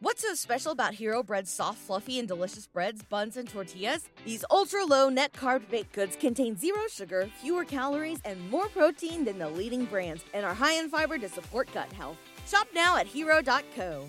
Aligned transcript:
What's 0.00 0.22
so 0.22 0.32
special 0.34 0.70
about 0.70 0.94
Hero 0.94 1.24
Bread's 1.24 1.50
soft, 1.50 1.78
fluffy, 1.78 2.20
and 2.20 2.28
delicious 2.28 2.68
breads, 2.68 3.02
buns, 3.02 3.36
and 3.36 3.48
tortillas? 3.48 4.08
These 4.24 4.44
ultra 4.48 4.84
low 4.84 5.08
net 5.08 5.32
carb 5.32 5.68
baked 5.68 5.92
goods 5.92 6.14
contain 6.14 6.56
zero 6.56 6.82
sugar, 6.88 7.28
fewer 7.42 7.64
calories, 7.64 8.20
and 8.24 8.48
more 8.48 8.68
protein 8.68 9.24
than 9.24 9.40
the 9.40 9.48
leading 9.48 9.86
brands, 9.86 10.22
and 10.32 10.46
are 10.46 10.54
high 10.54 10.74
in 10.74 10.88
fiber 10.88 11.18
to 11.18 11.28
support 11.28 11.68
gut 11.74 11.92
health. 11.92 12.16
Shop 12.46 12.68
now 12.72 12.96
at 12.96 13.08
hero.co. 13.08 14.06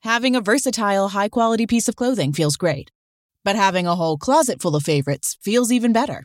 Having 0.00 0.34
a 0.34 0.40
versatile, 0.40 1.10
high 1.10 1.28
quality 1.28 1.64
piece 1.64 1.88
of 1.88 1.94
clothing 1.94 2.32
feels 2.32 2.56
great, 2.56 2.90
but 3.44 3.54
having 3.54 3.86
a 3.86 3.94
whole 3.94 4.18
closet 4.18 4.60
full 4.60 4.74
of 4.74 4.82
favorites 4.82 5.38
feels 5.40 5.70
even 5.70 5.92
better. 5.92 6.24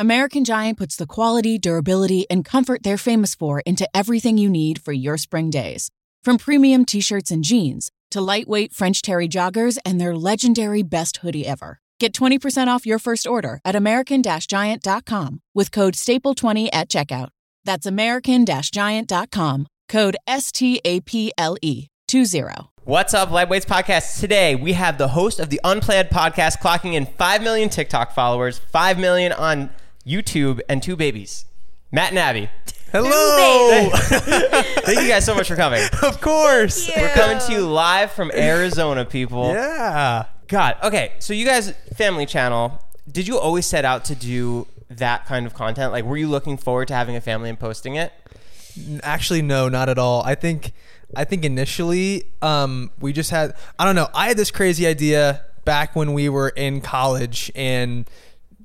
American 0.00 0.44
Giant 0.44 0.78
puts 0.78 0.96
the 0.96 1.06
quality, 1.06 1.60
durability, 1.60 2.26
and 2.28 2.44
comfort 2.44 2.82
they're 2.82 2.98
famous 2.98 3.36
for 3.36 3.60
into 3.60 3.88
everything 3.96 4.36
you 4.36 4.50
need 4.50 4.82
for 4.82 4.92
your 4.92 5.16
spring 5.16 5.48
days. 5.48 5.92
From 6.24 6.38
premium 6.38 6.86
t 6.86 7.02
shirts 7.02 7.30
and 7.30 7.44
jeans 7.44 7.90
to 8.10 8.20
lightweight 8.20 8.72
French 8.72 9.02
terry 9.02 9.28
joggers 9.28 9.76
and 9.84 10.00
their 10.00 10.16
legendary 10.16 10.82
best 10.82 11.18
hoodie 11.18 11.46
ever. 11.46 11.80
Get 12.00 12.14
20% 12.14 12.68
off 12.68 12.86
your 12.86 12.98
first 12.98 13.26
order 13.26 13.60
at 13.64 13.76
American 13.76 14.22
Giant.com 14.22 15.40
with 15.54 15.70
code 15.70 15.94
STAPLE20 15.94 16.68
at 16.72 16.88
checkout. 16.88 17.28
That's 17.64 17.84
American 17.86 18.46
Giant.com, 18.46 19.66
code 19.88 20.16
S 20.26 20.50
T 20.50 20.80
A 20.84 21.00
P 21.00 21.30
L 21.36 21.56
E 21.60 21.88
20. 22.08 22.42
What's 22.84 23.12
up, 23.12 23.28
Lightweights 23.28 23.66
Podcast? 23.66 24.18
Today 24.18 24.54
we 24.54 24.72
have 24.72 24.96
the 24.96 25.08
host 25.08 25.38
of 25.38 25.50
the 25.50 25.60
Unplanned 25.62 26.08
Podcast 26.08 26.58
clocking 26.58 26.94
in 26.94 27.04
5 27.04 27.42
million 27.42 27.68
TikTok 27.68 28.14
followers, 28.14 28.58
5 28.58 28.98
million 28.98 29.32
on 29.32 29.70
YouTube, 30.06 30.60
and 30.70 30.82
two 30.82 30.96
babies. 30.96 31.44
Matt 31.92 32.10
and 32.10 32.18
Abby. 32.18 32.48
Hello. 32.94 33.90
Thank 34.84 35.00
you 35.00 35.08
guys 35.08 35.24
so 35.24 35.34
much 35.34 35.48
for 35.48 35.56
coming. 35.56 35.82
of 36.04 36.20
course. 36.20 36.88
We're 36.96 37.08
coming 37.08 37.40
to 37.40 37.52
you 37.52 37.66
live 37.66 38.12
from 38.12 38.30
Arizona, 38.32 39.04
people. 39.04 39.48
Yeah. 39.48 40.26
God. 40.46 40.76
Okay, 40.80 41.14
so 41.18 41.34
you 41.34 41.44
guys, 41.44 41.72
family 41.96 42.24
channel, 42.24 42.80
did 43.10 43.26
you 43.26 43.36
always 43.36 43.66
set 43.66 43.84
out 43.84 44.04
to 44.04 44.14
do 44.14 44.68
that 44.90 45.26
kind 45.26 45.44
of 45.44 45.54
content? 45.54 45.90
Like, 45.90 46.04
were 46.04 46.16
you 46.16 46.28
looking 46.28 46.56
forward 46.56 46.86
to 46.86 46.94
having 46.94 47.16
a 47.16 47.20
family 47.20 47.48
and 47.48 47.58
posting 47.58 47.96
it? 47.96 48.12
Actually, 49.02 49.42
no, 49.42 49.68
not 49.68 49.88
at 49.88 49.98
all. 49.98 50.22
I 50.22 50.36
think, 50.36 50.70
I 51.16 51.24
think 51.24 51.44
initially, 51.44 52.26
um, 52.42 52.92
we 53.00 53.12
just 53.12 53.32
had. 53.32 53.56
I 53.76 53.86
don't 53.86 53.96
know. 53.96 54.06
I 54.14 54.28
had 54.28 54.36
this 54.36 54.52
crazy 54.52 54.86
idea 54.86 55.44
back 55.64 55.96
when 55.96 56.12
we 56.12 56.28
were 56.28 56.50
in 56.50 56.80
college 56.80 57.50
and 57.56 58.08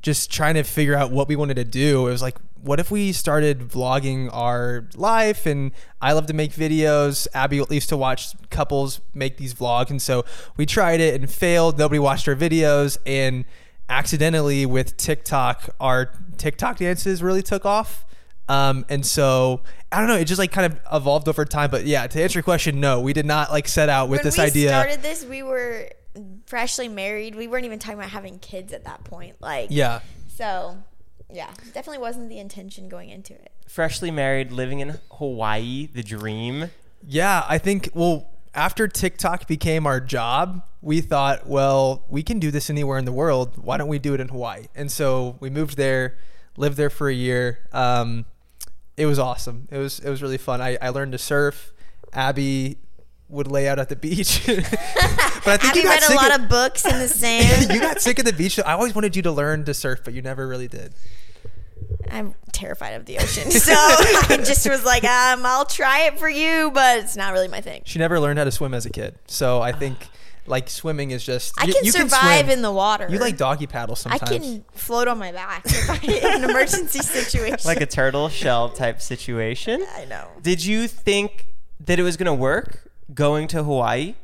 just 0.04 0.32
trying 0.32 0.54
to 0.54 0.64
figure 0.64 0.96
out 0.96 1.10
what 1.10 1.28
we 1.28 1.36
wanted 1.36 1.56
to 1.56 1.66
do. 1.66 2.08
It 2.08 2.12
was 2.12 2.22
like, 2.22 2.38
what 2.62 2.80
if 2.80 2.92
we 2.92 3.12
started 3.12 3.60
vlogging 3.60 4.30
our 4.34 4.88
life? 4.96 5.46
And 5.46 5.72
I 6.02 6.14
love 6.14 6.28
to 6.28 6.34
make 6.34 6.54
videos. 6.54 7.28
Abby 7.34 7.60
at 7.60 7.70
least 7.70 7.90
to 7.90 7.98
watch 7.98 8.34
couples 8.50 9.02
make 9.14 9.38
these 9.38 9.54
vlogs. 9.54 9.90
And 9.90 10.02
so 10.02 10.26
we 10.58 10.66
tried 10.66 11.00
it 11.00 11.20
and 11.20 11.30
failed. 11.30 11.78
Nobody 11.78 12.00
watched 12.00 12.28
our 12.28 12.36
videos. 12.36 12.98
And 13.06 13.46
accidentally 13.88 14.66
with 14.66 14.98
TikTok, 14.98 15.70
our 15.80 16.14
TikTok 16.38 16.78
dances 16.78 17.24
really 17.24 17.42
took 17.42 17.66
off. 17.66 18.06
Um, 18.48 18.86
and 18.90 19.06
so 19.06 19.62
I 19.92 20.00
don't 20.00 20.08
know, 20.08 20.16
it 20.16 20.26
just 20.26 20.40
like 20.40 20.52
kind 20.52 20.74
of 20.74 20.80
evolved 20.92 21.28
over 21.28 21.46
time. 21.46 21.70
But 21.70 21.86
yeah, 21.86 22.08
to 22.08 22.22
answer 22.22 22.40
your 22.40 22.44
question, 22.44 22.80
no, 22.80 23.00
we 23.00 23.14
did 23.14 23.26
not 23.26 23.52
like 23.52 23.68
set 23.68 23.90
out 23.90 24.10
with 24.10 24.20
when 24.20 24.26
this 24.26 24.38
we 24.38 24.44
idea. 24.44 24.70
started 24.70 25.02
this, 25.02 25.24
we 25.24 25.44
were 25.44 25.90
freshly 26.46 26.88
married. 26.88 27.36
We 27.36 27.48
weren't 27.48 27.66
even 27.66 27.80
talking 27.80 28.00
about 28.00 28.10
having 28.10 28.40
kids 28.40 28.74
at 28.74 28.86
that 28.86 29.04
point. 29.04 29.36
Like, 29.40 29.68
yeah. 29.72 30.02
So, 30.36 30.78
yeah, 31.32 31.52
definitely 31.74 32.00
wasn't 32.00 32.30
the 32.30 32.40
intention 32.40 32.90
going 32.90 33.10
into 33.10 33.34
it. 33.34 33.52
Freshly 33.68 34.12
married, 34.12 34.52
living 34.52 34.80
in 34.80 35.00
Hawaii, 35.12 35.88
the 35.94 36.04
dream. 36.04 36.72
Yeah, 37.06 37.46
I 37.48 37.58
think 37.58 37.90
well 37.94 38.30
after 38.54 38.88
TikTok 38.88 39.48
became 39.48 39.86
our 39.86 40.00
job, 40.00 40.64
we 40.82 41.02
thought, 41.02 41.48
well, 41.48 42.06
we 42.10 42.24
can 42.24 42.40
do 42.40 42.52
this 42.52 42.70
anywhere 42.70 42.98
in 42.98 43.06
the 43.06 43.12
world. 43.12 43.58
Why 43.58 43.78
don't 43.78 43.88
we 43.88 44.00
do 44.00 44.14
it 44.14 44.20
in 44.20 44.30
Hawaii? 44.30 44.68
And 44.76 44.92
so 44.92 45.38
we 45.40 45.50
moved 45.50 45.78
there, 45.78 46.18
lived 46.58 46.78
there 46.78 46.90
for 46.90 47.10
a 47.10 47.14
year. 47.14 47.60
Um, 47.72 48.26
it 48.98 49.06
was 49.06 49.20
awesome. 49.20 49.68
It 49.72 49.78
was 49.78 50.00
it 50.00 50.10
was 50.10 50.22
really 50.22 50.38
fun. 50.38 50.62
I, 50.62 50.78
I 50.82 50.90
learned 50.90 51.14
to 51.14 51.18
surf. 51.18 51.72
Abby 52.12 52.78
would 53.30 53.48
lay 53.48 53.68
out 53.68 53.80
at 53.80 53.90
the 53.90 53.96
beach. 53.96 54.44
but 54.46 54.58
I 54.58 55.58
think 55.58 55.64
Abby 55.64 55.80
you 55.80 55.84
got 55.86 56.02
read 56.02 56.12
a 56.12 56.16
lot 56.16 56.36
of, 56.36 56.44
of 56.44 56.50
books 56.50 56.86
in 56.86 56.98
the 57.00 57.08
sand. 57.08 57.72
you 57.72 57.80
got 57.80 58.02
sick 58.02 58.20
of 58.20 58.26
the 58.26 58.34
beach. 58.34 58.60
I 58.60 58.74
always 58.74 58.94
wanted 58.96 59.16
you 59.16 59.22
to 59.24 59.32
learn 59.32 59.66
to 59.66 59.74
surf, 59.74 60.02
but 60.04 60.14
you 60.14 60.22
never 60.22 60.48
really 60.48 60.68
did. 60.68 60.94
I'm 62.12 62.34
terrified 62.52 62.92
of 62.96 63.06
the 63.06 63.18
ocean, 63.20 63.52
so 63.52 63.74
I 63.74 64.38
just 64.44 64.68
was 64.68 64.84
like, 64.84 65.04
um, 65.04 65.46
I'll 65.46 65.66
try 65.66 66.04
it 66.08 66.18
for 66.18 66.28
you, 66.28 66.72
but 66.74 67.00
it's 67.00 67.16
not 67.16 67.34
really 67.34 67.48
my 67.48 67.62
thing. 67.62 67.84
She 67.86 68.00
never 68.00 68.20
learned 68.20 68.40
how 68.40 68.46
to 68.46 68.52
swim 68.52 68.74
as 68.74 68.86
a 68.86 68.90
kid, 68.90 69.16
so 69.28 69.62
I 69.62 69.74
think 69.74 70.08
like 70.48 70.70
swimming 70.70 71.12
is 71.12 71.24
just. 71.24 71.54
I 71.62 71.66
you- 71.66 71.74
can 71.74 71.86
you 71.86 71.92
survive 71.92 72.46
swim. 72.46 72.50
in 72.50 72.62
the 72.64 72.72
water. 72.72 73.08
You 73.10 73.20
like 73.20 73.38
doggy 73.38 73.68
paddle 73.68 73.96
sometimes. 73.96 74.24
I 74.24 74.40
can 74.40 74.66
float 74.72 75.08
on 75.08 75.20
my 75.20 75.32
back 75.32 75.66
in 76.04 76.44
an 76.44 76.50
emergency 76.50 77.00
situation. 77.00 77.60
Like 77.68 77.82
a 77.82 77.86
turtle 77.86 78.28
shell 78.30 78.70
type 78.70 79.02
situation. 79.02 79.86
I 79.96 80.06
know. 80.06 80.28
Did 80.42 80.66
you 80.66 80.88
think 80.88 81.46
that 81.82 82.00
it 82.00 82.04
was 82.04 82.18
going 82.18 82.26
to 82.26 82.34
work 82.34 82.89
going 83.14 83.48
to 83.50 83.64
Hawaii? 83.64 84.16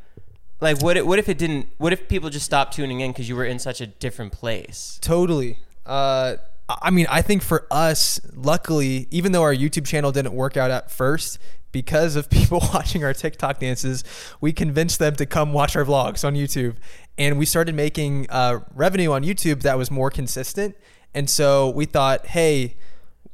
Like, 0.62 0.82
what, 0.82 0.98
it, 0.98 1.06
what 1.06 1.20
if 1.20 1.28
it 1.28 1.38
didn't? 1.38 1.68
What 1.78 1.94
if 1.94 2.08
people 2.08 2.30
just 2.30 2.46
stopped 2.46 2.74
tuning 2.74 3.02
in 3.02 3.12
because 3.12 3.28
you 3.28 3.36
were 3.36 3.46
in 3.46 3.60
such 3.60 3.82
a 3.82 3.88
different 3.88 4.32
place? 4.32 5.00
Totally. 5.02 5.60
Uh, 5.86 6.38
I 6.68 6.90
mean, 6.90 7.06
I 7.10 7.22
think 7.22 7.44
for 7.44 7.68
us, 7.70 8.20
luckily, 8.34 9.08
even 9.12 9.32
though 9.32 9.44
our 9.44 9.54
YouTube 9.54 9.86
channel 9.86 10.12
didn't 10.12 10.34
work 10.34 10.58
out 10.58 10.72
at 10.72 10.90
first, 10.90 11.38
because 11.76 12.16
of 12.16 12.30
people 12.40 12.62
watching 12.74 13.04
our 13.04 13.14
TikTok 13.14 13.60
dances, 13.60 14.04
we 14.40 14.54
convinced 14.54 14.98
them 14.98 15.16
to 15.18 15.26
come 15.26 15.52
watch 15.52 15.76
our 15.76 15.84
vlogs 15.84 16.26
on 16.26 16.34
YouTube. 16.34 16.78
And 17.18 17.38
we 17.38 17.46
started 17.46 17.76
making 17.76 18.28
uh, 18.30 18.62
revenue 18.74 19.12
on 19.12 19.24
YouTube 19.24 19.62
that 19.64 19.78
was 19.78 19.92
more 19.92 20.10
consistent. 20.10 20.76
And 21.14 21.30
so 21.30 21.70
we 21.70 21.86
thought, 21.86 22.28
hey, 22.28 22.76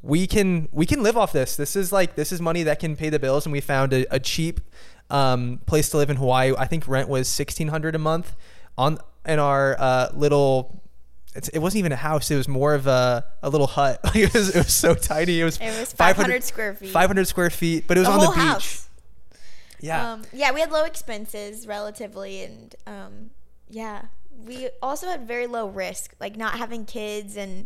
we 0.01 0.25
can 0.25 0.67
we 0.72 0.88
can 0.88 1.03
live 1.03 1.16
off 1.16 1.31
this. 1.31 1.56
This 1.56 1.75
is 1.75 1.91
like 1.91 2.16
this 2.16 2.31
is 2.31 2.41
money 2.41 2.63
that 2.63 2.79
can 2.79 2.95
pay 2.95 3.09
the 3.09 3.19
bills. 3.19 3.45
And 3.45 3.53
we 3.53 3.61
found 3.61 3.94
a, 3.94 4.06
a 4.13 4.19
cheap 4.19 4.59
um, 5.11 5.59
place 5.66 5.89
to 5.89 5.97
live 5.97 6.09
in 6.09 6.17
Hawaii. 6.17 6.53
I 6.57 6.66
think 6.66 6.88
rent 6.88 7.09
was 7.09 7.27
sixteen 7.27 7.67
hundred 7.67 7.94
a 7.95 7.99
month 7.99 8.35
on 8.77 8.97
in 9.25 9.38
our 9.39 9.75
uh, 9.79 10.09
little. 10.13 10.81
It's, 11.33 11.47
it 11.49 11.59
wasn't 11.59 11.79
even 11.79 11.91
a 11.94 11.97
house. 11.97 12.29
It 12.29 12.35
was 12.35 12.47
more 12.49 12.73
of 12.73 12.88
a, 12.88 13.23
a 13.41 13.49
little 13.49 13.67
hut. 13.67 13.99
It, 14.16 14.33
was, 14.33 14.49
it 14.53 14.57
was 14.66 14.73
so 14.73 14.94
tiny. 14.95 15.39
It 15.39 15.45
was 15.45 15.57
It 15.61 15.79
was 15.79 15.94
500 15.94 16.44
square 16.44 16.73
feet. 16.73 16.89
500 16.89 17.25
square 17.27 17.49
feet, 17.49 17.85
but 17.88 17.95
it 17.97 18.01
was 18.01 18.07
The 18.09 18.13
on 18.13 18.19
the 18.19 18.27
beach. 18.31 18.35
house. 18.38 18.89
Yeah. 19.79 20.13
Um, 20.13 20.23
yeah, 20.33 20.51
we 20.51 20.59
had 20.59 20.72
low 20.72 20.83
expenses 20.83 21.66
relatively, 21.67 22.43
and 22.43 22.75
um, 22.85 23.29
yeah, 23.69 24.03
we 24.45 24.69
also 24.81 25.07
had 25.07 25.25
very 25.25 25.47
low 25.47 25.67
risk, 25.69 26.13
like 26.19 26.35
not 26.35 26.57
having 26.57 26.83
kids 26.85 27.38
and 27.38 27.66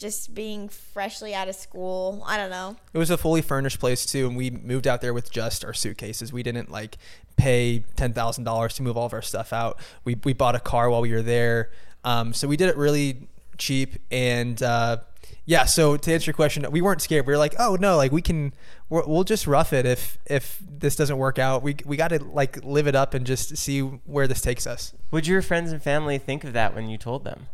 just 0.00 0.34
being 0.34 0.68
freshly 0.68 1.34
out 1.34 1.46
of 1.46 1.54
school. 1.54 2.24
I 2.26 2.36
don't 2.36 2.50
know. 2.50 2.76
It 2.92 2.98
was 2.98 3.10
a 3.10 3.18
fully 3.18 3.42
furnished 3.42 3.78
place 3.78 4.04
too, 4.06 4.26
and 4.26 4.36
we 4.36 4.50
moved 4.50 4.88
out 4.88 5.02
there 5.02 5.14
with 5.14 5.30
just 5.30 5.64
our 5.64 5.74
suitcases. 5.74 6.32
We 6.32 6.42
didn't 6.42 6.70
like 6.70 6.96
pay 7.36 7.84
ten 7.94 8.12
thousand 8.12 8.44
dollars 8.44 8.74
to 8.76 8.82
move 8.82 8.96
all 8.96 9.06
of 9.06 9.12
our 9.12 9.22
stuff 9.22 9.52
out. 9.52 9.78
We 10.04 10.16
we 10.24 10.32
bought 10.32 10.56
a 10.56 10.60
car 10.60 10.90
while 10.90 11.02
we 11.02 11.12
were 11.12 11.22
there, 11.22 11.70
um, 12.02 12.32
so 12.32 12.48
we 12.48 12.56
did 12.56 12.70
it 12.70 12.76
really 12.76 13.28
cheap. 13.58 13.96
And 14.10 14.60
uh, 14.62 14.96
yeah, 15.44 15.66
so 15.66 15.96
to 15.96 16.12
answer 16.12 16.30
your 16.30 16.34
question, 16.34 16.66
we 16.70 16.80
weren't 16.80 17.02
scared. 17.02 17.26
We 17.26 17.32
were 17.32 17.38
like, 17.38 17.54
oh 17.58 17.76
no, 17.78 17.96
like 17.96 18.10
we 18.10 18.22
can, 18.22 18.54
we're, 18.88 19.04
we'll 19.04 19.24
just 19.24 19.46
rough 19.46 19.72
it 19.72 19.84
if 19.84 20.18
if 20.26 20.60
this 20.66 20.96
doesn't 20.96 21.18
work 21.18 21.38
out. 21.38 21.62
We 21.62 21.76
we 21.84 21.96
got 21.98 22.08
to 22.08 22.24
like 22.24 22.64
live 22.64 22.86
it 22.86 22.96
up 22.96 23.12
and 23.12 23.26
just 23.26 23.56
see 23.58 23.80
where 23.80 24.26
this 24.26 24.40
takes 24.40 24.66
us. 24.66 24.94
Would 25.10 25.26
your 25.26 25.42
friends 25.42 25.72
and 25.72 25.82
family 25.82 26.16
think 26.16 26.42
of 26.42 26.54
that 26.54 26.74
when 26.74 26.88
you 26.88 26.96
told 26.96 27.24
them? 27.24 27.48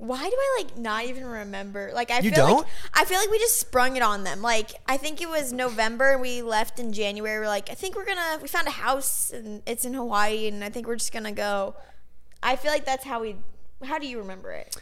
Why 0.00 0.18
do 0.24 0.34
I 0.34 0.62
like 0.62 0.78
not 0.78 1.04
even 1.04 1.24
remember? 1.26 1.90
Like 1.94 2.10
I 2.10 2.20
You 2.20 2.30
feel 2.30 2.46
don't? 2.46 2.56
like 2.58 2.66
I 2.94 3.04
feel 3.04 3.18
like 3.18 3.30
we 3.30 3.38
just 3.38 3.60
sprung 3.60 3.96
it 3.96 4.02
on 4.02 4.24
them. 4.24 4.40
Like 4.40 4.70
I 4.88 4.96
think 4.96 5.20
it 5.20 5.28
was 5.28 5.52
November 5.52 6.12
and 6.12 6.20
we 6.22 6.40
left 6.40 6.78
in 6.80 6.92
January. 6.94 7.38
We're 7.38 7.46
like, 7.48 7.68
I 7.70 7.74
think 7.74 7.96
we're 7.96 8.06
gonna 8.06 8.38
we 8.40 8.48
found 8.48 8.66
a 8.66 8.70
house 8.72 9.30
and 9.30 9.62
it's 9.66 9.84
in 9.84 9.92
Hawaii 9.92 10.48
and 10.48 10.64
I 10.64 10.70
think 10.70 10.86
we're 10.86 10.96
just 10.96 11.12
gonna 11.12 11.32
go. 11.32 11.74
I 12.42 12.56
feel 12.56 12.72
like 12.72 12.86
that's 12.86 13.04
how 13.04 13.20
we. 13.20 13.36
How 13.84 13.98
do 13.98 14.06
you 14.06 14.18
remember 14.18 14.50
it? 14.52 14.74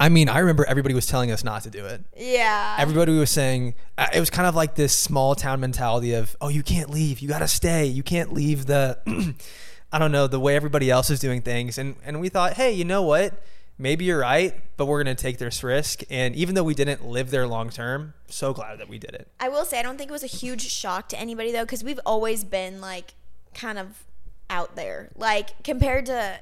I 0.00 0.08
mean, 0.08 0.28
I 0.28 0.40
remember 0.40 0.64
everybody 0.64 0.92
was 0.92 1.06
telling 1.06 1.30
us 1.30 1.44
not 1.44 1.62
to 1.62 1.70
do 1.70 1.86
it. 1.86 2.02
Yeah. 2.16 2.76
everybody 2.80 3.16
was 3.16 3.30
saying 3.30 3.74
uh, 3.96 4.08
it 4.12 4.18
was 4.18 4.28
kind 4.28 4.48
of 4.48 4.56
like 4.56 4.74
this 4.74 4.92
small 4.92 5.36
town 5.36 5.60
mentality 5.60 6.14
of 6.14 6.36
oh 6.40 6.48
you 6.48 6.64
can't 6.64 6.90
leave 6.90 7.20
you 7.20 7.28
got 7.28 7.38
to 7.38 7.48
stay 7.48 7.86
you 7.86 8.02
can't 8.02 8.32
leave 8.32 8.66
the 8.66 8.98
i 9.92 9.98
don't 10.00 10.10
know 10.10 10.26
the 10.26 10.40
way 10.40 10.56
everybody 10.56 10.90
else 10.90 11.10
is 11.10 11.20
doing 11.20 11.40
things 11.42 11.78
and 11.78 11.94
and 12.04 12.20
we 12.20 12.28
thought 12.28 12.54
hey 12.54 12.72
you 12.72 12.84
know 12.84 13.02
what 13.02 13.40
maybe 13.78 14.04
you're 14.04 14.20
right 14.20 14.54
but 14.76 14.86
we're 14.86 15.02
going 15.02 15.16
to 15.16 15.20
take 15.20 15.38
this 15.38 15.62
risk 15.62 16.02
and 16.10 16.34
even 16.36 16.54
though 16.54 16.64
we 16.64 16.74
didn't 16.74 17.04
live 17.04 17.30
there 17.30 17.46
long 17.46 17.70
term 17.70 18.14
so 18.28 18.52
glad 18.52 18.78
that 18.78 18.88
we 18.88 18.98
did 18.98 19.14
it 19.14 19.28
I 19.40 19.48
will 19.48 19.64
say 19.64 19.78
I 19.78 19.82
don't 19.82 19.98
think 19.98 20.10
it 20.10 20.12
was 20.12 20.24
a 20.24 20.28
huge 20.28 20.62
shock 20.62 21.08
to 21.10 21.18
anybody 21.18 21.52
though, 21.52 21.64
because 21.64 21.84
we've 21.84 22.00
always 22.06 22.44
been 22.44 22.80
like 22.80 23.14
kind 23.54 23.78
of 23.78 24.04
out 24.50 24.76
there. 24.76 25.10
Like 25.16 25.62
compared 25.62 26.06
to 26.06 26.40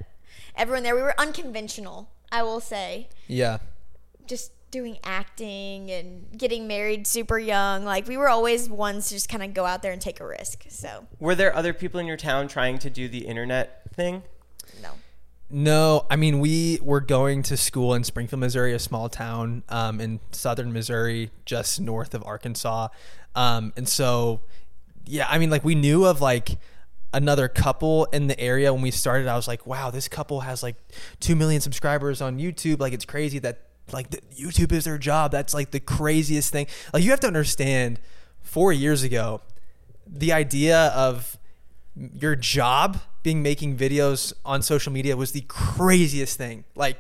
everyone 0.56 0.82
there, 0.82 0.94
we 0.94 1.02
were 1.02 1.19
unconventional. 1.19 2.11
I 2.31 2.43
will 2.43 2.61
say, 2.61 3.08
yeah 3.26 3.58
just 4.26 4.52
doing 4.70 4.99
acting 5.05 5.90
and 5.90 6.26
getting 6.37 6.67
married 6.67 7.06
super 7.06 7.38
young. 7.38 7.84
Like 7.84 8.08
we 8.08 8.17
were 8.17 8.29
always 8.29 8.70
ones 8.70 9.08
to 9.08 9.14
just 9.14 9.29
kind 9.29 9.43
of 9.43 9.52
go 9.52 9.67
out 9.67 9.82
there 9.82 9.93
and 9.93 10.00
take 10.00 10.20
a 10.20 10.26
risk. 10.26 10.64
So 10.69 11.06
Were 11.20 11.34
there 11.34 11.55
other 11.55 11.73
people 11.75 12.00
in 12.00 12.06
your 12.06 12.17
town 12.17 12.49
trying 12.49 12.79
to 12.79 12.88
do 12.88 13.08
the 13.08 13.26
internet 13.26 13.82
thing? 13.94 14.23
No. 15.53 16.07
I 16.11 16.17
mean 16.17 16.41
we 16.41 16.79
were 16.83 17.01
going 17.01 17.43
to 17.45 17.57
school 17.57 17.95
in 17.95 18.05
Springfield, 18.05 18.41
Missouri, 18.41 18.73
a 18.73 18.79
small 18.79 19.09
town 19.09 19.63
um, 19.69 20.01
in 20.01 20.21
southern 20.33 20.73
Missouri, 20.73 21.31
just 21.45 21.81
north 21.81 22.15
of 22.15 22.25
Arkansas, 22.25 22.89
um, 23.35 23.73
and 23.77 23.89
so 23.89 24.41
yeah, 25.05 25.27
I 25.29 25.39
mean 25.39 25.51
like 25.51 25.65
we 25.65 25.75
knew 25.75 26.05
of 26.05 26.21
like 26.21 26.59
another 27.15 27.47
couple 27.47 28.07
in 28.07 28.27
the 28.27 28.39
area 28.41 28.73
when 28.73 28.83
we 28.83 28.91
started. 28.91 29.29
I 29.29 29.37
was 29.37 29.47
like, 29.47 29.67
wow, 29.67 29.91
this 29.91 30.09
couple 30.09 30.41
has 30.41 30.63
like 30.63 30.77
two 31.21 31.37
million 31.37 31.61
subscribers 31.61 32.21
on 32.23 32.39
YouTube. 32.39 32.81
Like 32.81 32.93
it's 32.93 33.05
crazy 33.05 33.39
that 33.41 33.61
like 33.93 34.11
YouTube 34.31 34.73
is 34.73 34.85
their 34.85 34.99
job. 34.99 35.31
That's 35.31 35.55
like 35.55 35.71
the 35.71 35.81
craziest 35.81 36.53
thing. 36.53 36.67
Like 36.93 37.03
you 37.03 37.11
have 37.11 37.21
to 37.21 37.27
understand, 37.27 38.01
four 38.43 38.73
years 38.73 39.03
ago, 39.03 39.41
the 40.07 40.33
idea 40.33 40.89
of 40.89 41.39
your 41.95 42.37
job 42.37 42.99
being 43.23 43.43
making 43.43 43.77
videos 43.77 44.33
on 44.45 44.63
social 44.63 44.93
media 44.93 45.17
was 45.17 45.33
the 45.33 45.43
craziest 45.43 46.37
thing. 46.39 46.65
Like 46.75 46.99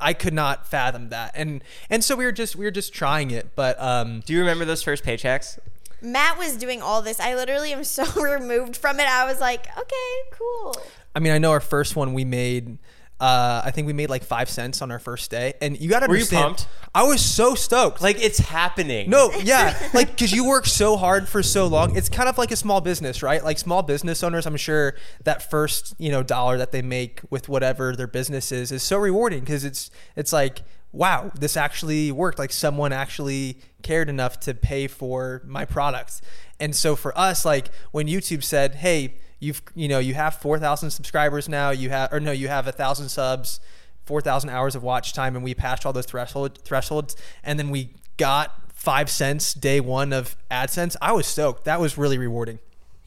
I 0.00 0.12
could 0.12 0.34
not 0.34 0.66
fathom 0.66 1.10
that. 1.10 1.32
And 1.34 1.62
and 1.88 2.02
so 2.02 2.16
we 2.16 2.24
were 2.24 2.32
just 2.32 2.56
we 2.56 2.64
were 2.64 2.70
just 2.70 2.92
trying 2.92 3.30
it, 3.30 3.54
but 3.54 3.80
um 3.80 4.22
Do 4.26 4.32
you 4.32 4.40
remember 4.40 4.64
those 4.64 4.82
first 4.82 5.04
paychecks? 5.04 5.58
Matt 6.00 6.36
was 6.36 6.56
doing 6.56 6.82
all 6.82 7.00
this. 7.00 7.20
I 7.20 7.34
literally 7.34 7.72
am 7.72 7.84
so 7.84 8.04
removed 8.20 8.76
from 8.76 8.98
it. 8.98 9.06
I 9.06 9.24
was 9.24 9.40
like, 9.40 9.66
okay, 9.78 10.14
cool. 10.32 10.76
I 11.14 11.20
mean, 11.20 11.32
I 11.32 11.38
know 11.38 11.52
our 11.52 11.60
first 11.60 11.94
one 11.94 12.12
we 12.12 12.24
made 12.24 12.78
uh, 13.22 13.62
I 13.64 13.70
think 13.70 13.86
we 13.86 13.92
made 13.92 14.10
like 14.10 14.24
five 14.24 14.50
cents 14.50 14.82
on 14.82 14.90
our 14.90 14.98
first 14.98 15.30
day, 15.30 15.54
and 15.62 15.80
you 15.80 15.88
got 15.88 16.00
to 16.00 16.08
Were 16.08 16.16
you 16.16 16.26
pumped? 16.26 16.66
I 16.92 17.04
was 17.04 17.24
so 17.24 17.54
stoked. 17.54 18.02
Like 18.02 18.20
it's 18.20 18.38
happening. 18.38 19.08
No, 19.08 19.30
yeah, 19.44 19.90
like 19.94 20.10
because 20.10 20.32
you 20.32 20.44
work 20.44 20.66
so 20.66 20.96
hard 20.96 21.28
for 21.28 21.40
so 21.40 21.68
long. 21.68 21.94
It's 21.96 22.08
kind 22.08 22.28
of 22.28 22.36
like 22.36 22.50
a 22.50 22.56
small 22.56 22.80
business, 22.80 23.22
right? 23.22 23.44
Like 23.44 23.58
small 23.58 23.84
business 23.84 24.24
owners, 24.24 24.44
I'm 24.44 24.56
sure 24.56 24.96
that 25.22 25.48
first 25.48 25.94
you 25.98 26.10
know 26.10 26.24
dollar 26.24 26.58
that 26.58 26.72
they 26.72 26.82
make 26.82 27.20
with 27.30 27.48
whatever 27.48 27.94
their 27.94 28.08
business 28.08 28.50
is 28.50 28.72
is 28.72 28.82
so 28.82 28.98
rewarding 28.98 29.38
because 29.38 29.64
it's 29.64 29.92
it's 30.16 30.32
like 30.32 30.62
wow, 30.90 31.30
this 31.38 31.56
actually 31.56 32.10
worked. 32.10 32.40
Like 32.40 32.50
someone 32.50 32.92
actually 32.92 33.60
cared 33.82 34.08
enough 34.08 34.40
to 34.40 34.52
pay 34.52 34.88
for 34.88 35.42
my 35.46 35.64
products. 35.64 36.20
And 36.58 36.74
so 36.74 36.96
for 36.96 37.16
us, 37.16 37.44
like 37.44 37.68
when 37.92 38.08
YouTube 38.08 38.42
said, 38.42 38.74
hey, 38.74 39.14
you've 39.42 39.62
you 39.74 39.88
know 39.88 39.98
you 39.98 40.14
have 40.14 40.36
4,000 40.36 40.90
subscribers 40.90 41.48
now, 41.48 41.70
you 41.70 41.90
have 41.90 42.12
or 42.12 42.20
no, 42.20 42.32
you 42.32 42.48
have 42.48 42.66
a 42.66 42.72
thousand 42.72 43.08
subs. 43.08 43.60
4,000 44.04 44.50
hours 44.50 44.74
of 44.74 44.82
watch 44.82 45.12
time 45.12 45.36
and 45.36 45.44
we 45.44 45.54
passed 45.54 45.86
all 45.86 45.92
those 45.92 46.06
threshold 46.06 46.58
thresholds 46.64 47.14
and 47.44 47.56
then 47.56 47.70
we 47.70 47.90
got 48.16 48.72
5 48.74 49.08
cents 49.08 49.54
day 49.54 49.78
1 49.78 50.12
of 50.12 50.34
AdSense. 50.50 50.96
I 51.00 51.12
was 51.12 51.24
stoked. 51.26 51.64
That 51.66 51.80
was 51.80 51.96
really 51.96 52.18
rewarding. 52.18 52.58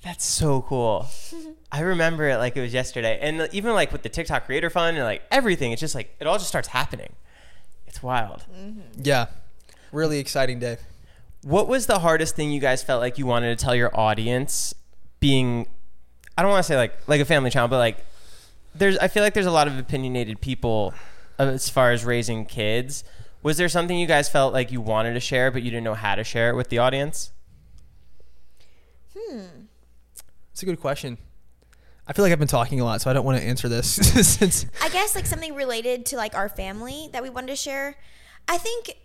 That's 0.04 0.24
so 0.24 0.62
cool. 0.62 1.08
I 1.72 1.82
remember 1.82 2.30
it 2.30 2.38
like 2.38 2.56
it 2.56 2.62
was 2.62 2.74
yesterday. 2.74 3.20
And 3.22 3.50
even 3.52 3.74
like 3.74 3.92
with 3.92 4.04
the 4.04 4.10
TikTok 4.10 4.46
Creator 4.46 4.70
Fund 4.70 4.96
and 4.96 5.06
like 5.06 5.24
everything, 5.32 5.74
it's 5.74 5.82
just 5.82 5.96
like 5.96 6.16
it 6.20 6.28
all 6.28 6.38
just 6.38 6.48
starts 6.48 6.70
happening. 6.70 7.14
It's 7.88 8.02
wild. 8.02 8.46
Mm-hmm. 8.56 9.02
Yeah. 9.02 9.26
Really 9.92 10.20
exciting 10.20 10.60
day. 10.60 10.78
What 11.42 11.68
was 11.68 11.88
the 11.88 12.00
hardest 12.00 12.38
thing 12.38 12.52
you 12.52 12.62
guys 12.62 12.84
felt 12.84 13.02
like 13.02 13.18
you 13.18 13.26
wanted 13.26 13.58
to 13.58 13.64
tell 13.64 13.76
your 13.76 13.92
audience 14.00 14.74
being 15.20 15.68
I 16.38 16.42
don't 16.42 16.52
want 16.52 16.66
to 16.66 16.68
say 16.68 16.78
like 16.78 16.98
like 17.08 17.22
a 17.22 17.26
family 17.26 17.50
channel, 17.50 17.68
but 17.68 17.78
like 17.78 18.06
there's 18.74 18.98
I 18.98 19.08
feel 19.08 19.24
like 19.24 19.34
there's 19.34 19.46
a 19.46 19.52
lot 19.52 19.68
of 19.68 19.78
opinionated 19.78 20.42
people 20.42 20.94
as 21.38 21.70
far 21.70 21.92
as 21.92 22.04
raising 22.04 22.46
kids. 22.46 23.04
Was 23.42 23.58
there 23.58 23.70
something 23.70 23.98
you 23.98 24.08
guys 24.08 24.28
felt 24.28 24.54
like 24.54 24.72
you 24.72 24.82
wanted 24.82 25.14
to 25.14 25.20
share 25.20 25.52
but 25.52 25.62
you 25.64 25.70
didn't 25.70 25.84
know 25.84 25.94
how 25.94 26.16
to 26.16 26.24
share 26.24 26.50
it 26.50 26.56
with 26.56 26.70
the 26.70 26.80
audience? 26.80 27.32
Hmm. 29.18 29.46
It's 30.52 30.64
a 30.64 30.66
good 30.66 30.80
question. 30.80 31.18
I 32.08 32.14
feel 32.14 32.24
like 32.24 32.32
I've 32.32 32.40
been 32.40 32.48
talking 32.48 32.80
a 32.80 32.86
lot, 32.86 33.02
so 33.02 33.10
I 33.10 33.14
don't 33.14 33.26
want 33.26 33.40
to 33.40 33.44
answer 33.44 33.68
this 33.68 33.90
since 34.28 34.66
I 34.82 34.90
guess 34.90 35.16
like 35.16 35.26
something 35.26 35.56
related 35.56 36.06
to 36.08 36.18
like 36.18 36.36
our 36.36 36.50
family 36.50 37.10
that 37.14 37.24
we 37.24 37.30
wanted 37.30 37.48
to 37.48 37.56
share. 37.56 37.96
I 38.48 38.58
think 38.58 38.98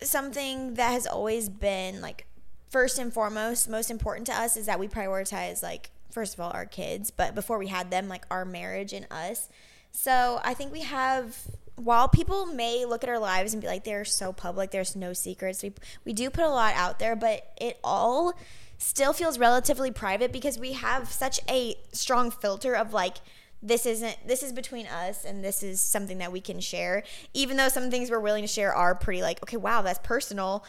something 0.00 0.74
that 0.74 0.90
has 0.92 1.06
always 1.06 1.48
been 1.48 2.00
like 2.00 2.26
first 2.68 2.98
and 2.98 3.12
foremost 3.12 3.68
most 3.68 3.90
important 3.90 4.26
to 4.26 4.32
us 4.32 4.56
is 4.56 4.66
that 4.66 4.78
we 4.78 4.88
prioritize 4.88 5.62
like 5.62 5.90
first 6.14 6.34
of 6.34 6.40
all 6.40 6.50
our 6.52 6.64
kids, 6.64 7.10
but 7.10 7.34
before 7.34 7.58
we 7.58 7.66
had 7.66 7.90
them 7.90 8.08
like 8.08 8.24
our 8.30 8.44
marriage 8.44 8.92
and 8.92 9.06
us. 9.10 9.48
So, 9.92 10.40
I 10.42 10.54
think 10.54 10.72
we 10.72 10.80
have 10.80 11.36
while 11.76 12.08
people 12.08 12.46
may 12.46 12.84
look 12.84 13.02
at 13.02 13.10
our 13.10 13.18
lives 13.18 13.52
and 13.52 13.60
be 13.60 13.66
like 13.66 13.84
they're 13.84 14.04
so 14.04 14.32
public, 14.32 14.70
there's 14.70 14.96
no 14.96 15.12
secrets. 15.12 15.62
We 15.62 15.72
we 16.04 16.12
do 16.12 16.30
put 16.30 16.44
a 16.44 16.48
lot 16.48 16.74
out 16.74 16.98
there, 16.98 17.16
but 17.16 17.52
it 17.60 17.78
all 17.84 18.34
still 18.78 19.12
feels 19.12 19.38
relatively 19.38 19.90
private 19.90 20.32
because 20.32 20.58
we 20.58 20.72
have 20.72 21.10
such 21.10 21.40
a 21.48 21.76
strong 21.92 22.30
filter 22.30 22.74
of 22.74 22.92
like 22.92 23.16
this 23.62 23.86
isn't 23.86 24.16
this 24.26 24.42
is 24.42 24.52
between 24.52 24.86
us 24.86 25.24
and 25.24 25.42
this 25.42 25.62
is 25.62 25.80
something 25.80 26.18
that 26.18 26.30
we 26.30 26.40
can 26.40 26.60
share 26.60 27.02
even 27.32 27.56
though 27.56 27.68
some 27.68 27.90
things 27.90 28.10
we're 28.10 28.20
willing 28.20 28.42
to 28.42 28.48
share 28.48 28.74
are 28.74 28.94
pretty 28.94 29.22
like 29.22 29.42
okay 29.42 29.56
wow 29.56 29.80
that's 29.80 30.00
personal 30.02 30.64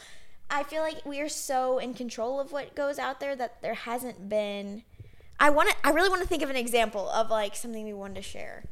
i 0.50 0.64
feel 0.64 0.82
like 0.82 1.06
we 1.06 1.20
are 1.20 1.28
so 1.28 1.78
in 1.78 1.94
control 1.94 2.40
of 2.40 2.54
what 2.54 2.74
goes 2.74 2.98
out 2.98 3.20
there 3.20 3.36
that 3.36 3.62
there 3.62 3.74
hasn't 3.74 4.30
been 4.30 4.82
i 5.40 5.50
want 5.50 5.70
to 5.70 5.76
i 5.84 5.90
really 5.90 6.10
want 6.10 6.22
to 6.22 6.28
think 6.28 6.42
of 6.44 6.50
an 6.50 6.56
example 6.56 7.10
of 7.10 7.30
like 7.30 7.56
something 7.56 7.86
we 7.86 7.94
wanted 7.94 8.16
to 8.16 8.22
share 8.22 8.64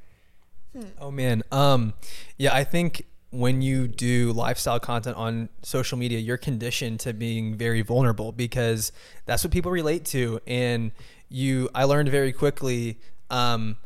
Oh 0.99 1.11
man. 1.11 1.43
Um 1.51 1.93
yeah, 2.37 2.53
I 2.53 2.63
think 2.63 3.05
when 3.29 3.61
you 3.61 3.87
do 3.87 4.31
lifestyle 4.31 4.79
content 4.79 5.17
on 5.17 5.49
social 5.63 5.97
media, 5.97 6.19
you're 6.19 6.37
conditioned 6.37 6.99
to 7.01 7.13
being 7.13 7.55
very 7.55 7.81
vulnerable 7.81 8.31
because 8.31 8.91
that's 9.25 9.43
what 9.43 9.51
people 9.51 9.71
relate 9.71 10.05
to 10.05 10.39
and 10.47 10.91
you 11.29 11.69
I 11.73 11.83
learned 11.85 12.09
very 12.09 12.31
quickly 12.33 12.99
um 13.29 13.77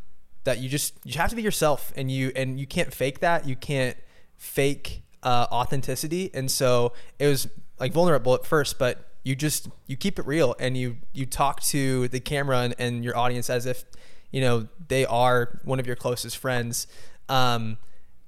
that 0.44 0.60
you 0.60 0.70
just 0.70 0.94
you 1.04 1.18
have 1.18 1.30
to 1.30 1.36
be 1.36 1.42
yourself 1.42 1.92
and 1.96 2.10
you 2.10 2.32
and 2.36 2.60
you 2.60 2.68
can't 2.68 2.94
fake 2.94 3.20
that. 3.20 3.48
You 3.48 3.56
can't 3.56 3.98
fake 4.38 5.04
uh, 5.24 5.48
authenticity 5.52 6.30
and 6.34 6.50
so 6.50 6.94
it 7.20 7.28
was 7.28 7.50
like 7.80 7.92
vulnerable 7.92 8.36
at 8.36 8.46
first 8.46 8.78
but 8.80 9.07
you 9.28 9.36
just 9.36 9.68
you 9.88 9.98
keep 9.98 10.18
it 10.18 10.26
real 10.26 10.56
and 10.60 10.78
you 10.78 10.98
you 11.12 11.26
talk 11.26 11.62
to 11.62 12.08
the 12.08 12.20
camera 12.20 12.60
and, 12.60 12.76
and 12.80 13.04
your 13.04 13.18
audience 13.18 13.50
as 13.50 13.66
if 13.66 13.84
you 14.32 14.40
know 14.40 14.68
they 14.88 15.06
are 15.06 15.60
one 15.64 15.80
of 15.80 15.86
your 15.86 15.96
closest 15.96 16.38
friends. 16.38 16.88
Um, 17.30 17.78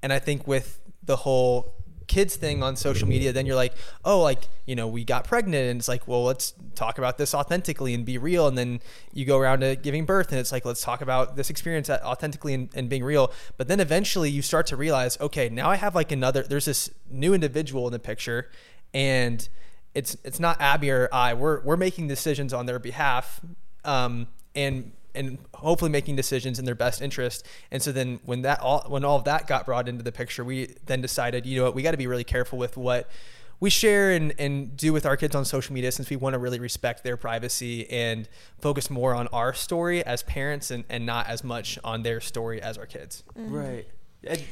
and 0.02 0.12
i 0.12 0.18
think 0.18 0.46
with 0.46 0.80
the 1.02 1.16
whole 1.16 1.74
kids 2.06 2.36
thing 2.36 2.62
on 2.62 2.74
social 2.74 3.06
media 3.06 3.32
then 3.32 3.46
you're 3.46 3.54
like 3.54 3.72
oh 4.04 4.20
like 4.20 4.48
you 4.66 4.74
know 4.74 4.88
we 4.88 5.04
got 5.04 5.24
pregnant 5.24 5.70
and 5.70 5.78
it's 5.78 5.88
like 5.88 6.08
well 6.08 6.24
let's 6.24 6.54
talk 6.74 6.98
about 6.98 7.18
this 7.18 7.34
authentically 7.34 7.92
and 7.94 8.04
be 8.06 8.16
real. 8.16 8.46
And 8.48 8.56
then 8.56 8.80
you 9.12 9.24
go 9.24 9.38
around 9.38 9.60
to 9.60 9.76
giving 9.76 10.06
birth 10.06 10.30
and 10.30 10.38
it's 10.40 10.50
like 10.50 10.64
let's 10.64 10.82
talk 10.82 11.02
about 11.02 11.36
this 11.36 11.50
experience 11.50 11.90
authentically 11.90 12.54
and, 12.54 12.70
and 12.74 12.88
being 12.88 13.04
real. 13.04 13.32
But 13.58 13.68
then 13.68 13.80
eventually 13.80 14.30
you 14.30 14.42
start 14.42 14.66
to 14.68 14.76
realize 14.76 15.20
okay 15.20 15.48
now 15.48 15.68
i 15.70 15.76
have 15.76 15.94
like 15.94 16.10
another 16.10 16.42
there's 16.42 16.64
this 16.64 16.90
new 17.10 17.34
individual 17.34 17.86
in 17.86 17.92
the 17.92 17.98
picture 17.98 18.50
and 18.94 19.48
it's 19.94 20.16
it's 20.24 20.38
not 20.38 20.60
abby 20.60 20.90
or 20.90 21.08
i 21.12 21.34
we're, 21.34 21.60
we're 21.62 21.76
making 21.76 22.06
decisions 22.08 22.52
on 22.52 22.66
their 22.66 22.78
behalf 22.78 23.40
um, 23.84 24.26
and 24.54 24.92
and 25.14 25.38
hopefully 25.54 25.90
making 25.90 26.16
decisions 26.16 26.58
in 26.58 26.64
their 26.64 26.74
best 26.74 27.02
interest. 27.02 27.46
And 27.70 27.82
so 27.82 27.92
then 27.92 28.20
when 28.24 28.42
that 28.42 28.60
all 28.60 28.84
when 28.88 29.04
all 29.04 29.16
of 29.16 29.24
that 29.24 29.46
got 29.46 29.66
brought 29.66 29.88
into 29.88 30.02
the 30.02 30.12
picture, 30.12 30.44
we 30.44 30.74
then 30.86 31.00
decided, 31.00 31.46
you 31.46 31.58
know 31.58 31.64
what, 31.64 31.74
we 31.74 31.82
got 31.82 31.92
to 31.92 31.96
be 31.96 32.06
really 32.06 32.24
careful 32.24 32.58
with 32.58 32.76
what 32.76 33.10
we 33.58 33.68
share 33.68 34.12
and, 34.12 34.32
and 34.38 34.76
do 34.76 34.92
with 34.92 35.04
our 35.04 35.16
kids 35.16 35.34
on 35.34 35.44
social 35.44 35.74
media 35.74 35.92
since 35.92 36.08
we 36.08 36.16
want 36.16 36.32
to 36.32 36.38
really 36.38 36.58
respect 36.58 37.04
their 37.04 37.16
privacy 37.16 37.88
and 37.90 38.26
focus 38.58 38.88
more 38.88 39.14
on 39.14 39.26
our 39.28 39.52
story 39.52 40.02
as 40.04 40.22
parents 40.22 40.70
and, 40.70 40.84
and 40.88 41.04
not 41.04 41.26
as 41.26 41.44
much 41.44 41.78
on 41.84 42.02
their 42.02 42.20
story 42.20 42.62
as 42.62 42.78
our 42.78 42.86
kids. 42.86 43.22
Right. 43.36 43.86
And- 44.26 44.42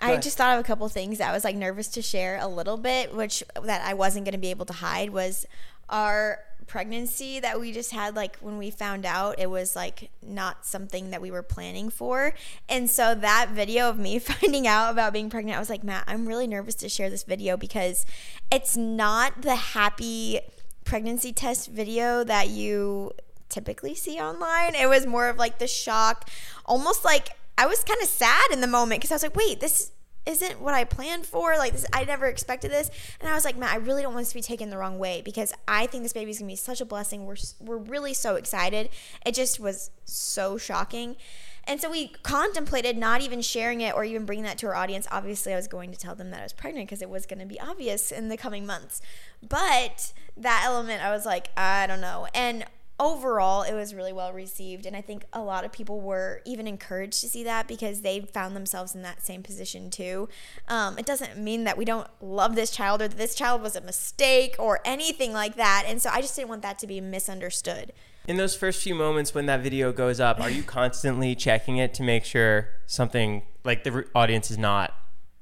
I 0.00 0.16
just 0.16 0.36
thought 0.36 0.54
of 0.54 0.60
a 0.60 0.66
couple 0.66 0.88
things 0.88 1.18
that 1.18 1.30
I 1.30 1.32
was 1.32 1.44
like 1.44 1.56
nervous 1.56 1.88
to 1.88 2.02
share 2.02 2.38
a 2.40 2.46
little 2.46 2.76
bit, 2.76 3.14
which 3.14 3.42
that 3.62 3.82
I 3.84 3.94
wasn't 3.94 4.24
going 4.24 4.32
to 4.32 4.38
be 4.38 4.50
able 4.50 4.66
to 4.66 4.72
hide 4.72 5.10
was 5.10 5.46
our 5.88 6.40
pregnancy 6.66 7.40
that 7.40 7.58
we 7.58 7.72
just 7.72 7.92
had 7.92 8.14
like 8.14 8.36
when 8.40 8.58
we 8.58 8.70
found 8.70 9.06
out 9.06 9.38
it 9.38 9.48
was 9.48 9.74
like 9.74 10.10
not 10.22 10.66
something 10.66 11.10
that 11.10 11.20
we 11.20 11.30
were 11.30 11.42
planning 11.42 11.88
for. 11.88 12.34
And 12.68 12.88
so 12.88 13.14
that 13.14 13.50
video 13.52 13.88
of 13.88 13.98
me 13.98 14.18
finding 14.18 14.66
out 14.66 14.90
about 14.90 15.12
being 15.12 15.30
pregnant, 15.30 15.56
I 15.56 15.60
was 15.60 15.70
like, 15.70 15.82
"Matt, 15.82 16.04
I'm 16.06 16.26
really 16.26 16.46
nervous 16.46 16.74
to 16.76 16.88
share 16.88 17.10
this 17.10 17.24
video 17.24 17.56
because 17.56 18.06
it's 18.52 18.76
not 18.76 19.42
the 19.42 19.56
happy 19.56 20.40
pregnancy 20.84 21.32
test 21.32 21.68
video 21.68 22.24
that 22.24 22.48
you 22.48 23.12
typically 23.48 23.94
see 23.94 24.18
online. 24.20 24.74
It 24.74 24.88
was 24.88 25.06
more 25.06 25.28
of 25.28 25.38
like 25.38 25.58
the 25.58 25.66
shock, 25.66 26.28
almost 26.64 27.04
like 27.04 27.30
I 27.58 27.66
was 27.66 27.82
kind 27.82 28.00
of 28.00 28.08
sad 28.08 28.52
in 28.52 28.60
the 28.60 28.68
moment 28.68 29.00
because 29.00 29.10
I 29.10 29.16
was 29.16 29.22
like, 29.24 29.36
wait, 29.36 29.58
this 29.58 29.90
isn't 30.26 30.60
what 30.60 30.74
I 30.74 30.84
planned 30.84 31.26
for. 31.26 31.56
Like 31.56 31.72
this, 31.72 31.84
I 31.92 32.04
never 32.04 32.26
expected 32.26 32.70
this, 32.70 32.88
and 33.18 33.28
I 33.28 33.34
was 33.34 33.44
like, 33.44 33.56
man, 33.58 33.68
I 33.70 33.76
really 33.76 34.02
don't 34.02 34.14
want 34.14 34.22
this 34.22 34.30
to 34.30 34.34
be 34.36 34.42
taken 34.42 34.70
the 34.70 34.78
wrong 34.78 34.98
way 34.98 35.22
because 35.24 35.52
I 35.66 35.86
think 35.86 36.04
this 36.04 36.12
baby's 36.12 36.38
gonna 36.38 36.48
be 36.48 36.56
such 36.56 36.80
a 36.80 36.84
blessing. 36.84 37.26
We're 37.26 37.36
we're 37.60 37.78
really 37.78 38.14
so 38.14 38.36
excited. 38.36 38.90
It 39.26 39.34
just 39.34 39.58
was 39.58 39.90
so 40.04 40.56
shocking. 40.56 41.16
And 41.64 41.82
so 41.82 41.90
we 41.90 42.08
contemplated 42.22 42.96
not 42.96 43.20
even 43.20 43.42
sharing 43.42 43.82
it 43.82 43.94
or 43.94 44.02
even 44.02 44.24
bringing 44.24 44.44
that 44.44 44.56
to 44.58 44.68
our 44.68 44.74
audience. 44.74 45.06
Obviously, 45.10 45.52
I 45.52 45.56
was 45.56 45.68
going 45.68 45.92
to 45.92 45.98
tell 45.98 46.14
them 46.14 46.30
that 46.30 46.40
I 46.40 46.42
was 46.44 46.54
pregnant 46.54 46.88
because 46.88 47.02
it 47.02 47.10
was 47.10 47.26
going 47.26 47.40
to 47.40 47.44
be 47.46 47.60
obvious 47.60 48.10
in 48.10 48.30
the 48.30 48.38
coming 48.38 48.64
months. 48.64 49.02
But 49.46 50.14
that 50.38 50.62
element, 50.64 51.04
I 51.04 51.10
was 51.10 51.26
like, 51.26 51.50
I 51.58 51.86
don't 51.86 52.00
know. 52.00 52.26
And 52.32 52.64
overall, 53.00 53.62
it 53.62 53.74
was 53.74 53.94
really 53.94 54.12
well 54.12 54.32
received. 54.32 54.86
And 54.86 54.96
I 54.96 55.00
think 55.00 55.24
a 55.32 55.40
lot 55.40 55.64
of 55.64 55.72
people 55.72 56.00
were 56.00 56.42
even 56.44 56.66
encouraged 56.66 57.20
to 57.20 57.28
see 57.28 57.44
that 57.44 57.68
because 57.68 58.02
they 58.02 58.20
found 58.20 58.56
themselves 58.56 58.94
in 58.94 59.02
that 59.02 59.24
same 59.24 59.42
position 59.42 59.90
too. 59.90 60.28
Um, 60.66 60.98
it 60.98 61.06
doesn't 61.06 61.38
mean 61.38 61.64
that 61.64 61.78
we 61.78 61.84
don't 61.84 62.08
love 62.20 62.54
this 62.54 62.70
child 62.70 63.00
or 63.02 63.08
that 63.08 63.16
this 63.16 63.34
child 63.34 63.62
was 63.62 63.76
a 63.76 63.80
mistake 63.80 64.56
or 64.58 64.80
anything 64.84 65.32
like 65.32 65.56
that. 65.56 65.84
And 65.86 66.02
so 66.02 66.10
I 66.10 66.20
just 66.20 66.34
didn't 66.36 66.48
want 66.48 66.62
that 66.62 66.78
to 66.80 66.86
be 66.86 67.00
misunderstood. 67.00 67.92
In 68.26 68.36
those 68.36 68.54
first 68.54 68.82
few 68.82 68.94
moments 68.94 69.34
when 69.34 69.46
that 69.46 69.60
video 69.60 69.92
goes 69.92 70.20
up, 70.20 70.40
are 70.40 70.50
you 70.50 70.62
constantly 70.64 71.34
checking 71.34 71.78
it 71.78 71.94
to 71.94 72.02
make 72.02 72.24
sure 72.24 72.68
something 72.86 73.42
like 73.64 73.84
the 73.84 74.06
audience 74.14 74.50
is 74.50 74.58
not 74.58 74.94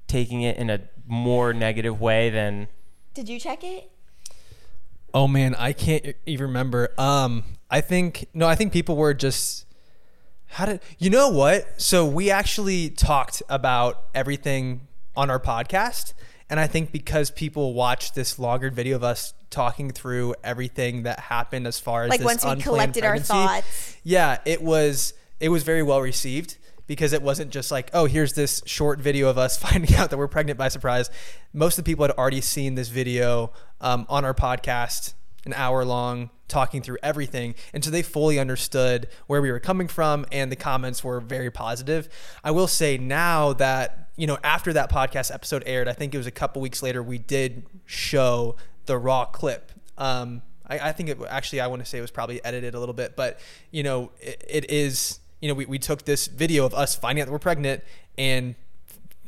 taking 0.07 0.43
it 0.43 0.57
in 0.57 0.71
a 0.71 0.81
more 1.07 1.53
negative 1.53 2.01
way 2.01 2.31
than 2.31 2.69
Did 3.15 3.29
you 3.29 3.41
check 3.41 3.65
it? 3.65 3.91
Oh 5.17 5.27
man, 5.27 5.55
I 5.55 5.73
can't 5.73 6.15
even 6.27 6.49
remember. 6.49 6.93
Um, 6.99 7.45
I 7.71 7.81
think 7.81 8.29
no, 8.35 8.47
I 8.47 8.55
think 8.55 8.71
people 8.71 8.97
were 8.97 9.15
just 9.15 9.65
how 10.45 10.67
did 10.67 10.81
you 10.99 11.09
know 11.09 11.31
what? 11.31 11.81
So 11.81 12.05
we 12.05 12.31
actually 12.31 12.91
talked 12.91 13.43
about 13.49 14.03
everything 14.15 14.83
on 15.17 15.31
our 15.31 15.41
podcast, 15.41 16.13
and 16.51 16.61
I 16.61 16.67
think 16.67 16.93
because 16.93 17.31
people 17.31 17.73
watched 17.73 18.15
this 18.15 18.39
longer 18.39 18.69
video 18.69 18.95
of 18.95 19.03
us 19.03 19.33
talking 19.49 19.91
through 19.91 20.35
everything 20.45 21.05
that 21.05 21.19
happened 21.19 21.67
as 21.67 21.81
far 21.81 22.05
as 22.05 22.11
Like 22.11 22.21
once 22.21 22.45
we 22.45 22.57
collected 22.57 23.03
our 23.03 23.19
thoughts. 23.19 23.97
Yeah, 24.05 24.41
it 24.45 24.61
was 24.61 25.15
it 25.41 25.49
was 25.49 25.63
very 25.63 25.83
well 25.83 26.03
received 26.03 26.59
because 26.87 27.13
it 27.13 27.23
wasn't 27.23 27.51
just 27.51 27.71
like, 27.71 27.91
oh, 27.93 28.07
here's 28.07 28.35
this 28.35 28.63
short 28.67 29.01
video 29.01 29.29
of 29.29 29.39
us 29.39 29.57
finding 29.63 29.95
out 29.97 30.11
that 30.11 30.17
we're 30.17 30.29
pregnant 30.29 30.59
by 30.59 30.69
surprise. 30.69 31.11
Most 31.53 31.79
of 31.79 31.85
the 31.85 31.91
people 31.91 32.05
had 32.05 32.13
already 32.17 32.41
seen 32.41 32.75
this 32.75 32.89
video 32.89 33.53
um, 33.81 34.07
on 34.09 34.25
our 34.25 34.35
podcast, 34.35 35.15
an 35.45 35.53
hour 35.55 35.85
long, 35.85 36.31
talking 36.49 36.83
through 36.83 36.99
everything. 37.03 37.55
And 37.73 37.85
so 37.85 37.91
they 37.91 38.03
fully 38.03 38.39
understood 38.39 39.09
where 39.27 39.43
we 39.43 39.51
were 39.51 39.61
coming 39.61 39.89
from, 39.89 40.27
and 40.31 40.51
the 40.51 40.57
comments 40.57 41.03
were 41.03 41.21
very 41.21 41.51
positive. 41.51 42.09
I 42.45 42.51
will 42.51 42.69
say 42.69 42.99
now 42.99 43.53
that, 43.55 44.11
you 44.17 44.27
know, 44.27 44.39
after 44.45 44.73
that 44.73 44.91
podcast 44.91 45.33
episode 45.33 45.63
aired, 45.67 45.89
I 45.89 45.93
think 45.93 46.15
it 46.15 46.19
was 46.19 46.27
a 46.27 46.33
couple 46.33 46.63
weeks 46.63 46.83
later, 46.83 47.03
we 47.03 47.19
did 47.19 47.67
show 47.85 48.57
the 48.87 48.97
raw 48.99 49.25
clip. 49.25 49.73
Um, 49.99 50.43
I, 50.67 50.79
I 50.79 50.93
think 50.93 51.09
it 51.09 51.19
actually, 51.29 51.61
I 51.61 51.67
want 51.67 51.83
to 51.83 51.87
say 51.87 51.99
it 51.99 52.03
was 52.03 52.11
probably 52.11 52.45
edited 52.45 52.75
a 52.75 52.81
little 52.81 52.95
bit, 52.95 53.17
but, 53.17 53.41
you 53.71 53.83
know, 53.83 54.13
it, 54.21 54.45
it 54.49 54.71
is 54.71 55.21
you 55.47 55.53
know, 55.53 55.55
we, 55.55 55.67
we 55.67 55.79
took 55.79 56.05
this 56.05 56.27
video 56.27 56.67
of 56.67 56.75
us 56.75 56.97
finding 56.97 57.23
out 57.23 57.27
that 57.27 57.33
we're 57.33 57.39
pregnant 57.39 57.85
and, 58.19 58.57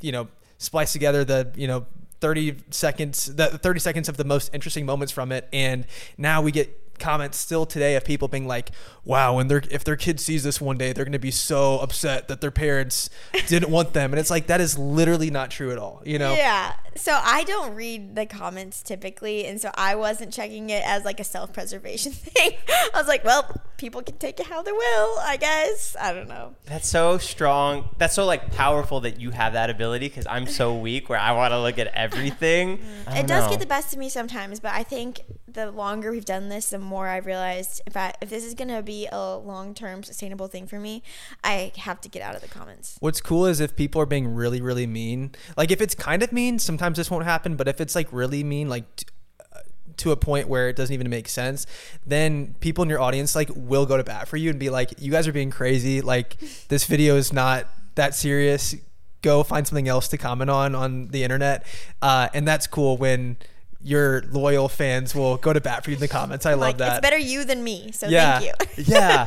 you 0.00 0.10
know, 0.10 0.26
spliced 0.58 0.92
together 0.92 1.24
the, 1.24 1.52
you 1.54 1.68
know, 1.68 1.86
30 2.20 2.56
seconds, 2.70 3.32
the 3.36 3.46
30 3.46 3.78
seconds 3.78 4.08
of 4.08 4.16
the 4.16 4.24
most 4.24 4.52
interesting 4.52 4.84
moments 4.84 5.12
from 5.12 5.30
it. 5.30 5.48
And 5.52 5.86
now 6.16 6.42
we 6.42 6.50
get 6.50 6.87
comments 6.98 7.38
still 7.38 7.66
today 7.66 7.96
of 7.96 8.04
people 8.04 8.28
being 8.28 8.46
like, 8.46 8.70
wow, 9.04 9.36
when 9.36 9.48
their 9.48 9.62
if 9.70 9.84
their 9.84 9.96
kid 9.96 10.20
sees 10.20 10.44
this 10.44 10.60
one 10.60 10.76
day, 10.76 10.92
they're 10.92 11.04
going 11.04 11.12
to 11.12 11.18
be 11.18 11.30
so 11.30 11.78
upset 11.78 12.28
that 12.28 12.40
their 12.40 12.50
parents 12.50 13.10
didn't 13.46 13.70
want 13.70 13.92
them. 13.92 14.12
And 14.12 14.20
it's 14.20 14.30
like, 14.30 14.46
that 14.48 14.60
is 14.60 14.78
literally 14.78 15.30
not 15.30 15.50
true 15.50 15.70
at 15.70 15.78
all, 15.78 16.02
you 16.04 16.18
know? 16.18 16.34
Yeah. 16.34 16.74
So 16.96 17.18
I 17.22 17.44
don't 17.44 17.74
read 17.74 18.16
the 18.16 18.26
comments 18.26 18.82
typically, 18.82 19.46
and 19.46 19.60
so 19.60 19.70
I 19.74 19.94
wasn't 19.94 20.32
checking 20.32 20.70
it 20.70 20.82
as 20.84 21.04
like 21.04 21.20
a 21.20 21.24
self-preservation 21.24 22.12
thing. 22.12 22.52
I 22.68 22.90
was 22.94 23.06
like, 23.06 23.24
well, 23.24 23.48
people 23.76 24.02
can 24.02 24.18
take 24.18 24.40
it 24.40 24.46
how 24.46 24.62
they 24.62 24.72
will, 24.72 25.18
I 25.20 25.36
guess. 25.40 25.96
I 25.98 26.12
don't 26.12 26.28
know. 26.28 26.54
That's 26.66 26.88
so 26.88 27.18
strong. 27.18 27.90
That's 27.98 28.14
so 28.14 28.26
like 28.26 28.52
powerful 28.52 29.00
that 29.00 29.20
you 29.20 29.30
have 29.30 29.52
that 29.54 29.70
ability 29.70 30.08
because 30.08 30.26
I'm 30.28 30.46
so 30.46 30.76
weak 30.76 31.08
where 31.08 31.18
I 31.18 31.32
want 31.32 31.52
to 31.52 31.60
look 31.60 31.78
at 31.78 31.86
everything. 31.88 32.80
It 33.10 33.26
does 33.26 33.44
know. 33.44 33.50
get 33.50 33.60
the 33.60 33.66
best 33.66 33.92
of 33.92 33.98
me 33.98 34.08
sometimes, 34.08 34.60
but 34.60 34.72
I 34.72 34.82
think 34.82 35.22
the 35.58 35.70
longer 35.72 36.12
we've 36.12 36.24
done 36.24 36.48
this, 36.48 36.70
the 36.70 36.78
more 36.78 37.08
I've 37.08 37.26
realized 37.26 37.82
if 37.86 37.96
if 38.22 38.30
this 38.30 38.44
is 38.44 38.54
gonna 38.54 38.82
be 38.82 39.08
a 39.10 39.36
long-term 39.36 40.04
sustainable 40.04 40.46
thing 40.46 40.66
for 40.66 40.78
me, 40.78 41.02
I 41.42 41.72
have 41.76 42.00
to 42.02 42.08
get 42.08 42.22
out 42.22 42.36
of 42.36 42.42
the 42.42 42.48
comments. 42.48 42.96
What's 43.00 43.20
cool 43.20 43.44
is 43.46 43.58
if 43.58 43.74
people 43.74 44.00
are 44.00 44.06
being 44.06 44.34
really, 44.34 44.60
really 44.60 44.86
mean. 44.86 45.32
Like 45.56 45.70
if 45.70 45.80
it's 45.80 45.94
kind 45.94 46.22
of 46.22 46.32
mean, 46.32 46.58
sometimes 46.58 46.96
this 46.96 47.10
won't 47.10 47.24
happen. 47.24 47.56
But 47.56 47.66
if 47.66 47.80
it's 47.80 47.96
like 47.96 48.12
really 48.12 48.44
mean, 48.44 48.68
like 48.68 49.10
uh, 49.52 49.60
to 49.96 50.12
a 50.12 50.16
point 50.16 50.48
where 50.48 50.68
it 50.68 50.76
doesn't 50.76 50.94
even 50.94 51.10
make 51.10 51.28
sense, 51.28 51.66
then 52.06 52.54
people 52.60 52.84
in 52.84 52.88
your 52.88 53.00
audience 53.00 53.34
like 53.34 53.50
will 53.54 53.86
go 53.86 53.96
to 53.96 54.04
bat 54.04 54.28
for 54.28 54.36
you 54.36 54.50
and 54.50 54.60
be 54.60 54.70
like, 54.70 55.00
"You 55.00 55.10
guys 55.10 55.26
are 55.26 55.32
being 55.32 55.50
crazy. 55.50 56.00
Like 56.00 56.38
this 56.68 56.84
video 56.84 57.16
is 57.16 57.32
not 57.32 57.66
that 57.96 58.14
serious. 58.14 58.76
Go 59.22 59.42
find 59.42 59.66
something 59.66 59.88
else 59.88 60.06
to 60.08 60.18
comment 60.18 60.50
on 60.50 60.76
on 60.76 61.08
the 61.08 61.24
internet." 61.24 61.66
Uh, 62.00 62.28
and 62.32 62.46
that's 62.46 62.68
cool 62.68 62.96
when 62.96 63.38
your 63.82 64.22
loyal 64.30 64.68
fans 64.68 65.14
will 65.14 65.36
go 65.36 65.52
to 65.52 65.60
bat 65.60 65.84
for 65.84 65.90
you 65.90 65.96
in 65.96 66.00
the 66.00 66.08
comments. 66.08 66.46
I 66.46 66.52
love 66.52 66.60
like 66.60 66.78
that. 66.78 66.96
it's 66.98 67.00
better 67.02 67.18
you 67.18 67.44
than 67.44 67.62
me, 67.62 67.92
so 67.92 68.08
yeah, 68.08 68.38
thank 68.40 68.78
you. 68.78 68.84
yeah. 68.94 69.26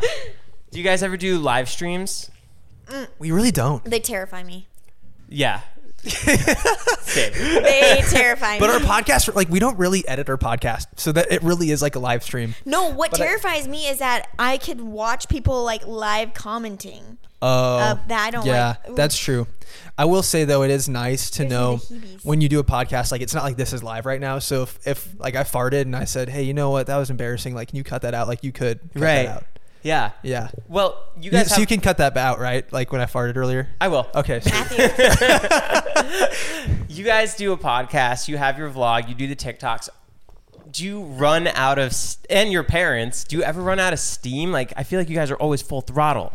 Do 0.71 0.77
you 0.77 0.83
guys 0.83 1.03
ever 1.03 1.17
do 1.17 1.37
live 1.39 1.69
streams? 1.69 2.29
Mm. 2.87 3.07
We 3.19 3.31
really 3.31 3.51
don't. 3.51 3.83
they 3.85 3.99
terrify 3.99 4.43
me. 4.43 4.67
Yeah. 5.29 5.61
They 7.13 8.01
terrify 8.09 8.53
me. 8.53 8.59
But 8.59 8.69
our 8.69 8.79
podcast, 8.79 9.33
like, 9.35 9.49
we 9.49 9.59
don't 9.59 9.77
really 9.77 10.07
edit 10.07 10.29
our 10.29 10.37
podcast, 10.37 10.87
so 10.95 11.11
that 11.11 11.31
it 11.31 11.43
really 11.43 11.71
is 11.71 11.81
like 11.81 11.95
a 11.95 11.99
live 11.99 12.23
stream. 12.23 12.55
no, 12.65 12.89
what 12.89 13.11
But 13.11 13.21
I- 13.21 13.25
terrifies 13.25 13.67
me 13.67 13.87
is 13.87 13.99
that 13.99 14.29
I 14.39 14.57
could 14.57 14.79
watch 14.81 15.27
people 15.27 15.63
like 15.63 15.85
live 15.85 16.33
commenting. 16.33 17.17
Oh, 17.41 17.77
Uh, 17.77 17.97
that 18.07 18.27
I 18.27 18.31
don't 18.31 18.45
yeah, 18.45 18.75
like. 18.87 18.95
That's 18.95 19.17
true. 19.17 19.47
I 19.97 20.05
will 20.05 20.23
say 20.23 20.45
though, 20.45 20.63
it 20.63 20.71
is 20.71 20.87
nice 20.89 21.29
to 21.31 21.43
Gives 21.43 21.51
know 21.51 21.77
when 22.23 22.41
you 22.41 22.49
do 22.49 22.59
a 22.59 22.63
podcast, 22.63 23.11
like 23.11 23.21
it's 23.21 23.33
not 23.33 23.43
like 23.43 23.57
this 23.57 23.73
is 23.73 23.83
live 23.83 24.05
right 24.05 24.21
now. 24.21 24.39
So 24.39 24.63
if, 24.63 24.87
if 24.87 25.19
like 25.19 25.35
I 25.35 25.43
farted 25.43 25.81
and 25.81 25.95
I 25.95 26.05
said, 26.05 26.29
hey, 26.29 26.43
you 26.43 26.53
know 26.53 26.69
what, 26.69 26.87
that 26.87 26.97
was 26.97 27.09
embarrassing. 27.09 27.55
Like, 27.55 27.69
can 27.69 27.77
you 27.77 27.83
cut 27.83 28.03
that 28.03 28.13
out? 28.13 28.27
Like 28.27 28.43
you 28.43 28.51
could, 28.51 28.79
cut 28.93 29.01
Right. 29.01 29.25
That 29.25 29.35
out. 29.37 29.43
Yeah. 29.83 30.11
Yeah. 30.21 30.49
Well, 30.67 31.03
you 31.17 31.23
You- 31.25 31.31
guys 31.31 31.47
so 31.49 31.55
have, 31.55 31.61
you 31.61 31.67
can 31.67 31.81
cut 31.81 31.97
that 31.97 32.15
out, 32.15 32.39
right? 32.39 32.71
Like 32.71 32.91
when 32.91 33.01
I 33.01 33.05
farted 33.05 33.35
earlier. 33.37 33.67
I 33.79 33.87
will. 33.87 34.07
Okay. 34.15 34.41
Matthew. 34.45 34.87
You 36.87 37.05
guys 37.05 37.35
do 37.35 37.53
a 37.53 37.57
podcast. 37.57 38.27
You 38.27 38.37
have 38.37 38.57
your 38.57 38.69
vlog. 38.69 39.07
You 39.09 39.15
do 39.15 39.27
the 39.27 39.35
TikToks. 39.35 39.89
Do 40.71 40.83
you 40.85 41.01
run 41.03 41.47
out 41.47 41.79
of 41.79 41.87
s- 41.91 42.17
and 42.29 42.51
your 42.51 42.63
parents? 42.63 43.23
Do 43.23 43.37
you 43.37 43.43
ever 43.43 43.61
run 43.61 43.79
out 43.79 43.93
of 43.93 43.99
steam? 43.99 44.51
Like 44.51 44.73
I 44.75 44.83
feel 44.83 44.99
like 44.99 45.09
you 45.09 45.15
guys 45.15 45.31
are 45.31 45.35
always 45.37 45.61
full 45.61 45.81
throttle. 45.81 46.33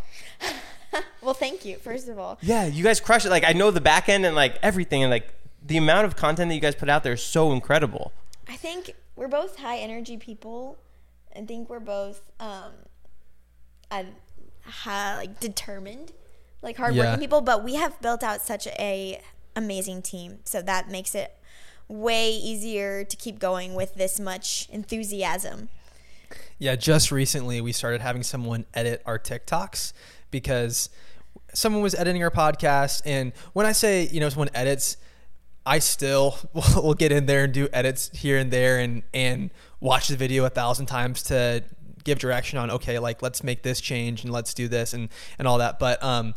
well, 1.22 1.34
thank 1.34 1.64
you. 1.64 1.76
First 1.76 2.08
of 2.08 2.18
all, 2.18 2.38
Yeah, 2.42 2.66
you 2.66 2.82
guys 2.84 3.00
crush 3.00 3.24
it. 3.24 3.30
Like 3.30 3.44
I 3.44 3.52
know 3.52 3.70
the 3.70 3.80
back 3.80 4.08
end 4.08 4.24
and 4.26 4.34
like 4.36 4.58
everything 4.62 5.02
and 5.02 5.10
like 5.10 5.32
the 5.64 5.76
amount 5.76 6.06
of 6.06 6.16
content 6.16 6.48
that 6.50 6.54
you 6.54 6.60
guys 6.60 6.74
put 6.74 6.88
out 6.88 7.02
there 7.04 7.14
is 7.14 7.22
so 7.22 7.52
incredible. 7.52 8.12
I 8.48 8.56
think 8.56 8.92
we're 9.16 9.28
both 9.28 9.56
high 9.58 9.78
energy 9.78 10.16
people. 10.16 10.78
I 11.34 11.40
think 11.42 11.68
we're 11.68 11.80
both 11.80 12.20
um, 12.40 12.72
uh, 13.90 14.04
ha, 14.64 15.14
like 15.18 15.40
determined, 15.40 16.12
like 16.62 16.76
hardworking 16.76 17.12
Yeah. 17.12 17.16
people. 17.18 17.40
But 17.40 17.64
we 17.64 17.74
have 17.74 18.00
built 18.00 18.22
out 18.22 18.40
such 18.42 18.66
a 18.68 19.20
amazing 19.54 20.02
team, 20.02 20.38
so 20.44 20.62
that 20.62 20.90
makes 20.90 21.14
it 21.14 21.32
way 21.88 22.30
easier 22.30 23.04
to 23.04 23.16
keep 23.16 23.38
going 23.38 23.74
with 23.74 23.94
this 23.94 24.18
much 24.20 24.68
enthusiasm. 24.70 25.68
Yeah, 26.58 26.74
just 26.74 27.12
recently 27.12 27.60
we 27.60 27.72
started 27.72 28.00
having 28.00 28.22
someone 28.22 28.64
edit 28.74 29.02
our 29.06 29.18
TikToks 29.18 29.92
because 30.30 30.88
someone 31.54 31.82
was 31.82 31.94
editing 31.94 32.22
our 32.22 32.30
podcast. 32.30 33.02
And 33.04 33.32
when 33.52 33.66
I 33.66 33.72
say, 33.72 34.08
you 34.08 34.20
know, 34.20 34.28
someone 34.28 34.50
edits, 34.54 34.96
I 35.64 35.78
still 35.78 36.36
will, 36.76 36.94
get 36.94 37.12
in 37.12 37.26
there 37.26 37.44
and 37.44 37.52
do 37.52 37.68
edits 37.72 38.10
here 38.16 38.38
and 38.38 38.50
there 38.50 38.78
and, 38.78 39.02
and 39.12 39.50
watch 39.80 40.08
the 40.08 40.16
video 40.16 40.44
a 40.44 40.50
thousand 40.50 40.86
times 40.86 41.22
to 41.24 41.64
give 42.04 42.18
direction 42.18 42.58
on, 42.58 42.70
okay, 42.70 42.98
like 42.98 43.22
let's 43.22 43.42
make 43.42 43.62
this 43.62 43.80
change 43.80 44.22
and 44.22 44.32
let's 44.32 44.54
do 44.54 44.68
this 44.68 44.92
and, 44.92 45.08
and 45.38 45.48
all 45.48 45.58
that. 45.58 45.78
But, 45.78 46.02
um, 46.02 46.34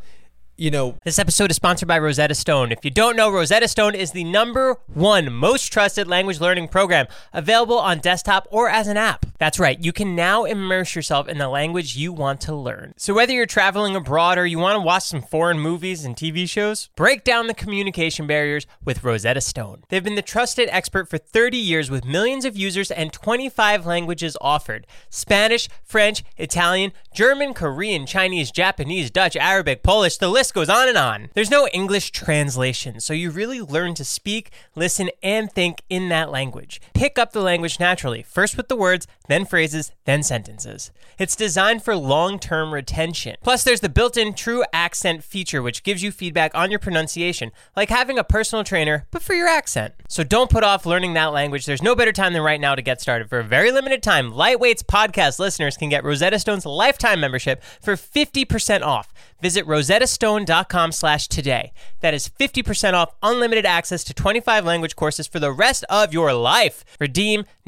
you 0.59 0.69
know, 0.69 0.95
This 1.05 1.17
episode 1.17 1.51
is 1.51 1.55
sponsored 1.55 1.87
by 1.87 1.97
Rosetta 1.97 2.35
Stone. 2.35 2.73
If 2.73 2.83
you 2.83 2.91
don't 2.91 3.15
know, 3.15 3.31
Rosetta 3.31 3.67
Stone 3.67 3.95
is 3.95 4.11
the 4.11 4.25
number 4.25 4.75
one 4.93 5.31
most 5.31 5.71
trusted 5.71 6.07
language 6.07 6.41
learning 6.41 6.67
program 6.67 7.07
available 7.31 7.79
on 7.79 7.99
desktop 7.99 8.45
or 8.51 8.69
as 8.69 8.87
an 8.87 8.97
app. 8.97 9.25
That's 9.39 9.57
right, 9.57 9.81
you 9.81 9.93
can 9.93 10.15
now 10.15 10.43
immerse 10.43 10.95
yourself 10.95 11.29
in 11.29 11.37
the 11.37 11.47
language 11.47 11.95
you 11.95 12.11
want 12.11 12.41
to 12.41 12.53
learn. 12.53 12.93
So, 12.97 13.13
whether 13.13 13.31
you're 13.31 13.45
traveling 13.45 13.95
abroad 13.95 14.37
or 14.37 14.45
you 14.45 14.59
want 14.59 14.75
to 14.75 14.81
watch 14.81 15.03
some 15.03 15.21
foreign 15.21 15.59
movies 15.59 16.03
and 16.03 16.13
TV 16.13 16.47
shows, 16.47 16.89
break 16.97 17.23
down 17.23 17.47
the 17.47 17.53
communication 17.53 18.27
barriers 18.27 18.67
with 18.83 19.01
Rosetta 19.01 19.39
Stone. 19.39 19.83
They've 19.87 20.03
been 20.03 20.15
the 20.15 20.21
trusted 20.21 20.67
expert 20.73 21.07
for 21.07 21.17
30 21.17 21.57
years 21.57 21.89
with 21.89 22.03
millions 22.03 22.43
of 22.43 22.57
users 22.57 22.91
and 22.91 23.13
25 23.13 23.85
languages 23.85 24.35
offered 24.41 24.85
Spanish, 25.09 25.69
French, 25.85 26.21
Italian, 26.35 26.91
German, 27.13 27.53
Korean, 27.53 28.05
Chinese, 28.05 28.51
Japanese, 28.51 29.09
Dutch, 29.09 29.37
Arabic, 29.37 29.83
Polish, 29.83 30.17
the 30.17 30.27
list 30.27 30.48
goes 30.51 30.69
on 30.69 30.87
and 30.87 30.97
on. 30.97 31.29
There's 31.33 31.51
no 31.51 31.67
English 31.67 32.11
translation, 32.11 32.99
so 32.99 33.13
you 33.13 33.29
really 33.31 33.61
learn 33.61 33.93
to 33.95 34.05
speak, 34.05 34.51
listen, 34.75 35.09
and 35.21 35.51
think 35.51 35.81
in 35.89 36.09
that 36.09 36.31
language. 36.31 36.81
Pick 36.93 37.17
up 37.17 37.31
the 37.31 37.41
language 37.41 37.79
naturally, 37.79 38.23
first 38.23 38.57
with 38.57 38.67
the 38.67 38.75
words, 38.75 39.07
then 39.29 39.45
phrases, 39.45 39.91
then 40.05 40.23
sentences. 40.23 40.91
It's 41.17 41.35
designed 41.35 41.83
for 41.83 41.95
long 41.95 42.39
term 42.39 42.73
retention. 42.73 43.37
Plus, 43.41 43.63
there's 43.63 43.79
the 43.79 43.87
built 43.87 44.17
in 44.17 44.33
true 44.33 44.65
accent 44.73 45.23
feature, 45.23 45.61
which 45.61 45.83
gives 45.83 46.03
you 46.03 46.11
feedback 46.11 46.53
on 46.55 46.71
your 46.71 46.79
pronunciation, 46.79 47.51
like 47.77 47.89
having 47.89 48.17
a 48.17 48.23
personal 48.23 48.63
trainer, 48.63 49.05
but 49.11 49.21
for 49.21 49.35
your 49.35 49.47
accent. 49.47 49.93
So 50.09 50.23
don't 50.23 50.49
put 50.49 50.63
off 50.63 50.85
learning 50.85 51.13
that 51.13 51.31
language. 51.31 51.65
There's 51.65 51.83
no 51.83 51.95
better 51.95 52.11
time 52.11 52.33
than 52.33 52.41
right 52.41 52.59
now 52.59 52.73
to 52.73 52.81
get 52.81 52.99
started. 52.99 53.29
For 53.29 53.39
a 53.39 53.43
very 53.43 53.71
limited 53.71 54.01
time, 54.01 54.31
Lightweight's 54.31 54.83
podcast 54.83 55.39
listeners 55.39 55.77
can 55.77 55.89
get 55.89 56.03
Rosetta 56.03 56.39
Stone's 56.39 56.65
lifetime 56.65 57.19
membership 57.19 57.63
for 57.81 57.93
50% 57.95 58.81
off. 58.81 59.13
Visit 59.41 59.65
rosettastone.com 59.65 60.91
slash 60.91 61.27
today. 61.27 61.71
That 62.01 62.13
is 62.13 62.27
50% 62.27 62.93
off 62.93 63.13
unlimited 63.23 63.65
access 63.65 64.03
to 64.05 64.13
25 64.13 64.65
language 64.65 64.95
courses 64.95 65.27
for 65.27 65.39
the 65.39 65.51
rest 65.51 65.85
of 65.89 66.13
your 66.13 66.33
life. 66.33 66.83
Redeem 66.99 67.45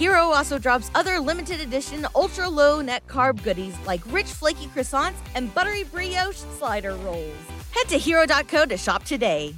Hero 0.00 0.32
also 0.32 0.58
drops 0.58 0.90
other 0.94 1.20
limited 1.20 1.60
edition 1.60 2.06
ultra 2.14 2.48
low 2.48 2.80
net 2.80 3.06
carb 3.06 3.42
goodies 3.42 3.76
like 3.86 4.00
rich 4.06 4.28
flaky 4.28 4.64
croissants 4.68 5.18
and 5.34 5.54
buttery 5.54 5.84
brioche 5.84 6.42
slider 6.56 6.94
rolls. 6.94 7.36
Head 7.70 7.86
to 7.88 7.98
hero.co 7.98 8.64
to 8.64 8.78
shop 8.78 9.04
today. 9.04 9.54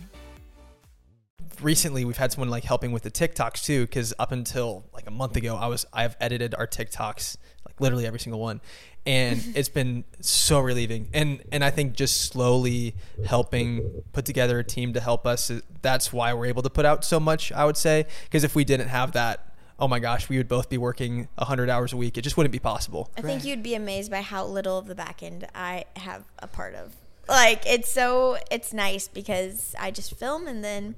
recently 1.61 2.04
we've 2.04 2.16
had 2.16 2.32
someone 2.32 2.50
like 2.50 2.64
helping 2.64 2.90
with 2.90 3.04
the 3.04 3.11
TikToks 3.12 3.64
too, 3.64 3.82
because 3.82 4.12
up 4.18 4.32
until 4.32 4.82
like 4.92 5.06
a 5.06 5.12
month 5.12 5.37
ago, 5.37 5.54
I 5.54 5.68
was 5.68 5.87
I've 5.92 6.16
edited 6.18 6.56
our 6.56 6.66
TikToks 6.66 7.37
like 7.64 7.80
literally 7.80 8.04
every 8.04 8.18
single 8.18 8.40
one, 8.40 8.61
and 9.06 9.40
it's 9.54 9.68
been 9.68 10.02
so 10.18 10.58
relieving. 10.58 11.08
And 11.14 11.40
and 11.52 11.62
I 11.62 11.70
think 11.70 11.94
just 11.94 12.20
slowly 12.22 12.96
helping 13.25 14.02
put 14.12 14.25
together 14.25 14.58
a 14.58 14.64
team 14.64 14.92
to 14.94 15.00
help 15.00 15.25
us. 15.25 15.52
That's 15.82 16.12
why 16.12 16.34
we're 16.34 16.46
able 16.46 16.62
to 16.62 16.70
put 16.70 16.84
out 16.84 17.04
so 17.04 17.20
much. 17.20 17.52
I 17.52 17.64
would 17.64 17.76
say 17.76 18.06
because 18.25 18.42
if 18.42 18.56
we 18.56 18.64
didn't 18.64 18.88
have 18.88 19.12
that. 19.12 19.50
Oh 19.79 19.88
my 19.88 19.99
gosh, 19.99 20.29
we 20.29 20.37
would 20.37 20.49
both 20.49 20.69
be 20.69 20.79
working 20.79 21.29
100 21.37 21.69
hours 21.69 21.93
a 21.93 21.97
week. 21.97 22.17
It 22.17 22.23
just 22.23 22.37
wouldn't 22.37 22.52
be 22.52 22.59
possible. 22.59 23.11
I 23.17 23.23
think 23.23 23.45
you'd 23.45 23.62
be 23.62 23.75
amazed 23.75 24.11
by 24.11 24.21
how 24.21 24.45
little 24.45 24.79
of 24.79 24.87
the 24.87 24.95
back 24.95 25.23
end 25.23 25.47
I 25.55 25.85
have 25.97 26.25
a 26.38 26.47
part 26.47 26.75
of. 26.75 26.95
Like 27.29 27.64
it's 27.67 27.91
so 27.91 28.37
it's 28.50 28.73
nice 28.73 29.09
because 29.09 29.75
I 29.79 29.91
just 29.91 30.17
film 30.17 30.47
and 30.47 30.62
then 30.64 30.95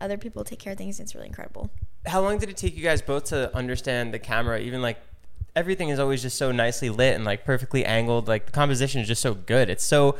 other 0.00 0.18
people 0.18 0.44
take 0.44 0.58
care 0.58 0.72
of 0.72 0.78
things. 0.78 0.98
and 0.98 1.06
It's 1.06 1.14
really 1.14 1.28
incredible. 1.28 1.70
How 2.06 2.20
long 2.20 2.38
did 2.38 2.48
it 2.50 2.56
take 2.56 2.76
you 2.76 2.82
guys 2.82 3.00
both 3.00 3.24
to 3.26 3.54
understand 3.56 4.12
the 4.12 4.18
camera? 4.18 4.58
Even 4.60 4.82
like 4.82 4.98
everything 5.54 5.88
is 5.90 5.98
always 5.98 6.22
just 6.22 6.36
so 6.36 6.52
nicely 6.52 6.90
lit 6.90 7.14
and 7.14 7.24
like 7.24 7.44
perfectly 7.44 7.84
angled. 7.84 8.28
Like 8.28 8.46
the 8.46 8.52
composition 8.52 9.00
is 9.00 9.08
just 9.08 9.22
so 9.22 9.34
good. 9.34 9.70
It's 9.70 9.84
so 9.84 10.16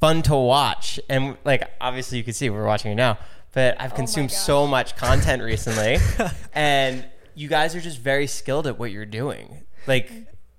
fun 0.00 0.22
to 0.22 0.36
watch. 0.36 1.00
And 1.08 1.36
like 1.44 1.70
obviously 1.80 2.18
you 2.18 2.24
can 2.24 2.32
see 2.32 2.50
we're 2.50 2.66
watching 2.66 2.92
it 2.92 2.96
now, 2.96 3.18
but 3.56 3.74
I've 3.80 3.94
oh 3.94 3.96
consumed 3.96 4.30
so 4.30 4.66
much 4.66 4.96
content 4.96 5.42
recently, 5.42 5.96
and 6.52 7.06
you 7.34 7.48
guys 7.48 7.74
are 7.74 7.80
just 7.80 7.98
very 7.98 8.26
skilled 8.26 8.66
at 8.66 8.78
what 8.78 8.90
you're 8.90 9.06
doing. 9.06 9.64
Like, 9.86 10.12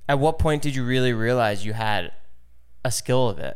at 0.10 0.18
what 0.18 0.40
point 0.40 0.64
did 0.64 0.76
you 0.76 0.84
really 0.84 1.14
realize 1.14 1.64
you 1.64 1.74
had 1.74 2.12
a 2.84 2.90
skill 2.90 3.30
of 3.30 3.38
it? 3.38 3.56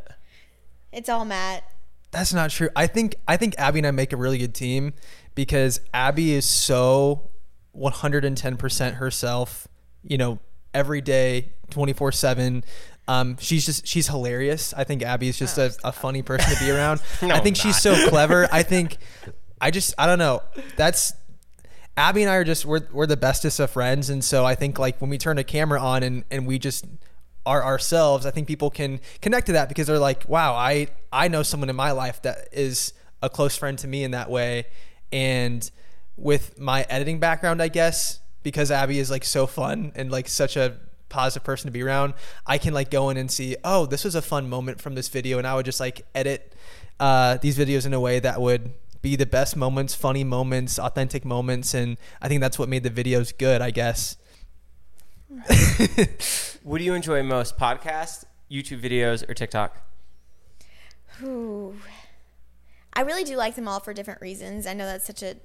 It's 0.92 1.08
all 1.08 1.24
Matt. 1.24 1.64
That's 2.12 2.32
not 2.32 2.50
true. 2.50 2.68
I 2.76 2.86
think 2.86 3.16
I 3.26 3.36
think 3.36 3.56
Abby 3.58 3.80
and 3.80 3.86
I 3.88 3.90
make 3.90 4.12
a 4.12 4.16
really 4.16 4.38
good 4.38 4.54
team 4.54 4.92
because 5.34 5.80
Abby 5.92 6.34
is 6.34 6.44
so 6.44 7.30
110% 7.76 8.94
herself, 8.94 9.66
you 10.04 10.18
know, 10.18 10.38
every 10.72 11.00
day, 11.00 11.50
24/7. 11.72 12.62
Um, 13.08 13.36
she's 13.40 13.66
just 13.66 13.86
she's 13.86 14.08
hilarious. 14.08 14.72
I 14.74 14.84
think 14.84 15.02
Abby 15.02 15.28
is 15.28 15.38
just 15.38 15.58
a, 15.58 15.74
a 15.82 15.92
funny 15.92 16.22
person 16.22 16.54
to 16.54 16.64
be 16.64 16.70
around. 16.76 17.02
No, 17.20 17.34
I 17.34 17.40
think 17.40 17.56
she's 17.56 17.80
so 17.80 18.08
clever. 18.08 18.48
I 18.52 18.62
think 18.62 18.98
I 19.60 19.70
just 19.70 19.94
I 19.98 20.06
don't 20.06 20.18
know. 20.18 20.42
That's 20.76 21.12
Abby 21.96 22.22
and 22.22 22.30
I 22.30 22.36
are 22.36 22.44
just 22.44 22.64
we're 22.64 22.86
we're 22.92 23.06
the 23.06 23.16
bestest 23.16 23.60
of 23.60 23.70
friends, 23.70 24.08
and 24.08 24.24
so 24.24 24.44
I 24.44 24.54
think 24.54 24.78
like 24.78 25.00
when 25.00 25.10
we 25.10 25.18
turn 25.18 25.38
a 25.38 25.44
camera 25.44 25.80
on 25.80 26.02
and 26.02 26.24
and 26.30 26.46
we 26.46 26.58
just 26.58 26.86
are 27.44 27.62
ourselves, 27.64 28.24
I 28.24 28.30
think 28.30 28.46
people 28.46 28.70
can 28.70 29.00
connect 29.20 29.46
to 29.46 29.52
that 29.52 29.68
because 29.68 29.88
they're 29.88 29.98
like, 29.98 30.28
wow, 30.28 30.54
I 30.54 30.88
I 31.12 31.28
know 31.28 31.42
someone 31.42 31.70
in 31.70 31.76
my 31.76 31.90
life 31.90 32.22
that 32.22 32.48
is 32.52 32.92
a 33.20 33.28
close 33.28 33.56
friend 33.56 33.78
to 33.78 33.88
me 33.88 34.04
in 34.04 34.12
that 34.12 34.30
way, 34.30 34.66
and 35.10 35.68
with 36.16 36.58
my 36.58 36.86
editing 36.88 37.18
background, 37.18 37.60
I 37.60 37.68
guess 37.68 38.20
because 38.42 38.70
Abby 38.70 38.98
is 38.98 39.10
like 39.10 39.24
so 39.24 39.46
fun 39.46 39.92
and 39.94 40.10
like 40.10 40.28
such 40.28 40.56
a 40.56 40.76
positive 41.12 41.44
person 41.44 41.68
to 41.68 41.72
be 41.72 41.82
around, 41.82 42.14
I 42.46 42.58
can 42.58 42.74
like 42.74 42.90
go 42.90 43.10
in 43.10 43.16
and 43.16 43.30
see, 43.30 43.56
oh, 43.62 43.86
this 43.86 44.04
was 44.04 44.14
a 44.14 44.22
fun 44.22 44.48
moment 44.48 44.80
from 44.80 44.94
this 44.94 45.08
video, 45.08 45.38
and 45.38 45.46
I 45.46 45.54
would 45.54 45.66
just 45.66 45.80
like 45.80 46.06
edit 46.14 46.54
uh, 46.98 47.36
these 47.36 47.56
videos 47.56 47.86
in 47.86 47.94
a 47.94 48.00
way 48.00 48.18
that 48.18 48.40
would 48.40 48.72
be 49.02 49.16
the 49.16 49.26
best 49.26 49.56
moments, 49.56 49.94
funny 49.94 50.24
moments, 50.24 50.78
authentic 50.78 51.24
moments, 51.24 51.74
and 51.74 51.96
I 52.20 52.28
think 52.28 52.40
that's 52.40 52.58
what 52.58 52.68
made 52.68 52.82
the 52.82 52.90
videos 52.90 53.36
good, 53.36 53.60
I 53.60 53.70
guess. 53.70 54.16
What 56.62 56.78
do 56.78 56.84
you 56.84 56.94
enjoy 56.94 57.22
most? 57.24 57.58
podcasts, 57.58 58.24
YouTube 58.50 58.80
videos, 58.80 59.28
or 59.28 59.34
TikTok? 59.34 59.82
Ooh. 61.22 61.76
I 62.92 63.00
really 63.00 63.24
do 63.24 63.36
like 63.36 63.56
them 63.56 63.66
all 63.66 63.80
for 63.80 63.92
different 63.92 64.20
reasons. 64.20 64.66
I 64.66 64.74
know 64.74 64.86
that's 64.86 65.06
such 65.06 65.24
a 65.24 65.36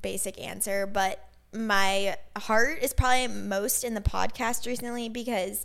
basic 0.00 0.40
answer, 0.40 0.86
but 0.86 1.28
my 1.56 2.16
heart 2.36 2.78
is 2.82 2.92
probably 2.92 3.28
most 3.28 3.84
in 3.84 3.94
the 3.94 4.00
podcast 4.00 4.66
recently 4.66 5.08
because 5.08 5.64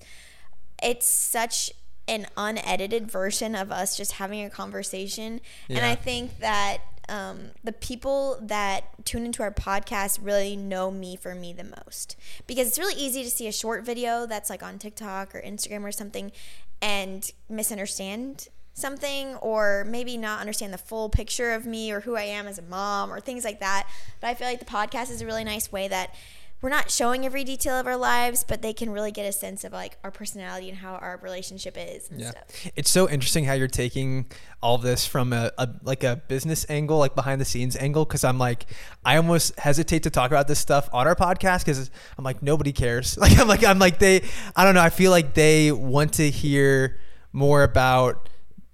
it's 0.82 1.06
such 1.06 1.72
an 2.08 2.28
unedited 2.36 3.10
version 3.10 3.56
of 3.56 3.72
us 3.72 3.96
just 3.96 4.14
having 4.14 4.44
a 4.44 4.50
conversation. 4.50 5.40
And 5.70 5.80
I 5.80 5.96
think 5.96 6.40
that 6.40 6.80
um, 7.10 7.52
the 7.64 7.74
people 7.74 8.38
that 8.42 9.06
tune 9.06 9.26
into 9.26 9.44
our 9.44 9.52
podcast 9.52 10.20
really 10.22 10.56
know 10.56 10.92
me 10.92 11.16
for 11.16 11.36
me 11.36 11.54
the 11.54 11.64
most 11.64 12.16
because 12.48 12.68
it's 12.68 12.80
really 12.80 13.00
easy 13.00 13.24
to 13.24 13.30
see 13.30 13.48
a 13.48 13.52
short 13.52 13.86
video 13.86 14.26
that's 14.26 14.50
like 14.50 14.64
on 14.64 14.78
TikTok 14.78 15.36
or 15.36 15.42
Instagram 15.42 15.84
or 15.84 15.92
something 15.92 16.32
and 16.82 17.32
misunderstand 17.50 18.48
something 18.74 19.36
or 19.38 19.86
maybe 19.88 20.18
not 20.18 20.40
understand 20.40 20.74
the 20.74 20.78
full 20.78 21.10
picture 21.10 21.52
of 21.54 21.66
me 21.66 21.92
or 21.92 22.02
who 22.02 22.16
I 22.16 22.24
am 22.24 22.48
as 22.48 22.58
a 22.58 22.64
mom 22.64 23.12
or 23.12 23.20
things 23.20 23.44
like 23.44 23.60
that. 23.60 23.88
But 24.20 24.28
I 24.28 24.34
feel 24.34 24.48
like 24.48 24.60
the 24.60 24.66
podcast 24.66 25.12
is 25.12 25.22
a 25.22 25.26
really 25.26 25.44
nice 25.44 25.72
way 25.72 25.88
that 25.88 26.16
we're 26.62 26.70
not 26.70 26.92
showing 26.92 27.26
every 27.26 27.44
detail 27.44 27.74
of 27.80 27.88
our 27.88 27.98
lives, 27.98 28.44
but 28.48 28.62
they 28.62 28.72
can 28.72 28.92
really 28.92 29.12
get 29.12 29.26
a 29.28 29.32
sense 29.32 29.64
of 29.64 29.74
like 29.74 29.98
our 30.04 30.12
personality 30.12 30.70
and 30.70 30.78
how 30.78 30.94
our 30.94 31.20
relationship 31.24 31.76
is 31.76 32.08
and 32.12 32.22
Yeah. 32.22 32.30
stuff. 32.30 32.44
It's 32.76 32.92
so 32.92 33.10
interesting 33.10 33.46
how 33.46 33.54
you're 33.54 33.68
taking 33.68 34.28
all 34.62 34.78
this 34.78 35.08
from 35.08 35.34
a, 35.34 35.52
a 35.58 35.68
like 35.82 36.04
a 36.04 36.18
business 36.28 36.68
angle, 36.70 37.00
like 37.00 37.16
behind 37.16 37.42
the 37.42 37.46
scenes 37.46 37.76
angle. 37.76 38.06
Cause 38.06 38.24
I'm 38.24 38.38
like, 38.38 38.68
I 39.04 39.18
almost 39.18 39.60
hesitate 39.60 40.04
to 40.04 40.12
talk 40.12 40.30
about 40.30 40.48
this 40.48 40.60
stuff 40.60 40.88
on 40.94 41.08
our 41.08 41.16
podcast 41.16 41.66
because 41.66 41.90
I'm 42.16 42.24
like, 42.24 42.44
nobody 42.44 42.72
cares. 42.74 43.18
Like, 43.22 43.40
I'm 43.40 43.48
like, 43.48 43.64
I'm 43.66 43.80
like, 43.80 43.98
they, 43.98 44.22
I 44.56 44.64
don't 44.64 44.76
know. 44.76 44.82
I 44.82 44.92
feel 44.92 45.10
like 45.10 45.34
they 45.34 45.72
want 45.72 46.14
to 46.14 46.30
hear 46.30 47.00
more 47.34 47.64
about 47.64 48.30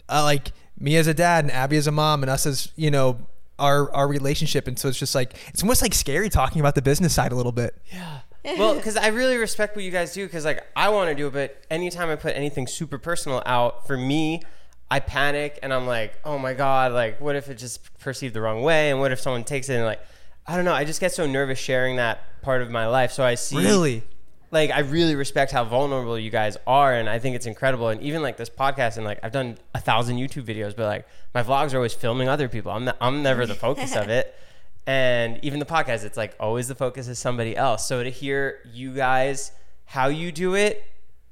uh, 0.10 0.24
like 0.24 0.52
me 0.80 0.96
as 0.96 1.08
a 1.08 1.14
dad 1.14 1.46
and 1.46 1.52
Abby 1.52 1.78
as 1.78 1.88
a 1.88 1.92
mom 1.92 2.24
and 2.24 2.30
us 2.30 2.46
as, 2.46 2.72
you 2.76 2.92
know, 2.92 3.20
our, 3.60 3.92
our 3.94 4.08
relationship. 4.08 4.68
And 4.68 4.78
so 4.78 4.88
it's 4.88 5.00
just 5.00 5.16
like, 5.16 5.34
it's 5.50 5.64
almost 5.64 5.82
like 5.82 5.94
scary 5.94 6.30
talking 6.30 6.60
about 6.60 6.76
the 6.76 6.82
business 6.82 7.14
side 7.16 7.32
a 7.32 7.36
little 7.36 7.52
bit. 7.52 7.76
Yeah. 7.92 8.20
well, 8.58 8.76
because 8.76 8.96
I 8.96 9.08
really 9.08 9.38
respect 9.38 9.76
what 9.76 9.84
you 9.84 9.92
guys 9.92 10.14
do. 10.14 10.26
Because 10.26 10.46
like 10.46 10.66
I 10.76 10.90
want 10.90 11.10
to 11.10 11.16
do 11.16 11.28
it, 11.28 11.34
but 11.34 11.66
anytime 11.70 12.10
I 12.10 12.16
put 12.16 12.36
anything 12.36 12.68
super 12.68 12.98
personal 12.98 13.42
out, 13.46 13.88
for 13.88 13.98
me, 13.98 14.42
I 14.90 15.00
panic 15.00 15.60
and 15.62 15.74
I'm 15.74 15.86
like, 15.86 16.18
oh 16.24 16.38
my 16.38 16.54
god, 16.54 16.94
like 16.94 17.20
what 17.20 17.36
if 17.36 17.50
it 17.50 17.56
just 17.56 17.98
perceived 18.00 18.34
the 18.34 18.42
wrong 18.42 18.62
way, 18.62 18.90
and 18.90 19.00
what 19.00 19.12
if 19.12 19.20
someone 19.20 19.44
takes 19.44 19.68
it 19.70 19.76
and 19.76 19.86
like, 19.86 20.00
I 20.46 20.56
don't 20.56 20.64
know. 20.64 20.74
I 20.74 20.86
just 20.86 21.02
get 21.02 21.12
so 21.12 21.26
nervous 21.28 21.60
sharing 21.60 21.98
that 21.98 22.22
part 22.42 22.62
of 22.62 22.72
my 22.72 22.88
life. 22.88 23.12
So 23.12 23.24
I 23.24 23.36
see 23.36 23.58
Really? 23.58 24.04
Like 24.52 24.72
I 24.72 24.80
really 24.80 25.16
respect 25.16 25.52
how 25.52 25.64
vulnerable 25.64 26.18
you 26.18 26.30
guys 26.30 26.58
are, 26.66 26.94
and 26.94 27.10
I 27.10 27.20
think 27.20 27.36
it's 27.36 27.46
incredible. 27.46 27.90
And 27.90 28.02
even 28.02 28.22
like 28.22 28.38
this 28.38 28.50
podcast, 28.50 28.98
and 28.98 29.06
like 29.06 29.20
I've 29.24 29.32
done 29.32 29.58
a 29.76 29.80
thousand 29.80 30.18
YouTube 30.18 30.44
videos, 30.44 30.76
but 30.76 30.86
like 30.86 31.08
my 31.34 31.44
vlogs 31.44 31.74
are 31.74 31.78
always 31.78 31.94
filming 31.94 32.30
other 32.30 32.48
people. 32.48 32.72
I'm 32.72 32.86
not, 32.86 32.98
I'm 33.02 33.24
never 33.24 33.46
the 33.46 33.56
focus 33.56 33.96
of 33.96 34.10
it, 34.10 34.34
and 34.88 35.40
even 35.44 35.60
the 35.60 35.66
podcast, 35.66 36.06
it's 36.06 36.18
like 36.18 36.36
always 36.40 36.68
the 36.68 36.76
focus 36.76 37.08
is 37.08 37.20
somebody 37.20 37.56
else. 37.56 37.86
So 37.88 38.04
to 38.04 38.10
hear 38.10 38.60
you 38.72 38.94
guys 38.94 39.52
how 39.86 40.08
you 40.08 40.32
do 40.32 40.56
it, 40.56 40.84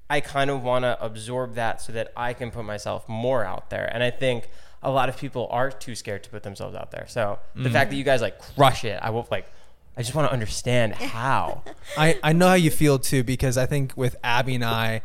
I 0.10 0.20
kind 0.20 0.50
of 0.50 0.64
want 0.64 0.84
to 0.84 1.02
absorb 1.04 1.56
that 1.56 1.82
so 1.82 1.94
that 1.94 2.12
I 2.16 2.34
can 2.34 2.52
put 2.52 2.66
myself 2.66 3.08
more 3.08 3.44
out 3.44 3.70
there. 3.70 3.90
And 3.92 4.04
I 4.04 4.12
think 4.12 4.50
a 4.84 4.92
lot 4.92 5.10
of 5.10 5.18
people 5.18 5.48
are 5.52 5.72
too 5.72 5.96
scared 5.96 6.24
to 6.24 6.30
put 6.30 6.44
themselves 6.44 6.76
out 6.76 6.92
there. 6.92 7.06
So 7.08 7.40
the 7.54 7.64
mm-hmm. 7.64 7.74
fact 7.74 7.90
that 7.90 7.96
you 7.96 8.04
guys 8.04 8.22
like 8.22 8.40
crush 8.40 8.84
it, 8.86 9.00
I 9.02 9.10
will 9.10 9.28
like. 9.32 9.50
I 9.98 10.02
just 10.02 10.14
want 10.14 10.28
to 10.28 10.34
understand 10.34 10.96
how. 10.96 11.64
I, 11.98 12.20
I 12.24 12.34
know 12.34 12.48
how 12.48 12.56
you 12.56 12.72
feel 12.72 13.00
too 13.00 13.24
because 13.24 13.58
I 13.58 13.66
think 13.66 13.96
with 13.96 14.16
Abby 14.24 14.56
and 14.56 14.66
I, 14.66 15.02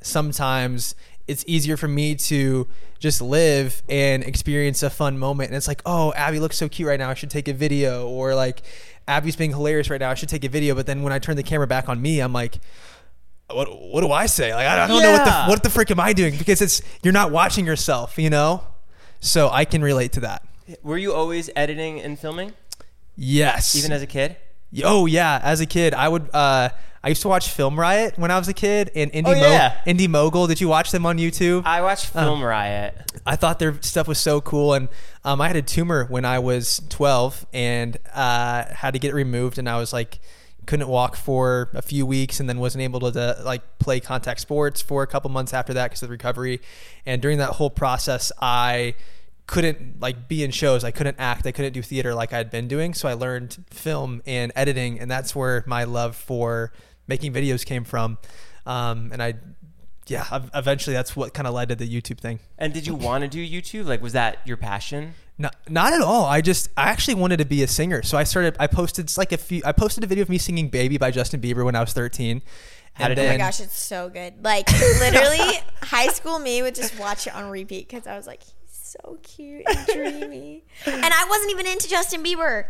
sometimes 0.00 0.94
it's 1.26 1.44
easier 1.46 1.76
for 1.76 1.88
me 1.88 2.14
to 2.16 2.66
just 2.98 3.22
live 3.22 3.82
and 3.88 4.22
experience 4.24 4.82
a 4.82 4.90
fun 4.90 5.18
moment. 5.18 5.50
And 5.50 5.56
it's 5.56 5.68
like, 5.68 5.82
oh, 5.86 6.12
Abby 6.14 6.40
looks 6.40 6.56
so 6.56 6.68
cute 6.68 6.88
right 6.88 6.98
now. 6.98 7.10
I 7.10 7.14
should 7.14 7.30
take 7.30 7.48
a 7.48 7.52
video. 7.52 8.08
Or 8.08 8.34
like, 8.34 8.62
Abby's 9.06 9.36
being 9.36 9.50
hilarious 9.50 9.90
right 9.90 10.00
now. 10.00 10.10
I 10.10 10.14
should 10.14 10.28
take 10.28 10.44
a 10.44 10.48
video. 10.48 10.74
But 10.74 10.86
then 10.86 11.02
when 11.02 11.12
I 11.12 11.18
turn 11.18 11.36
the 11.36 11.42
camera 11.42 11.66
back 11.66 11.88
on 11.88 12.02
me, 12.02 12.20
I'm 12.20 12.32
like, 12.32 12.58
what, 13.50 13.68
what 13.80 14.00
do 14.00 14.10
I 14.10 14.26
say? 14.26 14.54
Like, 14.54 14.66
I, 14.66 14.84
I 14.84 14.86
don't 14.86 15.02
know 15.02 15.12
what 15.12 15.24
the, 15.24 15.44
what 15.50 15.62
the 15.62 15.70
frick 15.70 15.90
am 15.90 16.00
I 16.00 16.12
doing? 16.12 16.36
Because 16.36 16.60
it's, 16.60 16.82
you're 17.02 17.12
not 17.12 17.30
watching 17.30 17.66
yourself, 17.66 18.18
you 18.18 18.30
know? 18.30 18.64
So 19.20 19.48
I 19.50 19.64
can 19.64 19.82
relate 19.82 20.12
to 20.12 20.20
that. 20.20 20.44
Were 20.82 20.98
you 20.98 21.12
always 21.12 21.50
editing 21.54 22.00
and 22.00 22.18
filming, 22.18 22.52
Yes. 23.16 23.74
even 23.76 23.92
as 23.92 24.02
a 24.02 24.06
kid? 24.06 24.36
Oh 24.84 25.06
yeah, 25.06 25.38
as 25.42 25.60
a 25.60 25.66
kid, 25.66 25.92
I 25.94 26.08
would. 26.08 26.30
Uh, 26.34 26.70
I 27.04 27.08
used 27.08 27.22
to 27.22 27.28
watch 27.28 27.48
Film 27.50 27.78
Riot 27.78 28.16
when 28.16 28.30
I 28.30 28.38
was 28.38 28.46
a 28.48 28.54
kid, 28.54 28.90
and 28.94 29.10
Indy, 29.12 29.30
Oh, 29.30 29.34
yeah. 29.34 29.74
Mo- 29.74 29.90
Indy 29.90 30.06
Mogul. 30.08 30.46
Did 30.46 30.60
you 30.60 30.68
watch 30.68 30.92
them 30.92 31.04
on 31.04 31.18
YouTube? 31.18 31.66
I 31.66 31.82
watched 31.82 32.06
Film 32.06 32.40
Riot. 32.40 32.94
I 33.26 33.34
thought 33.36 33.58
their 33.58 33.76
stuff 33.82 34.06
was 34.06 34.18
so 34.18 34.40
cool, 34.40 34.72
and 34.72 34.88
um, 35.24 35.40
I 35.40 35.48
had 35.48 35.56
a 35.56 35.62
tumor 35.62 36.04
when 36.06 36.24
I 36.24 36.38
was 36.38 36.80
12, 36.90 37.44
and 37.52 37.96
uh, 38.14 38.72
had 38.72 38.92
to 38.92 39.00
get 39.00 39.08
it 39.10 39.14
removed, 39.14 39.58
and 39.58 39.68
I 39.68 39.78
was 39.78 39.92
like, 39.92 40.20
couldn't 40.64 40.86
walk 40.88 41.16
for 41.16 41.70
a 41.74 41.82
few 41.82 42.06
weeks, 42.06 42.38
and 42.38 42.48
then 42.48 42.60
wasn't 42.60 42.82
able 42.82 43.00
to, 43.00 43.10
to 43.10 43.42
like 43.44 43.80
play 43.80 43.98
contact 43.98 44.38
sports 44.40 44.80
for 44.80 45.02
a 45.02 45.06
couple 45.08 45.28
months 45.28 45.52
after 45.52 45.74
that 45.74 45.90
because 45.90 46.02
of 46.04 46.08
the 46.08 46.12
recovery. 46.12 46.60
And 47.04 47.20
during 47.20 47.38
that 47.38 47.50
whole 47.50 47.70
process, 47.70 48.30
I 48.40 48.94
couldn't 49.52 50.00
like 50.00 50.28
be 50.28 50.42
in 50.42 50.50
shows. 50.50 50.82
I 50.82 50.90
couldn't 50.92 51.16
act. 51.18 51.46
I 51.46 51.52
couldn't 51.52 51.74
do 51.74 51.82
theater 51.82 52.14
like 52.14 52.32
I 52.32 52.38
had 52.38 52.50
been 52.50 52.68
doing. 52.68 52.94
So 52.94 53.06
I 53.06 53.12
learned 53.12 53.62
film 53.70 54.22
and 54.26 54.50
editing, 54.56 54.98
and 54.98 55.10
that's 55.10 55.36
where 55.36 55.62
my 55.66 55.84
love 55.84 56.16
for 56.16 56.72
making 57.06 57.34
videos 57.34 57.62
came 57.64 57.84
from. 57.84 58.16
Um, 58.64 59.10
and 59.12 59.22
I, 59.22 59.34
yeah, 60.06 60.24
eventually 60.54 60.94
that's 60.94 61.14
what 61.14 61.34
kind 61.34 61.46
of 61.46 61.52
led 61.52 61.68
to 61.68 61.74
the 61.74 61.86
YouTube 61.86 62.18
thing. 62.18 62.40
And 62.56 62.72
did 62.72 62.86
you 62.86 62.94
want 62.94 63.24
to 63.24 63.28
do 63.28 63.46
YouTube? 63.46 63.84
Like, 63.84 64.00
was 64.00 64.14
that 64.14 64.38
your 64.46 64.56
passion? 64.56 65.12
Not, 65.36 65.54
not 65.68 65.92
at 65.92 66.00
all. 66.00 66.24
I 66.24 66.40
just 66.40 66.70
I 66.74 66.84
actually 66.84 67.16
wanted 67.16 67.36
to 67.36 67.44
be 67.44 67.62
a 67.62 67.68
singer, 67.68 68.02
so 68.02 68.16
I 68.16 68.24
started. 68.24 68.56
I 68.58 68.68
posted 68.68 69.14
like 69.18 69.32
a 69.32 69.36
few. 69.36 69.60
I 69.66 69.72
posted 69.72 70.02
a 70.02 70.06
video 70.06 70.22
of 70.22 70.30
me 70.30 70.38
singing 70.38 70.70
"Baby" 70.70 70.96
by 70.96 71.10
Justin 71.10 71.42
Bieber 71.42 71.62
when 71.62 71.76
I 71.76 71.80
was 71.80 71.92
thirteen. 71.92 72.40
How 72.94 73.06
And 73.06 73.16
did 73.16 73.26
Oh 73.26 73.28
my 73.28 73.36
gosh, 73.36 73.60
it's 73.60 73.78
so 73.78 74.08
good. 74.08 74.42
Like 74.42 74.70
literally, 74.70 75.60
high 75.82 76.08
school 76.08 76.38
me 76.38 76.62
would 76.62 76.74
just 76.74 76.98
watch 76.98 77.26
it 77.26 77.34
on 77.34 77.50
repeat 77.50 77.88
because 77.88 78.06
I 78.06 78.16
was 78.16 78.26
like, 78.26 78.42
he's 78.42 78.61
so 78.92 79.18
cute 79.22 79.62
and 79.68 79.86
dreamy, 79.86 80.64
and 80.86 81.04
I 81.04 81.26
wasn't 81.28 81.50
even 81.52 81.66
into 81.66 81.88
Justin 81.88 82.22
Bieber. 82.22 82.66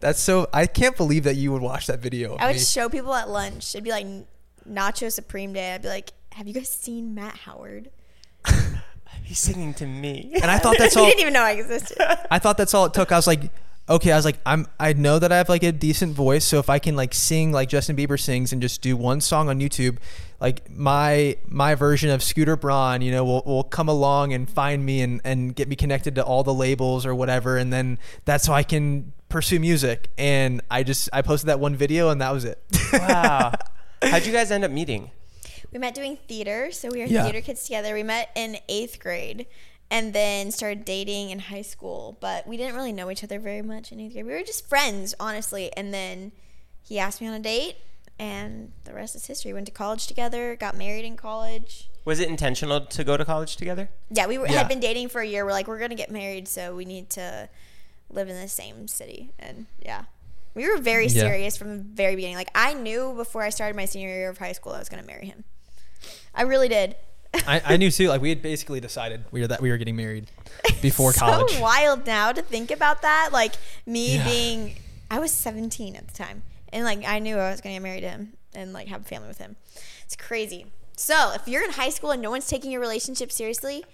That's 0.00 0.20
so. 0.20 0.48
I 0.52 0.66
can't 0.66 0.96
believe 0.96 1.24
that 1.24 1.36
you 1.36 1.52
would 1.52 1.62
watch 1.62 1.86
that 1.88 1.98
video. 2.00 2.34
Of 2.34 2.40
I 2.40 2.46
would 2.46 2.56
me. 2.56 2.60
show 2.62 2.88
people 2.88 3.14
at 3.14 3.28
lunch. 3.28 3.74
It'd 3.74 3.82
be 3.84 3.90
like 3.90 4.06
Nacho 4.68 5.10
Supreme 5.10 5.52
Day. 5.52 5.74
I'd 5.74 5.82
be 5.82 5.88
like, 5.88 6.12
"Have 6.34 6.46
you 6.46 6.54
guys 6.54 6.68
seen 6.68 7.14
Matt 7.14 7.36
Howard?" 7.38 7.90
He's 9.24 9.38
singing 9.40 9.74
to 9.74 9.86
me. 9.86 10.32
and 10.40 10.50
I 10.50 10.58
thought 10.58 10.76
that's 10.78 10.94
he 10.94 11.00
all. 11.00 11.06
didn't 11.06 11.20
even 11.20 11.32
know 11.34 11.42
I 11.42 11.52
existed. 11.52 11.98
I 12.30 12.38
thought 12.38 12.56
that's 12.56 12.72
all 12.72 12.86
it 12.86 12.94
took. 12.94 13.12
I 13.12 13.16
was 13.16 13.26
like, 13.26 13.50
okay. 13.88 14.12
I 14.12 14.16
was 14.16 14.24
like, 14.24 14.38
I'm. 14.46 14.66
I 14.78 14.92
know 14.92 15.18
that 15.18 15.32
I 15.32 15.36
have 15.38 15.48
like 15.48 15.62
a 15.62 15.72
decent 15.72 16.14
voice, 16.14 16.44
so 16.44 16.58
if 16.58 16.68
I 16.70 16.78
can 16.78 16.96
like 16.96 17.14
sing 17.14 17.52
like 17.52 17.68
Justin 17.68 17.96
Bieber 17.96 18.18
sings 18.20 18.52
and 18.52 18.60
just 18.62 18.82
do 18.82 18.96
one 18.96 19.20
song 19.20 19.48
on 19.48 19.60
YouTube, 19.60 19.98
like 20.40 20.70
my 20.70 21.36
my 21.46 21.74
version 21.74 22.10
of 22.10 22.22
Scooter 22.22 22.56
Braun, 22.56 23.00
you 23.02 23.10
know, 23.10 23.24
will 23.24 23.42
will 23.46 23.64
come 23.64 23.88
along 23.88 24.32
and 24.32 24.48
find 24.48 24.84
me 24.84 25.00
and 25.00 25.20
and 25.24 25.54
get 25.54 25.68
me 25.68 25.76
connected 25.76 26.14
to 26.16 26.24
all 26.24 26.42
the 26.44 26.54
labels 26.54 27.04
or 27.06 27.14
whatever, 27.14 27.56
and 27.56 27.72
then 27.72 27.98
that's 28.24 28.46
how 28.46 28.54
I 28.54 28.62
can 28.62 29.12
pursue 29.28 29.60
music. 29.60 30.10
And 30.16 30.60
I 30.70 30.82
just 30.82 31.08
I 31.12 31.22
posted 31.22 31.48
that 31.48 31.60
one 31.60 31.76
video, 31.76 32.10
and 32.10 32.20
that 32.20 32.32
was 32.32 32.44
it. 32.44 32.58
wow. 32.92 33.52
How'd 34.02 34.24
you 34.26 34.32
guys 34.32 34.50
end 34.50 34.64
up 34.64 34.70
meeting? 34.70 35.10
we 35.70 35.78
met 35.78 35.94
doing 35.94 36.16
theater, 36.28 36.70
so 36.72 36.88
we 36.90 37.00
were 37.00 37.06
Yeah. 37.06 37.24
theater 37.24 37.42
kids 37.42 37.64
together. 37.64 37.92
We 37.92 38.02
met 38.02 38.30
in 38.34 38.56
eighth 38.70 38.98
grade, 39.00 39.44
and 39.90 40.12
then 40.12 40.50
started 40.50 40.84
dating 40.84 41.30
in 41.30 41.38
high 41.38 41.62
school. 41.62 42.16
But 42.20 42.46
we 42.46 42.56
didn't 42.56 42.74
really 42.74 42.92
know 42.92 43.10
each 43.10 43.24
other 43.24 43.38
very 43.38 43.62
much 43.62 43.90
in 43.92 44.00
eighth 44.00 44.12
grade. 44.12 44.26
We 44.26 44.32
were 44.32 44.42
just 44.42 44.68
friends, 44.68 45.14
honestly. 45.18 45.72
And 45.76 45.92
then 45.94 46.32
he 46.82 46.98
asked 46.98 47.20
me 47.20 47.26
on 47.26 47.34
a 47.34 47.38
date, 47.40 47.76
and 48.18 48.72
the 48.84 48.92
rest 48.94 49.14
is 49.16 49.26
history. 49.26 49.52
Went 49.52 49.66
to 49.66 49.72
college 49.72 50.06
together, 50.06 50.56
got 50.56 50.76
married 50.76 51.04
in 51.04 51.16
college. 51.16 51.88
Was 52.04 52.20
it 52.20 52.28
intentional 52.28 52.80
to 52.80 53.04
go 53.04 53.16
to 53.16 53.24
college 53.24 53.56
together? 53.56 53.90
Yeah, 54.10 54.26
we 54.26 54.38
were, 54.38 54.46
Yeah. 54.46 54.58
had 54.58 54.68
been 54.68 54.80
dating 54.80 55.08
for 55.08 55.20
a 55.20 55.26
year. 55.26 55.44
We're 55.44 55.52
like, 55.52 55.68
we're 55.68 55.78
gonna 55.78 55.94
get 55.94 56.10
married, 56.10 56.48
so 56.48 56.74
we 56.74 56.84
need 56.84 57.10
to 57.10 57.48
live 58.10 58.28
in 58.28 58.40
the 58.40 58.48
same 58.48 58.88
city. 58.88 59.30
And 59.38 59.66
yeah, 59.80 60.04
we 60.54 60.66
were 60.68 60.78
very 60.78 61.06
Yeah. 61.06 61.20
serious 61.22 61.56
from 61.56 61.76
the 61.76 61.82
very 61.82 62.14
beginning. 62.16 62.36
Like 62.36 62.50
I 62.54 62.72
knew 62.74 63.12
before 63.14 63.42
I 63.42 63.50
started 63.50 63.76
my 63.76 63.84
senior 63.84 64.08
year 64.08 64.30
of 64.30 64.38
high 64.38 64.52
school 64.52 64.72
I 64.72 64.78
was 64.78 64.88
gonna 64.88 65.02
marry 65.02 65.26
him. 65.26 65.44
I 66.34 66.42
really 66.42 66.68
did. 66.68 66.96
I, 67.46 67.60
I 67.64 67.76
knew 67.76 67.90
too. 67.90 68.08
Like 68.08 68.20
we 68.20 68.30
had 68.30 68.42
basically 68.42 68.80
decided 68.80 69.24
we 69.30 69.40
were 69.42 69.46
that 69.48 69.60
we 69.60 69.70
were 69.70 69.76
getting 69.76 69.96
married 69.96 70.30
before 70.82 71.12
so 71.12 71.20
college. 71.20 71.52
So 71.52 71.60
wild 71.62 72.06
now 72.06 72.32
to 72.32 72.42
think 72.42 72.70
about 72.70 73.02
that. 73.02 73.30
Like 73.32 73.52
me 73.86 74.16
Yeah. 74.16 74.24
being, 74.24 74.76
I 75.10 75.18
was 75.18 75.30
17 75.32 75.94
at 75.96 76.08
the 76.08 76.14
time, 76.14 76.42
and 76.72 76.84
like 76.84 77.04
I 77.06 77.18
knew 77.18 77.36
I 77.36 77.50
was 77.50 77.60
gonna 77.60 77.74
get 77.76 77.82
married 77.82 78.00
to 78.02 78.10
him 78.10 78.32
and 78.54 78.72
like 78.72 78.88
have 78.88 79.02
a 79.02 79.04
family 79.04 79.28
with 79.28 79.38
him. 79.38 79.56
It's 80.04 80.16
crazy. 80.16 80.66
So 80.96 81.32
if 81.34 81.46
you're 81.46 81.62
in 81.64 81.70
high 81.72 81.90
school 81.90 82.10
and 82.10 82.20
no 82.22 82.30
one's 82.30 82.46
taking 82.48 82.70
your 82.70 82.80
relationship 82.80 83.30
seriously, 83.30 83.84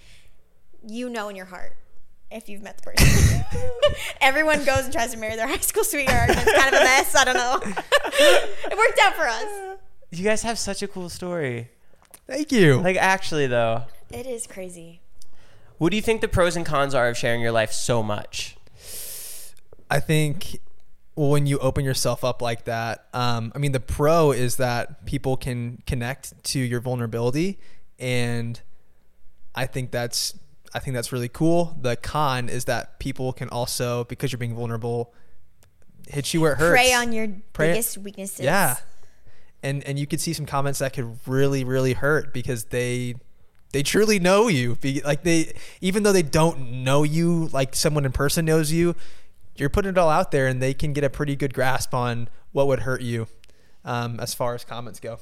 you 0.87 1.09
know 1.11 1.29
in 1.29 1.37
your 1.37 1.47
heart 1.47 1.77
if 2.31 2.49
you've 2.49 2.63
met 2.63 2.79
the 2.79 2.83
person. 2.91 3.45
Everyone 4.21 4.65
goes 4.65 4.85
and 4.85 4.93
tries 4.93 5.13
to 5.13 5.19
marry 5.19 5.37
their 5.37 5.47
high 5.55 5.59
school 5.59 5.85
sweetheart. 5.85 6.31
and 6.31 6.39
It's 6.41 6.53
kind 6.53 6.75
of 6.75 6.81
a 6.81 6.85
mess. 6.85 7.15
I 7.15 7.25
don't 7.25 7.35
know. 7.35 7.61
it 7.63 8.77
worked 8.79 8.99
out 9.03 9.15
for 9.15 9.29
us. 9.29 9.79
You 10.11 10.25
guys 10.25 10.43
have 10.43 10.59
such 10.59 10.83
a 10.83 10.89
cool 10.89 11.09
story. 11.09 11.69
Thank 12.27 12.53
you. 12.53 12.81
Like, 12.81 12.97
actually, 12.97 13.47
though, 13.47 13.83
It 14.11 14.27
is 14.27 14.47
crazy. 14.47 15.01
what 15.79 15.91
do 15.91 15.97
you 15.97 16.03
think 16.03 16.21
the 16.21 16.29
pros 16.29 16.57
and 16.57 16.65
cons 16.65 16.95
are 16.95 17.09
of 17.09 17.17
sharing 17.17 17.41
your 17.41 17.53
life 17.53 17.73
so 17.73 18.03
much? 18.03 18.57
I 19.91 20.01
think 20.01 20.59
when 21.15 21.47
you 21.47 21.59
open 21.59 21.85
yourself 21.85 22.25
up 22.25 22.41
like 22.43 22.65
that, 22.65 23.07
um, 23.13 23.53
I 23.55 23.59
mean, 23.59 23.73
the 23.73 23.81
pro 23.81 24.33
is 24.33 24.57
that 24.57 25.05
people 25.07 25.37
can 25.37 25.83
connect 25.87 26.43
to 26.45 26.59
your 26.59 26.81
vulnerability, 26.81 27.59
and 27.99 28.61
I 29.55 29.67
think 29.67 29.91
that's 29.91 30.35
I 30.77 30.81
think 30.81 30.95
that's 30.95 31.13
really 31.13 31.29
cool. 31.29 31.77
The 31.81 31.95
con 31.95 32.49
is 32.49 32.65
that 32.65 32.99
people 32.99 33.33
can 33.33 33.49
also, 33.51 34.03
because 34.05 34.33
you're 34.33 34.41
being 34.41 34.57
vulnerable, 34.57 35.15
hit 36.09 36.35
you 36.35 36.41
where 36.41 36.53
it 36.55 36.59
hurts. 36.59 36.73
Prey 36.73 36.93
on 36.93 37.13
your 37.13 37.29
Prey- 37.53 37.69
biggest 37.73 37.99
weaknesses. 37.99 38.41
Yeah, 38.41 38.77
and 39.65 39.83
and 39.85 39.99
you 39.99 40.07
could 40.07 40.21
see 40.21 40.33
some 40.33 40.47
comments 40.47 40.79
that 40.79 40.93
could 40.93 41.19
really 41.27 41.65
really 41.65 41.95
hurt 41.95 42.33
because 42.33 42.65
they 42.65 43.17
they 43.73 43.83
truly 43.83 44.21
know 44.21 44.47
you. 44.47 44.79
Like 45.05 45.25
they 45.25 45.53
even 45.81 46.05
though 46.05 46.13
they 46.13 46.23
don't 46.23 46.85
know 46.85 47.03
you 47.03 47.49
like 47.49 47.75
someone 47.75 48.05
in 48.05 48.13
person 48.13 48.45
knows 48.45 48.71
you, 48.71 48.95
you're 49.57 49.71
putting 49.71 49.91
it 49.91 49.99
all 49.99 50.11
out 50.11 50.31
there, 50.31 50.47
and 50.47 50.63
they 50.63 50.75
can 50.75 50.93
get 50.93 51.03
a 51.03 51.11
pretty 51.11 51.35
good 51.35 51.53
grasp 51.53 51.93
on 51.93 52.29
what 52.53 52.69
would 52.69 52.81
hurt 52.81 53.01
you, 53.01 53.27
um, 53.85 54.21
as 54.21 54.33
far 54.33 54.55
as 54.55 54.65
comments 54.65 55.01
go. 55.01 55.19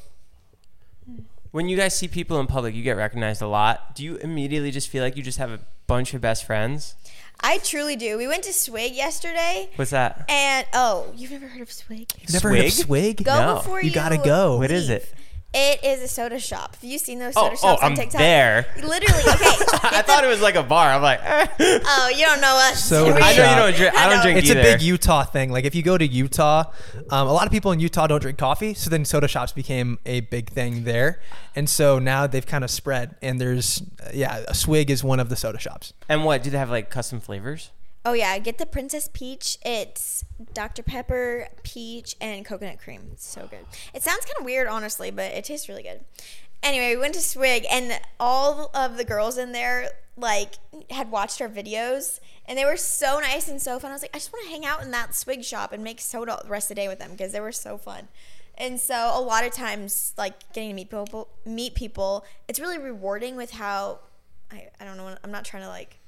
When 1.51 1.69
you 1.69 1.77
guys 1.77 1.97
see 1.97 2.09
people 2.09 2.41
in 2.41 2.47
public, 2.47 2.75
you 2.75 2.83
get 2.83 2.97
recognized 2.97 3.43
a 3.43 3.47
lot. 3.47 3.95
Do 3.95 4.05
you 4.05 4.17
immediately 4.17 4.71
just 4.71 4.89
feel 4.89 5.03
like 5.03 5.17
you 5.17 5.23
just 5.23 5.39
have 5.39 5.51
a 5.51 5.61
bunch 5.87 6.15
of 6.15 6.21
best 6.21 6.45
friends? 6.45 6.95
I 7.41 7.59
truly 7.59 7.97
do. 7.97 8.17
We 8.19 8.29
went 8.29 8.45
to 8.45 8.53
Swig 8.53 8.93
yesterday, 8.95 9.69
What's 9.77 9.91
that? 9.91 10.25
and 10.29 10.67
oh, 10.73 11.13
you've 11.17 11.33
never 11.33 11.49
heard 11.49 11.63
of 11.63 11.73
Swig? 11.73 12.09
Never 12.33 12.51
heard 12.51 12.67
of 12.67 12.73
Swig? 12.73 12.87
Swig? 13.17 13.25
Go 13.25 13.35
No. 13.41 13.55
before 13.57 13.81
You 13.83 13.89
you. 13.89 13.95
gotta 13.95 14.19
go. 14.19 14.59
What 14.59 14.71
is 14.71 14.89
leave. 14.89 14.99
it? 14.99 15.15
It 15.55 15.85
is 15.85 16.01
a 16.01 16.09
soda 16.09 16.39
shop. 16.39 16.77
Have 16.77 16.85
you 16.91 16.99
seen 16.99 17.19
those 17.19 17.35
Oh, 17.37 17.43
soda 17.45 17.53
oh, 17.53 17.57
shops 17.57 17.83
on 17.83 17.91
I'm 17.91 17.97
TikTok? 17.97 18.19
there. 18.19 18.67
Literally, 18.77 19.21
okay. 19.21 19.45
I 19.97 20.03
thought 20.03 20.25
it 20.25 20.29
was 20.29 20.41
like 20.41 20.55
a 20.55 20.63
bar. 20.63 20.89
I'm 20.91 21.03
like, 21.03 21.21
eh. 21.23 21.47
Oh, 21.85 22.11
you 22.15 22.25
don't 22.25 22.41
know 22.41 22.57
us. 22.71 22.83
Soda 22.83 23.17
I 23.23 23.37
know 23.37 23.51
you 23.51 23.57
don't 23.57 23.75
drink. 23.77 23.95
I 23.95 24.07
I 24.07 24.09
don't 24.09 24.17
know. 24.17 24.23
drink 24.23 24.39
It's 24.39 24.51
either. 24.51 24.61
a 24.61 24.63
big 24.63 24.81
Utah 24.81 25.25
thing. 25.25 25.51
Like 25.53 25.67
if 25.67 25.75
you 25.75 25.83
go 25.83 25.99
to 25.99 26.07
Utah, 26.07 26.65
um, 27.11 27.29
a 27.29 27.33
lot 27.33 27.45
of 27.47 27.53
people 27.53 27.71
in 27.73 27.81
Utah 27.81 28.07
don't 28.07 28.21
drink 28.23 28.39
coffee, 28.39 28.73
so 28.73 28.89
then 28.89 29.05
soda 29.05 29.29
shops 29.29 29.53
became 29.53 29.99
a 30.07 30.21
big 30.21 30.49
thing 30.49 30.85
there, 30.85 31.21
and 31.55 31.69
so 31.69 31.99
now 31.99 32.27
they've 32.27 32.47
kind 32.47 32.65
of 32.65 32.71
spread. 32.71 33.17
And 33.21 33.39
there's 33.39 33.83
uh, 34.03 34.09
yeah, 34.15 34.45
a 34.49 34.55
Swig 34.55 34.91
is 34.91 35.05
one 35.05 35.21
of 35.21 35.29
the 35.29 35.37
soda 35.37 35.59
shops. 35.59 35.93
And 36.09 36.25
what? 36.25 36.43
Do 36.43 36.49
they 36.49 36.57
have 36.59 36.71
like 36.71 36.89
custom 36.89 37.21
flavors? 37.21 37.71
Oh 38.05 38.15
yeah, 38.15 38.37
get 38.39 38.59
the 38.59 38.67
Princess 38.67 39.09
Peach. 39.13 39.59
It's 39.65 40.25
Dr 40.55 40.83
Pepper, 40.83 41.47
peach, 41.63 42.17
and 42.21 42.45
coconut 42.45 42.81
cream. 42.81 43.11
It's 43.13 43.27
so 43.27 43.47
good. 43.49 43.65
It 43.95 44.03
sounds 44.03 44.25
kind 44.25 44.37
of 44.41 44.45
weird, 44.45 44.67
honestly, 44.67 45.13
but 45.13 45.33
it 45.33 45.45
tastes 45.45 45.69
really 45.69 45.85
good. 45.85 46.01
Anyway, 46.65 46.95
we 46.95 47.01
went 47.01 47.15
to 47.15 47.21
Swig, 47.21 47.65
and 47.71 48.01
all 48.19 48.71
of 48.75 48.97
the 48.97 49.05
girls 49.05 49.39
in 49.39 49.53
there 49.53 49.89
like 50.17 50.55
had 50.91 51.11
watched 51.13 51.41
our 51.41 51.49
videos, 51.49 52.19
and 52.47 52.59
they 52.59 52.65
were 52.65 52.77
so 52.77 53.21
nice 53.21 53.49
and 53.49 53.63
so 53.63 53.79
fun. 53.79 53.93
I 53.93 53.95
was 53.95 54.03
like, 54.03 54.15
I 54.15 54.19
just 54.19 54.33
want 54.33 54.47
to 54.47 54.51
hang 54.51 54.67
out 54.67 54.83
in 54.83 54.91
that 54.91 55.15
Swig 55.15 55.45
shop 55.45 55.73
and 55.73 55.85
make 55.85 56.01
soda 56.01 56.41
the 56.43 56.49
rest 56.49 56.71
of 56.71 56.77
the 56.77 56.83
day 56.83 56.89
with 56.89 56.99
them 56.99 57.13
because 57.13 57.31
they 57.31 57.41
were 57.41 57.53
so 57.53 57.79
fun. 57.79 58.09
And 58.59 58.81
so 58.81 59.13
a 59.15 59.21
lot 59.21 59.45
of 59.45 59.53
times, 59.53 60.13
like 60.19 60.53
getting 60.53 60.71
to 60.71 60.75
meet 60.75 60.91
people, 60.91 61.29
meet 61.47 61.75
people, 61.75 62.25
it's 62.49 62.59
really 62.59 62.79
rewarding 62.79 63.37
with 63.37 63.53
how 63.53 64.01
I, 64.51 64.69
I 64.81 64.85
don't 64.85 64.97
know. 64.97 65.17
I'm 65.23 65.31
not 65.31 65.45
trying 65.45 65.63
to 65.63 65.69
like 65.69 65.99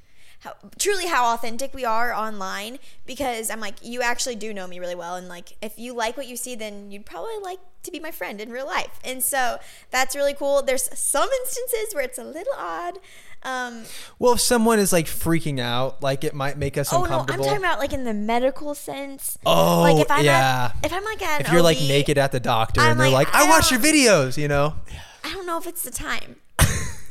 how, 0.44 0.54
truly 0.78 1.07
how 1.07 1.33
authentic 1.35 1.72
we 1.74 1.85
are 1.85 2.12
online 2.12 2.78
because 3.07 3.50
I'm 3.50 3.61
like, 3.61 3.76
you 3.83 4.02
actually 4.02 4.37
do 4.37 4.52
know 4.52 4.66
me 4.66 4.78
really 4.78 4.94
well. 4.94 5.16
And 5.16 5.26
like, 5.26 5.57
if 5.62 5.78
you 5.78 5.94
like 5.94 6.16
what 6.16 6.26
you 6.26 6.37
see, 6.37 6.54
then 6.54 6.90
you'd 6.90 7.07
probably 7.07 7.38
like 7.42 7.59
to 7.85 7.90
be 7.90 7.98
my 7.98 8.11
friend 8.11 8.40
in 8.40 8.50
real 8.50 8.66
life. 8.66 9.00
And 9.02 9.22
so 9.22 9.59
that's 9.90 10.14
really 10.14 10.35
cool. 10.35 10.62
There's 10.62 10.88
some 10.98 11.28
instances 11.40 11.94
where 11.94 12.04
it's 12.04 12.18
a 12.18 12.24
little 12.24 12.52
odd. 12.59 12.98
Um, 13.42 13.85
Well, 14.18 14.35
if 14.35 14.40
someone 14.40 14.78
is 14.78 14.92
like 14.92 15.07
freaking 15.07 15.61
out, 15.61 16.02
like 16.02 16.24
it 16.24 16.35
might 16.35 16.57
make 16.57 16.78
us 16.78 16.92
oh 16.92 17.04
no, 17.04 17.20
I'm 17.20 17.26
talking 17.26 17.57
about 17.57 17.78
like 17.78 17.92
in 17.92 18.04
the 18.04 18.14
medical 18.14 18.74
sense. 18.74 19.38
Oh, 19.44 19.80
like 19.80 19.96
if 19.98 20.11
I'm 20.11 20.24
yeah. 20.24 20.72
at, 20.74 20.87
if 20.87 20.92
I'm 20.92 21.04
like 21.04 21.22
at 21.22 21.40
an 21.40 21.46
if 21.46 21.52
you're 21.52 21.62
like 21.62 21.78
naked 21.78 22.16
at 22.16 22.33
the 22.33 22.40
doctor 22.40 22.80
I'm 22.80 22.92
and 22.92 23.00
they're 23.00 23.11
like, 23.11 23.33
like, 23.33 23.35
I, 23.35 23.46
I 23.46 23.50
watch 23.50 23.70
your 23.70 23.80
videos, 23.80 24.38
you 24.38 24.48
know? 24.48 24.76
I 25.22 25.33
don't 25.33 25.46
know 25.46 25.59
if 25.59 25.66
it's 25.66 25.83
the 25.83 25.90
time, 25.90 26.37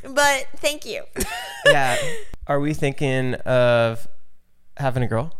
but 0.08 0.46
thank 0.56 0.84
you. 0.84 1.04
yeah. 1.66 1.96
Are 2.46 2.60
we 2.60 2.74
thinking 2.74 3.34
of 3.34 4.06
having 4.76 5.02
a 5.02 5.06
girl? 5.06 5.34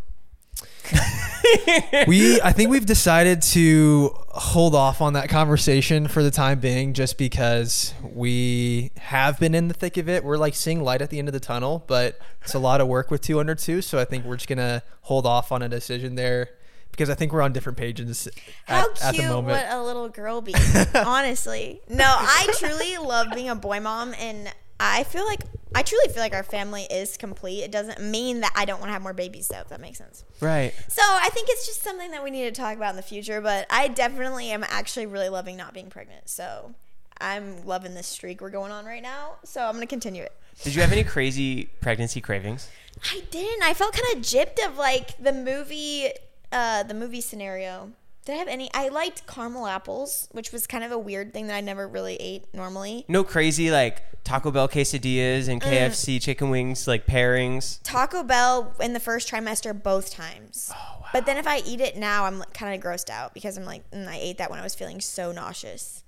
we 2.07 2.41
I 2.41 2.51
think 2.51 2.69
we've 2.69 2.85
decided 2.85 3.41
to 3.41 4.11
hold 4.29 4.75
off 4.75 5.01
on 5.01 5.13
that 5.13 5.29
conversation 5.29 6.07
for 6.07 6.23
the 6.23 6.31
time 6.31 6.59
being 6.59 6.93
just 6.93 7.17
because 7.17 7.93
we 8.03 8.91
have 8.97 9.39
been 9.39 9.55
in 9.55 9.67
the 9.67 9.73
thick 9.73 9.97
of 9.97 10.09
it. 10.09 10.23
We're 10.23 10.37
like 10.37 10.55
seeing 10.55 10.83
light 10.83 11.01
at 11.01 11.09
the 11.09 11.19
end 11.19 11.27
of 11.27 11.33
the 11.33 11.39
tunnel, 11.39 11.83
but 11.87 12.19
it's 12.41 12.53
a 12.53 12.59
lot 12.59 12.81
of 12.81 12.87
work 12.87 13.11
with 13.11 13.21
two 13.21 13.39
under 13.39 13.55
two, 13.55 13.81
so 13.81 13.99
I 13.99 14.05
think 14.05 14.25
we're 14.25 14.37
just 14.37 14.47
going 14.47 14.57
to 14.57 14.83
hold 15.01 15.25
off 15.25 15.51
on 15.51 15.61
a 15.61 15.69
decision 15.69 16.15
there 16.15 16.49
because 16.91 17.09
I 17.09 17.15
think 17.15 17.33
we're 17.33 17.41
on 17.41 17.51
different 17.51 17.77
pages 17.77 18.27
How 18.65 18.81
at, 18.81 19.03
at 19.03 19.11
the 19.11 19.19
cute 19.19 19.29
moment. 19.29 19.47
would 19.47 19.75
a 19.75 19.83
little 19.83 20.09
girl 20.09 20.41
be? 20.41 20.55
Honestly, 20.95 21.81
no. 21.89 22.05
I 22.05 22.47
truly 22.57 22.97
love 22.97 23.27
being 23.33 23.49
a 23.49 23.55
boy 23.55 23.79
mom, 23.79 24.13
and 24.19 24.51
I 24.79 25.03
feel 25.03 25.25
like 25.25 25.41
I 25.73 25.81
truly 25.81 26.07
feel 26.07 26.21
like 26.21 26.33
our 26.33 26.43
family 26.43 26.83
is 26.83 27.17
complete. 27.17 27.61
It 27.61 27.71
doesn't 27.71 28.01
mean 28.01 28.41
that 28.41 28.53
I 28.55 28.65
don't 28.65 28.79
want 28.79 28.89
to 28.89 28.93
have 28.93 29.01
more 29.01 29.13
babies, 29.13 29.47
though. 29.47 29.59
If 29.59 29.69
that 29.69 29.81
makes 29.81 29.97
sense. 29.97 30.23
Right. 30.39 30.73
So 30.87 31.01
I 31.03 31.29
think 31.33 31.49
it's 31.49 31.65
just 31.65 31.83
something 31.83 32.11
that 32.11 32.23
we 32.23 32.31
need 32.31 32.43
to 32.43 32.51
talk 32.51 32.77
about 32.77 32.91
in 32.91 32.95
the 32.95 33.01
future. 33.01 33.41
But 33.41 33.67
I 33.69 33.87
definitely 33.87 34.51
am 34.51 34.63
actually 34.67 35.05
really 35.05 35.29
loving 35.29 35.57
not 35.57 35.73
being 35.73 35.89
pregnant. 35.89 36.29
So 36.29 36.75
I'm 37.19 37.65
loving 37.65 37.93
this 37.93 38.07
streak 38.07 38.41
we're 38.41 38.49
going 38.49 38.71
on 38.71 38.85
right 38.85 39.03
now. 39.03 39.35
So 39.43 39.65
I'm 39.65 39.73
gonna 39.73 39.87
continue 39.87 40.23
it. 40.23 40.33
Did 40.63 40.75
you 40.75 40.81
have 40.81 40.91
any 40.91 41.03
crazy 41.03 41.69
pregnancy 41.81 42.21
cravings? 42.21 42.69
I 43.11 43.21
didn't. 43.29 43.63
I 43.63 43.73
felt 43.73 43.93
kind 43.93 44.17
of 44.17 44.23
gypped 44.23 44.65
of 44.65 44.77
like 44.77 45.17
the 45.21 45.33
movie, 45.33 46.09
uh, 46.51 46.83
the 46.83 46.93
movie 46.93 47.21
scenario. 47.21 47.91
Did 48.25 48.33
I 48.33 48.35
have 48.37 48.47
any? 48.47 48.71
I 48.73 48.89
liked 48.89 49.27
caramel 49.27 49.67
apples, 49.67 50.27
which 50.31 50.51
was 50.51 50.65
kind 50.65 50.83
of 50.83 50.91
a 50.91 50.97
weird 50.97 51.31
thing 51.31 51.45
that 51.47 51.55
I 51.55 51.61
never 51.61 51.87
really 51.87 52.15
ate 52.15 52.51
normally. 52.55 53.05
No 53.07 53.23
crazy 53.23 53.69
like 53.69 54.01
Taco 54.23 54.49
Bell 54.49 54.67
quesadillas 54.67 55.47
and 55.47 55.61
KFC 55.61 56.19
chicken 56.19 56.49
wings 56.49 56.87
like 56.87 57.05
pairings. 57.05 57.79
Taco 57.83 58.23
Bell 58.23 58.73
in 58.79 58.93
the 58.93 58.99
first 58.99 59.29
trimester 59.29 59.79
both 59.79 60.09
times. 60.09 60.73
But 61.13 61.27
then 61.27 61.37
if 61.37 61.45
I 61.45 61.59
eat 61.59 61.79
it 61.79 61.97
now, 61.97 62.25
I'm 62.25 62.41
kind 62.53 62.73
of 62.73 62.83
grossed 62.83 63.11
out 63.11 63.35
because 63.35 63.57
I'm 63.57 63.65
like, 63.65 63.89
mm, 63.91 64.07
I 64.07 64.17
ate 64.19 64.39
that 64.39 64.49
when 64.49 64.59
I 64.59 64.63
was 64.63 64.73
feeling 64.73 64.99
so 65.01 65.31
nauseous. 65.31 66.03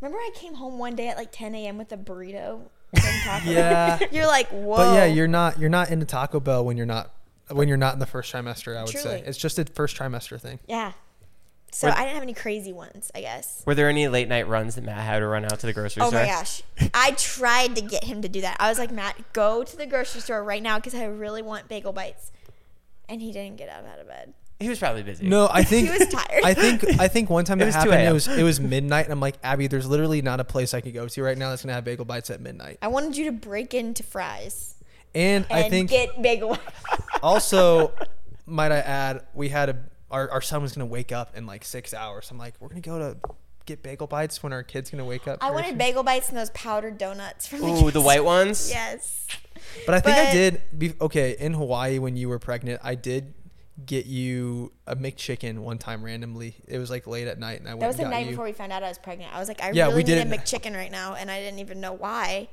Remember, 0.00 0.18
I 0.18 0.30
came 0.34 0.54
home 0.54 0.80
one 0.80 0.96
day 0.96 1.06
at 1.08 1.16
like 1.16 1.30
10 1.30 1.54
a.m. 1.54 1.78
with 1.78 1.92
a 1.92 1.96
burrito. 1.96 2.62
from 2.90 3.14
Taco 3.24 3.48
Yeah. 3.48 4.00
You're 4.10 4.26
like, 4.26 4.48
whoa. 4.48 4.76
But 4.78 4.94
yeah, 4.94 5.04
you're 5.04 5.28
not 5.28 5.60
you're 5.60 5.70
not 5.70 5.90
into 5.90 6.06
Taco 6.06 6.40
Bell 6.40 6.64
when 6.64 6.76
you're 6.76 6.86
not 6.86 7.14
when 7.52 7.68
you're 7.68 7.76
not 7.76 7.94
in 7.94 8.00
the 8.00 8.06
first 8.06 8.32
trimester, 8.32 8.76
I 8.76 8.82
would 8.82 8.88
say. 8.88 9.22
It's 9.24 9.38
just 9.38 9.60
a 9.60 9.64
first 9.64 9.96
trimester 9.96 10.40
thing. 10.40 10.58
Yeah. 10.66 10.92
So 11.74 11.88
Were- 11.88 11.94
I 11.94 12.00
didn't 12.04 12.14
have 12.14 12.22
any 12.22 12.34
crazy 12.34 12.72
ones, 12.72 13.10
I 13.14 13.22
guess. 13.22 13.62
Were 13.66 13.74
there 13.74 13.88
any 13.88 14.06
late 14.06 14.28
night 14.28 14.46
runs 14.46 14.74
that 14.74 14.84
Matt 14.84 14.98
had 14.98 15.20
to 15.20 15.26
run 15.26 15.44
out 15.46 15.58
to 15.60 15.66
the 15.66 15.72
grocery 15.72 16.02
oh 16.02 16.10
store? 16.10 16.20
Oh 16.20 16.24
store? 16.24 16.34
my 16.34 16.38
gosh. 16.40 16.62
I 16.94 17.12
tried 17.12 17.74
to 17.76 17.82
get 17.82 18.04
him 18.04 18.20
to 18.22 18.28
do 18.28 18.42
that. 18.42 18.58
I 18.60 18.68
was 18.68 18.78
like, 18.78 18.90
Matt, 18.90 19.32
go 19.32 19.64
to 19.64 19.76
the 19.76 19.86
grocery 19.86 20.20
store 20.20 20.44
right 20.44 20.62
now 20.62 20.76
because 20.78 20.94
I 20.94 21.04
really 21.06 21.40
want 21.42 21.68
bagel 21.68 21.92
bites. 21.92 22.30
And 23.08 23.20
he 23.22 23.32
didn't 23.32 23.56
get 23.56 23.68
up 23.70 23.86
out 23.90 23.98
of 23.98 24.06
bed. 24.06 24.34
He 24.60 24.68
was 24.68 24.78
probably 24.78 25.02
busy. 25.02 25.26
No, 25.26 25.48
I 25.50 25.64
think 25.64 25.90
he 25.90 25.98
was 25.98 26.08
tired. 26.08 26.44
I 26.44 26.54
think 26.54 26.84
I 27.00 27.08
think 27.08 27.28
one 27.30 27.44
time 27.44 27.58
It 27.60 27.64
it, 27.64 27.66
was 27.66 27.74
2 27.74 27.78
happened. 27.80 27.94
It 27.94 28.04
a.m.. 28.04 28.12
was 28.14 28.28
it 28.28 28.42
was 28.42 28.60
midnight, 28.60 29.06
and 29.06 29.12
I'm 29.12 29.20
like, 29.20 29.36
Abby, 29.42 29.66
there's 29.66 29.86
literally 29.88 30.22
not 30.22 30.40
a 30.40 30.44
place 30.44 30.72
I 30.74 30.80
could 30.82 30.94
go 30.94 31.08
to 31.08 31.22
right 31.22 31.36
now 31.36 31.50
that's 31.50 31.62
gonna 31.62 31.72
have 31.72 31.84
bagel 31.84 32.04
bites 32.04 32.30
at 32.30 32.40
midnight. 32.40 32.78
I 32.82 32.88
wanted 32.88 33.16
you 33.16 33.24
to 33.24 33.32
break 33.32 33.74
into 33.74 34.02
fries 34.02 34.76
And, 35.14 35.46
and 35.50 35.64
I 35.64 35.68
think 35.70 35.90
get 35.90 36.20
bagel 36.22 36.58
also, 37.22 37.92
might 38.46 38.72
I 38.72 38.78
add, 38.78 39.24
we 39.34 39.48
had 39.48 39.68
a 39.70 39.76
our, 40.12 40.30
our 40.30 40.40
son 40.40 40.62
was 40.62 40.72
gonna 40.74 40.86
wake 40.86 41.10
up 41.10 41.36
in 41.36 41.46
like 41.46 41.64
six 41.64 41.92
hours. 41.94 42.30
I'm 42.30 42.38
like, 42.38 42.54
we're 42.60 42.68
gonna 42.68 42.80
go 42.80 42.98
to 42.98 43.16
get 43.64 43.82
bagel 43.82 44.06
bites 44.06 44.42
when 44.42 44.52
our 44.52 44.62
kid's 44.62 44.90
gonna 44.90 45.04
wake 45.04 45.26
up. 45.26 45.38
I 45.40 45.50
wanted 45.50 45.70
soon." 45.70 45.78
bagel 45.78 46.02
bites 46.02 46.28
and 46.28 46.36
those 46.38 46.50
powdered 46.50 46.98
donuts 46.98 47.46
from 47.48 47.62
Ooh, 47.64 47.90
the 47.90 48.00
gas 48.00 48.04
white 48.04 48.24
ones. 48.24 48.70
Yes. 48.70 49.26
But 49.86 49.94
I 49.94 50.00
think 50.00 50.16
I 50.16 50.32
did. 50.32 50.60
Be, 50.76 50.92
okay, 51.00 51.36
in 51.38 51.54
Hawaii 51.54 51.98
when 51.98 52.16
you 52.16 52.28
were 52.28 52.38
pregnant, 52.40 52.80
I 52.82 52.94
did 52.96 53.32
get 53.86 54.06
you 54.06 54.72
a 54.86 54.96
McChicken 54.96 55.58
one 55.60 55.78
time 55.78 56.04
randomly. 56.04 56.56
It 56.66 56.78
was 56.78 56.90
like 56.90 57.06
late 57.06 57.28
at 57.28 57.38
night, 57.38 57.60
and 57.60 57.68
I 57.68 57.72
went. 57.72 57.80
That 57.80 57.86
was 57.86 57.96
the 57.96 58.08
night 58.08 58.24
you, 58.26 58.32
before 58.32 58.44
we 58.44 58.52
found 58.52 58.72
out 58.72 58.82
I 58.82 58.88
was 58.88 58.98
pregnant. 58.98 59.32
I 59.34 59.38
was 59.38 59.46
like, 59.48 59.62
I 59.62 59.70
Yeah, 59.70 59.84
really 59.84 59.96
we 59.98 60.02
need 60.04 60.12
a 60.18 60.24
did 60.24 60.32
it- 60.32 60.40
McChicken 60.40 60.74
right 60.74 60.90
now, 60.90 61.14
and 61.14 61.30
I 61.30 61.40
didn't 61.40 61.60
even 61.60 61.80
know 61.80 61.92
why. 61.92 62.48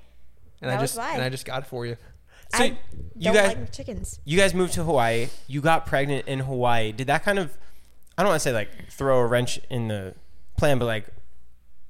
and 0.61 0.69
that 0.69 0.77
I 0.77 0.81
was 0.81 0.91
just 0.91 0.99
why. 0.99 1.13
and 1.15 1.23
I 1.23 1.29
just 1.29 1.45
got 1.45 1.63
it 1.63 1.67
for 1.67 1.85
you. 1.85 1.97
So 2.55 2.63
I 2.63 2.77
you 3.15 3.25
don't 3.25 3.33
guys, 3.33 3.47
like 3.49 3.71
McChickens. 3.71 4.19
you 4.25 4.37
guys 4.37 4.53
moved 4.53 4.73
to 4.73 4.83
Hawaii. 4.83 5.27
You 5.47 5.61
got 5.61 5.85
pregnant 5.85 6.27
in 6.27 6.39
Hawaii. 6.39 6.91
Did 6.91 7.07
that 7.07 7.23
kind 7.23 7.37
of, 7.39 7.55
I 8.17 8.23
don't 8.23 8.29
want 8.29 8.41
to 8.41 8.49
say 8.49 8.53
like 8.53 8.89
throw 8.91 9.19
a 9.19 9.25
wrench 9.27 9.59
in 9.69 9.87
the 9.87 10.15
plan, 10.57 10.79
but 10.79 10.85
like, 10.85 11.05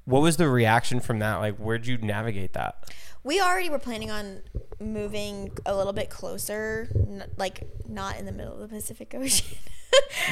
what 0.04 0.20
was 0.22 0.36
the 0.36 0.48
reaction 0.48 1.00
from 1.00 1.18
that? 1.20 1.36
Like, 1.36 1.56
where'd 1.56 1.86
you 1.86 1.96
navigate 1.98 2.52
that? 2.54 2.92
We 3.22 3.40
already 3.40 3.68
were 3.70 3.78
planning 3.78 4.10
on 4.10 4.42
moving 4.80 5.50
a 5.66 5.76
little 5.76 5.92
bit 5.92 6.08
closer, 6.10 6.88
n- 6.94 7.24
like 7.36 7.62
not 7.88 8.18
in 8.18 8.24
the 8.26 8.32
middle 8.32 8.54
of 8.54 8.60
the 8.60 8.68
Pacific 8.68 9.14
Ocean. 9.14 9.56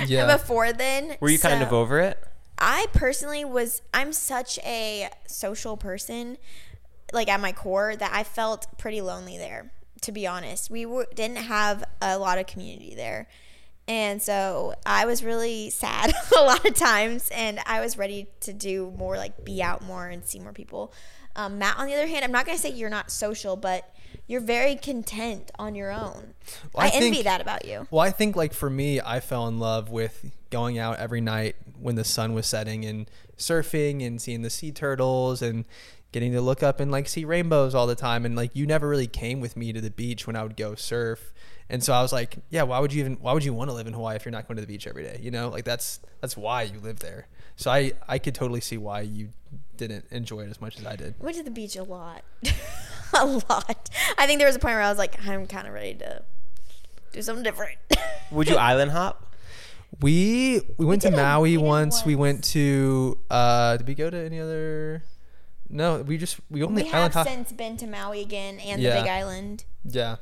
Yeah. 0.07 0.37
Before 0.37 0.73
then, 0.73 1.17
Were 1.21 1.29
you 1.29 1.39
kind 1.39 1.63
of 1.65 1.73
over 1.73 1.99
it? 1.99 2.23
I 2.59 2.87
personally 2.93 3.45
was 3.45 3.83
I'm 3.93 4.13
such 4.13 4.57
a 4.61 5.11
social 5.27 5.77
person 5.77 6.39
like 7.13 7.29
at 7.29 7.41
my 7.41 7.51
core 7.51 7.97
that 7.97 8.13
I 8.15 8.23
felt 8.23 8.67
pretty 8.79 9.01
lonely 9.01 9.37
there 9.37 9.73
to 10.03 10.13
be 10.13 10.27
honest. 10.27 10.71
We 10.71 10.87
were, 10.87 11.07
didn't 11.15 11.37
have 11.37 11.85
a 12.01 12.19
lot 12.19 12.39
of 12.39 12.47
community 12.47 12.95
there. 12.95 13.29
And 13.87 14.21
so 14.21 14.75
I 14.85 15.07
was 15.07 15.25
really 15.25 15.71
sad 15.71 16.13
a 16.39 16.43
lot 16.43 16.65
of 16.67 16.75
times 16.75 17.31
and 17.35 17.59
I 17.65 17.81
was 17.81 17.97
ready 17.97 18.27
to 18.41 18.53
do 18.53 18.93
more 18.97 19.17
like 19.17 19.45
be 19.45 19.63
out 19.63 19.83
more 19.83 20.07
and 20.09 20.25
see 20.25 20.39
more 20.39 20.53
people. 20.53 20.93
Um, 21.37 21.59
Matt 21.59 21.79
on 21.79 21.87
the 21.87 21.95
other 21.95 22.07
hand, 22.07 22.25
I'm 22.25 22.33
not 22.33 22.45
going 22.45 22.57
to 22.57 22.63
say 22.63 22.71
you're 22.71 22.91
not 22.91 23.11
social, 23.11 23.57
but 23.57 23.95
you're 24.27 24.41
very 24.41 24.75
content 24.77 25.51
on 25.59 25.75
your 25.75 25.91
own. 25.91 26.35
Well, 26.75 26.85
I, 26.85 26.89
I 26.89 26.91
envy 26.93 27.11
think- 27.11 27.25
that 27.25 27.41
about 27.41 27.65
you. 27.65 27.87
Well, 27.91 28.03
I 28.03 28.11
think 28.11 28.37
like 28.37 28.53
for 28.53 28.69
me, 28.69 29.01
I 29.01 29.21
fell 29.21 29.49
in 29.49 29.59
love 29.59 29.89
with 29.89 30.33
going 30.51 30.79
out 30.79 30.99
every 30.99 31.21
night 31.21 31.57
when 31.81 31.95
the 31.95 32.05
sun 32.05 32.35
was 32.35 32.47
setting 32.47 32.85
and 32.85 33.09
surfing 33.39 34.05
and 34.07 34.21
seeing 34.21 34.43
the 34.43 34.51
sea 34.51 34.73
turtles 34.73 35.41
and 35.41 35.65
getting 36.13 36.33
to 36.33 36.41
look 36.41 36.63
up 36.63 36.81
and 36.81 36.91
like 36.91 37.09
see 37.09 37.25
rainbows 37.25 37.75
all 37.75 37.87
the 37.87 37.95
time. 37.95 38.25
And 38.25 38.35
like 38.35 38.55
you 38.55 38.67
never 38.67 38.89
really 38.89 39.07
came 39.07 39.41
with 39.41 39.57
me 39.57 39.73
to 39.73 39.81
the 39.81 39.91
beach 39.91 40.27
when 40.27 40.37
I 40.37 40.43
would 40.43 40.57
go 40.57 40.75
surf. 40.75 41.33
And 41.69 41.85
so 41.85 41.93
I 41.93 42.01
was 42.01 42.13
like, 42.13 42.39
yeah, 42.49 42.63
why 42.63 42.79
would 42.79 42.93
you 42.93 43.01
even 43.01 43.15
why 43.21 43.33
would 43.33 43.45
you 43.45 43.53
want 43.53 43.69
to 43.71 43.75
live 43.75 43.87
in 43.87 43.93
Hawaii 43.93 44.17
if 44.17 44.25
you're 44.25 44.33
not 44.33 44.49
going 44.49 44.57
to 44.57 44.63
the 44.63 44.67
beach 44.67 44.87
every 44.87 45.03
day? 45.03 45.19
You 45.21 45.31
know, 45.31 45.49
like 45.49 45.65
that's 45.65 46.01
that's 46.21 46.37
why 46.37 46.63
you 46.63 46.81
live 46.81 47.01
there. 47.01 47.29
So 47.57 47.71
I 47.71 47.93
I 48.09 48.19
could 48.19 48.35
totally 48.35 48.61
see 48.61 48.79
why 48.79 49.03
you 49.03 49.29
didn't 49.77 50.07
enjoy 50.11 50.41
it 50.41 50.51
as 50.51 50.61
much 50.61 50.79
as 50.79 50.87
I 50.87 50.97
did. 50.97 51.15
went 51.21 51.37
to 51.37 51.43
the 51.43 51.51
beach 51.51 51.77
a 51.77 51.83
lot. 51.83 52.23
a 53.15 53.27
lot. 53.27 53.91
I 54.17 54.27
think 54.27 54.39
there 54.39 54.47
was 54.47 54.57
a 54.57 54.59
point 54.61 54.75
where 54.75 54.83
I 54.83 54.89
was 54.89 54.99
like, 54.99 55.27
I'm 55.27 55.47
kind 55.47 55.67
of 55.67 55.75
ready 55.75 55.95
to 55.95 56.23
do 57.13 57.23
something 57.23 57.45
different. 57.45 57.79
Would 58.31 58.49
you 58.49 58.57
island 58.57 58.91
hop? 58.93 59.35
We 60.01 60.61
we 60.79 60.87
went 60.87 61.03
to 61.03 61.11
Maui 61.11 61.51
we 61.51 61.57
did 61.57 61.67
once. 61.67 62.05
We 62.05 62.17
went 62.17 62.45
to 62.45 63.19
uh 63.31 63.77
did 63.77 63.87
we 63.87 63.95
go 63.95 64.09
to 64.09 64.17
any 64.17 64.41
other 64.41 65.03
No, 65.71 66.03
we 66.03 66.17
just 66.19 66.39
we 66.51 66.63
only 66.63 66.85
we 66.85 66.89
have 66.89 67.13
hop. 67.13 67.27
since 67.27 67.53
been 67.53 67.77
to 67.79 67.87
Maui 67.87 68.21
again 68.23 68.59
and 68.61 68.81
Yeah. 68.81 68.95
the 68.97 69.03
Big 69.03 69.11
Island. 69.11 69.65
Yeah. 69.85 70.17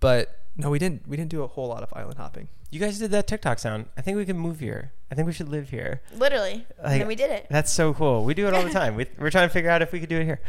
But 0.00 0.38
no, 0.56 0.70
we 0.70 0.78
didn't 0.78 1.06
we 1.08 1.16
didn't 1.16 1.30
do 1.30 1.42
a 1.42 1.46
whole 1.46 1.68
lot 1.68 1.82
of 1.82 1.92
island 1.94 2.18
hopping. 2.18 2.48
You 2.70 2.78
guys 2.78 2.98
did 2.98 3.10
that 3.10 3.26
TikTok 3.26 3.58
sound. 3.58 3.86
I 3.96 4.00
think 4.00 4.16
we 4.16 4.24
can 4.24 4.38
move 4.38 4.60
here. 4.60 4.92
I 5.10 5.14
think 5.16 5.26
we 5.26 5.32
should 5.32 5.48
live 5.48 5.70
here. 5.70 6.02
Literally. 6.14 6.66
and 6.78 6.84
Like- 6.86 6.98
then 7.00 7.08
we 7.08 7.16
did 7.16 7.30
it. 7.30 7.46
That's 7.50 7.72
so 7.72 7.92
cool. 7.94 8.24
We 8.24 8.32
do 8.34 8.46
it 8.46 8.54
all 8.54 8.62
the 8.62 8.70
time. 8.82 8.94
We, 8.94 9.06
we're 9.18 9.30
trying 9.30 9.48
to 9.48 9.52
figure 9.52 9.70
out 9.70 9.82
if 9.82 9.90
we 9.92 9.98
could 9.98 10.08
do 10.08 10.20
it 10.20 10.24
here. 10.24 10.40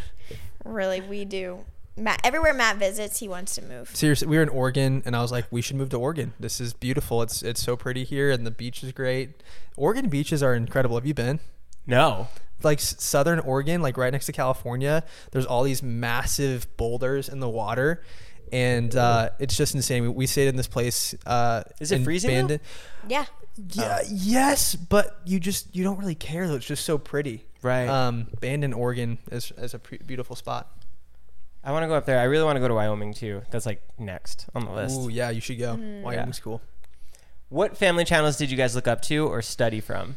Really, 0.63 1.01
we 1.01 1.25
do. 1.25 1.65
Matt, 1.97 2.21
everywhere 2.23 2.53
Matt 2.53 2.77
visits, 2.77 3.19
he 3.19 3.27
wants 3.27 3.55
to 3.55 3.61
move. 3.63 3.89
Seriously, 3.95 4.27
we 4.27 4.37
were 4.37 4.43
in 4.43 4.49
Oregon 4.49 5.01
and 5.05 5.15
I 5.15 5.21
was 5.21 5.31
like, 5.31 5.45
we 5.51 5.61
should 5.61 5.75
move 5.77 5.89
to 5.89 5.97
Oregon. 5.97 6.33
This 6.39 6.61
is 6.61 6.73
beautiful. 6.73 7.21
It's 7.23 7.41
it's 7.41 7.61
so 7.61 7.75
pretty 7.75 8.03
here 8.03 8.29
and 8.31 8.45
the 8.45 8.51
beach 8.51 8.83
is 8.83 8.91
great. 8.91 9.41
Oregon 9.75 10.07
beaches 10.07 10.41
are 10.43 10.53
incredible. 10.53 10.95
Have 10.97 11.05
you 11.07 11.13
been? 11.15 11.39
No. 11.87 12.27
like 12.63 12.79
southern 12.79 13.39
Oregon, 13.39 13.81
like 13.81 13.97
right 13.97 14.11
next 14.11 14.27
to 14.27 14.31
California, 14.31 15.03
there's 15.31 15.45
all 15.45 15.63
these 15.63 15.81
massive 15.81 16.67
boulders 16.77 17.27
in 17.29 17.39
the 17.39 17.49
water, 17.49 18.03
and 18.51 18.95
uh, 18.95 19.29
it's 19.39 19.57
just 19.57 19.73
insane. 19.75 20.03
We, 20.03 20.09
we 20.09 20.27
stayed 20.27 20.47
in 20.47 20.55
this 20.57 20.67
place. 20.67 21.15
Uh, 21.25 21.63
Is 21.79 21.91
it 21.91 21.97
in 21.97 22.03
freezing, 22.03 22.29
though? 22.29 22.35
Bandon. 22.35 22.59
Yeah. 23.07 23.25
Yeah, 23.73 23.99
yes, 24.09 24.75
but 24.75 25.19
you 25.25 25.39
just 25.39 25.75
you 25.75 25.83
don't 25.83 25.99
really 25.99 26.15
care 26.15 26.47
though. 26.47 26.55
It's 26.55 26.65
just 26.65 26.85
so 26.85 26.97
pretty. 26.97 27.45
Right. 27.61 27.87
Um, 27.87 28.27
Bandon, 28.39 28.71
Oregon 28.73 29.17
is 29.29 29.51
is 29.57 29.73
a 29.73 29.79
pre- 29.79 29.97
beautiful 29.99 30.37
spot. 30.37 30.71
I 31.63 31.73
want 31.73 31.83
to 31.83 31.87
go 31.87 31.93
up 31.95 32.05
there. 32.05 32.17
I 32.19 32.23
really 32.23 32.45
want 32.45 32.55
to 32.55 32.59
go 32.61 32.69
to 32.69 32.73
Wyoming 32.73 33.13
too. 33.13 33.41
That's 33.51 33.65
like 33.65 33.83
next 33.99 34.47
on 34.55 34.65
the 34.65 34.71
list. 34.71 34.99
Ooh, 34.99 35.09
yeah, 35.09 35.29
you 35.31 35.41
should 35.41 35.59
go. 35.59 35.75
Mm-hmm. 35.75 36.01
Wyoming's 36.01 36.39
cool. 36.39 36.61
What 37.49 37.75
family 37.77 38.05
channels 38.05 38.37
did 38.37 38.49
you 38.49 38.57
guys 38.57 38.73
look 38.73 38.87
up 38.87 39.01
to 39.03 39.27
or 39.27 39.41
study 39.41 39.81
from? 39.81 40.15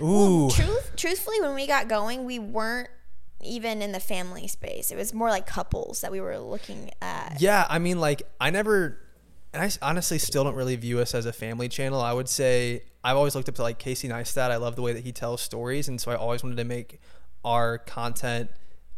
Ooh, 0.00 0.50
Truth, 0.50 0.92
truthfully, 0.96 1.40
when 1.40 1.54
we 1.54 1.66
got 1.66 1.88
going, 1.88 2.24
we 2.24 2.38
weren't 2.38 2.88
even 3.42 3.82
in 3.82 3.92
the 3.92 4.00
family 4.00 4.48
space. 4.48 4.90
It 4.90 4.96
was 4.96 5.14
more 5.14 5.28
like 5.28 5.46
couples 5.46 6.00
that 6.00 6.12
we 6.12 6.20
were 6.20 6.38
looking 6.38 6.90
at. 7.00 7.36
Yeah, 7.40 7.66
I 7.68 7.78
mean, 7.78 8.00
like 8.00 8.22
I 8.40 8.50
never, 8.50 8.98
and 9.52 9.62
I 9.62 9.70
honestly 9.86 10.18
still 10.18 10.44
don't 10.44 10.54
really 10.54 10.76
view 10.76 10.98
us 11.00 11.14
as 11.14 11.26
a 11.26 11.32
family 11.32 11.68
channel. 11.68 12.00
I 12.00 12.12
would 12.12 12.28
say 12.28 12.82
I've 13.02 13.16
always 13.16 13.34
looked 13.34 13.48
up 13.48 13.54
to 13.56 13.62
like 13.62 13.78
Casey 13.78 14.08
Neistat. 14.08 14.50
I 14.50 14.56
love 14.56 14.76
the 14.76 14.82
way 14.82 14.92
that 14.92 15.04
he 15.04 15.12
tells 15.12 15.40
stories, 15.40 15.88
and 15.88 16.00
so 16.00 16.10
I 16.10 16.16
always 16.16 16.42
wanted 16.42 16.56
to 16.56 16.64
make 16.64 17.00
our 17.44 17.78
content 17.78 18.50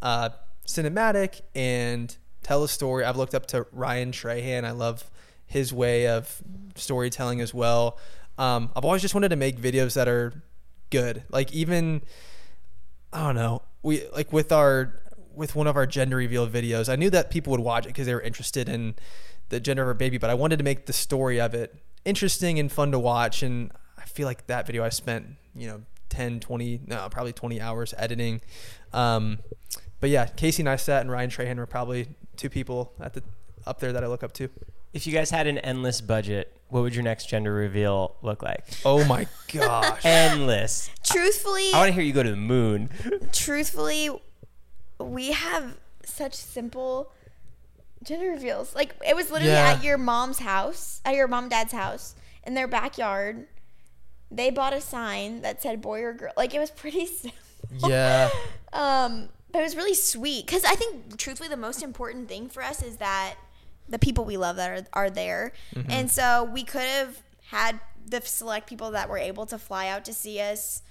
uh, 0.02 0.30
cinematic 0.66 1.42
and 1.54 2.16
tell 2.42 2.64
a 2.64 2.68
story. 2.68 3.04
I've 3.04 3.16
looked 3.16 3.34
up 3.34 3.46
to 3.46 3.66
Ryan 3.72 4.12
Trahan. 4.12 4.64
I 4.64 4.70
love 4.70 5.10
his 5.46 5.72
way 5.72 6.08
of 6.08 6.42
storytelling 6.76 7.40
as 7.40 7.52
well. 7.52 7.98
Um, 8.38 8.70
I've 8.74 8.84
always 8.84 9.02
just 9.02 9.14
wanted 9.14 9.28
to 9.30 9.36
make 9.36 9.60
videos 9.60 9.94
that 9.94 10.08
are 10.08 10.32
good. 10.90 11.24
Like 11.31 11.53
even 11.53 12.03
I 13.12 13.24
don't 13.24 13.35
know. 13.35 13.62
We 13.83 14.07
like 14.12 14.33
with 14.33 14.53
our 14.53 14.94
with 15.35 15.55
one 15.55 15.66
of 15.66 15.76
our 15.76 15.87
gender 15.87 16.16
reveal 16.16 16.48
videos. 16.48 16.88
I 16.88 16.96
knew 16.96 17.11
that 17.11 17.31
people 17.31 17.50
would 17.53 17.61
watch 17.61 17.87
it 17.87 17.88
because 17.88 18.07
they 18.07 18.14
were 18.14 18.20
interested 18.20 18.68
in 18.68 18.94
the 19.48 19.61
gender 19.61 19.83
of 19.83 19.88
our 19.88 19.94
baby, 19.94 20.18
but 20.18 20.31
I 20.31 20.35
wanted 20.35 20.59
to 20.59 20.64
make 20.64 20.87
the 20.87 20.92
story 20.92 21.40
of 21.40 21.55
it 21.55 21.74
interesting 22.05 22.59
and 22.59 22.70
fun 22.70 22.92
to 22.92 22.98
watch. 22.98 23.42
And 23.42 23.72
I 23.98 24.05
feel 24.05 24.26
like 24.26 24.46
that 24.46 24.66
video 24.66 24.85
I 24.85 24.90
spent 24.90 25.26
you 25.55 25.66
know 25.66 25.83
10, 26.11 26.40
20, 26.40 26.81
no, 26.87 27.09
probably 27.11 27.33
20 27.33 27.61
hours 27.61 27.94
editing. 27.96 28.40
Um, 28.92 29.38
but 30.00 30.11
yeah, 30.11 30.26
Casey 30.26 30.62
Neistat 30.62 31.00
and 31.00 31.11
Ryan 31.11 31.31
Trahan 31.31 31.57
were 31.57 31.66
probably 31.66 32.09
two 32.37 32.50
people 32.50 32.92
at 33.00 33.14
the 33.14 33.22
up 33.66 33.81
there 33.81 33.92
that 33.92 34.03
I 34.03 34.07
look 34.07 34.22
up 34.22 34.33
to. 34.33 34.48
If 34.92 35.07
you 35.07 35.12
guys 35.12 35.31
had 35.31 35.46
an 35.46 35.59
endless 35.59 36.00
budget, 36.00 36.53
what 36.70 36.83
would 36.83 36.94
your 36.94 37.04
next 37.04 37.26
gender 37.28 37.52
reveal 37.52 38.16
look 38.22 38.42
like? 38.42 38.64
Oh 38.85 39.04
my 39.04 39.26
gosh. 39.52 40.00
Endless. 40.04 40.90
Truthfully, 41.04 41.70
I 41.74 41.78
want 41.78 41.88
to 41.88 41.92
hear 41.92 42.02
you 42.02 42.12
go 42.12 42.22
to 42.22 42.30
the 42.30 42.37
moon. 42.37 42.90
truthfully, 43.33 44.11
we 44.98 45.33
have 45.33 45.76
such 46.04 46.35
simple 46.35 47.12
gender 48.02 48.30
reveals. 48.30 48.74
Like 48.74 48.94
it 49.06 49.14
was 49.16 49.30
literally 49.30 49.52
Yeah. 49.52 49.74
at 49.76 49.85
your 49.85 49.98
mom's 49.98 50.38
house, 50.38 51.00
at 51.04 51.14
your 51.14 51.28
mom 51.28 51.44
and 51.44 51.50
dad's 51.50 51.72
house, 51.72 52.14
in 52.46 52.54
their 52.54 52.68
backyard. 52.68 53.46
They 54.30 54.50
bought 54.50 54.72
a 54.72 54.80
sign 54.80 55.42
that 55.42 55.61
said 55.61 55.80
boy 55.83 56.02
or 56.02 56.12
girl. 56.12 56.33
Like 56.37 56.54
it 56.54 56.59
was 56.61 56.70
pretty 56.70 57.06
simple. 57.06 57.88
yeah. 57.88 58.30
Um, 58.72 59.28
but 59.52 59.59
it 59.59 59.62
was 59.64 59.74
really 59.74 59.94
sweet 59.94 60.46
because 60.46 60.64
I 60.64 60.74
think, 60.76 61.16
truthfully, 61.18 61.48
the 61.48 61.56
most 61.56 61.83
important 61.83 62.28
thing 62.28 62.48
for 62.48 62.62
us 62.62 62.83
is 62.85 62.98
that 62.98 63.35
the 63.90 63.98
people 63.98 64.24
we 64.24 64.37
love 64.37 64.57
that 64.57 64.70
are, 64.70 64.87
are 64.92 65.11
there, 65.11 65.53
mm-hmm. 65.74 65.90
and 65.90 66.11
so 66.11 66.44
we 66.44 66.64
could 66.64 66.81
have 66.83 67.22
had 67.48 67.81
the 68.07 68.20
select 68.22 68.68
people 68.68 68.90
that 68.92 69.09
were 69.09 69.18
able 69.18 69.46
to 69.46 69.59
fly 69.59 69.88
out 69.88 70.05
to 70.05 70.12
see 70.12 70.40
us 70.40 70.83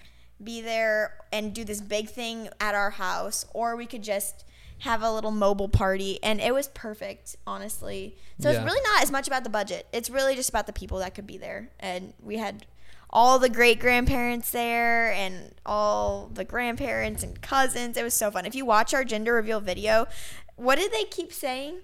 be 0.41 0.62
there 0.62 1.15
and 1.33 1.53
do 1.53 1.63
this 1.63 1.81
big 1.81 2.09
thing 2.09 2.49
at 2.59 2.75
our 2.75 2.91
house, 2.91 3.45
or 3.53 3.75
we 3.75 3.85
could 3.85 4.03
just 4.03 4.45
have 4.79 5.01
a 5.01 5.12
little 5.12 5.31
mobile 5.31 5.67
party, 5.67 6.19
and 6.23 6.39
it 6.39 6.53
was 6.53 6.69
perfect, 6.69 7.35
honestly. 7.45 8.15
So 8.39 8.49
Yeah. 8.49 8.55
it's 8.55 8.65
really 8.65 8.81
not 8.81 9.03
as 9.03 9.12
much 9.12 9.27
about 9.27 9.43
the 9.43 9.49
budget; 9.49 9.88
it's 9.91 10.09
really 10.09 10.35
just 10.35 10.49
about 10.49 10.67
the 10.67 10.73
people 10.73 10.99
that 10.99 11.13
could 11.13 11.27
be 11.27 11.38
there, 11.38 11.69
and 11.79 12.13
we 12.21 12.38
had 12.38 12.65
all 13.09 13.39
the 13.39 13.49
great 13.49 13.79
grandparents 13.79 14.51
there 14.51 15.12
and 15.12 15.55
all 15.65 16.29
the 16.31 16.45
grandparents 16.45 17.23
and 17.23 17.41
cousins. 17.41 17.97
It 17.97 18.03
was 18.03 18.13
so 18.13 18.29
fun. 18.29 18.45
If 18.45 18.53
you 18.55 18.65
watch 18.65 18.93
our 18.93 19.03
gender 19.03 19.33
reveal 19.33 19.59
video, 19.59 20.07
what 20.55 20.77
did 20.77 20.91
they 20.91 21.05
keep 21.05 21.33
saying? 21.33 21.79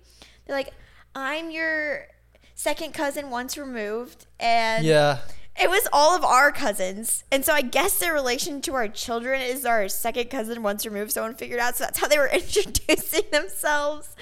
They're 0.45 0.55
like, 0.55 0.73
I'm 1.15 1.49
your 1.49 2.07
second 2.55 2.93
cousin 2.93 3.29
once 3.29 3.57
removed. 3.57 4.25
And 4.39 4.85
Yeah. 4.85 5.19
it 5.59 5.69
was 5.69 5.87
all 5.93 6.15
of 6.15 6.23
our 6.25 6.51
cousins. 6.51 7.23
And 7.31 7.45
so 7.45 7.53
I 7.53 7.61
guess 7.61 7.97
their 7.97 8.13
relation 8.13 8.61
to 8.61 8.73
our 8.73 8.87
children 8.89 9.41
is 9.41 9.65
our 9.65 9.87
second 9.87 10.29
cousin 10.29 10.61
once 10.63 10.85
removed. 10.85 11.13
Someone 11.13 11.35
figured 11.35 11.59
out. 11.59 11.77
So 11.77 11.85
that's 11.85 11.99
how 11.99 12.07
they 12.07 12.17
were 12.17 12.27
introducing 12.33 13.23
themselves. 13.31 14.15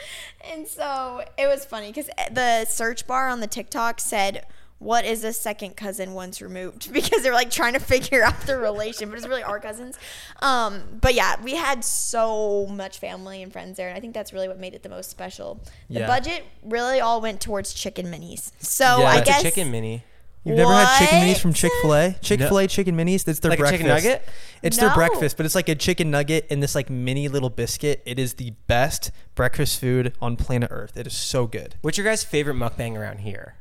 And 0.51 0.67
so 0.67 1.23
it 1.38 1.47
was 1.47 1.65
funny 1.65 1.88
because 1.88 2.10
eh, 2.17 2.29
the 2.32 2.65
search 2.65 3.08
bar 3.08 3.27
on 3.29 3.39
the 3.39 3.47
TikTok 3.47 3.99
said, 3.99 4.45
what 4.84 5.06
is 5.06 5.24
a 5.24 5.34
second 5.34 5.76
cousin 5.78 6.13
once 6.13 6.41
removed? 6.41 6.91
Because 6.93 7.24
they're 7.24 7.34
like 7.34 7.50
trying 7.52 7.74
to 7.74 7.80
figure 7.80 8.24
out 8.24 8.41
the 8.41 8.58
relation, 8.58 9.10
but 9.10 9.17
it's 9.17 9.28
really 9.28 9.43
our 9.43 9.60
cousins. 9.60 9.98
Um, 10.41 10.84
but 11.02 11.13
yeah, 11.13 11.41
we 11.41 11.56
had 11.56 11.84
so 11.84 12.67
much 12.67 13.00
family 13.00 13.41
and 13.43 13.52
friends 13.52 13.78
there, 13.78 13.88
and 13.89 13.98
I 13.98 14.00
think 14.00 14.13
that's 14.13 14.34
really 14.34 14.48
what 14.48 14.60
made 14.60 14.74
it 14.74 14.84
the 14.84 14.89
most 14.89 15.10
special. 15.10 15.60
The 15.89 16.02
Yeah. 16.02 16.08
budget 16.08 16.43
really 16.63 17.00
all 17.00 17.22
went 17.22 17.41
towards 17.41 17.74
chicken 17.74 18.08
minis. 18.08 18.52
So 18.60 18.84
Yeah. 19.00 19.06
I 19.06 19.15
What's 19.15 19.30
guess 19.30 19.39
a 19.41 19.43
chicken 19.43 19.72
mini? 19.72 20.04
You've 20.46 20.58
never 20.58 20.74
had 20.74 21.00
chicken 21.00 21.19
minis 21.19 21.39
from 21.39 21.54
Chick 21.54 21.72
Fil 21.82 21.93
A? 21.96 22.15
Chick 22.22 22.39
Fil 22.41 22.58
A 22.58 22.67
chicken 22.67 22.98
minis. 22.98 23.24
That's 23.24 23.39
their 23.39 23.50
Like 23.52 23.60
a 23.60 23.62
breakfast. 23.62 23.82
chicken 23.82 23.96
nugget? 23.96 24.28
It's 24.62 24.76
their 24.76 24.93
breakfast, 24.93 25.38
but 25.38 25.46
it's 25.46 25.56
like 25.56 25.69
a 25.69 25.76
chicken 25.76 26.12
nugget 26.12 26.48
in 26.50 26.60
this 26.60 26.76
like 26.76 26.89
mini 26.89 27.30
little 27.30 27.50
biscuit. 27.50 28.02
It 28.06 28.19
is 28.19 28.34
the 28.34 28.52
best 28.67 29.12
breakfast 29.36 29.80
food 29.80 30.13
on 30.22 30.36
planet 30.36 30.67
Earth. 30.69 30.98
It 30.98 31.08
is 31.08 31.15
so 31.15 31.48
good. 31.48 31.76
What's 31.82 31.98
your 31.98 32.04
guys' 32.06 32.26
favorite 32.26 32.56
mukbang 32.56 32.98
around 32.98 33.19
here? 33.19 33.56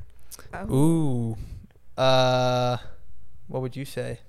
Ooh, 0.71 1.35
uh, 1.97 2.77
what 3.47 3.61
would 3.61 3.75
you 3.75 3.85
say? 3.85 4.19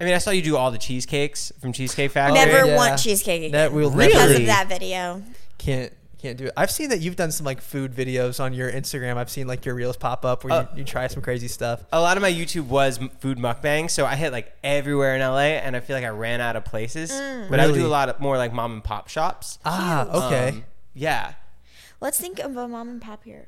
I 0.00 0.04
mean, 0.04 0.14
I 0.14 0.18
saw 0.18 0.30
you 0.30 0.42
do 0.42 0.56
all 0.56 0.70
the 0.70 0.78
cheesecakes 0.78 1.52
from 1.60 1.72
Cheesecake 1.72 2.10
Factory. 2.12 2.34
never 2.34 2.66
yeah. 2.66 2.76
want 2.76 2.98
cheesecake 2.98 3.40
again 3.42 3.52
That 3.52 3.72
will 3.72 3.90
because 3.90 4.30
Really? 4.30 4.42
of 4.42 4.46
that 4.46 4.66
video. 4.68 5.22
Can't 5.58 5.92
can't 6.18 6.36
do 6.36 6.46
it. 6.46 6.52
I've 6.54 6.70
seen 6.70 6.90
that 6.90 7.00
you've 7.00 7.16
done 7.16 7.32
some 7.32 7.46
like 7.46 7.62
food 7.62 7.94
videos 7.94 8.40
on 8.44 8.52
your 8.52 8.70
Instagram. 8.70 9.16
I've 9.16 9.30
seen 9.30 9.46
like 9.46 9.64
your 9.64 9.74
reels 9.74 9.96
pop 9.96 10.24
up 10.24 10.44
where 10.44 10.52
Uh, 10.52 10.66
you, 10.74 10.78
you 10.80 10.84
try 10.84 11.06
some 11.06 11.22
crazy 11.22 11.48
stuff. 11.48 11.82
a 11.92 12.00
lot 12.00 12.16
of 12.18 12.22
my 12.22 12.30
YouTube 12.30 12.66
was 12.66 12.98
m- 12.98 13.08
food 13.20 13.38
mukbang, 13.38 13.90
so 13.90 14.04
I 14.04 14.16
hit 14.16 14.30
like 14.32 14.52
everywhere 14.62 15.14
in 15.14 15.20
LA, 15.22 15.56
and 15.64 15.74
I 15.76 15.80
feel 15.80 15.96
like 15.96 16.04
I 16.04 16.08
ran 16.10 16.40
out 16.42 16.56
of 16.56 16.64
places. 16.66 17.10
But 17.10 17.58
I 17.60 17.64
would 17.66 17.72
do 17.72 17.78
Really? 17.78 17.84
a 17.84 17.88
lot 17.88 18.08
of 18.10 18.20
more 18.20 18.36
like 18.36 18.52
mom 18.52 18.72
and 18.72 18.84
pop 18.84 19.08
shops. 19.08 19.58
Ah, 19.64 20.26
okay. 20.26 20.48
Um, 20.50 20.64
yeah. 20.94 21.34
Let's 22.02 22.18
think 22.20 22.38
of 22.38 22.54
a 22.56 22.68
mom 22.68 22.88
and 22.90 23.00
pop 23.02 23.24
here. 23.24 23.46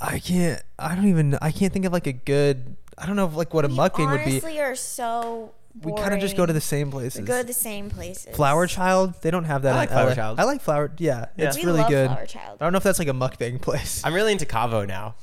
I 0.00 0.18
can't. 0.18 0.62
I 0.78 0.94
don't 0.94 1.08
even. 1.08 1.38
I 1.40 1.50
can't 1.50 1.72
think 1.72 1.84
of 1.84 1.92
like 1.92 2.06
a 2.06 2.12
good. 2.12 2.76
I 2.98 3.06
don't 3.06 3.16
know 3.16 3.26
if, 3.26 3.34
like 3.34 3.52
what 3.54 3.64
a 3.64 3.68
We 3.68 3.74
mukbang 3.74 4.10
would 4.10 4.24
be. 4.24 4.32
honestly 4.32 4.60
are 4.60 4.74
so 4.76 5.52
We 5.82 5.92
kind 5.94 6.14
of 6.14 6.20
just 6.20 6.36
go 6.36 6.46
to 6.46 6.52
the 6.52 6.60
same 6.60 6.90
places. 6.92 7.20
We 7.20 7.26
go 7.26 7.40
to 7.40 7.46
the 7.46 7.52
same 7.52 7.90
places. 7.90 8.36
Flower 8.36 8.66
Child, 8.68 9.14
they 9.22 9.30
don't 9.32 9.44
have 9.44 9.62
that. 9.62 9.74
I 9.74 9.76
like 9.78 9.88
in 9.90 9.94
Flower 9.94 10.08
LA. 10.10 10.14
Child. 10.14 10.40
I 10.40 10.44
like 10.44 10.60
Flower. 10.60 10.92
Yeah, 10.98 11.26
Yeah. 11.36 11.46
it's 11.48 11.56
We 11.56 11.64
really 11.64 11.80
love 11.80 11.90
good. 11.90 12.10
Flower 12.10 12.26
Child. 12.26 12.58
I 12.60 12.64
don't 12.64 12.72
know 12.72 12.76
if 12.76 12.84
that's 12.84 12.98
like 13.00 13.08
a 13.08 13.12
mukbang 13.12 13.60
place. 13.60 14.02
I'm 14.04 14.14
really 14.14 14.30
into 14.32 14.46
Cava 14.46 14.86
now. 14.86 15.16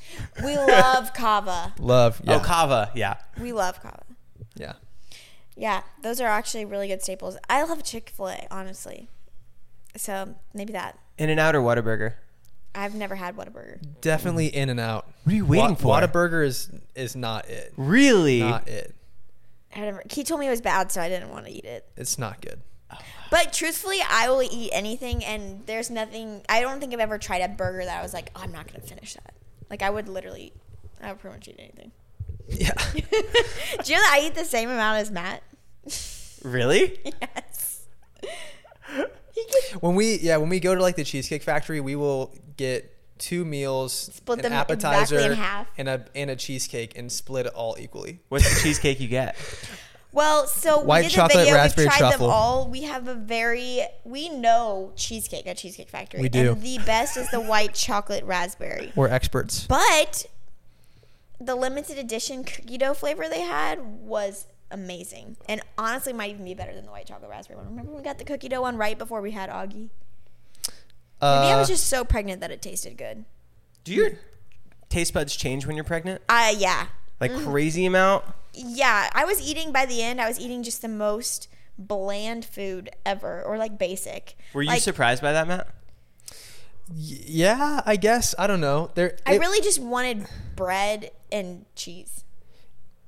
We 0.44 0.58
love 0.58 1.14
Cava. 1.14 1.74
Love. 1.80 2.22
Yeah. 2.26 2.36
Oh, 2.36 2.40
Cava, 2.40 2.92
yeah. 2.96 3.16
We 3.40 3.54
love 3.54 3.82
Cava. 3.82 4.04
yeah. 4.56 4.74
Yeah, 5.56 5.84
those 6.02 6.20
are 6.20 6.28
actually 6.28 6.66
really 6.66 6.88
good 6.88 7.02
staples. 7.04 7.38
I 7.50 7.64
love 7.64 7.84
Chick 7.84 8.12
Fil 8.16 8.30
A, 8.30 8.48
honestly. 8.50 9.10
So 9.96 10.36
maybe 10.54 10.74
that. 10.74 10.98
In 11.18 11.30
and 11.30 11.40
Out 11.40 11.56
or 11.56 11.62
Whataburger? 11.62 12.14
I've 12.74 12.96
never 12.96 13.16
had 13.16 13.36
Whataburger. 13.36 13.80
Definitely 14.02 14.48
In 14.48 14.70
and 14.70 14.80
Out. 14.80 15.08
What 15.24 15.34
are 15.34 15.36
you 15.36 15.46
waiting 15.46 15.76
for? 15.76 15.96
Whataburger 15.96 16.46
is 16.46 16.70
is 16.96 17.16
not 17.16 17.48
it. 17.50 17.74
Really? 17.78 18.40
Not 18.40 18.68
it. 18.68 18.96
I 19.76 19.82
never. 19.82 20.04
He 20.10 20.24
told 20.24 20.40
me 20.40 20.48
it 20.48 20.52
was 20.52 20.62
bad, 20.62 20.92
so 20.92 21.02
I 21.02 21.10
didn't 21.10 21.30
want 21.30 21.46
to 21.46 21.52
eat 21.52 21.66
it. 21.66 21.86
It's 21.98 22.18
not 22.18 22.42
good. 22.42 22.62
But 23.30 23.54
truthfully, 23.54 24.00
I 24.10 24.30
will 24.30 24.44
eat 24.44 24.72
anything, 24.74 25.24
and 25.24 25.66
there's 25.66 25.90
nothing. 25.90 26.42
I 26.50 26.60
don't 26.60 26.82
think 26.82 26.94
I've 26.94 27.00
ever 27.00 27.18
tried 27.18 27.40
a 27.40 27.48
burger 27.48 27.86
that 27.86 28.00
I 28.00 28.02
was 28.02 28.14
like, 28.14 28.30
oh, 28.36 28.42
I'm 28.44 28.52
not 28.52 28.68
gonna 28.68 28.86
finish 28.86 29.14
that. 29.14 29.34
Like 29.70 29.82
I 29.82 29.90
would 29.90 30.10
literally, 30.10 30.52
I 31.02 31.12
would 31.12 31.20
pretty 31.20 31.38
much 31.38 31.48
eat 31.48 31.56
anything. 31.58 31.92
Yeah. 32.50 32.74
Do 32.94 33.00
you 33.00 33.96
know 33.96 34.02
that 34.02 34.18
I 34.20 34.26
eat 34.28 34.36
the 34.36 34.44
same 34.44 34.70
amount 34.70 35.00
as 35.00 35.12
Matt? 35.12 35.44
Really? 36.44 36.98
yes. 37.22 37.86
when 39.80 39.96
we 39.96 40.18
yeah 40.20 40.38
when 40.38 40.50
we 40.50 40.60
go 40.60 40.76
to 40.76 40.82
like 40.82 40.96
the 40.96 41.04
Cheesecake 41.04 41.44
Factory, 41.44 41.80
we 41.80 41.96
will 41.96 42.34
get 42.58 42.96
two 43.18 43.46
meals, 43.46 43.94
Split 43.94 44.40
an 44.40 44.44
them 44.44 44.54
appetizer, 44.54 45.16
exactly 45.16 45.32
in 45.34 45.38
half. 45.38 45.68
and 45.78 45.90
a 45.90 46.06
and 46.16 46.30
a 46.30 46.36
cheesecake, 46.36 46.98
and 46.98 47.12
split 47.12 47.46
it 47.46 47.54
all 47.54 47.76
equally. 47.80 48.20
What's 48.30 48.52
the 48.54 48.60
cheesecake 48.64 49.00
you 49.00 49.08
get? 49.08 49.36
Well, 50.14 50.46
so 50.46 50.80
White 50.82 51.04
we 51.04 51.08
did 51.08 51.16
chocolate, 51.16 51.34
the 51.38 51.40
video. 51.44 51.54
raspberry 51.56 51.86
We've 51.86 51.94
tried 51.94 52.10
truffle. 52.10 52.28
them 52.28 52.36
all. 52.36 52.68
We 52.70 52.82
have 52.84 53.08
a 53.08 53.16
very 53.16 53.84
we 54.04 54.28
know 54.30 54.92
cheesecake 54.98 55.48
at 55.48 55.58
Cheesecake 55.58 55.90
Factory. 55.90 56.22
We 56.22 56.28
do. 56.30 56.52
And 56.52 56.62
the 56.62 56.80
best 56.80 57.16
is 57.16 57.30
the 57.30 57.40
white 57.40 57.74
chocolate 57.74 58.26
raspberry. 58.26 58.92
We're 58.96 59.08
experts. 59.08 59.66
But 59.68 60.26
the 61.40 61.56
limited 61.56 61.98
edition 61.98 62.44
cookie 62.44 62.78
dough 62.78 62.94
flavor 62.94 63.30
they 63.30 63.42
had 63.42 63.80
was 63.82 64.48
amazing, 64.72 65.38
and 65.48 65.62
honestly, 65.78 66.14
might 66.14 66.32
even 66.32 66.46
be 66.46 66.54
better 66.54 66.74
than 66.74 66.86
the 66.86 66.92
white 66.92 67.06
chocolate 67.06 67.30
raspberry 67.30 67.58
one. 67.58 67.68
Remember 67.70 67.92
when 67.92 68.00
we 68.02 68.04
got 68.04 68.18
the 68.18 68.24
cookie 68.24 68.50
dough 68.50 68.62
one 68.62 68.78
right 68.78 68.98
before 68.98 69.22
we 69.22 69.32
had 69.32 69.50
Augie? 69.50 69.90
Maybe 71.22 71.22
I 71.22 71.54
Uh, 71.54 71.60
was 71.60 71.68
just 71.68 71.88
so 71.88 72.04
pregnant 72.04 72.42
that 72.42 72.50
it 72.52 72.62
tasted 72.62 72.98
good. 72.98 73.26
Do 73.84 73.94
your 73.94 74.12
taste 74.90 75.14
buds 75.14 75.36
change 75.36 75.66
when 75.68 75.76
you're 75.76 75.84
pregnant? 75.86 76.22
Uh 76.28 76.54
yeah. 76.58 76.88
Like 77.20 77.32
crazy 77.44 77.86
amount? 77.86 78.26
Yeah, 78.54 79.10
I 79.14 79.24
was 79.26 79.40
eating 79.48 79.72
by 79.72 79.86
the 79.86 80.02
end. 80.02 80.20
I 80.20 80.28
was 80.28 80.40
eating 80.40 80.64
just 80.64 80.82
the 80.82 80.88
most 80.88 81.48
bland 81.78 82.44
food 82.44 82.90
ever 83.06 83.44
or 83.44 83.58
like 83.58 83.78
basic. 83.78 84.36
Were 84.54 84.62
you 84.64 84.70
Like, 84.70 84.82
surprised 84.82 85.22
by 85.22 85.32
that, 85.32 85.48
Matt? 85.48 85.68
Yeah, 86.94 87.82
I 87.86 87.96
guess 87.96 88.36
I 88.38 88.48
don't 88.48 88.60
know. 88.60 88.92
There, 88.96 89.18
I 89.26 89.36
it- 89.36 89.40
really 89.40 89.62
just 89.62 89.80
wanted 89.80 90.26
bread 90.56 91.12
and 91.32 91.66
cheese. 91.76 92.24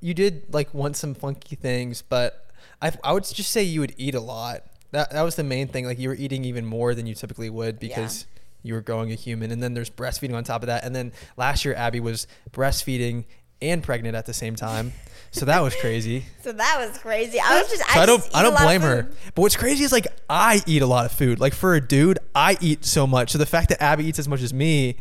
You 0.04 0.14
did 0.14 0.54
like 0.54 0.74
want 0.74 0.98
some 0.98 1.16
funky 1.16 1.56
things, 1.56 2.02
but 2.02 2.48
I 2.82 2.92
I 3.04 3.14
would 3.14 3.24
just 3.24 3.52
say 3.52 3.64
you 3.64 3.80
would 3.80 3.94
eat 3.98 4.16
a 4.16 4.20
lot. 4.20 4.64
That 4.92 5.12
that 5.12 5.22
was 5.22 5.36
the 5.36 5.44
main 5.44 5.68
thing. 5.70 5.86
Like 5.86 5.98
you 5.98 6.10
were 6.10 6.16
eating 6.16 6.44
even 6.44 6.66
more 6.66 6.94
than 6.94 7.08
you 7.08 7.16
typically 7.16 7.50
would 7.50 7.80
because 7.80 8.26
you 8.64 8.74
were 8.74 8.82
growing 8.82 9.12
a 9.12 9.16
human, 9.16 9.52
and 9.52 9.64
then 9.64 9.74
there's 9.74 9.90
breastfeeding 9.90 10.36
on 10.36 10.44
top 10.44 10.62
of 10.62 10.68
that. 10.68 10.84
And 10.84 10.94
then 10.96 11.14
last 11.38 11.64
year 11.66 11.74
Abby 11.74 12.00
was 12.02 12.28
breastfeeding 12.52 13.24
and 13.62 13.82
pregnant 13.82 14.16
at 14.16 14.26
the 14.26 14.34
same 14.34 14.58
time, 14.58 14.92
so 15.32 15.46
that 15.46 15.62
was 15.62 15.74
crazy. 15.76 16.26
So 16.44 16.52
that 16.52 16.86
was 16.86 16.98
crazy. 16.98 17.40
I 17.40 17.62
was 17.62 17.70
just 17.70 17.90
So 17.90 18.02
I, 18.02 18.06
don't 18.06 18.20
just 18.22 18.36
I 18.36 18.44
don't 18.44 18.58
blame 18.58 18.82
her. 18.82 19.10
But 19.34 19.42
what's 19.44 19.56
crazy 19.56 19.86
is 19.86 19.94
like 19.94 20.08
I 20.30 20.62
eat 20.68 20.82
a 20.82 20.86
lot 20.86 21.06
of 21.06 21.14
food. 21.14 21.40
Like 21.40 21.54
for 21.54 21.74
a 21.74 21.80
dude, 21.80 22.20
I 22.36 22.58
eat 22.60 22.84
so 22.84 23.08
much. 23.08 23.32
So 23.32 23.38
the 23.38 23.46
fact 23.46 23.70
that 23.70 23.82
Abby 23.82 24.06
eats 24.06 24.20
as 24.20 24.28
much 24.28 24.42
as 24.42 24.54
me, 24.54 24.98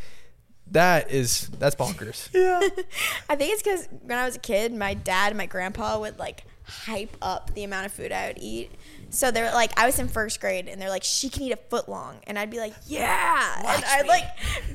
that 0.73 1.11
is 1.11 1.49
that's 1.59 1.77
bonkers. 1.77 2.29
Yeah. 2.35 2.61
I 3.29 3.37
think 3.37 3.53
it's 3.53 3.63
because 3.63 3.89
when 4.03 4.19
I 4.19 4.25
was 4.25 4.37
a 4.37 4.41
kid, 4.41 4.75
my 4.75 4.95
dad 4.95 5.29
and 5.29 5.39
my 5.39 5.47
grandpa 5.47 5.99
would 5.99 6.19
like 6.19 6.45
hype 6.65 7.17
up 7.23 7.55
the 7.55 7.65
amount 7.65 7.87
of 7.87 7.93
food 7.93 8.13
I 8.13 8.29
would 8.29 8.39
eat. 8.41 8.71
So 9.11 9.31
they're 9.31 9.53
like, 9.53 9.79
I 9.79 9.85
was 9.85 9.99
in 9.99 10.09
first 10.09 10.41
grade, 10.41 10.69
and 10.69 10.81
they're 10.81 10.89
like, 10.89 11.05
she 11.05 11.29
can 11.29 11.43
eat 11.43 11.53
a 11.53 11.57
foot 11.57 11.87
long, 11.87 12.17
and 12.27 12.39
I'd 12.39 12.51
be 12.51 12.57
like, 12.57 12.73
yeah, 12.87 13.75
and 13.75 13.85
I'd 13.85 14.07
like 14.07 14.25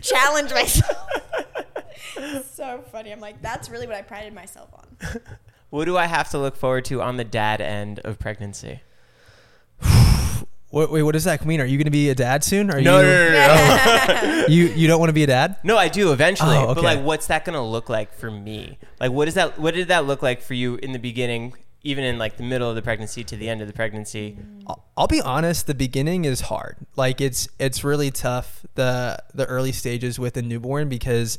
challenge 0.02 0.52
myself. 0.52 1.10
so 2.52 2.84
funny. 2.92 3.12
I'm 3.12 3.20
like, 3.20 3.42
that's 3.42 3.70
really 3.70 3.88
what 3.88 3.96
I 3.96 4.04
prided 4.04 4.34
myself 4.34 4.70
on. 4.74 5.22
What 5.72 5.86
do 5.86 5.98
I 5.98 6.06
have 6.06 6.30
to 6.30 6.38
look 6.38 6.56
forward 6.56 6.86
to 6.86 7.02
on 7.02 7.18
the 7.18 7.24
dad 7.24 7.62
end 7.62 8.00
of 8.00 8.20
pregnancy? 8.20 8.82
Wait, 10.78 10.92
wait, 10.92 11.04
what 11.04 11.14
does 11.14 11.24
that 11.24 11.46
mean? 11.46 11.60
Are 11.62 11.66
you 11.66 11.78
going 11.78 11.86
to 11.86 11.92
be 11.92 12.10
a 12.10 12.16
dad 12.16 12.44
soon? 12.44 12.70
Are 12.70 12.80
No, 12.80 13.00
you, 13.00 13.06
no, 13.08 13.30
no, 13.32 14.08
no, 14.08 14.42
no. 14.42 14.46
you 14.48 14.66
you 14.68 14.88
don't 14.88 15.00
want 15.00 15.10
to 15.10 15.14
be 15.14 15.24
a 15.24 15.28
dad? 15.28 15.58
No, 15.64 15.76
I 15.78 15.88
do 15.88 16.12
eventually. 16.12 16.56
Oh, 16.56 16.76
But 16.76 16.84
like, 16.84 17.02
what's 17.04 17.28
that 17.28 17.46
gonna 17.46 17.66
look 17.66 17.90
like 17.90 18.14
for 18.14 18.30
me? 18.30 18.78
Like, 19.00 19.12
what 19.12 19.28
is 19.28 19.34
that? 19.34 19.58
What 19.60 19.74
did 19.74 19.88
that 19.88 20.06
look 20.06 20.22
like 20.22 20.42
for 20.42 20.54
you 20.54 20.76
in 20.76 20.92
the 20.92 21.00
beginning, 21.00 21.54
even 21.84 22.04
in 22.04 22.18
like 22.18 22.38
the 22.38 22.44
middle 22.44 22.70
of 22.70 22.76
the 22.76 22.82
pregnancy 22.82 23.24
to 23.24 23.36
the 23.36 23.50
end 23.50 23.62
of 23.62 23.68
the 23.68 23.74
pregnancy? 23.74 24.38
I'll- 24.68 24.84
I'll 24.98 25.08
be 25.08 25.22
honest. 25.22 25.68
The 25.68 25.76
beginning 25.76 26.26
is 26.26 26.42
hard. 26.42 26.78
Like 26.96 27.22
it's 27.22 27.48
it's 27.60 27.84
really 27.84 28.12
tough. 28.12 28.66
The 28.76 29.18
the 29.34 29.46
early 29.46 29.72
stages 29.72 30.18
with 30.20 30.38
a 30.38 30.42
newborn 30.42 30.90
because 30.90 31.38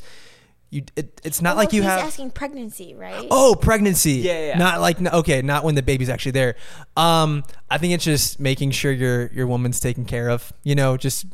you 0.70 0.82
it, 0.96 1.20
it's 1.24 1.40
not 1.40 1.56
like 1.56 1.70
Oh, 1.72 1.76
you 1.76 1.82
he's 1.82 1.90
have. 1.90 2.00
asking 2.00 2.30
pregnancy, 2.32 2.94
right? 2.94 3.26
Oh, 3.30 3.54
pregnancy. 3.60 4.12
Yeah, 4.12 4.32
yeah, 4.38 4.46
yeah. 4.48 4.58
Not 4.58 4.80
like 4.80 5.00
okay, 5.00 5.40
not 5.42 5.64
when 5.64 5.74
the 5.74 5.82
baby's 5.82 6.08
actually 6.08 6.32
there. 6.32 6.56
Um, 6.96 7.44
I 7.70 7.78
think 7.78 7.94
it's 7.94 8.04
just 8.04 8.38
making 8.38 8.72
sure 8.72 8.92
your 8.92 9.28
your 9.32 9.46
woman's 9.46 9.80
taken 9.80 10.04
care 10.04 10.28
of. 10.28 10.52
You 10.64 10.74
know, 10.74 10.96
just 10.96 11.26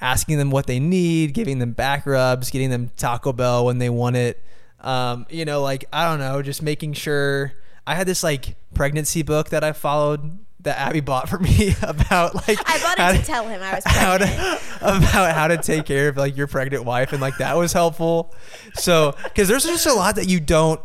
asking 0.00 0.38
them 0.38 0.50
what 0.50 0.66
they 0.66 0.78
need, 0.80 1.34
giving 1.34 1.58
them 1.58 1.72
back 1.72 2.06
rubs, 2.06 2.50
getting 2.50 2.70
them 2.70 2.90
Taco 2.96 3.32
Bell 3.32 3.66
when 3.66 3.78
they 3.78 3.90
want 3.90 4.16
it. 4.16 4.42
Um, 4.80 5.26
you 5.28 5.44
know, 5.44 5.62
like 5.62 5.84
I 5.92 6.08
don't 6.08 6.18
know, 6.20 6.40
just 6.42 6.62
making 6.62 6.92
sure. 6.94 7.52
I 7.86 7.94
had 7.96 8.06
this 8.06 8.22
like 8.22 8.56
pregnancy 8.74 9.22
book 9.22 9.48
that 9.48 9.64
I 9.64 9.72
followed 9.72 10.38
that 10.62 10.78
Abby 10.78 11.00
bought 11.00 11.28
for 11.28 11.38
me 11.38 11.74
about 11.82 12.34
like 12.34 12.58
I 12.66 12.78
bought 12.80 13.14
it 13.14 13.20
to 13.20 13.24
tell 13.24 13.46
him 13.46 13.62
I 13.62 13.74
was 13.74 13.84
how 13.86 14.18
to, 14.18 14.26
pregnant. 14.26 14.60
about 14.80 15.34
how 15.34 15.48
to 15.48 15.56
take 15.56 15.86
care 15.86 16.08
of 16.08 16.16
like 16.16 16.36
your 16.36 16.46
pregnant 16.46 16.84
wife 16.84 17.12
and 17.12 17.20
like 17.20 17.38
that 17.38 17.56
was 17.56 17.72
helpful 17.72 18.34
so 18.74 19.14
because 19.24 19.48
there's 19.48 19.64
just 19.64 19.86
a 19.86 19.94
lot 19.94 20.16
that 20.16 20.28
you 20.28 20.40
don't 20.40 20.80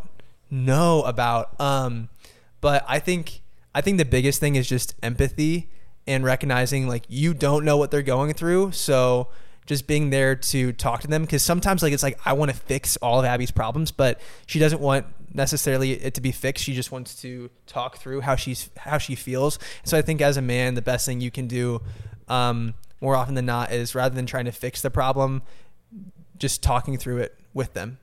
know 0.50 1.02
about 1.04 1.60
um 1.60 2.10
but 2.62 2.86
i 2.88 3.00
think 3.00 3.42
i 3.74 3.82
think 3.82 3.98
the 3.98 4.06
biggest 4.06 4.40
thing 4.40 4.56
is 4.56 4.68
just 4.68 4.96
empathy 5.04 5.70
and 6.08 6.24
recognizing 6.24 6.88
like 6.88 7.04
you 7.10 7.34
don't 7.34 7.66
know 7.66 7.78
what 7.78 7.92
they're 7.92 8.02
going 8.02 8.34
through 8.34 8.72
so 8.72 9.28
just 9.66 9.88
being 9.88 10.12
there 10.12 10.36
to 10.36 10.72
talk 10.74 11.02
to 11.02 11.08
them 11.08 11.24
because 11.24 11.42
sometimes 11.42 11.82
like 11.82 11.92
it's 11.92 12.04
like 12.04 12.18
i 12.26 12.32
want 12.32 12.50
to 12.52 12.56
fix 12.56 12.96
all 12.98 13.20
of 13.20 13.26
abby's 13.26 13.52
problems 13.52 13.92
but 13.92 14.22
she 14.46 14.60
doesn't 14.60 14.80
want 14.80 15.06
necessarily 15.36 15.92
it 15.94 16.14
to 16.14 16.22
be 16.22 16.32
fixed 16.32 16.64
she 16.64 16.74
just 16.74 16.92
wants 16.92 17.16
to 17.22 17.50
talk 17.68 17.98
through 17.98 18.22
how 18.22 18.36
she's 18.36 18.70
how 18.78 18.98
she 18.98 19.16
feels 19.16 19.60
so 19.84 19.98
i 19.98 20.02
think 20.02 20.22
as 20.22 20.38
a 20.38 20.42
man 20.42 20.74
the 20.74 20.82
best 20.82 21.06
thing 21.06 21.22
you 21.22 21.32
can 21.32 21.48
do 21.48 21.82
um, 22.28 22.74
more 23.02 23.16
often 23.16 23.36
than 23.36 23.46
not 23.46 23.72
is 23.72 23.94
rather 23.94 24.16
than 24.16 24.26
trying 24.26 24.46
to 24.46 24.52
fix 24.52 24.82
the 24.82 24.90
problem 24.90 25.42
just 26.38 26.64
talking 26.64 26.98
through 26.98 27.18
it 27.18 27.38
with 27.54 27.74
them 27.74 27.98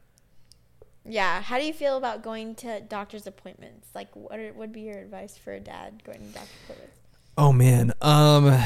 Yeah. 1.05 1.43
How 1.43 1.59
do 1.59 1.65
you 1.65 1.73
feel 1.73 1.97
about 1.97 2.23
going 2.23 2.55
to 2.57 2.81
doctor's 2.81 3.27
appointments? 3.27 3.89
Like, 3.93 4.15
what 4.15 4.39
are, 4.39 4.53
would 4.53 4.73
be 4.73 4.83
your 4.83 4.99
advice 5.01 5.37
for 5.37 5.53
a 5.53 5.59
dad 5.59 6.03
going 6.05 6.21
to 6.21 6.27
doctor's 6.27 6.63
appointments? 6.65 6.97
Oh 7.37 7.53
man. 7.53 7.93
Um 8.01 8.57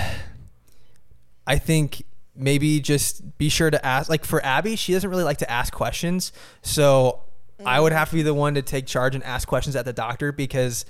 I 1.46 1.58
think 1.58 2.02
maybe 2.34 2.80
just 2.80 3.38
be 3.38 3.48
sure 3.48 3.70
to 3.70 3.84
ask 3.84 4.10
like 4.10 4.24
for 4.24 4.44
Abby, 4.44 4.76
she 4.76 4.92
doesn't 4.92 5.08
really 5.08 5.24
like 5.24 5.38
to 5.38 5.50
ask 5.50 5.72
questions. 5.72 6.32
So 6.62 7.22
I 7.64 7.80
would 7.80 7.92
have 7.92 8.10
to 8.10 8.16
be 8.16 8.22
the 8.22 8.34
one 8.34 8.54
to 8.54 8.62
take 8.62 8.86
charge 8.86 9.14
and 9.14 9.24
ask 9.24 9.48
questions 9.48 9.76
at 9.76 9.84
the 9.84 9.92
doctor 9.92 10.32
because 10.32 10.84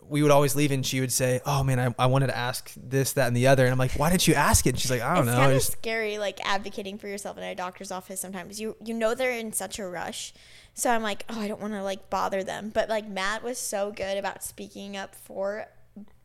we 0.00 0.22
would 0.22 0.30
always 0.30 0.56
leave 0.56 0.70
and 0.70 0.84
she 0.86 1.00
would 1.00 1.12
say, 1.12 1.40
Oh 1.44 1.62
man, 1.62 1.78
I, 1.78 1.94
I 2.04 2.06
wanted 2.06 2.28
to 2.28 2.36
ask 2.36 2.72
this, 2.76 3.12
that, 3.14 3.26
and 3.26 3.36
the 3.36 3.48
other. 3.48 3.64
And 3.64 3.72
I'm 3.72 3.78
like, 3.78 3.92
Why 3.92 4.10
didn't 4.10 4.26
you 4.28 4.34
ask 4.34 4.66
it? 4.66 4.70
And 4.70 4.78
she's 4.78 4.90
like, 4.90 5.02
I 5.02 5.14
don't 5.14 5.26
it's 5.26 5.26
know. 5.26 5.32
It's 5.32 5.38
kind 5.40 5.52
of 5.52 5.58
Just- 5.58 5.72
scary, 5.72 6.18
like 6.18 6.40
advocating 6.46 6.98
for 6.98 7.08
yourself 7.08 7.36
in 7.36 7.44
a 7.44 7.54
doctor's 7.54 7.90
office. 7.90 8.20
Sometimes 8.20 8.60
you 8.60 8.76
you 8.84 8.94
know 8.94 9.14
they're 9.14 9.32
in 9.32 9.52
such 9.52 9.78
a 9.78 9.86
rush, 9.86 10.32
so 10.74 10.90
I'm 10.90 11.02
like, 11.02 11.24
oh, 11.28 11.40
I 11.40 11.48
don't 11.48 11.60
want 11.60 11.74
to 11.74 11.82
like 11.82 12.08
bother 12.10 12.42
them. 12.42 12.70
But 12.72 12.88
like 12.88 13.08
Matt 13.08 13.42
was 13.42 13.58
so 13.58 13.90
good 13.90 14.16
about 14.16 14.42
speaking 14.42 14.96
up 14.96 15.14
for 15.14 15.66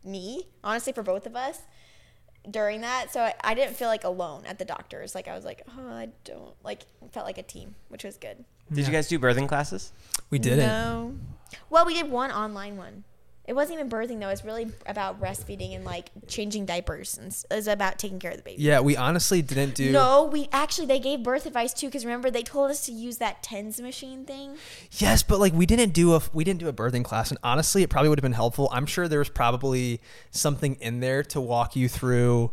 me, 0.03 0.47
honestly, 0.63 0.93
for 0.93 1.03
both 1.03 1.25
of 1.25 1.35
us 1.35 1.61
during 2.49 2.81
that. 2.81 3.11
So 3.11 3.21
I, 3.21 3.33
I 3.43 3.53
didn't 3.53 3.75
feel 3.75 3.87
like 3.87 4.03
alone 4.03 4.43
at 4.45 4.59
the 4.59 4.65
doctor's. 4.65 5.15
Like 5.15 5.27
I 5.27 5.35
was 5.35 5.45
like, 5.45 5.63
oh, 5.77 5.91
I 5.91 6.09
don't 6.23 6.53
like 6.63 6.81
felt 7.11 7.25
like 7.25 7.37
a 7.37 7.43
team, 7.43 7.75
which 7.89 8.03
was 8.03 8.17
good. 8.17 8.43
Did 8.71 8.87
you 8.87 8.93
guys 8.93 9.07
do 9.07 9.19
birthing 9.19 9.47
classes? 9.47 9.91
we 10.29 10.39
didn't. 10.39 10.59
No. 10.59 11.15
Well, 11.69 11.85
we 11.85 11.93
did 11.93 12.09
one 12.09 12.31
online 12.31 12.77
one. 12.77 13.03
It 13.45 13.53
wasn't 13.53 13.79
even 13.79 13.89
birthing 13.89 14.19
though. 14.21 14.27
It 14.27 14.31
was 14.31 14.45
really 14.45 14.71
about 14.85 15.19
breastfeeding 15.19 15.75
and 15.75 15.83
like 15.83 16.11
changing 16.27 16.65
diapers, 16.65 17.17
and 17.17 17.27
s- 17.27 17.45
it 17.51 17.55
was 17.55 17.67
about 17.67 17.99
taking 17.99 18.17
care 18.19 18.31
of 18.31 18.37
the 18.37 18.43
baby. 18.43 18.61
Yeah, 18.61 18.79
we 18.79 18.95
honestly 18.95 19.41
didn't 19.41 19.75
do 19.75 19.91
No, 19.91 20.23
we 20.23 20.47
actually 20.53 20.87
they 20.87 20.99
gave 20.99 21.23
birth 21.23 21.45
advice 21.45 21.73
too 21.73 21.87
because 21.87 22.05
remember 22.05 22.31
they 22.31 22.43
told 22.43 22.71
us 22.71 22.85
to 22.85 22.93
use 22.93 23.17
that 23.17 23.43
TENS 23.43 23.81
machine 23.81 24.23
thing. 24.23 24.55
Yes, 24.91 25.23
but 25.23 25.39
like 25.41 25.51
we 25.53 25.65
didn't 25.65 25.91
do 25.93 26.13
a 26.15 26.21
we 26.31 26.45
didn't 26.45 26.61
do 26.61 26.69
a 26.69 26.73
birthing 26.73 27.03
class, 27.03 27.31
and 27.31 27.37
honestly, 27.43 27.83
it 27.83 27.89
probably 27.89 28.07
would 28.07 28.17
have 28.19 28.23
been 28.23 28.31
helpful. 28.31 28.69
I'm 28.71 28.85
sure 28.85 29.09
there 29.09 29.19
was 29.19 29.29
probably 29.29 29.99
something 30.31 30.75
in 30.79 31.01
there 31.01 31.21
to 31.23 31.41
walk 31.41 31.75
you 31.75 31.89
through 31.89 32.51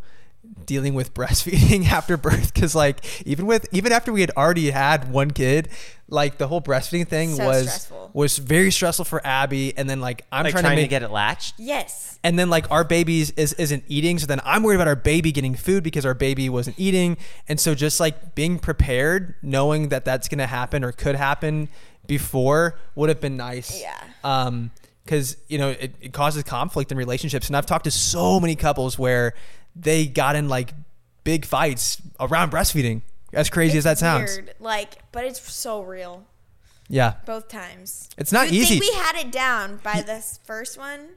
dealing 0.67 0.95
with 0.95 1.13
breastfeeding 1.15 1.87
after 1.91 2.17
birth, 2.17 2.53
because 2.55 2.75
like 2.75 3.05
even 3.27 3.47
with 3.47 3.67
even 3.73 3.93
after 3.93 4.13
we 4.13 4.21
had 4.21 4.31
already 4.37 4.71
had 4.71 5.11
one 5.11 5.31
kid, 5.31 5.69
like 6.09 6.39
the 6.39 6.49
whole 6.49 6.61
breastfeeding 6.61 7.07
thing 7.09 7.35
So 7.35 7.47
was 7.47 7.63
stressful. 7.69 8.11
was 8.15 8.39
very 8.39 8.71
stressful 8.71 9.05
for 9.05 9.25
Abby, 9.27 9.77
and 9.77 9.89
then 9.89 10.01
like 10.01 10.25
I'm 10.33 10.45
Like 10.45 10.53
trying, 10.53 10.65
trying, 10.65 10.77
to 10.77 10.83
to, 10.83 10.89
get 10.89 11.03
it 11.03 11.11
latched? 11.11 11.55
Yes. 11.59 12.19
and 12.23 12.39
then 12.39 12.51
like 12.51 12.71
our 12.71 12.85
baby's 12.85 13.31
is 13.33 13.53
isn't 13.55 13.83
eating 13.89 14.19
so 14.19 14.27
then 14.27 14.41
i'm 14.45 14.63
worried 14.63 14.75
about 14.75 14.87
our 14.89 14.95
baby 14.97 15.33
getting 15.33 15.55
food 15.55 15.83
because 15.83 16.05
our 16.05 16.13
baby 16.13 16.51
wasn't 16.51 16.79
eating 16.79 17.17
and 17.49 17.59
so 17.59 17.75
just 17.75 17.99
like 17.99 18.35
being 18.35 18.59
prepared 18.59 19.35
knowing 19.41 19.89
that 19.89 20.05
that's 20.05 20.29
going 20.29 20.37
to 20.39 20.47
happen 20.47 20.85
or 20.85 20.93
could 20.93 21.15
happen 21.15 21.67
before 22.07 22.79
would 22.95 23.09
have 23.09 23.21
been 23.23 23.37
nice 23.39 23.81
Yeah. 23.81 23.97
um 24.25 24.71
because 25.05 25.37
you 25.49 25.57
know 25.59 25.71
it, 25.71 25.95
it 26.03 26.13
causes 26.13 26.43
conflict 26.43 26.93
in 26.93 26.99
relationships 26.99 27.47
and 27.47 27.57
i've 27.57 27.65
talked 27.67 27.85
to 27.85 27.91
so 27.91 28.39
many 28.39 28.55
couples 28.55 28.99
where 28.99 29.33
they 29.81 30.07
got 30.07 30.37
in 30.37 30.49
like 30.49 30.75
big 31.25 31.45
fights 31.45 32.01
around 32.19 32.51
breastfeeding 32.53 33.03
as 33.33 33.49
crazy 33.51 33.79
as 33.79 33.85
that 33.85 33.99
sounds 33.99 34.31
Weird. 34.37 34.55
Like, 34.61 34.99
but 35.13 35.25
it's 35.25 35.41
so 35.53 35.83
real 35.83 36.25
yeah 36.89 37.15
both 37.25 37.49
times. 37.49 38.09
It's 38.19 38.33
not 38.33 38.51
You'd 38.53 38.63
easy. 38.63 38.79
Think 38.81 38.93
we 38.93 38.99
had 39.01 39.17
it 39.17 39.31
down 39.33 39.81
by 39.83 40.03
this 40.03 40.41
first 40.45 40.77
one. 40.79 41.11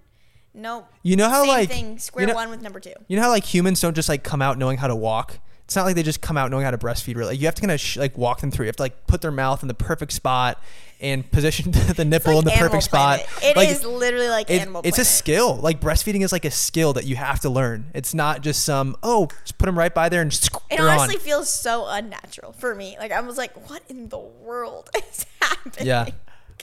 Nope. 0.53 0.87
You 1.01 1.15
know 1.15 1.29
how, 1.29 1.41
Same 1.41 1.47
like- 1.49 1.69
thing. 1.69 1.97
Square 1.99 2.21
you 2.23 2.27
know- 2.27 2.35
one 2.35 2.49
with 2.51 2.61
number 2.61 2.79
two. 2.79 2.93
You 3.07 3.15
know 3.17 3.23
how 3.23 3.29
like 3.29 3.43
humans 3.43 3.81
don't 3.81 3.95
just 3.95 4.07
like 4.09 4.23
come 4.23 4.41
out 4.41 4.57
knowing 4.57 4.77
how 4.77 4.87
to 4.87 4.95
walk. 4.95 5.39
It's 5.65 5.75
not 5.75 5.85
like 5.85 5.95
they 5.95 6.03
just 6.03 6.21
come 6.21 6.37
out 6.37 6.51
knowing 6.51 6.65
how 6.65 6.71
to 6.71 6.77
breastfeed. 6.77 7.15
Really, 7.15 7.37
you 7.37 7.45
have 7.45 7.55
to 7.55 7.61
kind 7.61 7.71
of 7.71 7.79
sh- 7.79 7.97
like 7.97 8.17
walk 8.17 8.41
them 8.41 8.51
through. 8.51 8.65
You 8.65 8.67
have 8.67 8.75
to 8.75 8.83
like 8.83 9.07
put 9.07 9.21
their 9.21 9.31
mouth 9.31 9.61
in 9.61 9.67
the 9.69 9.73
perfect 9.73 10.11
spot 10.11 10.61
and 10.99 11.29
position 11.31 11.71
the 11.95 12.03
nipple 12.05 12.31
It's 12.33 12.39
in 12.39 12.45
the 12.45 12.51
like 12.51 12.57
Animal 12.57 12.69
perfect 12.69 12.83
spot. 12.83 13.19
Planet. 13.21 13.43
It 13.43 13.57
like, 13.57 13.69
is 13.69 13.85
literally 13.85 14.27
like 14.27 14.49
it- 14.49 14.61
Animal 14.61 14.81
it's 14.83 14.99
a 14.99 15.05
skill. 15.05 15.55
Like 15.55 15.79
breastfeeding 15.79 16.21
is 16.21 16.31
like 16.33 16.45
a 16.45 16.51
skill 16.51 16.93
that 16.93 17.05
you 17.05 17.15
have 17.15 17.39
to 17.41 17.49
learn. 17.49 17.85
It's 17.93 18.13
not 18.13 18.41
just 18.41 18.63
some 18.65 18.97
oh, 19.03 19.27
just 19.45 19.57
put 19.57 19.65
them 19.67 19.77
right 19.77 19.93
by 19.93 20.09
there 20.09 20.21
and 20.21 20.29
just 20.31 20.47
It 20.69 20.79
honestly 20.79 21.15
on. 21.15 21.21
feels 21.21 21.49
so 21.49 21.87
unnatural 21.87 22.51
for 22.51 22.75
me. 22.75 22.97
Like 22.99 23.11
I 23.13 23.21
was 23.21 23.37
like, 23.37 23.69
what 23.69 23.83
in 23.89 24.09
the 24.09 24.19
world 24.19 24.89
is 25.11 25.25
happening? 25.41 25.87
Yeah. 25.87 26.07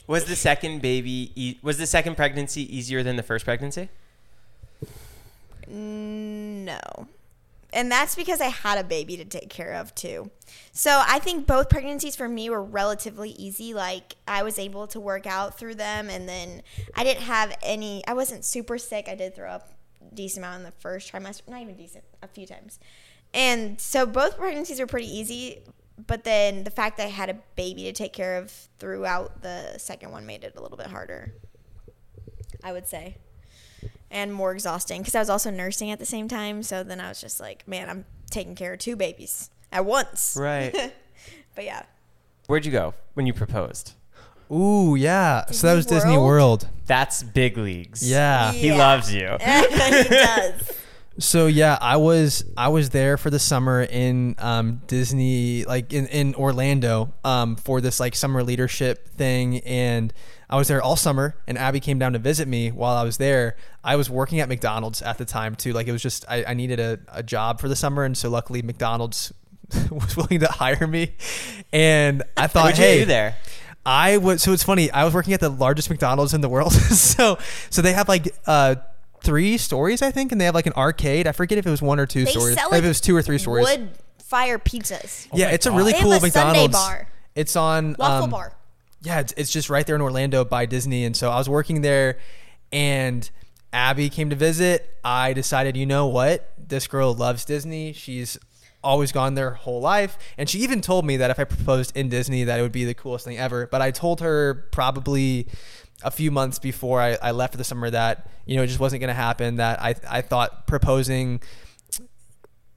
Was 0.07 0.25
the 0.25 0.35
second 0.35 0.81
baby 0.81 1.31
e- 1.35 1.57
was 1.63 1.77
the 1.77 1.87
second 1.87 2.15
pregnancy 2.15 2.75
easier 2.75 3.01
than 3.03 3.15
the 3.15 3.23
first 3.23 3.45
pregnancy? 3.45 3.89
No. 5.67 6.79
And 7.73 7.91
that's 7.91 8.15
because 8.15 8.41
I 8.41 8.47
had 8.47 8.77
a 8.77 8.83
baby 8.83 9.17
to 9.17 9.25
take 9.25 9.49
care 9.49 9.73
of 9.73 9.95
too. 9.95 10.31
So 10.71 11.01
I 11.05 11.19
think 11.19 11.47
both 11.47 11.69
pregnancies 11.69 12.15
for 12.15 12.27
me 12.27 12.49
were 12.49 12.63
relatively 12.63 13.31
easy. 13.31 13.73
Like 13.73 14.15
I 14.27 14.43
was 14.43 14.59
able 14.59 14.87
to 14.87 14.99
work 14.99 15.25
out 15.25 15.57
through 15.57 15.75
them, 15.75 16.09
and 16.09 16.27
then 16.27 16.63
I 16.95 17.03
didn't 17.03 17.23
have 17.23 17.57
any. 17.61 18.05
I 18.07 18.13
wasn't 18.13 18.45
super 18.45 18.77
sick. 18.77 19.07
I 19.07 19.15
did 19.15 19.35
throw 19.35 19.49
up 19.49 19.73
decent 20.13 20.45
amount 20.45 20.59
in 20.59 20.63
the 20.65 20.71
first 20.71 21.11
trimester, 21.11 21.47
not 21.47 21.61
even 21.61 21.75
decent, 21.75 22.03
a 22.21 22.27
few 22.27 22.45
times. 22.45 22.79
And 23.33 23.79
so 23.79 24.05
both 24.05 24.37
pregnancies 24.37 24.79
were 24.79 24.87
pretty 24.87 25.07
easy. 25.07 25.59
But 26.07 26.23
then 26.23 26.63
the 26.63 26.71
fact 26.71 26.97
that 26.97 27.05
I 27.05 27.09
had 27.09 27.29
a 27.29 27.37
baby 27.55 27.83
to 27.83 27.93
take 27.93 28.11
care 28.11 28.37
of 28.37 28.51
throughout 28.79 29.43
the 29.43 29.77
second 29.77 30.11
one 30.11 30.25
made 30.25 30.43
it 30.43 30.55
a 30.57 30.61
little 30.61 30.77
bit 30.77 30.87
harder. 30.87 31.33
I 32.63 32.73
would 32.73 32.87
say 32.87 33.17
and 34.11 34.33
more 34.33 34.51
exhausting 34.51 35.01
because 35.01 35.15
I 35.15 35.19
was 35.19 35.29
also 35.29 35.49
nursing 35.49 35.89
at 35.89 35.99
the 35.99 36.05
same 36.05 36.27
time. 36.27 36.61
So 36.63 36.83
then 36.83 36.99
I 36.99 37.09
was 37.09 37.19
just 37.21 37.39
like, 37.39 37.67
man, 37.67 37.89
I'm 37.89 38.05
taking 38.29 38.55
care 38.55 38.73
of 38.73 38.79
two 38.79 38.95
babies 38.95 39.49
at 39.71 39.85
once. 39.85 40.35
Right. 40.39 40.93
But 41.53 41.65
yeah, 41.65 41.83
Where'd 42.47 42.65
you 42.65 42.71
go 42.71 42.93
when 43.13 43.25
you 43.25 43.33
proposed? 43.33 43.93
Ooh, 44.51 44.95
yeah. 44.95 45.45
so 45.51 45.67
that 45.67 45.73
was 45.75 45.85
Disney 45.85 46.11
Disney 46.11 46.17
World? 46.17 46.63
World. 46.63 46.67
That's 46.85 47.23
big 47.23 47.57
leagues. 47.57 48.09
Yeah. 48.09 48.51
He 48.51 48.73
loves 48.73 49.13
you. 49.13 49.37
he 49.39 50.03
does. 50.03 50.71
So 51.19 51.47
yeah, 51.47 51.77
I 51.79 51.97
was 51.97 52.43
I 52.57 52.69
was 52.69 52.89
there 52.89 53.17
for 53.17 53.29
the 53.29 53.39
summer 53.39 53.81
in 53.83 54.35
um, 54.39 54.81
Disney, 54.87 55.63
like 55.65 55.93
in, 55.93 56.07
in 56.07 56.35
Orlando, 56.35 57.13
um, 57.23 57.55
for 57.55 57.79
this 57.79 57.99
like 57.99 58.15
summer 58.15 58.43
leadership 58.43 59.07
thing, 59.09 59.59
and 59.59 60.13
I 60.51 60.57
was 60.57 60.67
there 60.67 60.81
all 60.81 60.95
summer. 60.95 61.35
And 61.47 61.57
Abby 61.57 61.79
came 61.79 61.97
down 61.97 62.13
to 62.13 62.19
visit 62.19 62.47
me 62.47 62.69
while 62.71 62.95
I 62.97 63.03
was 63.03 63.17
there. 63.17 63.55
I 63.83 63.95
was 63.95 64.09
working 64.09 64.39
at 64.39 64.49
McDonald's 64.49 65.01
at 65.01 65.17
the 65.17 65.25
time 65.25 65.55
too. 65.55 65.73
Like 65.73 65.87
it 65.87 65.91
was 65.91 66.01
just 66.01 66.25
I, 66.27 66.43
I 66.45 66.53
needed 66.53 66.79
a, 66.79 66.99
a 67.11 67.23
job 67.23 67.59
for 67.61 67.67
the 67.69 67.75
summer, 67.75 68.03
and 68.03 68.17
so 68.17 68.29
luckily 68.29 68.61
McDonald's 68.61 69.33
was 69.89 70.17
willing 70.17 70.39
to 70.41 70.47
hire 70.47 70.85
me. 70.87 71.15
And 71.71 72.23
I 72.35 72.47
thought, 72.47 72.65
What'd 72.65 72.79
you 72.79 72.83
hey, 72.83 72.99
do 72.99 73.05
there? 73.05 73.35
I 73.85 74.17
was 74.17 74.43
so 74.43 74.51
it's 74.53 74.63
funny. 74.63 74.91
I 74.91 75.05
was 75.05 75.13
working 75.13 75.33
at 75.33 75.39
the 75.39 75.49
largest 75.49 75.89
McDonald's 75.89 76.33
in 76.33 76.41
the 76.41 76.49
world. 76.49 76.73
so 76.73 77.37
so 77.69 77.81
they 77.81 77.93
have 77.93 78.07
like 78.09 78.27
uh 78.45 78.75
three 79.23 79.57
stories, 79.57 80.01
I 80.01 80.11
think, 80.11 80.31
and 80.31 80.41
they 80.41 80.45
have 80.45 80.55
like 80.55 80.65
an 80.67 80.73
arcade. 80.73 81.27
I 81.27 81.31
forget 81.31 81.57
if 81.57 81.65
it 81.65 81.69
was 81.71 81.81
one 81.81 81.99
or 81.99 82.05
two 82.05 82.25
They 82.25 82.31
stories. 82.31 82.55
sell 82.55 82.73
if 82.73 82.83
it 82.83 82.87
was 82.87 82.99
two 83.01 83.15
or 83.15 83.21
three 83.21 83.37
stories. 83.37 83.65
wood 83.65 83.89
fire 84.19 84.59
pizzas. 84.59 85.27
yeah, 85.33 85.47
my 85.47 85.51
it's 85.53 85.65
a 85.65 85.71
really 85.71 85.91
They 85.91 85.97
have 85.99 86.03
cool 86.03 86.13
a 86.13 86.19
sundae 86.19 86.27
McDonald's. 86.27 86.73
bar. 86.73 87.07
It's 87.35 87.55
on 87.55 87.95
Waffle 87.97 88.23
um, 88.25 88.29
bar. 88.29 88.53
Yeah, 89.01 89.19
it's, 89.19 89.33
it's 89.35 89.51
just 89.51 89.69
right 89.69 89.85
there 89.85 89.95
in 89.95 90.01
Orlando 90.01 90.45
by 90.45 90.65
Disney, 90.65 91.05
and 91.05 91.15
so 91.15 91.31
I 91.31 91.37
was 91.37 91.49
working 91.49 91.81
there, 91.81 92.19
and 92.71 93.29
Abby 93.73 94.09
came 94.09 94.29
to 94.29 94.35
visit. 94.35 94.97
I 95.03 95.33
decided, 95.33 95.75
you 95.75 95.85
know 95.85 96.07
what, 96.07 96.53
this 96.57 96.87
girl 96.87 97.13
loves 97.13 97.43
Disney. 97.45 97.93
She's 97.93 98.37
always 98.83 99.11
gone 99.11 99.35
there 99.35 99.51
whole 99.51 99.81
life, 99.81 100.17
and 100.37 100.49
she 100.49 100.59
even 100.59 100.81
told 100.81 101.05
me 101.05 101.17
that 101.17 101.31
if 101.31 101.39
I 101.39 101.45
proposed 101.45 101.95
in 101.97 102.09
Disney, 102.09 102.43
that 102.43 102.59
it 102.59 102.61
would 102.61 102.71
be 102.71 102.85
the 102.85 102.93
coolest 102.93 103.25
thing 103.25 103.37
ever. 103.37 103.67
But 103.67 103.81
I 103.81 103.91
told 103.91 104.21
her 104.21 104.67
probably 104.71 105.47
a 106.03 106.11
few 106.11 106.31
months 106.31 106.59
before 106.59 106.99
I, 106.99 107.17
I 107.21 107.31
left 107.31 107.53
for 107.53 107.57
the 107.57 107.63
summer 107.63 107.89
that 107.89 108.27
you 108.45 108.55
know 108.55 108.63
it 108.63 108.67
just 108.67 108.79
wasn't 108.79 109.01
going 109.01 109.09
to 109.09 109.13
happen. 109.13 109.57
That 109.57 109.81
I 109.81 109.95
I 110.09 110.21
thought 110.21 110.67
proposing 110.67 111.41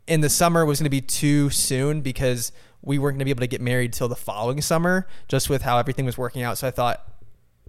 in 0.07 0.21
the 0.21 0.29
summer 0.29 0.65
was 0.65 0.79
going 0.79 0.85
to 0.87 0.91
be 0.91 1.01
too 1.01 1.51
soon 1.51 2.01
because 2.03 2.53
we 2.85 2.99
weren't 2.99 3.15
going 3.15 3.21
to 3.21 3.25
be 3.25 3.31
able 3.31 3.41
to 3.41 3.47
get 3.47 3.61
married 3.61 3.93
till 3.93 4.09
the 4.09 4.17
following 4.17 4.61
summer, 4.61 5.07
just 5.29 5.49
with 5.49 5.63
how 5.63 5.79
everything 5.79 6.05
was 6.05 6.19
working 6.19 6.43
out. 6.43 6.59
So 6.59 6.69
I 6.69 6.71
thought 6.71 7.03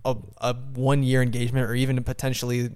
a, 0.04 0.16
a 0.38 0.54
one 0.54 1.04
year 1.04 1.22
engagement 1.22 1.70
or 1.70 1.74
even 1.74 2.02
potentially 2.04 2.72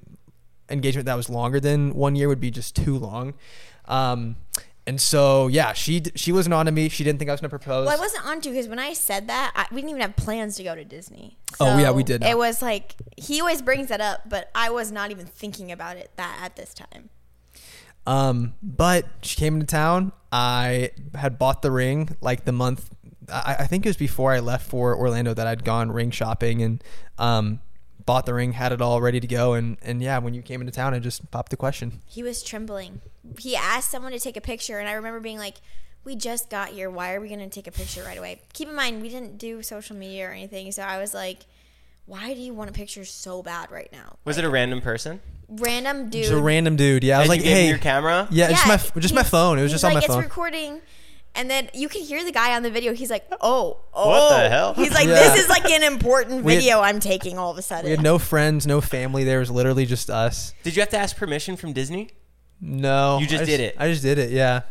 engagement 0.69 1.05
that 1.05 1.15
was 1.15 1.29
longer 1.29 1.59
than 1.59 1.93
one 1.93 2.15
year 2.15 2.27
would 2.27 2.39
be 2.39 2.51
just 2.51 2.75
too 2.75 2.97
long. 2.97 3.33
Um, 3.85 4.37
and 4.87 4.99
so 4.99 5.47
yeah, 5.47 5.73
she 5.73 6.01
she 6.15 6.31
wasn't 6.31 6.53
on 6.53 6.65
to 6.65 6.71
me. 6.71 6.89
She 6.89 7.03
didn't 7.03 7.19
think 7.19 7.29
I 7.29 7.33
was 7.33 7.41
going 7.41 7.49
to 7.49 7.57
propose. 7.57 7.85
Well, 7.85 7.95
I 7.95 7.99
wasn't 7.99 8.25
on 8.25 8.41
to 8.41 8.49
because 8.49 8.67
when 8.67 8.79
I 8.79 8.93
said 8.93 9.27
that, 9.27 9.51
I, 9.55 9.67
we 9.71 9.81
didn't 9.81 9.91
even 9.91 10.01
have 10.01 10.15
plans 10.15 10.55
to 10.55 10.63
go 10.63 10.73
to 10.73 10.83
Disney. 10.83 11.37
Oh, 11.59 11.77
yeah, 11.77 11.91
we 11.91 12.03
did 12.03 12.21
not. 12.21 12.29
It 12.29 12.37
was 12.37 12.61
like 12.61 12.95
he 13.15 13.39
always 13.39 13.61
brings 13.61 13.89
that 13.89 14.01
up, 14.01 14.27
but 14.27 14.49
I 14.55 14.71
was 14.71 14.91
not 14.91 15.11
even 15.11 15.27
thinking 15.27 15.71
about 15.71 15.97
it 15.97 16.11
that 16.15 16.39
at 16.41 16.55
this 16.55 16.73
time. 16.73 17.09
Um, 18.05 18.55
but 18.61 19.05
she 19.21 19.35
came 19.35 19.55
into 19.55 19.65
town. 19.65 20.11
I 20.31 20.91
had 21.15 21.37
bought 21.37 21.61
the 21.61 21.71
ring 21.71 22.15
like 22.21 22.45
the 22.45 22.51
month. 22.51 22.89
I, 23.31 23.57
I 23.59 23.67
think 23.67 23.85
it 23.85 23.89
was 23.89 23.97
before 23.97 24.31
I 24.31 24.39
left 24.39 24.67
for 24.67 24.95
Orlando 24.95 25.33
that 25.33 25.47
I'd 25.47 25.63
gone 25.63 25.91
ring 25.91 26.11
shopping 26.11 26.61
and 26.61 26.83
um, 27.17 27.61
bought 28.05 28.25
the 28.25 28.33
ring, 28.33 28.53
had 28.53 28.71
it 28.71 28.81
all 28.81 29.01
ready 29.01 29.19
to 29.19 29.27
go. 29.27 29.53
And 29.53 29.77
and 29.81 30.01
yeah, 30.01 30.17
when 30.17 30.33
you 30.33 30.41
came 30.41 30.61
into 30.61 30.73
town, 30.73 30.93
I 30.93 30.99
just 30.99 31.29
popped 31.31 31.51
the 31.51 31.57
question. 31.57 32.01
He 32.05 32.23
was 32.23 32.41
trembling. 32.41 33.01
He 33.37 33.55
asked 33.55 33.91
someone 33.91 34.11
to 34.11 34.19
take 34.19 34.37
a 34.37 34.41
picture, 34.41 34.79
and 34.79 34.89
I 34.89 34.93
remember 34.93 35.19
being 35.19 35.37
like, 35.37 35.57
"We 36.03 36.15
just 36.15 36.49
got 36.49 36.69
here. 36.69 36.89
Why 36.89 37.13
are 37.13 37.21
we 37.21 37.27
going 37.27 37.39
to 37.39 37.49
take 37.49 37.67
a 37.67 37.71
picture 37.71 38.03
right 38.03 38.17
away?" 38.17 38.41
Keep 38.53 38.69
in 38.69 38.75
mind, 38.75 39.01
we 39.01 39.09
didn't 39.09 39.37
do 39.37 39.61
social 39.61 39.95
media 39.95 40.29
or 40.29 40.31
anything, 40.31 40.71
so 40.71 40.81
I 40.81 40.97
was 40.97 41.13
like, 41.13 41.45
"Why 42.05 42.33
do 42.33 42.39
you 42.39 42.53
want 42.53 42.71
a 42.71 42.73
picture 42.73 43.05
so 43.05 43.43
bad 43.43 43.69
right 43.69 43.91
now?" 43.91 44.17
Was 44.25 44.39
it 44.39 44.43
a 44.43 44.49
random 44.49 44.81
person? 44.81 45.21
Random 45.49 46.09
dude. 46.09 46.23
Just 46.23 46.33
a 46.33 46.37
random 46.41 46.75
dude. 46.75 47.03
Yeah, 47.03 47.17
I 47.17 47.19
was 47.21 47.25
And 47.25 47.29
like, 47.29 47.39
you 47.39 47.43
gave 47.45 47.51
him 47.57 47.63
hey, 47.63 47.69
your 47.69 47.77
camera? 47.79 48.27
yeah, 48.31 48.49
just 48.49 48.67
my 48.95 48.99
just 49.01 49.13
my 49.13 49.23
phone. 49.23 49.57
It 49.59 49.63
was 49.63 49.71
he's 49.71 49.81
just 49.81 49.85
on 49.85 49.93
like, 49.93 50.03
my 50.03 50.07
phone. 50.13 50.19
It's 50.23 50.29
recording. 50.29 50.81
And 51.35 51.49
then 51.49 51.69
you 51.75 51.87
can 51.89 52.01
hear 52.01 52.23
the 52.25 52.31
guy 52.31 52.55
on 52.55 52.63
the 52.63 52.71
video. 52.71 52.93
He's 52.93 53.11
like, 53.11 53.25
"Oh, 53.39 53.79
oh!" 53.93 54.07
What 54.09 54.29
the 54.41 54.49
hell? 54.49 54.73
He's 54.73 54.93
like, 54.93 55.07
Yeah. 55.07 55.13
"This 55.13 55.43
is 55.43 55.49
like 55.49 55.69
an 55.69 55.83
important 55.83 56.43
We 56.45 56.53
had- 56.55 56.61
video 56.61 56.79
I'm 56.81 56.99
taking 56.99 57.37
all 57.37 57.51
of 57.51 57.57
a 57.57 57.61
sudden." 57.61 57.85
we 57.85 57.91
had 57.91 58.01
no 58.01 58.17
friends, 58.19 58.65
no 58.67 58.81
family. 58.81 59.23
There 59.23 59.37
It 59.37 59.41
was 59.41 59.51
literally 59.51 59.85
just 59.85 60.09
us. 60.09 60.53
Did 60.63 60.75
you 60.75 60.81
have 60.81 60.89
to 60.89 60.97
ask 60.97 61.15
permission 61.15 61.55
from 61.55 61.71
Disney? 61.73 62.09
No, 62.61 63.19
You 63.19 63.27
just 63.27 63.43
I 63.43 63.45
did 63.45 63.59
it. 63.59 63.75
I 63.77 63.89
just 63.89 64.01
did 64.01 64.17
it. 64.17 64.31
Yeah, 64.31 64.61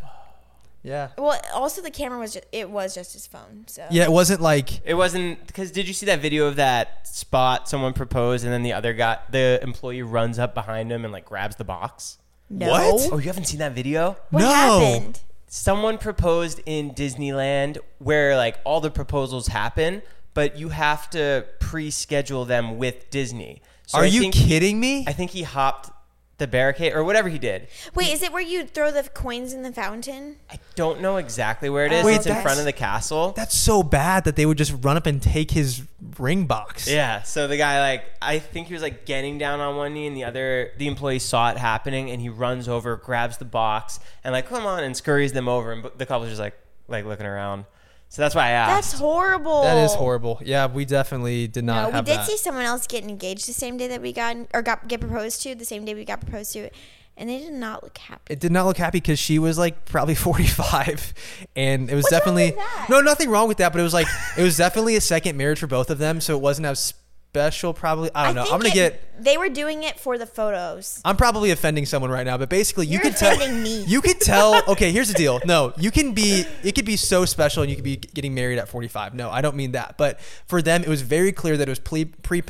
yeah, 0.82 1.08
well, 1.18 1.40
also 1.54 1.82
the 1.82 1.90
camera 1.90 2.18
was 2.18 2.32
just 2.34 2.46
it 2.52 2.70
was 2.70 2.94
just 2.94 3.12
his 3.12 3.26
phone. 3.26 3.64
So 3.66 3.84
yeah. 3.90 4.04
It 4.04 4.12
wasn't 4.12 4.40
like 4.40 4.84
It 4.86 4.94
wasn't 4.94 5.46
because 5.46 5.70
did 5.70 5.86
you 5.88 5.94
see 5.94 6.06
that 6.06 6.20
video 6.20 6.46
of 6.46 6.56
that 6.56 7.06
spot 7.06 7.68
someone 7.68 7.92
proposed 7.92 8.44
and 8.44 8.52
then 8.52 8.62
the 8.62 8.72
other 8.72 8.92
guy, 8.92 9.18
the 9.30 9.58
employee 9.62 10.02
runs 10.02 10.38
up 10.38 10.54
behind 10.54 10.90
him 10.92 11.04
and 11.04 11.12
like 11.12 11.24
grabs 11.24 11.56
the 11.56 11.64
box? 11.64 12.18
no. 12.50 12.70
What? 12.70 13.08
Oh, 13.12 13.18
you 13.18 13.24
haven't 13.26 13.44
seen 13.46 13.58
that 13.58 13.72
video? 13.72 14.16
What 14.30 14.40
No. 14.40 14.48
happened? 14.48 15.20
Someone 15.48 15.98
proposed 15.98 16.60
in 16.66 16.90
Disneyland 16.92 17.78
where 17.98 18.36
like 18.36 18.58
all 18.64 18.80
the 18.80 18.90
proposals 18.90 19.48
happen, 19.48 20.02
but 20.34 20.58
you 20.58 20.68
have 20.70 21.08
to 21.10 21.44
pre-schedule 21.58 22.44
them 22.44 22.78
with 22.78 23.10
Disney. 23.10 23.62
So 23.86 23.98
Are 23.98 24.04
I 24.04 24.06
you 24.06 24.20
think- 24.20 24.34
kidding 24.34 24.78
me? 24.78 25.04
I 25.06 25.12
think 25.12 25.30
he 25.30 25.42
hopped 25.42 25.90
the 26.38 26.46
barricade 26.46 26.94
or 26.94 27.04
whatever 27.04 27.28
he 27.28 27.38
did. 27.38 27.66
Wait, 27.94 28.12
is 28.12 28.22
it 28.22 28.32
where 28.32 28.42
you 28.42 28.64
throw 28.64 28.90
the 28.90 29.02
coins 29.02 29.52
in 29.52 29.62
the 29.62 29.72
fountain? 29.72 30.36
I 30.50 30.58
don't 30.76 31.00
know 31.00 31.16
exactly 31.16 31.68
where 31.68 31.84
it 31.84 31.92
is. 31.92 32.04
Oh, 32.04 32.08
it's 32.08 32.26
in 32.26 32.32
okay. 32.32 32.42
front 32.42 32.60
of 32.60 32.64
the 32.64 32.72
castle. 32.72 33.32
That's 33.32 33.56
so 33.56 33.82
bad 33.82 34.24
that 34.24 34.36
they 34.36 34.46
would 34.46 34.56
just 34.56 34.72
run 34.84 34.96
up 34.96 35.06
and 35.06 35.20
take 35.20 35.50
his 35.50 35.82
ring 36.18 36.46
box. 36.46 36.88
Yeah, 36.88 37.22
so 37.22 37.48
the 37.48 37.56
guy 37.56 37.80
like 37.80 38.04
I 38.22 38.38
think 38.38 38.68
he 38.68 38.72
was 38.72 38.82
like 38.82 39.04
getting 39.04 39.36
down 39.38 39.60
on 39.60 39.76
one 39.76 39.94
knee 39.94 40.06
and 40.06 40.16
the 40.16 40.24
other 40.24 40.72
the 40.78 40.86
employee 40.86 41.18
saw 41.18 41.50
it 41.50 41.58
happening 41.58 42.10
and 42.10 42.20
he 42.20 42.28
runs 42.28 42.68
over, 42.68 42.96
grabs 42.96 43.38
the 43.38 43.44
box 43.44 43.98
and 44.22 44.32
like 44.32 44.48
come 44.48 44.64
on 44.64 44.84
and 44.84 44.96
scurries 44.96 45.32
them 45.32 45.48
over 45.48 45.72
and 45.72 45.90
the 45.96 46.06
couple's 46.06 46.28
just 46.28 46.40
like 46.40 46.56
like 46.86 47.04
looking 47.04 47.26
around. 47.26 47.64
So 48.10 48.22
that's 48.22 48.34
why 48.34 48.46
I 48.46 48.50
asked. 48.50 48.90
That's 48.92 49.00
horrible. 49.00 49.62
That 49.62 49.84
is 49.84 49.92
horrible. 49.94 50.40
Yeah, 50.44 50.66
we 50.66 50.84
definitely 50.86 51.46
did 51.46 51.64
not 51.64 51.92
No, 51.92 51.98
we 52.00 52.04
did 52.06 52.18
that. 52.18 52.26
see 52.26 52.36
someone 52.38 52.64
else 52.64 52.86
get 52.86 53.04
engaged 53.04 53.46
the 53.48 53.52
same 53.52 53.76
day 53.76 53.86
that 53.88 54.00
we 54.00 54.12
got 54.12 54.36
or 54.54 54.62
got 54.62 54.88
get 54.88 55.00
proposed 55.00 55.42
to 55.42 55.54
the 55.54 55.64
same 55.66 55.84
day 55.84 55.94
we 55.94 56.04
got 56.06 56.20
proposed 56.22 56.52
to, 56.54 56.70
and 57.18 57.28
they 57.28 57.38
did 57.38 57.52
not 57.52 57.82
look 57.82 57.98
happy. 57.98 58.32
it 58.32 58.40
did 58.40 58.50
not 58.50 58.64
look 58.64 58.78
happy 58.78 58.98
because 58.98 59.18
she 59.18 59.38
was 59.38 59.58
like 59.58 59.84
probably 59.84 60.14
45 60.48 61.12
and 61.54 61.90
it 61.90 61.94
was 61.94 62.04
What's 62.04 62.12
wrong 62.12 62.18
definitely 62.20 62.46
with 62.46 62.56
that? 62.56 62.86
no 62.88 63.00
nothing 63.00 63.28
wrong 63.30 63.46
with 63.48 63.58
that 63.58 63.72
but 63.72 63.80
it 63.80 63.84
was 63.84 63.94
like 63.94 64.06
it 64.38 64.42
was 64.42 64.56
definitely 64.56 64.96
a 64.96 65.00
second 65.00 65.36
marriage 65.36 65.58
for 65.58 65.66
both 65.66 65.90
of 65.90 65.98
them 65.98 66.20
so 66.20 66.34
it 66.36 66.40
wasn't 66.40 66.66
as 66.66 66.94
special 67.32 67.74
probably 67.74 68.10
i 68.14 68.24
don't 68.26 68.34
know 68.34 68.42
i'm 68.44 68.58
gonna 68.58 68.68
it- 68.68 68.74
get 68.74 69.22
They 69.22 69.36
were 69.36 69.50
doing 69.50 69.82
it 69.82 70.00
for 70.00 70.16
the 70.16 70.24
photos. 70.26 71.00
i'm 71.04 71.16
probably 71.16 71.50
offending 71.50 71.84
someone 71.84 72.10
right 72.10 72.24
now 72.24 72.38
but 72.38 72.48
basically 72.48 72.86
you 72.86 72.92
You're 72.94 73.02
can 73.02 73.12
tell 73.14 73.36
me. 73.52 73.84
you 73.86 74.00
can 74.00 74.18
tell 74.18 74.62
okay 74.68 74.90
here's 74.92 75.08
the 75.08 75.14
deal 75.14 75.38
no 75.44 75.74
you 75.76 75.90
can 75.90 76.14
be 76.14 76.44
it 76.64 76.74
could 76.74 76.86
be 76.86 76.96
so 76.96 77.26
special 77.26 77.62
and 77.62 77.68
you 77.70 77.76
could 77.76 77.84
be 77.84 77.96
getting 77.96 78.34
married 78.34 78.58
at 78.58 78.66
45 78.68 79.14
no 79.14 79.28
i 79.30 79.42
don't 79.42 79.56
mean 79.56 79.72
that 79.72 79.96
but 79.98 80.18
for 80.46 80.62
them 80.62 80.82
it 80.82 80.88
was 80.88 81.02
very 81.02 81.30
clear 81.32 81.56
that 81.58 81.68
it 81.68 81.70
was 81.70 81.78
pre 81.78 82.06
pre 82.06 82.42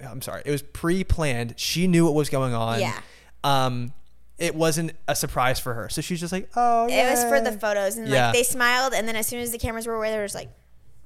i'm 0.00 0.20
sorry 0.20 0.42
it 0.44 0.50
was 0.50 0.62
pre-planned 0.62 1.54
she 1.56 1.86
knew 1.86 2.04
what 2.04 2.14
was 2.14 2.28
going 2.28 2.54
on 2.54 2.80
Yeah. 2.80 2.98
um 3.44 3.92
it 4.36 4.56
wasn't 4.56 4.92
a 5.06 5.14
surprise 5.14 5.60
for 5.60 5.74
her 5.74 5.88
so 5.88 6.00
she's 6.00 6.18
just 6.20 6.32
like 6.32 6.50
oh 6.56 6.88
It 6.90 7.08
was 7.08 7.22
for 7.24 7.40
the 7.40 7.52
photos, 7.52 7.96
and 7.96 8.08
Yeah. 8.08 8.26
like 8.26 8.34
they 8.34 8.42
smiled, 8.42 8.92
and 8.94 9.06
then 9.06 9.14
as 9.14 9.28
soon 9.28 9.38
as 9.40 9.52
the 9.52 9.58
cameras 9.58 9.86
were 9.86 9.94
away, 9.94 10.10
they 10.10 10.18
were 10.18 10.24
just 10.24 10.34
like, 10.34 10.50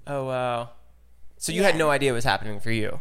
oh 0.07 0.24
wow. 0.24 0.70
So 1.37 1.53
you 1.53 1.61
Yeah. 1.61 1.66
had 1.68 1.76
no 1.76 1.91
idea 1.91 2.11
what 2.12 2.16
was 2.16 2.24
happening 2.24 2.59
for 2.59 2.70
you. 2.72 3.01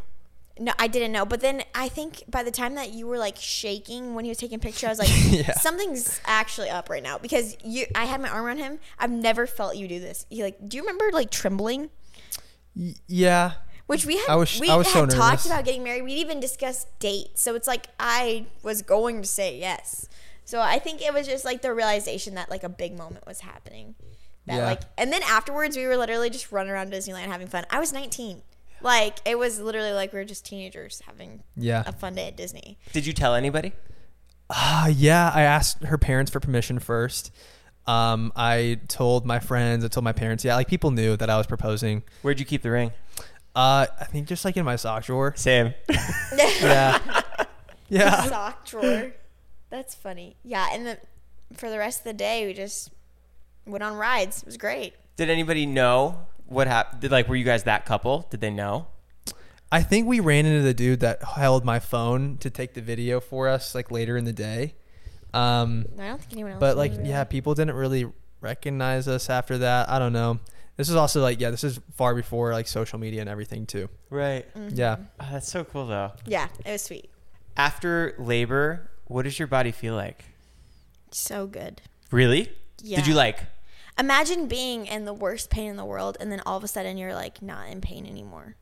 "No, 0.59 0.73
I 0.79 0.87
didn't 0.87 1.11
know." 1.11 1.25
But 1.25 1.41
then 1.41 1.63
I 1.75 1.87
think 1.89 2.23
by 2.29 2.43
the 2.43 2.51
time 2.51 2.75
that 2.75 2.91
you 2.91 3.07
were 3.07 3.17
like 3.17 3.35
shaking 3.37 4.15
when 4.15 4.25
he 4.25 4.29
was 4.29 4.37
taking 4.37 4.55
a 4.57 4.59
picture, 4.59 4.87
I 4.87 4.89
was 4.89 4.99
like, 4.99 5.09
Yeah. 5.29 5.53
"Something's 5.53 6.19
actually 6.25 6.69
up 6.69 6.89
right 6.89 7.03
now." 7.03 7.17
Because 7.17 7.55
you, 7.63 7.85
I 7.95 8.05
had 8.05 8.21
my 8.21 8.29
arm 8.29 8.45
around 8.45 8.57
him. 8.57 8.79
I've 8.99 9.11
never 9.11 9.47
felt 9.47 9.75
you 9.75 9.87
do 9.87 9.99
this. 9.99 10.25
He 10.29 10.43
like, 10.43 10.67
do 10.67 10.77
you 10.77 10.83
remember 10.83 11.05
like 11.13 11.29
trembling? 11.31 11.89
Y- 12.75 12.93
yeah 13.07 13.53
Which 13.87 14.05
we 14.05 14.17
had, 14.17 14.29
I 14.29 14.35
was- 14.35 14.59
we 14.59 14.69
I 14.69 14.75
was 14.75 14.87
had 14.87 15.11
so 15.11 15.17
talked 15.17 15.45
about 15.45 15.65
getting 15.65 15.83
married. 15.83 16.03
We'd 16.03 16.19
even 16.19 16.39
discussed 16.39 16.87
dates. 16.99 17.41
So 17.41 17.55
it's 17.55 17.67
like 17.67 17.87
I 17.99 18.45
was 18.63 18.81
going 18.81 19.21
to 19.21 19.27
say 19.27 19.57
yes. 19.57 20.07
So 20.45 20.61
I 20.61 20.79
think 20.79 21.01
it 21.01 21.13
was 21.13 21.27
just 21.27 21.43
like 21.43 21.61
the 21.61 21.73
realization 21.73 22.35
that 22.35 22.49
like 22.49 22.63
a 22.63 22.69
big 22.69 22.97
moment 22.97 23.25
was 23.27 23.41
happening. 23.41 23.95
That 24.45 24.55
Yeah. 24.57 24.65
like 24.65 24.81
and 24.97 25.11
then 25.11 25.21
afterwards 25.23 25.75
we 25.75 25.85
were 25.87 25.97
literally 25.97 26.29
just 26.29 26.51
running 26.51 26.71
around 26.71 26.91
Disneyland 26.91 27.25
having 27.25 27.47
fun. 27.47 27.65
I 27.69 27.79
was 27.79 27.91
19. 27.91 28.43
Like 28.81 29.17
it 29.25 29.37
was 29.37 29.59
literally 29.59 29.91
like 29.91 30.13
we 30.13 30.19
were 30.19 30.25
just 30.25 30.45
teenagers 30.45 31.01
having 31.05 31.43
Yeah. 31.55 31.83
a 31.85 31.91
fun 31.91 32.15
day 32.15 32.27
at 32.27 32.37
Disney. 32.37 32.77
Did 32.93 33.05
you 33.05 33.13
tell 33.13 33.33
anybody? 33.35 33.73
Uh, 34.49 34.91
yeah, 34.95 35.31
I 35.33 35.41
asked 35.41 35.83
her 35.83 35.97
parents 35.97 36.31
for 36.31 36.39
permission 36.39 36.79
first. 36.79 37.31
Um, 37.85 38.31
I 38.35 38.79
told 38.87 39.25
my 39.25 39.39
friends, 39.39 39.83
I 39.83 39.87
told 39.87 40.03
my 40.03 40.11
parents. 40.13 40.43
Yeah, 40.45 40.55
like 40.55 40.67
people 40.67 40.91
knew 40.91 41.15
that 41.17 41.29
I 41.29 41.37
was 41.37 41.47
proposing. 41.47 42.03
Where'd 42.21 42.39
you 42.39 42.45
keep 42.45 42.61
the 42.61 42.71
ring? 42.71 42.91
Uh, 43.55 43.87
I 43.99 44.05
think 44.05 44.27
just 44.27 44.45
like 44.45 44.55
in 44.57 44.65
my 44.65 44.75
sock 44.75 45.03
drawer. 45.05 45.33
Same. 45.35 45.73
Yeah. 46.61 46.99
yeah. 47.89 48.23
sock 48.25 48.65
drawer. 48.65 49.11
That's 49.69 49.95
funny. 49.95 50.35
Yeah, 50.43 50.67
and 50.71 50.85
then 50.85 50.97
for 51.53 51.69
the 51.69 51.77
rest 51.77 51.99
of 51.99 52.03
the 52.05 52.13
day 52.13 52.45
we 52.45 52.53
just 52.53 52.91
went 53.65 53.83
on 53.83 53.95
rides. 53.95 54.41
It 54.41 54.45
was 54.45 54.57
great. 54.57 54.93
Did 55.15 55.29
anybody 55.29 55.65
know 55.65 56.19
what 56.47 56.67
happened? 56.67 57.01
Did 57.01 57.11
like 57.11 57.27
were 57.27 57.35
you 57.35 57.43
guys 57.45 57.63
that 57.63 57.85
couple? 57.85 58.27
Did 58.29 58.41
they 58.41 58.49
know? 58.49 58.87
I 59.71 59.83
think 59.83 60.07
we 60.07 60.19
ran 60.21 60.45
into 60.45 60.63
the 60.63 60.73
dude 60.73 61.01
that 61.01 61.21
held 61.23 61.65
my 61.65 61.79
phone 61.79 62.37
to 62.37 62.49
take 62.49 62.73
the 62.73 62.81
video 62.81 63.19
for 63.19 63.49
us 63.49 63.75
like 63.75 63.91
later 63.91 64.15
in 64.15 64.23
the 64.23 64.33
day. 64.33 64.75
Um, 65.33 65.85
I 65.99 66.07
don't 66.07 66.19
think 66.19 66.31
anyone 66.33 66.53
else. 66.53 66.59
but 66.61 66.77
like 66.77 66.91
knew, 66.93 66.97
really. 66.99 67.09
yeah, 67.09 67.23
people 67.25 67.53
didn't 67.53 67.75
really 67.75 68.05
recognize 68.39 69.07
us 69.09 69.29
after 69.29 69.57
that. 69.59 69.89
I 69.89 69.99
don't 69.99 70.13
know. 70.13 70.39
This 70.77 70.89
is 70.89 70.95
also 70.95 71.21
like 71.21 71.41
yeah, 71.41 71.49
this 71.49 71.63
is 71.63 71.79
far 71.95 72.15
before 72.15 72.53
like 72.53 72.67
social 72.67 72.97
media 72.97 73.19
and 73.21 73.29
everything 73.29 73.65
too. 73.65 73.89
Right. 74.09 74.45
Yeah. 74.69 74.97
Oh, 75.19 75.27
that's 75.31 75.51
so 75.51 75.63
cool 75.65 75.85
though. 75.87 76.13
yeah, 76.25 76.47
it 76.65 76.71
was 76.71 76.83
sweet. 76.83 77.09
After 77.57 78.15
labor, 78.19 78.89
what 79.05 79.23
does 79.23 79.37
your 79.37 79.47
body 79.47 79.71
feel 79.71 79.95
like? 79.95 80.23
So 81.11 81.47
good. 81.47 81.81
Really? 82.11 82.51
Yeah. 82.81 82.97
Did 82.97 83.07
you 83.07 83.15
like? 83.15 83.39
Imagine 83.99 84.47
being 84.47 84.85
in 84.85 85.05
the 85.05 85.13
worst 85.13 85.49
pain 85.49 85.69
in 85.69 85.75
the 85.75 85.85
world 85.85 86.17
and 86.19 86.31
then 86.31 86.41
all 86.45 86.57
of 86.57 86.63
a 86.63 86.67
sudden 86.67 86.97
you're 86.97 87.15
like 87.15 87.41
not 87.41 87.69
in 87.69 87.81
pain 87.81 88.05
anymore. 88.05 88.55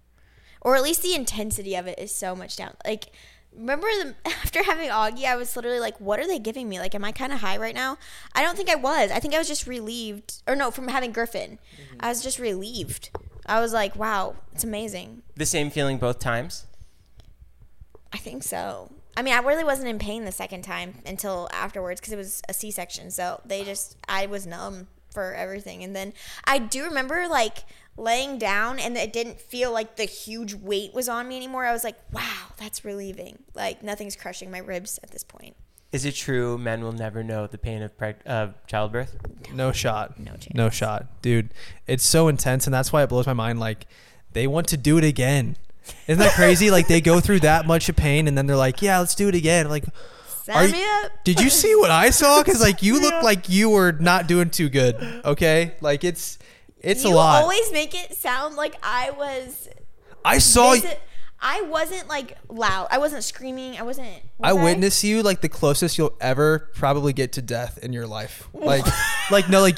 Or 0.62 0.76
at 0.76 0.84
least 0.84 1.02
the 1.02 1.14
intensity 1.14 1.76
of 1.76 1.88
it 1.88 2.00
is 2.00 2.16
so 2.16 2.36
much 2.36 2.56
down. 2.56 2.76
Like 2.86 3.12
remember 3.54 3.88
the, 3.88 4.16
after 4.26 4.64
having 4.64 4.90
Augie, 4.90 5.26
I 5.26 5.36
was 5.36 5.56
literally 5.56 5.80
like, 5.80 6.00
what 6.00 6.20
are 6.20 6.28
they 6.28 6.40
giving 6.40 6.70
me? 6.70 6.80
Like 6.80 6.96
am 6.96 7.04
I 7.04 7.12
kind 7.12 7.34
of 7.34 7.40
high 7.40 7.58
right 7.58 7.76
now? 7.76 7.98
I 8.34 8.44
don't 8.44 8.56
think 8.56 8.70
I 8.70 8.76
was. 8.76 9.12
I 9.12 9.20
think 9.20 9.34
I 9.34 9.38
was 9.38 9.48
just 9.48 9.68
relieved. 9.68 10.42
Or 10.48 10.56
no, 10.56 10.72
from 10.72 10.88
having 10.88 11.12
Griffin. 11.12 11.60
Mm-hmm. 11.74 11.98
I 12.00 12.10
was 12.10 12.24
just 12.24 12.40
relieved. 12.40 13.10
I 13.46 13.60
was 13.60 13.74
like, 13.74 13.96
wow, 13.96 14.36
it's 14.54 14.64
amazing. 14.64 15.22
The 15.36 15.46
same 15.46 15.70
feeling 15.70 15.98
both 15.98 16.20
times? 16.20 16.66
I 18.12 18.18
think 18.18 18.44
so. 18.44 18.92
I 19.18 19.22
mean, 19.22 19.34
I 19.34 19.40
really 19.40 19.64
wasn't 19.64 19.90
in 19.90 20.00
pain 20.00 20.26
the 20.26 20.32
second 20.32 20.64
time 20.64 20.96
until 21.06 21.48
afterwards 21.52 22.02
because 22.02 22.14
it 22.14 22.18
was 22.18 22.42
a 22.50 22.54
C 22.54 22.72
section. 22.72 23.12
So 23.12 23.42
they 23.46 23.64
just, 23.64 23.98
I 24.10 24.26
was 24.26 24.48
numb 24.48 24.88
for 25.16 25.34
everything. 25.34 25.84
And 25.84 25.96
then 25.96 26.14
I 26.44 26.60
do 26.60 26.84
remember 26.84 27.28
like 27.28 27.66
laying 27.98 28.38
down 28.38 28.78
and 28.78 28.98
it 28.98 29.14
didn't 29.14 29.40
feel 29.40 29.72
like 29.72 29.96
the 29.96 30.04
huge 30.04 30.54
weight 30.54 30.94
was 30.94 31.10
on 31.10 31.28
me 31.28 31.38
anymore. 31.38 31.66
I 31.66 31.72
was 31.74 31.84
like, 31.84 31.98
wow, 32.12 32.52
that's 32.58 32.86
relieving. 32.86 33.40
Like 33.56 33.82
nothing's 33.82 34.16
crushing 34.16 34.52
my 34.52 34.60
ribs 34.60 35.00
at 35.02 35.12
this 35.12 35.24
point. 35.24 35.56
Is 35.92 36.04
it 36.04 36.14
true 36.14 36.58
men 36.58 36.84
will 36.84 36.92
never 36.92 37.24
know 37.24 37.48
the 37.48 37.58
pain 37.58 37.82
of 37.82 37.98
preg- 37.98 38.22
of 38.26 38.54
childbirth? 38.68 39.16
No 39.54 39.72
shot. 39.72 40.20
No 40.20 40.32
chance. 40.32 40.54
No 40.54 40.70
shot, 40.70 41.22
dude. 41.22 41.54
It's 41.88 42.06
so 42.06 42.28
intense, 42.28 42.68
and 42.68 42.74
that's 42.74 42.92
why 42.92 43.02
it 43.04 43.08
blows 43.08 43.26
my 43.26 43.34
mind. 43.34 43.62
Like, 43.62 43.88
they 44.34 44.46
want 44.46 44.68
to 44.70 44.78
do 44.78 44.98
it 44.98 45.06
again. 45.06 45.56
Isn't 46.08 46.22
that 46.22 46.34
crazy? 46.34 46.70
like, 46.70 46.88
they 46.88 47.00
go 47.00 47.22
through 47.22 47.40
that 47.42 47.66
much 47.66 47.88
of 47.88 47.96
pain, 47.96 48.28
and 48.28 48.38
then 48.38 48.46
they're 48.46 48.58
like, 48.58 48.82
"Yeah, 48.82 49.00
let's 49.00 49.16
do 49.16 49.30
it 49.30 49.36
again." 49.36 49.70
Like, 49.70 49.86
Sign 50.46 50.70
are 50.70 50.72
me 50.72 50.80
you- 50.82 51.02
up. 51.06 51.24
did 51.24 51.40
you 51.40 51.50
see 51.50 51.76
what 51.76 51.90
I 51.90 52.12
saw? 52.12 52.44
Because 52.44 52.62
like, 52.62 52.84
you 52.84 53.02
look 53.02 53.24
like 53.24 53.50
you 53.50 53.70
were 53.70 53.92
not 53.94 54.28
doing 54.28 54.50
too 54.52 54.70
good. 54.70 54.96
Okay, 55.26 55.74
like 55.82 56.04
it's 56.04 56.38
it's 56.80 57.04
you 57.04 57.10
a 57.10 57.16
lot. 57.16 57.38
You 57.38 57.42
always 57.44 57.72
make 57.72 57.96
it 57.96 58.16
sound 58.16 58.56
like 58.56 58.76
I 58.84 59.10
was. 59.12 59.68
I 60.24 60.38
saw. 60.38 60.74
visit- 60.74 61.02
I 61.48 61.62
wasn't 61.64 62.08
like 62.08 62.38
loud. 62.50 62.88
I 62.92 62.98
wasn't 62.98 63.24
screaming. 63.24 63.78
I 63.78 63.84
wasn't. 63.84 64.08
I 64.42 64.54
was 64.54 64.64
witnessed 64.64 65.04
you 65.04 65.22
like 65.22 65.42
the 65.42 65.50
closest 65.50 65.98
you'll 65.98 66.16
ever 66.22 66.72
probably 66.76 67.12
get 67.14 67.34
to 67.34 67.42
death 67.42 67.78
in 67.84 67.92
your 67.94 68.08
life. 68.08 68.48
Like, 68.54 68.86
like 69.30 69.50
no, 69.50 69.62
like 69.62 69.78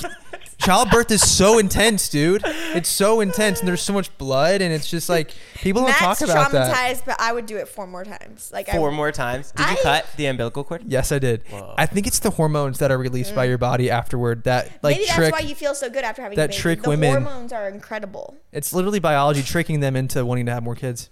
childbirth 0.58 1.12
is 1.12 1.30
so 1.30 1.60
intense, 1.60 2.10
dude. 2.10 2.41
It's 2.45 2.89
so 2.89 3.22
intense, 3.22 3.60
and 3.60 3.68
there's 3.68 3.82
so 3.82 3.93
much 3.93 4.16
blood, 4.18 4.62
and 4.62 4.74
it's 4.74 4.89
just 4.89 5.10
like 5.10 5.32
people 5.55 5.82
don't 5.82 5.89
Matt's 5.89 6.20
talk 6.20 6.22
about 6.22 6.51
that. 6.51 6.76
traumatized, 6.76 7.05
but 7.05 7.20
I 7.20 7.32
would 7.32 7.45
do 7.45 7.58
it 7.58 7.68
four 7.68 7.88
more 7.88 8.03
times. 8.03 8.51
Like 8.53 8.70
Four 8.70 8.91
I, 8.91 8.95
more 8.95 9.12
times. 9.12 9.51
Did 9.51 9.68
you 9.70 9.78
I- 9.80 9.84
cut 9.84 10.08
the 10.18 10.26
umbilical 10.26 10.64
cord? 10.64 10.84
Yes, 10.88 11.12
I 11.12 11.20
did. 11.20 11.43
Whoa. 11.49 11.74
I 11.78 11.86
think 11.86 12.08
it's 12.08 12.20
the 12.20 12.32
hormones 12.32 12.80
that 12.80 12.91
are 12.91 12.97
released 12.97 13.36
by 13.36 13.45
mm. 13.45 13.49
your 13.49 13.58
body 13.58 13.89
afterward 13.89 14.43
that 14.43 14.72
like 14.84 14.97
Maybe 14.97 15.08
trick. 15.08 15.32
that's 15.32 15.43
why 15.43 15.47
you 15.47 15.55
feel 15.55 15.76
so 15.76 15.89
good 15.89 16.03
after 16.03 16.22
having 16.22 16.36
that 16.36 16.45
a 16.45 16.47
baby. 16.49 16.60
trick 16.60 16.82
the 16.82 16.89
women. 16.89 17.24
hormones 17.24 17.53
are 17.53 17.68
incredible. 17.68 18.36
it's 18.51 18.74
literally 18.74 18.99
biology 18.99 19.43
tricking 19.43 19.80
them 19.80 19.95
into 19.95 20.26
wanting 20.26 20.45
to 20.47 20.53
have 20.53 20.64
more 20.64 20.76
kids. 20.76 21.10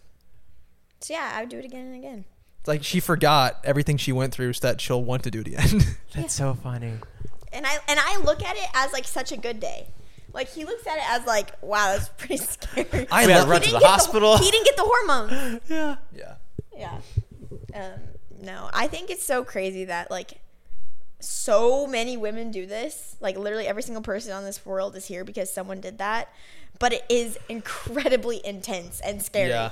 So 1.02 1.14
yeah, 1.14 1.32
I 1.36 1.42
would 1.42 1.50
do 1.50 1.60
it 1.60 1.66
again 1.66 1.88
and 1.88 1.96
again. 1.96 2.26
It's 2.60 2.68
like 2.68 2.84
she 2.84 3.00
forgot 3.00 3.60
everything 3.64 3.98
she 3.98 4.12
went 4.12 4.34
through, 4.34 4.54
so 4.54 4.68
that 4.68 4.82
she'll 4.82 5.04
want 5.04 5.24
to 5.24 5.32
do 5.32 5.42
it 5.42 5.48
again. 5.48 5.82
That's 6.16 6.34
so 6.34 6.56
funny. 6.56 6.94
And 7.56 7.66
I 7.66 7.78
and 7.88 8.00
I 8.00 8.18
look 8.20 8.44
at 8.44 8.56
it 8.58 8.68
as 8.74 8.94
like 8.94 9.06
such 9.06 9.32
a 9.32 9.38
good 9.38 9.60
day. 9.60 9.88
Like 10.34 10.50
he 10.50 10.66
looks 10.66 10.86
at 10.86 10.98
it 10.98 11.04
as 11.10 11.26
like, 11.26 11.52
wow, 11.64 11.94
that's 11.96 12.10
pretty 12.10 12.38
scary. 12.44 13.08
I 13.12 13.26
We 13.26 13.28
gotta 13.32 13.40
love- 13.40 13.50
run 13.50 13.62
He 13.62 13.68
to 13.68 13.74
the 13.74 13.80
didn't 13.80 13.82
get 13.82 13.90
hospital. 13.90 14.38
he 14.38 14.52
didn't 14.52 14.66
get 14.66 14.76
the 14.78 14.84
hormones. 14.86 15.62
yeah. 15.70 15.96
yeah. 16.14 16.34
Yeah. 16.78 17.00
Um, 17.74 18.00
no, 18.42 18.70
I 18.74 18.88
think 18.88 19.10
it's 19.10 19.24
so 19.26 19.44
crazy 19.46 19.86
that 19.86 20.12
like 20.12 20.42
so 21.20 21.88
many 21.88 22.18
women 22.18 22.52
do 22.52 22.66
this. 22.66 23.16
Like 23.20 23.38
literally 23.38 23.68
every 23.68 23.82
single 23.84 24.04
person 24.04 24.34
on 24.34 24.44
this 24.44 24.66
world 24.66 24.96
is 24.96 25.06
here 25.06 25.24
because 25.24 25.52
someone 25.52 25.80
did 25.82 25.98
that. 26.00 26.30
But 26.80 26.92
it 26.94 27.06
is 27.10 27.38
incredibly 27.48 28.46
intense 28.46 29.00
and 29.00 29.22
scary. 29.22 29.50
Yeah. 29.50 29.70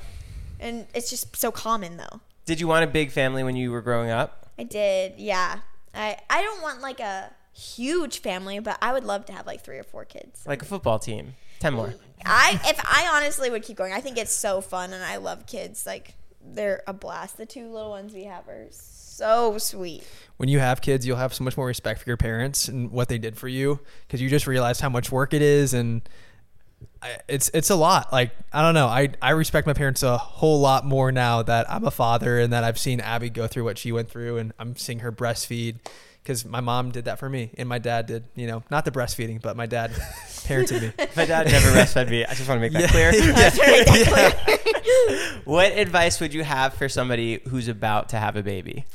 And 0.59 0.88
it's 0.95 1.09
just 1.09 1.36
so 1.36 1.51
common 1.51 1.97
though. 1.97 2.21
Did 2.45 2.59
you 2.61 2.67
want 2.67 2.84
a 2.86 2.88
big 2.88 3.11
family 3.11 3.43
when 3.43 3.55
you 3.57 3.71
were 3.71 3.81
growing 3.81 4.09
up? 4.09 4.49
I 4.57 4.63
did, 4.63 5.13
yeah. 5.17 5.59
I 5.93 6.17
I 6.29 6.41
don't 6.41 6.61
want 6.61 6.81
like 6.81 6.99
a 7.01 7.31
huge 7.54 8.20
family, 8.20 8.60
but 8.60 8.78
I 8.82 8.93
would 8.93 9.04
love 9.04 9.26
to 9.26 9.34
have 9.34 9.45
like 9.45 9.64
three 9.64 9.78
or 9.78 9.84
four 9.84 10.06
kids. 10.06 10.45
Like 10.45 10.62
a 10.62 10.66
football 10.66 10.99
team? 10.99 11.36
Ten 11.60 11.74
more. 11.74 11.93
I 12.26 12.60
if 12.66 12.80
I 12.84 13.10
honestly 13.14 13.49
would 13.49 13.64
keep 13.64 13.78
going. 13.78 13.93
I 13.93 14.01
think 14.01 14.18
it's 14.18 14.34
so 14.34 14.62
fun 14.62 14.93
and 14.93 15.04
I 15.04 15.18
love 15.18 15.45
kids. 15.45 15.86
Like 15.86 16.16
they're 16.45 16.84
a 16.88 16.93
blast. 16.93 17.38
The 17.38 17.45
two 17.45 17.72
little 17.72 17.91
ones 17.91 18.14
we 18.14 18.24
have 18.26 18.47
are 18.47 18.68
so 18.72 19.58
sweet. 19.58 20.04
when 20.38 20.49
you 20.49 20.60
have 20.60 20.82
kids, 20.82 21.06
you'll 21.06 21.18
have 21.18 21.34
so 21.34 21.43
much 21.43 21.56
more 21.56 21.68
respect 21.68 22.01
for 22.01 22.10
your 22.10 22.18
parents 22.18 22.68
and 22.68 22.91
what 22.91 23.10
they 23.10 23.18
did 23.18 23.38
for 23.38 23.47
you 23.47 23.80
because 24.08 24.22
you 24.22 24.30
just 24.30 24.47
realize 24.47 24.80
how 24.80 24.89
much 24.89 25.12
work 25.12 25.34
it 25.34 25.41
is 25.41 25.74
and 25.74 26.01
I, 27.01 27.18
it's 27.28 27.49
it's 27.54 27.70
a 27.70 27.76
lot. 27.76 28.12
Like 28.12 28.32
I 28.51 28.62
don't 28.62 28.74
know, 28.74 28.88
I 28.88 29.10
I 29.22 29.32
respect 29.32 29.68
my 29.68 29.74
parents 29.74 30.04
a 30.04 30.18
whole 30.18 30.60
lot 30.60 30.86
more 30.86 31.12
now 31.12 31.43
that 31.43 31.70
I'm 31.72 31.86
a 31.86 31.91
father 31.91 32.39
and 32.39 32.51
that 32.51 32.64
I've 32.64 32.80
seen 32.80 32.99
Abby 32.99 33.30
go 33.30 33.47
through 33.47 33.66
what 33.66 33.78
she 33.78 33.91
went 33.91 34.10
through 34.10 34.38
and 34.38 34.54
I'm 34.58 34.76
seeing 34.76 34.99
her 34.99 35.12
breastfeed 35.12 35.80
because 36.24 36.45
my 36.45 36.61
mom 36.61 36.91
did 36.91 37.05
that 37.05 37.19
for 37.19 37.30
me 37.30 37.51
and 37.57 37.67
my 37.67 37.80
dad 37.80 38.05
did. 38.05 38.24
You 38.36 38.47
know, 38.47 38.63
not 38.71 38.86
the 38.86 38.91
breastfeeding, 38.91 39.41
but 39.41 39.55
my 39.57 39.65
dad 39.65 39.91
parented 40.45 40.82
me. 40.82 40.91
My 41.15 41.26
dad 41.26 41.47
never 41.47 41.69
breastfed 41.69 42.09
me. 42.09 42.26
I 42.26 42.34
just 42.34 42.47
want 42.49 42.61
to 42.61 42.69
make 42.69 42.74
that 42.74 42.89
clear. 42.91 43.11
What 45.45 45.71
advice 45.74 46.19
would 46.19 46.34
you 46.34 46.43
have 46.43 46.74
for 46.74 46.89
somebody 46.89 47.39
who's 47.49 47.67
about 47.67 48.09
to 48.09 48.17
have 48.17 48.36
a 48.36 48.43
baby? 48.43 48.86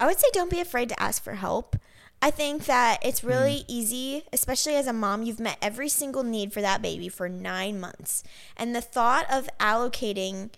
I 0.00 0.06
would 0.06 0.18
say 0.18 0.26
don't 0.32 0.50
be 0.50 0.60
afraid 0.60 0.88
to 0.90 1.02
ask 1.02 1.22
for 1.22 1.34
help. 1.34 1.76
I 2.20 2.30
think 2.30 2.64
that 2.66 2.98
it's 3.02 3.20
Hmm. 3.20 3.28
really 3.28 3.64
easy, 3.68 4.24
especially 4.32 4.74
as 4.74 4.86
a 4.86 4.92
mom, 4.92 5.22
you've 5.22 5.40
met 5.40 5.56
every 5.62 5.88
single 5.88 6.22
need 6.24 6.52
for 6.52 6.60
that 6.60 6.82
baby 6.82 7.08
for 7.08 7.28
nine 7.28 7.78
months. 7.80 8.22
And 8.56 8.74
the 8.74 8.80
thought 8.80 9.26
of 9.30 9.48
allocating 9.60 10.50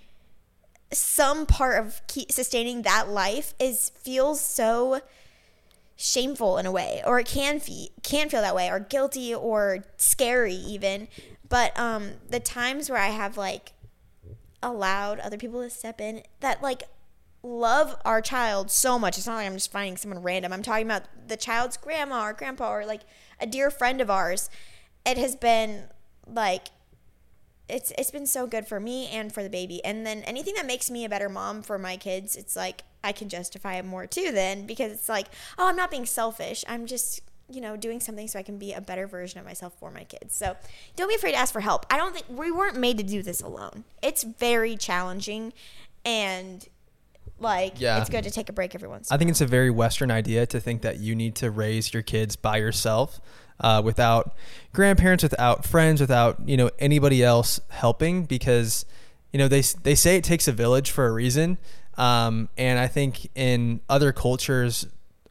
some 0.93 1.47
part 1.47 1.79
of 1.85 2.01
sustaining 2.31 2.83
that 2.83 3.09
life 3.09 3.55
is 3.61 3.91
feels 4.01 4.41
so 4.41 5.01
shameful 6.01 6.57
in 6.57 6.65
a 6.65 6.73
way 6.73 7.03
or 7.05 7.21
it 7.21 7.27
can 7.27 7.61
fe- 7.61 7.91
can 8.03 8.29
feel 8.31 8.41
that 8.41 8.55
way 8.55 8.71
or 8.71 8.81
guilty 8.81 9.35
or 9.35 9.85
scary 9.97 10.55
even. 10.55 11.09
But 11.49 11.79
um 11.79 12.13
the 12.29 12.41
times 12.41 12.89
where 12.89 13.01
i 13.01 13.09
have 13.09 13.37
like 13.37 13.73
allowed 14.63 15.21
other 15.21 15.37
people 15.37 15.63
to 15.63 15.71
step 15.71 16.01
in 16.01 16.23
that 16.41 16.63
like 16.63 16.85
love 17.43 17.97
our 18.05 18.21
child 18.21 18.71
so 18.71 18.99
much 18.99 19.17
it's 19.17 19.27
not 19.27 19.37
like 19.37 19.47
i'm 19.47 19.55
just 19.55 19.73
finding 19.73 19.97
someone 19.97 20.23
random. 20.23 20.53
I'm 20.53 20.63
talking 20.63 20.87
about 20.87 21.05
the 21.27 21.37
child's 21.37 21.77
grandma 21.77 22.27
or 22.27 22.33
grandpa 22.33 22.71
or 22.71 22.87
like 22.87 23.03
a 23.41 23.47
dear 23.47 23.71
friend 23.71 24.01
of 24.01 24.11
ours. 24.11 24.51
It 25.07 25.17
has 25.19 25.35
been 25.37 25.85
like 26.27 26.69
it's 27.71 27.93
it's 27.97 28.11
been 28.11 28.27
so 28.27 28.47
good 28.47 28.67
for 28.67 28.81
me 28.81 29.09
and 29.09 29.33
for 29.33 29.43
the 29.43 29.49
baby. 29.51 29.83
And 29.85 30.05
then 30.07 30.23
anything 30.23 30.55
that 30.55 30.67
makes 30.67 30.91
me 30.91 31.05
a 31.05 31.09
better 31.09 31.29
mom 31.29 31.63
for 31.63 31.79
my 31.79 31.97
kids, 31.97 32.37
it's 32.37 32.57
like 32.57 32.83
I 33.03 33.13
can 33.13 33.29
justify 33.29 33.75
it 33.77 33.85
more 33.85 34.07
too 34.07 34.31
then 34.33 34.67
because 34.67 34.93
it's 34.93 35.09
like, 35.09 35.27
oh, 35.59 35.69
I'm 35.69 35.77
not 35.77 35.91
being 35.91 36.05
selfish. 36.07 36.65
I'm 36.69 36.87
just, 36.87 37.21
you 37.49 37.61
know, 37.61 37.77
doing 37.77 38.01
something 38.01 38.29
so 38.29 38.39
I 38.39 38.43
can 38.43 38.59
be 38.59 38.73
a 38.73 38.81
better 38.81 39.07
version 39.07 39.41
of 39.41 39.47
myself 39.47 39.73
for 39.81 39.91
my 39.91 40.05
kids. 40.05 40.37
So, 40.37 40.57
don't 40.97 41.09
be 41.09 41.15
afraid 41.15 41.33
to 41.33 41.39
ask 41.39 41.53
for 41.53 41.61
help. 41.61 41.87
I 41.91 41.97
don't 41.97 42.13
think 42.13 42.27
we 42.29 42.51
weren't 42.51 42.77
made 42.77 42.99
to 42.99 43.05
do 43.05 43.23
this 43.23 43.41
alone. 43.41 43.85
It's 44.03 44.23
very 44.23 44.77
challenging 44.77 45.53
and 46.05 46.69
like 47.39 47.81
Yeah. 47.81 47.99
it's 48.01 48.11
good 48.11 48.25
to 48.25 48.31
take 48.31 48.49
a 48.49 48.53
break 48.53 48.75
every 48.75 48.89
once. 48.89 49.09
in 49.09 49.15
I 49.15 49.17
a 49.17 49.19
think 49.19 49.31
it's 49.31 49.41
a 49.41 49.47
very 49.47 49.71
Western 49.71 50.11
idea 50.11 50.45
to 50.47 50.61
think 50.61 50.83
that 50.83 50.99
you 51.01 51.15
need 51.15 51.35
to 51.37 51.51
raise 51.51 51.93
your 51.95 52.03
kids 52.03 52.37
by 52.37 52.59
yourself, 52.59 53.19
uh, 53.61 53.83
without 53.85 54.35
grandparents, 54.73 55.23
without 55.23 55.65
friends, 55.65 56.01
without 56.01 56.49
you 56.49 56.57
know 56.57 56.71
anybody 56.79 57.23
else 57.23 57.61
helping, 57.69 58.25
because 58.25 58.85
you 59.33 59.39
know 59.39 59.49
they 59.49 59.63
they 59.83 59.95
say 59.95 60.17
it 60.17 60.25
takes 60.25 60.49
a 60.49 60.53
village 60.53 60.91
for 60.91 61.07
a 61.07 61.13
reason, 61.13 61.59
um, 61.97 62.49
and 62.57 62.79
I 62.79 62.87
think 62.87 63.29
in 63.35 63.81
other 63.89 64.13
cultures, 64.13 64.87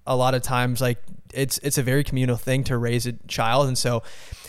a 0.05 0.15
lot 0.15 0.35
of 0.35 0.41
times 0.41 0.81
like 0.81 1.01
it's 1.33 1.57
it's 1.59 1.77
a 1.77 1.83
very 1.83 2.03
communal 2.03 2.37
thing 2.37 2.63
to 2.65 2.77
raise 2.77 3.05
a 3.05 3.13
child, 3.27 3.67
and 3.67 3.77
so 3.77 4.03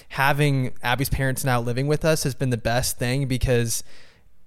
having 0.09 0.73
Abby's 0.83 1.09
parents 1.09 1.45
now 1.45 1.61
living 1.61 1.87
with 1.87 2.05
us 2.05 2.25
has 2.25 2.35
been 2.35 2.51
the 2.51 2.59
best 2.59 2.99
thing 2.99 3.27
because 3.27 3.85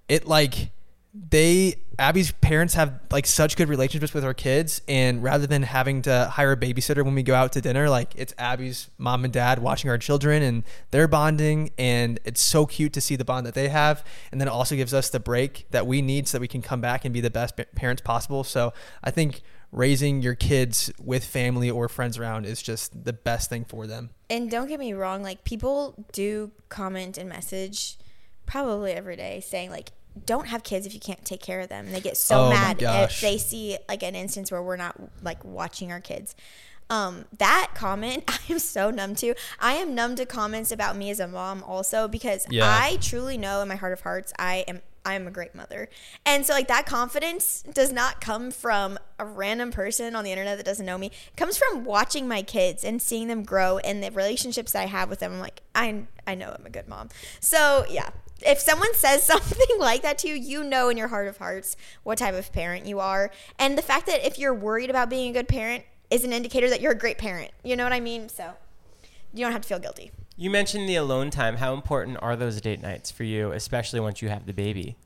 it 0.09 0.27
like 0.27 0.71
they 1.13 1.75
Abby's 1.99 2.31
parents 2.31 2.73
have 2.73 2.99
like 3.11 3.27
such 3.27 3.55
good 3.55 3.69
relationships 3.69 4.15
with 4.15 4.23
her 4.23 4.33
kids 4.33 4.81
and 4.87 5.21
rather 5.21 5.45
than 5.45 5.61
having 5.61 6.01
to 6.01 6.25
hire 6.25 6.53
a 6.53 6.57
babysitter 6.57 7.05
when 7.05 7.13
we 7.13 7.21
go 7.21 7.35
out 7.35 7.51
to 7.51 7.61
dinner 7.61 7.87
like 7.87 8.13
it's 8.15 8.33
Abby's 8.39 8.89
mom 8.97 9.23
and 9.23 9.31
dad 9.31 9.59
watching 9.59 9.91
our 9.91 9.99
children 9.99 10.41
and 10.41 10.63
they're 10.89 11.07
bonding 11.07 11.69
and 11.77 12.19
it's 12.25 12.41
so 12.41 12.65
cute 12.65 12.93
to 12.93 13.01
see 13.01 13.15
the 13.15 13.23
bond 13.23 13.45
that 13.45 13.53
they 13.53 13.69
have 13.69 14.03
and 14.31 14.41
then 14.41 14.47
it 14.47 14.51
also 14.51 14.75
gives 14.75 14.91
us 14.91 15.11
the 15.11 15.19
break 15.19 15.67
that 15.69 15.85
we 15.85 16.01
need 16.01 16.27
so 16.27 16.37
that 16.37 16.41
we 16.41 16.47
can 16.47 16.63
come 16.63 16.81
back 16.81 17.05
and 17.05 17.13
be 17.13 17.21
the 17.21 17.29
best 17.29 17.59
parents 17.75 18.01
possible. 18.01 18.43
So 18.43 18.73
I 19.03 19.11
think 19.11 19.41
raising 19.71 20.21
your 20.21 20.35
kids 20.35 20.91
with 20.99 21.23
family 21.23 21.69
or 21.69 21.87
friends 21.89 22.17
around 22.17 22.45
is 22.45 22.61
just 22.61 23.05
the 23.05 23.13
best 23.13 23.49
thing 23.49 23.65
for 23.65 23.85
them. 23.85 24.09
And 24.29 24.49
don't 24.49 24.67
get 24.67 24.79
me 24.79 24.93
wrong, 24.93 25.21
like 25.21 25.43
people 25.43 26.05
do 26.11 26.51
comment 26.69 27.17
and 27.17 27.29
message 27.29 27.97
probably 28.45 28.91
every 28.91 29.15
day 29.15 29.39
saying 29.39 29.69
like 29.69 29.91
don't 30.25 30.47
have 30.47 30.63
kids 30.63 30.85
if 30.85 30.93
you 30.93 30.99
can't 30.99 31.23
take 31.25 31.41
care 31.41 31.59
of 31.61 31.69
them. 31.69 31.91
They 31.91 31.99
get 32.01 32.17
so 32.17 32.45
Oh 32.45 32.49
mad 32.49 32.77
if 32.81 33.21
they 33.21 33.37
see 33.37 33.77
like 33.89 34.03
an 34.03 34.15
instance 34.15 34.51
where 34.51 34.61
we're 34.61 34.77
not 34.77 34.95
like 35.21 35.43
watching 35.43 35.91
our 35.91 35.99
kids. 35.99 36.35
Um, 36.89 37.25
that 37.39 37.71
comment 37.75 38.23
I 38.27 38.39
am 38.51 38.59
so 38.59 38.91
numb 38.91 39.15
to. 39.15 39.33
I 39.59 39.73
am 39.73 39.95
numb 39.95 40.15
to 40.15 40.25
comments 40.25 40.71
about 40.71 40.95
me 40.95 41.09
as 41.09 41.19
a 41.19 41.27
mom 41.27 41.63
also 41.63 42.07
because 42.07 42.45
Yeah. 42.49 42.65
I 42.65 42.97
truly 43.01 43.37
know 43.37 43.61
in 43.61 43.67
my 43.67 43.75
heart 43.75 43.93
of 43.93 44.01
hearts 44.01 44.33
I 44.37 44.65
am 44.67 44.81
I 45.05 45.15
am 45.15 45.27
a 45.27 45.31
great 45.31 45.53
mother. 45.53 45.89
And 46.25 46.45
so 46.45 46.53
like 46.53 46.69
that 46.69 46.85
confidence 46.85 47.61
does 47.73 47.91
not 47.91 48.21
come 48.21 48.51
from 48.51 48.97
a 49.19 49.25
random 49.25 49.69
person 49.71 50.15
on 50.15 50.23
the 50.23 50.31
internet 50.31 50.55
that 50.57 50.65
doesn't 50.65 50.85
know 50.85 50.97
me. 50.97 51.07
It 51.07 51.35
comes 51.35 51.57
from 51.57 51.83
watching 51.83 52.25
my 52.25 52.41
kids 52.41 52.85
and 52.85 53.01
seeing 53.01 53.27
them 53.27 53.43
grow 53.43 53.79
and 53.79 54.01
the 54.01 54.11
relationships 54.11 54.71
that 54.71 54.81
I 54.83 54.85
have 54.85 55.09
with 55.09 55.19
them. 55.19 55.33
I'm 55.33 55.39
like, 55.39 55.61
I 55.75 56.03
I 56.25 56.35
know 56.35 56.55
I'm 56.57 56.65
a 56.65 56.69
good 56.69 56.87
mom. 56.87 57.09
So 57.41 57.85
yeah. 57.89 58.11
If 58.45 58.59
someone 58.59 58.93
says 58.93 59.23
something 59.33 59.79
like 59.79 60.01
that 60.01 60.17
to 60.19 60.29
you, 60.29 60.35
you 60.35 60.63
know 60.63 60.89
in 60.89 60.97
your 60.97 61.07
heart 61.07 61.27
of 61.27 61.37
hearts 61.37 61.75
what 62.03 62.17
type 62.17 62.35
of 62.35 62.51
parent 62.53 62.85
you 62.85 62.99
are. 62.99 63.31
And 63.57 63.77
the 63.77 63.81
fact 63.81 64.05
that 64.07 64.25
if 64.25 64.37
you're 64.37 64.53
worried 64.53 64.89
about 64.89 65.09
being 65.09 65.29
a 65.29 65.33
good 65.33 65.47
parent 65.47 65.83
is 66.09 66.23
an 66.23 66.31
indicator 66.31 66.69
that 66.69 66.81
you're 66.81 66.91
a 66.91 66.97
great 66.97 67.17
parent. 67.17 67.51
You 67.63 67.75
know 67.75 67.83
what 67.83 67.93
I 67.93 67.99
mean? 67.99 68.29
So 68.29 68.53
you 69.33 69.43
don't 69.43 69.51
have 69.51 69.61
to 69.61 69.67
feel 69.67 69.79
guilty. 69.79 70.11
You 70.35 70.49
mentioned 70.49 70.87
the 70.87 70.95
alone 70.95 71.29
time. 71.29 71.57
How 71.57 71.73
important 71.73 72.17
are 72.21 72.35
those 72.35 72.59
date 72.61 72.81
nights 72.81 73.11
for 73.11 73.23
you, 73.23 73.51
especially 73.51 73.99
once 73.99 74.21
you 74.21 74.29
have 74.29 74.45
the 74.45 74.53
baby? 74.53 74.97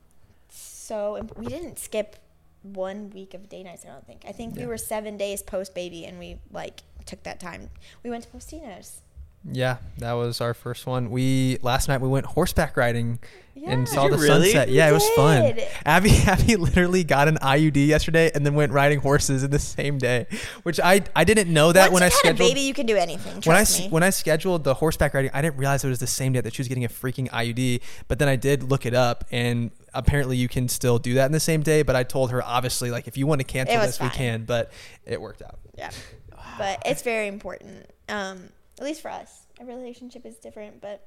So 0.48 1.26
we 1.36 1.46
didn't 1.46 1.78
skip 1.78 2.16
one 2.62 3.10
week 3.10 3.34
of 3.34 3.48
date 3.48 3.64
nights. 3.64 3.84
I 3.84 3.88
don't 3.88 4.06
think. 4.06 4.24
I 4.26 4.32
think 4.32 4.56
we 4.56 4.66
were 4.66 4.78
seven 4.78 5.16
days 5.16 5.42
post 5.42 5.74
baby, 5.74 6.04
and 6.04 6.18
we 6.18 6.38
like 6.50 6.82
took 7.04 7.22
that 7.24 7.40
time. 7.40 7.70
We 8.02 8.10
went 8.10 8.24
to 8.24 8.30
Postino's. 8.30 9.02
Yeah, 9.50 9.78
that 9.98 10.12
was 10.12 10.40
our 10.40 10.52
first 10.54 10.86
one. 10.86 11.10
We 11.10 11.58
last 11.62 11.88
night 11.88 12.00
we 12.00 12.08
went 12.08 12.26
horseback 12.26 12.76
riding 12.76 13.18
Yeah. 13.54 13.70
and 13.70 13.88
saw 13.88 14.08
the 14.08 14.18
really? 14.18 14.50
sunset. 14.50 14.68
Yeah, 14.68 14.88
it 14.88 14.92
was 14.92 15.08
fun. 15.10 15.54
Abby 15.86 16.10
Abby 16.26 16.56
literally 16.56 17.02
got 17.04 17.28
an 17.28 17.36
IUD 17.40 17.86
yesterday 17.86 18.30
and 18.34 18.44
then 18.44 18.54
went 18.54 18.72
riding 18.72 18.98
horses 19.00 19.42
in 19.44 19.50
the 19.50 19.58
same 19.58 19.96
day, 19.96 20.26
which 20.64 20.78
I 20.82 21.02
I 21.16 21.24
didn't 21.24 21.52
know 21.52 21.72
that 21.72 21.92
Once 21.92 21.94
when 21.94 22.02
I 22.02 22.08
scheduled 22.10 22.50
a 22.50 22.52
baby, 22.52 22.60
you 22.62 22.74
can 22.74 22.84
do 22.84 22.96
anything. 22.96 23.40
When 23.44 23.56
I 23.56 23.64
me. 23.64 23.88
when 23.88 24.02
I 24.02 24.10
scheduled 24.10 24.64
the 24.64 24.74
horseback 24.74 25.14
riding, 25.14 25.30
I 25.32 25.40
didn't 25.40 25.56
realize 25.56 25.82
it 25.84 25.88
was 25.88 26.00
the 26.00 26.06
same 26.06 26.32
day 26.32 26.40
that 26.40 26.52
she 26.54 26.60
was 26.60 26.68
getting 26.68 26.84
a 26.84 26.88
freaking 26.88 27.30
IUD. 27.30 27.80
But 28.08 28.18
then 28.18 28.28
I 28.28 28.36
did 28.36 28.64
look 28.64 28.84
it 28.86 28.94
up, 28.94 29.24
and 29.30 29.70
apparently 29.94 30.36
you 30.36 30.48
can 30.48 30.68
still 30.68 30.98
do 30.98 31.14
that 31.14 31.26
in 31.26 31.32
the 31.32 31.40
same 31.40 31.62
day. 31.62 31.82
But 31.82 31.96
I 31.96 32.02
told 32.02 32.32
her 32.32 32.42
obviously, 32.44 32.90
like 32.90 33.06
if 33.08 33.16
you 33.16 33.26
want 33.26 33.40
to 33.40 33.46
cancel 33.46 33.76
this, 33.80 33.98
we 34.00 34.10
can. 34.10 34.44
But 34.44 34.72
it 35.06 35.20
worked 35.20 35.42
out. 35.42 35.58
yeah, 35.76 35.90
but 36.58 36.82
it's 36.84 37.02
very 37.02 37.28
important. 37.28 37.88
Um, 38.10 38.50
at 38.78 38.84
least 38.84 39.02
for 39.02 39.10
us, 39.10 39.46
a 39.60 39.64
relationship 39.64 40.24
is 40.24 40.36
different, 40.36 40.80
but 40.80 41.06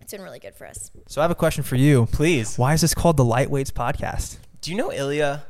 it's 0.00 0.12
been 0.12 0.22
really 0.22 0.38
good 0.38 0.54
for 0.54 0.66
us. 0.66 0.90
So 1.06 1.20
I 1.20 1.24
have 1.24 1.30
a 1.30 1.34
question 1.34 1.62
for 1.64 1.76
you. 1.76 2.06
Please. 2.06 2.56
Why 2.56 2.72
is 2.74 2.80
this 2.80 2.94
called 2.94 3.16
the 3.16 3.24
Lightweights 3.24 3.72
Podcast? 3.72 4.38
Do 4.60 4.70
you 4.70 4.76
know 4.76 4.92
Ilya? 4.92 5.44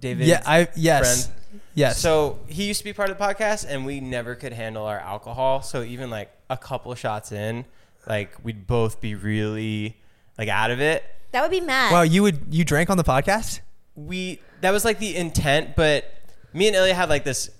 David. 0.00 0.26
yeah, 0.26 0.42
I 0.44 0.68
yes, 0.74 1.28
friend? 1.28 1.62
yes. 1.74 1.98
So 1.98 2.38
he 2.46 2.64
used 2.64 2.80
to 2.80 2.84
be 2.84 2.92
part 2.92 3.10
of 3.10 3.16
the 3.16 3.24
podcast, 3.24 3.64
and 3.66 3.86
we 3.86 4.00
never 4.00 4.34
could 4.34 4.52
handle 4.52 4.84
our 4.84 4.98
alcohol. 4.98 5.62
So 5.62 5.82
even 5.82 6.10
like 6.10 6.30
a 6.50 6.56
couple 6.56 6.94
shots 6.94 7.32
in, 7.32 7.64
like 8.06 8.32
we'd 8.42 8.66
both 8.66 9.00
be 9.00 9.14
really 9.14 9.96
like 10.36 10.48
out 10.48 10.70
of 10.70 10.80
it. 10.80 11.04
That 11.32 11.42
would 11.42 11.50
be 11.50 11.60
mad. 11.60 11.92
wow, 11.92 12.02
you 12.02 12.22
would 12.22 12.46
you 12.50 12.64
drank 12.64 12.90
on 12.90 12.96
the 12.96 13.04
podcast? 13.04 13.60
We 13.94 14.40
that 14.60 14.72
was 14.72 14.84
like 14.84 14.98
the 14.98 15.16
intent, 15.16 15.74
but 15.76 16.04
me 16.52 16.66
and 16.66 16.76
Ilya 16.76 16.94
had 16.94 17.08
like 17.08 17.24
this 17.24 17.50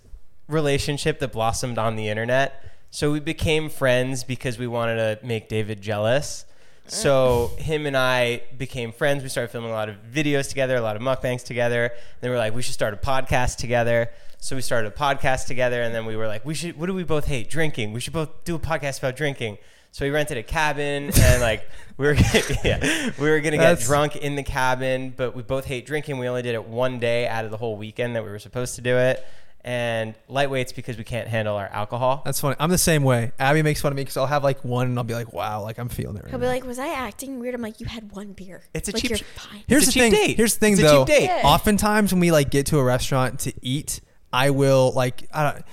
relationship 0.48 1.20
that 1.20 1.32
blossomed 1.32 1.78
on 1.78 1.96
the 1.96 2.08
internet. 2.08 2.62
So 2.94 3.10
we 3.10 3.18
became 3.18 3.70
friends 3.70 4.22
because 4.22 4.56
we 4.56 4.68
wanted 4.68 5.18
to 5.20 5.26
make 5.26 5.48
David 5.48 5.80
jealous. 5.80 6.44
So 6.86 7.50
him 7.58 7.86
and 7.86 7.96
I 7.96 8.42
became 8.56 8.92
friends. 8.92 9.24
We 9.24 9.30
started 9.30 9.50
filming 9.50 9.70
a 9.70 9.72
lot 9.72 9.88
of 9.88 9.96
videos 10.12 10.48
together, 10.48 10.76
a 10.76 10.80
lot 10.80 10.94
of 10.94 11.02
mukbangs 11.02 11.42
together. 11.42 11.90
Then 12.20 12.30
we 12.30 12.36
were 12.36 12.38
like, 12.38 12.54
we 12.54 12.62
should 12.62 12.74
start 12.74 12.94
a 12.94 12.96
podcast 12.96 13.56
together. 13.56 14.10
So 14.38 14.54
we 14.54 14.62
started 14.62 14.92
a 14.92 14.94
podcast 14.94 15.48
together, 15.48 15.82
and 15.82 15.92
then 15.92 16.06
we 16.06 16.14
were 16.14 16.28
like, 16.28 16.44
we 16.44 16.54
should. 16.54 16.78
What 16.78 16.86
do 16.86 16.94
we 16.94 17.02
both 17.02 17.24
hate? 17.24 17.50
Drinking. 17.50 17.92
We 17.94 17.98
should 17.98 18.12
both 18.12 18.44
do 18.44 18.54
a 18.54 18.60
podcast 18.60 19.00
about 19.00 19.16
drinking. 19.16 19.58
So 19.90 20.04
we 20.04 20.12
rented 20.12 20.38
a 20.38 20.44
cabin, 20.44 21.10
and 21.18 21.42
like 21.42 21.68
we 21.96 22.06
were, 22.06 22.14
yeah, 22.64 23.10
we 23.18 23.28
were 23.28 23.40
gonna 23.40 23.56
get 23.56 23.80
drunk 23.80 24.14
in 24.14 24.36
the 24.36 24.44
cabin, 24.44 25.12
but 25.16 25.34
we 25.34 25.42
both 25.42 25.64
hate 25.64 25.84
drinking. 25.84 26.18
We 26.18 26.28
only 26.28 26.42
did 26.42 26.54
it 26.54 26.64
one 26.64 27.00
day 27.00 27.26
out 27.26 27.44
of 27.44 27.50
the 27.50 27.56
whole 27.56 27.76
weekend 27.76 28.14
that 28.14 28.22
we 28.22 28.30
were 28.30 28.38
supposed 28.38 28.76
to 28.76 28.82
do 28.82 28.96
it. 28.98 29.26
And 29.66 30.14
lightweights 30.28 30.74
because 30.74 30.98
we 30.98 31.04
can't 31.04 31.26
handle 31.26 31.56
our 31.56 31.68
alcohol. 31.68 32.20
That's 32.26 32.38
funny. 32.38 32.54
I'm 32.58 32.68
the 32.68 32.76
same 32.76 33.02
way. 33.02 33.32
Abby 33.38 33.62
makes 33.62 33.80
fun 33.80 33.92
of 33.92 33.96
me 33.96 34.02
because 34.02 34.18
I'll 34.18 34.26
have 34.26 34.44
like 34.44 34.62
one 34.62 34.88
and 34.88 34.98
I'll 34.98 35.04
be 35.04 35.14
like, 35.14 35.32
wow, 35.32 35.62
like 35.62 35.78
I'm 35.78 35.88
feeling 35.88 36.16
it. 36.16 36.24
Right 36.24 36.30
He'll 36.30 36.38
now. 36.38 36.44
be 36.44 36.48
like, 36.48 36.66
"Was 36.66 36.78
I 36.78 36.88
acting 36.88 37.40
weird?" 37.40 37.54
I'm 37.54 37.62
like, 37.62 37.80
"You 37.80 37.86
had 37.86 38.12
one 38.12 38.32
beer. 38.34 38.62
It's 38.74 38.90
a 38.90 38.92
like, 38.92 39.00
cheap 39.00 39.10
You're 39.12 39.18
fine." 39.20 39.62
Here's 39.66 39.84
It's 39.84 39.94
the 39.94 40.00
cheap 40.00 40.12
thing. 40.12 40.26
date. 40.26 40.36
Here's 40.36 40.52
the 40.54 40.60
thing, 40.60 40.72
It's 40.74 40.82
a 40.82 40.84
though. 40.84 41.04
cheap 41.06 41.16
date. 41.16 41.24
Yeah. 41.24 41.42
Oftentimes, 41.46 42.12
when 42.12 42.20
we 42.20 42.30
like 42.30 42.50
get 42.50 42.66
to 42.66 42.78
a 42.78 42.84
restaurant 42.84 43.40
to 43.40 43.54
eat, 43.62 44.02
I 44.34 44.50
will 44.50 44.92
like. 44.92 45.26
I 45.32 45.52
don't. 45.52 45.64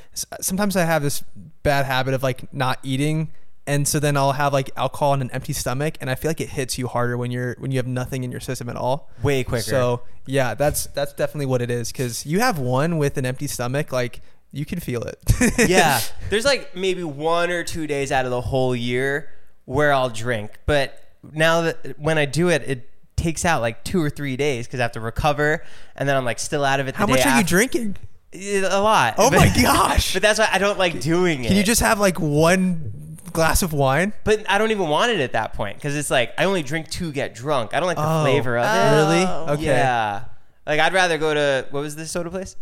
Sometimes 0.42 0.78
I 0.78 0.86
have 0.86 1.04
this 1.04 1.22
bad 1.64 1.86
habit 1.86 2.14
of 2.14 2.24
like 2.24 2.54
not 2.54 2.80
eating, 2.84 3.30
and 3.68 3.88
so 3.88 4.00
then 4.00 4.18
I'll 4.18 4.32
have 4.32 4.54
like 4.54 4.72
alcohol 4.76 5.12
on 5.12 5.22
an 5.22 5.30
empty 5.32 5.54
stomach, 5.54 5.96
and 6.02 6.10
I 6.10 6.16
feel 6.16 6.30
like 6.30 6.42
it 6.42 6.50
hits 6.50 6.78
you 6.78 6.88
harder 6.88 7.18
when 7.18 7.32
you're 7.32 7.56
when 7.60 7.72
you 7.72 7.78
have 7.78 7.88
nothing 7.88 8.24
in 8.24 8.32
your 8.32 8.40
system 8.40 8.70
at 8.70 8.76
all. 8.76 9.10
Way 9.22 9.44
quicker. 9.44 9.64
So 9.64 10.02
yeah, 10.26 10.56
that's 10.56 10.86
that's 10.88 11.14
definitely 11.14 11.46
what 11.46 11.62
it 11.62 11.70
is. 11.70 11.92
Because 11.92 12.26
you 12.26 12.40
have 12.40 12.58
one 12.60 12.98
with 12.98 13.18
an 13.18 13.26
empty 13.26 13.48
stomach, 13.48 13.92
like 13.92 14.22
you 14.52 14.66
can 14.66 14.80
feel 14.80 15.04
it. 15.04 15.20
yeah, 15.70 16.00
there's 16.30 16.46
like 16.46 16.76
maybe 16.76 17.04
one 17.04 17.52
or 17.52 17.64
two 17.64 17.88
days 17.88 18.12
out 18.12 18.26
of 18.26 18.32
the 18.32 18.42
whole 18.42 18.76
year 18.76 19.30
where 19.66 19.94
I'll 19.94 20.10
drink, 20.10 20.52
but 20.66 20.98
now 21.32 21.62
that 21.62 22.00
when 22.00 22.18
I 22.18 22.26
do 22.26 22.50
it, 22.50 22.64
it 22.68 22.90
takes 23.16 23.46
out 23.46 23.62
like 23.62 23.84
two 23.84 24.02
or 24.02 24.10
three 24.10 24.36
days 24.36 24.66
because 24.66 24.80
I 24.80 24.84
have 24.84 24.94
to 24.94 25.00
recover, 25.00 25.64
and 25.96 26.10
then 26.10 26.18
I'm 26.18 26.26
like 26.26 26.40
still 26.40 26.66
out 26.66 26.80
of 26.80 26.88
it. 26.88 26.94
The 26.94 26.98
How 26.98 27.06
day 27.06 27.14
much 27.14 27.26
are 27.26 27.38
you 27.38 27.44
drinking? 27.46 27.96
A 28.34 28.82
lot. 28.82 29.16
Oh 29.20 29.30
But- 29.32 29.38
my 29.38 29.62
gosh! 29.62 30.14
But 30.14 30.24
that's 30.24 30.40
why 30.40 30.50
I 30.52 30.58
don't 30.58 30.80
like 30.80 31.00
doing 31.00 31.46
it. 31.46 31.50
Can 31.50 31.58
you 31.58 31.64
just 31.64 31.82
have 31.82 32.00
like 32.00 32.20
one 32.20 32.94
glass 33.32 33.62
of 33.64 33.74
wine? 33.74 34.14
But 34.24 34.44
I 34.50 34.58
don't 34.58 34.72
even 34.72 34.88
want 34.90 35.12
it 35.12 35.20
at 35.20 35.34
that 35.34 35.54
point 35.54 35.78
because 35.78 35.96
it's 35.96 36.12
like 36.12 36.34
I 36.38 36.46
only 36.46 36.64
drink 36.64 36.90
to 36.92 37.12
get 37.12 37.34
drunk. 37.36 37.74
I 37.74 37.80
don't 37.80 37.88
like 37.88 37.98
the 37.98 38.04
Oh. 38.06 38.24
flavor 38.24 38.58
of 38.58 38.66
it. 38.66 38.96
Really? 38.96 39.24
Oh. 39.28 39.54
Okay. 39.54 39.64
Yeah. 39.66 40.24
Like 40.66 40.80
I'd 40.80 40.94
rather 40.94 41.18
go 41.18 41.34
to 41.34 41.66
what 41.72 41.82
was 41.82 41.96
this 41.96 42.12
soda 42.12 42.30
place? 42.30 42.56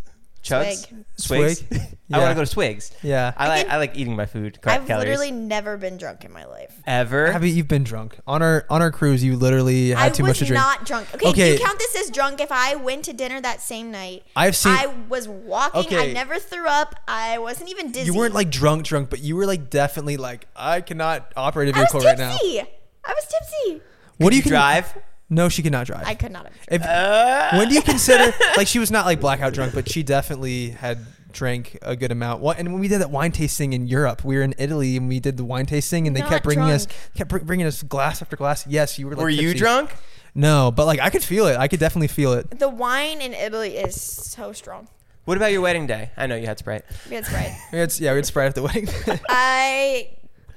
Chugs. 0.43 0.87
Swig. 0.87 1.05
Swigs. 1.17 1.59
Swig? 1.67 1.81
I 2.11 2.17
want 2.17 2.31
to 2.31 2.35
go 2.35 2.41
to 2.41 2.45
Swigs. 2.47 2.91
Yeah. 3.03 3.33
I 3.37 3.47
like 3.47 3.61
can- 3.67 3.75
I 3.75 3.77
like 3.77 3.95
eating 3.95 4.15
my 4.15 4.25
food. 4.25 4.59
Correct 4.61 4.81
I've 4.81 4.87
calories. 4.87 5.09
literally 5.09 5.31
never 5.31 5.77
been 5.77 5.97
drunk 5.97 6.25
in 6.25 6.31
my 6.31 6.45
life. 6.45 6.73
ever. 6.87 7.27
Abby, 7.27 7.51
you've 7.51 7.67
been 7.67 7.83
drunk 7.83 8.17
on 8.25 8.41
our 8.41 8.65
on 8.69 8.81
our 8.81 8.91
cruise. 8.91 9.23
You 9.23 9.35
literally 9.35 9.89
had 9.89 9.97
I 9.99 10.09
too 10.09 10.23
was 10.23 10.29
much 10.31 10.39
to 10.39 10.45
drink. 10.45 10.59
not 10.63 10.85
drunk. 10.85 11.13
Okay, 11.13 11.29
Okay. 11.29 11.47
do 11.57 11.59
you 11.61 11.65
count 11.65 11.77
this 11.77 11.95
as 11.97 12.09
drunk 12.09 12.39
if 12.41 12.51
I 12.51 12.75
went 12.75 13.05
to 13.05 13.13
dinner 13.13 13.39
that 13.41 13.61
same 13.61 13.91
night? 13.91 14.23
I've 14.35 14.55
seen- 14.55 14.71
I 14.71 14.87
was 15.07 15.27
walking. 15.27 15.81
Okay. 15.85 16.09
I 16.09 16.13
never 16.13 16.39
threw 16.39 16.67
up. 16.67 16.95
I 17.07 17.37
wasn't 17.37 17.69
even 17.69 17.91
dizzy. 17.91 18.05
you 18.07 18.15
weren't 18.15 18.33
like 18.33 18.49
drunk, 18.49 18.85
drunk, 18.85 19.09
but 19.11 19.19
you 19.19 19.35
were 19.35 19.45
like 19.45 19.69
definitely 19.69 20.17
like 20.17 20.47
I 20.55 20.81
cannot 20.81 21.31
operate 21.37 21.69
a 21.75 21.77
I 21.77 21.81
was 21.81 21.91
vehicle 21.91 22.07
right 22.09 22.17
now. 22.17 22.31
tipsy. 22.31 22.61
I 22.61 23.13
was 23.13 23.25
tipsy. 23.27 23.81
What 24.17 24.31
do 24.31 24.35
you 24.35 24.39
you 24.39 24.43
con- 24.43 24.51
drive? 24.51 24.97
No, 25.29 25.47
she 25.49 25.61
could 25.61 25.71
not 25.71 25.85
drive. 25.85 26.07
I 26.07 26.15
could 26.15 26.31
not 26.31 26.45
have. 26.45 26.53
If, 26.69 26.81
Uh, 26.83 27.49
when 27.57 27.69
do 27.69 27.75
you 27.75 27.81
consider 27.81 28.33
like 28.57 28.67
she 28.67 28.79
was 28.79 28.89
not 28.91 29.05
like 29.05 29.19
blackout 29.19 29.53
drunk, 29.53 29.73
but 29.73 29.89
she 29.89 30.01
definitely 30.03 30.71
had 30.71 30.99
drank 31.31 31.77
a 31.83 31.95
good 31.95 32.11
amount. 32.11 32.41
What 32.41 32.57
and 32.57 32.71
when 32.71 32.81
we 32.81 32.87
did 32.87 33.01
that 33.01 33.11
wine 33.11 33.31
tasting 33.31 33.73
in 33.73 33.87
Europe, 33.87 34.23
we 34.23 34.35
were 34.35 34.41
in 34.41 34.55
Italy 34.57 34.97
and 34.97 35.07
we 35.07 35.19
did 35.19 35.37
the 35.37 35.45
wine 35.45 35.65
tasting, 35.67 36.07
and 36.07 36.15
they 36.15 36.21
Not 36.21 36.29
kept 36.29 36.43
bringing 36.45 36.69
us 36.69 36.87
kept 37.15 37.29
bringing 37.45 37.67
us 37.67 37.83
glass 37.83 38.21
after 38.21 38.35
glass. 38.35 38.65
Yes, 38.67 38.97
you 38.97 39.05
were. 39.07 39.13
Like, 39.15 39.21
Were 39.23 39.29
you 39.29 39.53
drunk? 39.53 39.95
No, 40.35 40.71
but 40.71 40.85
like 40.85 40.99
I 40.99 41.09
could 41.09 41.23
feel 41.23 41.47
it. 41.47 41.57
I 41.57 41.67
could 41.67 41.79
definitely 41.79 42.07
feel 42.07 42.33
it. 42.33 42.59
The 42.59 42.69
wine 42.69 43.21
in 43.21 43.33
Italy 43.33 43.77
is 43.77 43.99
so 44.01 44.51
strong. 44.53 44.87
What 45.25 45.37
about 45.37 45.51
your 45.51 45.61
wedding 45.61 45.85
day? 45.85 46.09
I 46.17 46.25
know 46.25 46.35
you 46.35 46.47
had 46.47 46.57
Sprite. 46.57 46.85
We 47.07 47.15
had 47.15 47.25
Sprite. 47.25 47.51
We 47.71 47.77
had, 47.77 47.99
yeah, 47.99 48.13
we 48.13 48.17
had 48.17 48.25
Sprite 48.25 48.47
at 48.47 48.55
the 48.55 48.63
wedding. 48.63 48.87
I 49.29 50.09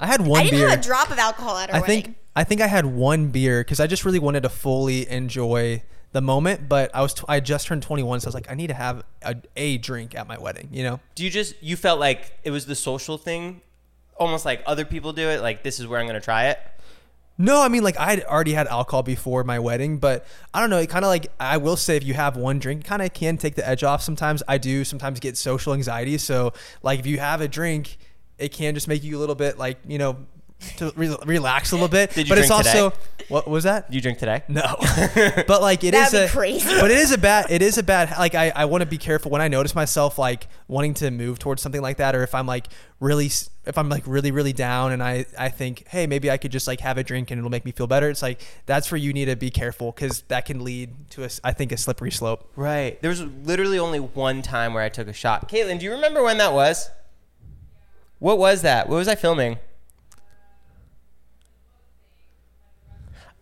I 0.03 0.07
had 0.07 0.21
one 0.27 0.41
I 0.41 0.45
didn't 0.45 0.59
beer. 0.59 0.69
have 0.69 0.79
a 0.81 0.83
drop 0.83 1.11
of 1.11 1.19
alcohol 1.19 1.57
at 1.57 1.71
our 1.71 1.77
I 1.77 1.81
wedding. 1.81 2.03
think 2.03 2.17
I 2.35 2.45
think 2.45 2.61
I 2.61 2.67
had 2.67 2.87
one 2.87 3.29
beer 3.29 3.61
because 3.61 3.79
I 3.81 3.87
just 3.87 4.05
really 4.05 4.19
wanted 4.19 4.43
to 4.43 4.49
fully 4.49 5.09
enjoy 5.09 5.83
the 6.13 6.21
moment. 6.21 6.69
But 6.69 6.91
I 6.95 7.03
was 7.03 7.15
t- 7.15 7.25
I 7.29 7.41
just 7.41 7.67
turned 7.69 7.83
21, 7.83 8.21
so 8.21 8.27
I 8.27 8.29
was 8.29 8.35
like, 8.35 8.51
I 8.51 8.55
need 8.55 8.67
to 8.69 8.75
have 8.75 9.05
a, 9.23 9.37
a 9.57 9.79
drink 9.79 10.15
at 10.15 10.27
my 10.27 10.39
wedding. 10.39 10.69
You 10.73 10.83
know? 10.83 11.01
Do 11.15 11.25
you 11.25 11.31
just 11.31 11.55
you 11.63 11.77
felt 11.77 12.01
like 12.01 12.37
it 12.43 12.51
was 12.51 12.67
the 12.67 12.75
social 12.75 13.17
thing, 13.17 13.61
almost 14.17 14.45
like 14.45 14.63
other 14.67 14.85
people 14.85 15.13
do 15.13 15.29
it? 15.29 15.41
Like 15.41 15.63
this 15.63 15.79
is 15.79 15.87
where 15.87 16.01
I'm 16.01 16.07
gonna 16.07 16.21
try 16.21 16.47
it. 16.49 16.59
No, 17.39 17.63
I 17.63 17.69
mean 17.69 17.83
like 17.83 17.99
I'd 17.99 18.23
already 18.25 18.53
had 18.53 18.67
alcohol 18.67 19.03
before 19.03 19.43
my 19.45 19.59
wedding, 19.59 19.99
but 19.99 20.27
I 20.53 20.61
don't 20.61 20.69
know. 20.71 20.79
It 20.79 20.91
kind 20.91 21.05
of 21.05 21.09
like 21.11 21.29
I 21.41 21.57
will 21.57 21.77
say 21.77 21.97
if 21.97 22.05
you 22.05 22.15
have 22.15 22.37
one 22.37 22.59
drink, 22.59 22.85
kind 22.85 23.03
of 23.03 23.13
can 23.15 23.37
take 23.37 23.55
the 23.55 23.67
edge 23.67 23.83
off. 23.85 24.03
Sometimes 24.03 24.43
I 24.49 24.59
do. 24.59 24.85
Sometimes 24.85 25.19
get 25.21 25.37
social 25.37 25.73
anxiety. 25.75 26.19
So 26.19 26.53
like 26.83 26.99
if 26.99 27.07
you 27.07 27.19
have 27.21 27.41
a 27.41 27.49
drink, 27.49 27.99
it 28.43 28.53
can 28.53 28.75
just 28.75 28.89
make 28.89 29.03
you 29.05 29.17
a 29.19 29.21
little 29.21 29.35
bit 29.35 29.59
like 29.59 29.79
you 29.87 29.99
know 29.99 30.17
to 30.77 30.93
re- 30.95 31.17
relax 31.27 31.73
a 31.73 31.75
little 31.75 31.89
bit. 31.89 32.11
Did 32.15 32.29
you 32.29 32.31
but 32.31 32.39
it's 32.39 32.47
drink 32.49 32.65
today? 32.65 32.79
also 32.79 32.97
what 33.29 33.49
was 33.49 33.65
that? 33.65 33.93
You 33.93 34.01
drink 34.01 34.19
today? 34.19 34.43
No, 34.47 34.63
but 35.47 35.61
like 35.61 35.83
it 35.85 35.95
is 35.95 36.11
That'd 36.13 36.29
be 36.29 36.31
a 36.33 36.37
crazy. 36.37 36.81
But 36.81 36.91
it 36.91 36.99
is 36.99 37.11
a 37.13 37.19
bad. 37.19 37.47
It 37.51 37.63
is 37.63 37.79
a 37.79 37.83
bad. 37.83 38.17
Like 38.19 38.35
I, 38.35 38.53
I 38.55 38.65
want 38.67 38.83
to 38.83 38.87
be 38.87 38.99
careful 38.99 39.31
when 39.31 39.41
I 39.41 39.49
notice 39.49 39.75
myself 39.75 40.19
like 40.19 40.47
wanting 40.69 40.95
to 40.95 41.11
move 41.11 41.39
towards 41.39 41.63
something 41.63 41.81
like 41.81 41.97
that, 41.97 42.15
or 42.15 42.23
if 42.23 42.35
I'm 42.35 42.47
like 42.47 42.67
really, 43.01 43.27
if 43.27 43.77
I'm 43.77 43.89
like 43.89 44.07
really, 44.07 44.31
really 44.31 44.53
down, 44.53 44.93
and 44.93 45.03
I, 45.03 45.25
I 45.39 45.49
think, 45.49 45.89
hey, 45.89 46.07
maybe 46.07 46.31
I 46.31 46.37
could 46.37 46.53
just 46.53 46.67
like 46.69 46.81
have 46.81 46.97
a 46.99 47.03
drink 47.03 47.31
and 47.33 47.39
it'll 47.39 47.51
make 47.51 47.65
me 47.65 47.73
feel 47.73 47.87
better. 47.89 48.09
It's 48.11 48.23
like 48.23 48.41
that's 48.67 48.91
where 48.93 48.99
you 48.99 49.13
need 49.13 49.25
to 49.27 49.37
be 49.37 49.51
careful 49.51 49.91
because 49.93 50.23
that 50.29 50.45
can 50.45 50.63
lead 50.63 51.11
to 51.11 51.23
a, 51.23 51.27
s- 51.27 51.41
I 51.43 51.53
think, 51.53 51.73
a 51.73 51.77
slippery 51.77 52.13
slope. 52.13 52.53
Right. 52.55 53.01
There 53.03 53.09
was 53.11 53.23
literally 53.23 53.79
only 53.79 53.99
one 54.01 54.43
time 54.43 54.75
where 54.75 54.83
I 54.85 54.91
took 54.91 55.09
a 55.09 55.13
shot. 55.13 55.49
Caitlin, 55.49 55.79
do 55.79 55.87
you 55.87 55.93
remember 55.93 56.23
when 56.23 56.39
that 56.39 56.53
was? 56.53 56.89
What 58.23 58.39
was 58.39 58.63
that? 58.63 58.89
What 58.89 58.95
was 58.99 59.09
I 59.09 59.17
filming? 59.17 59.59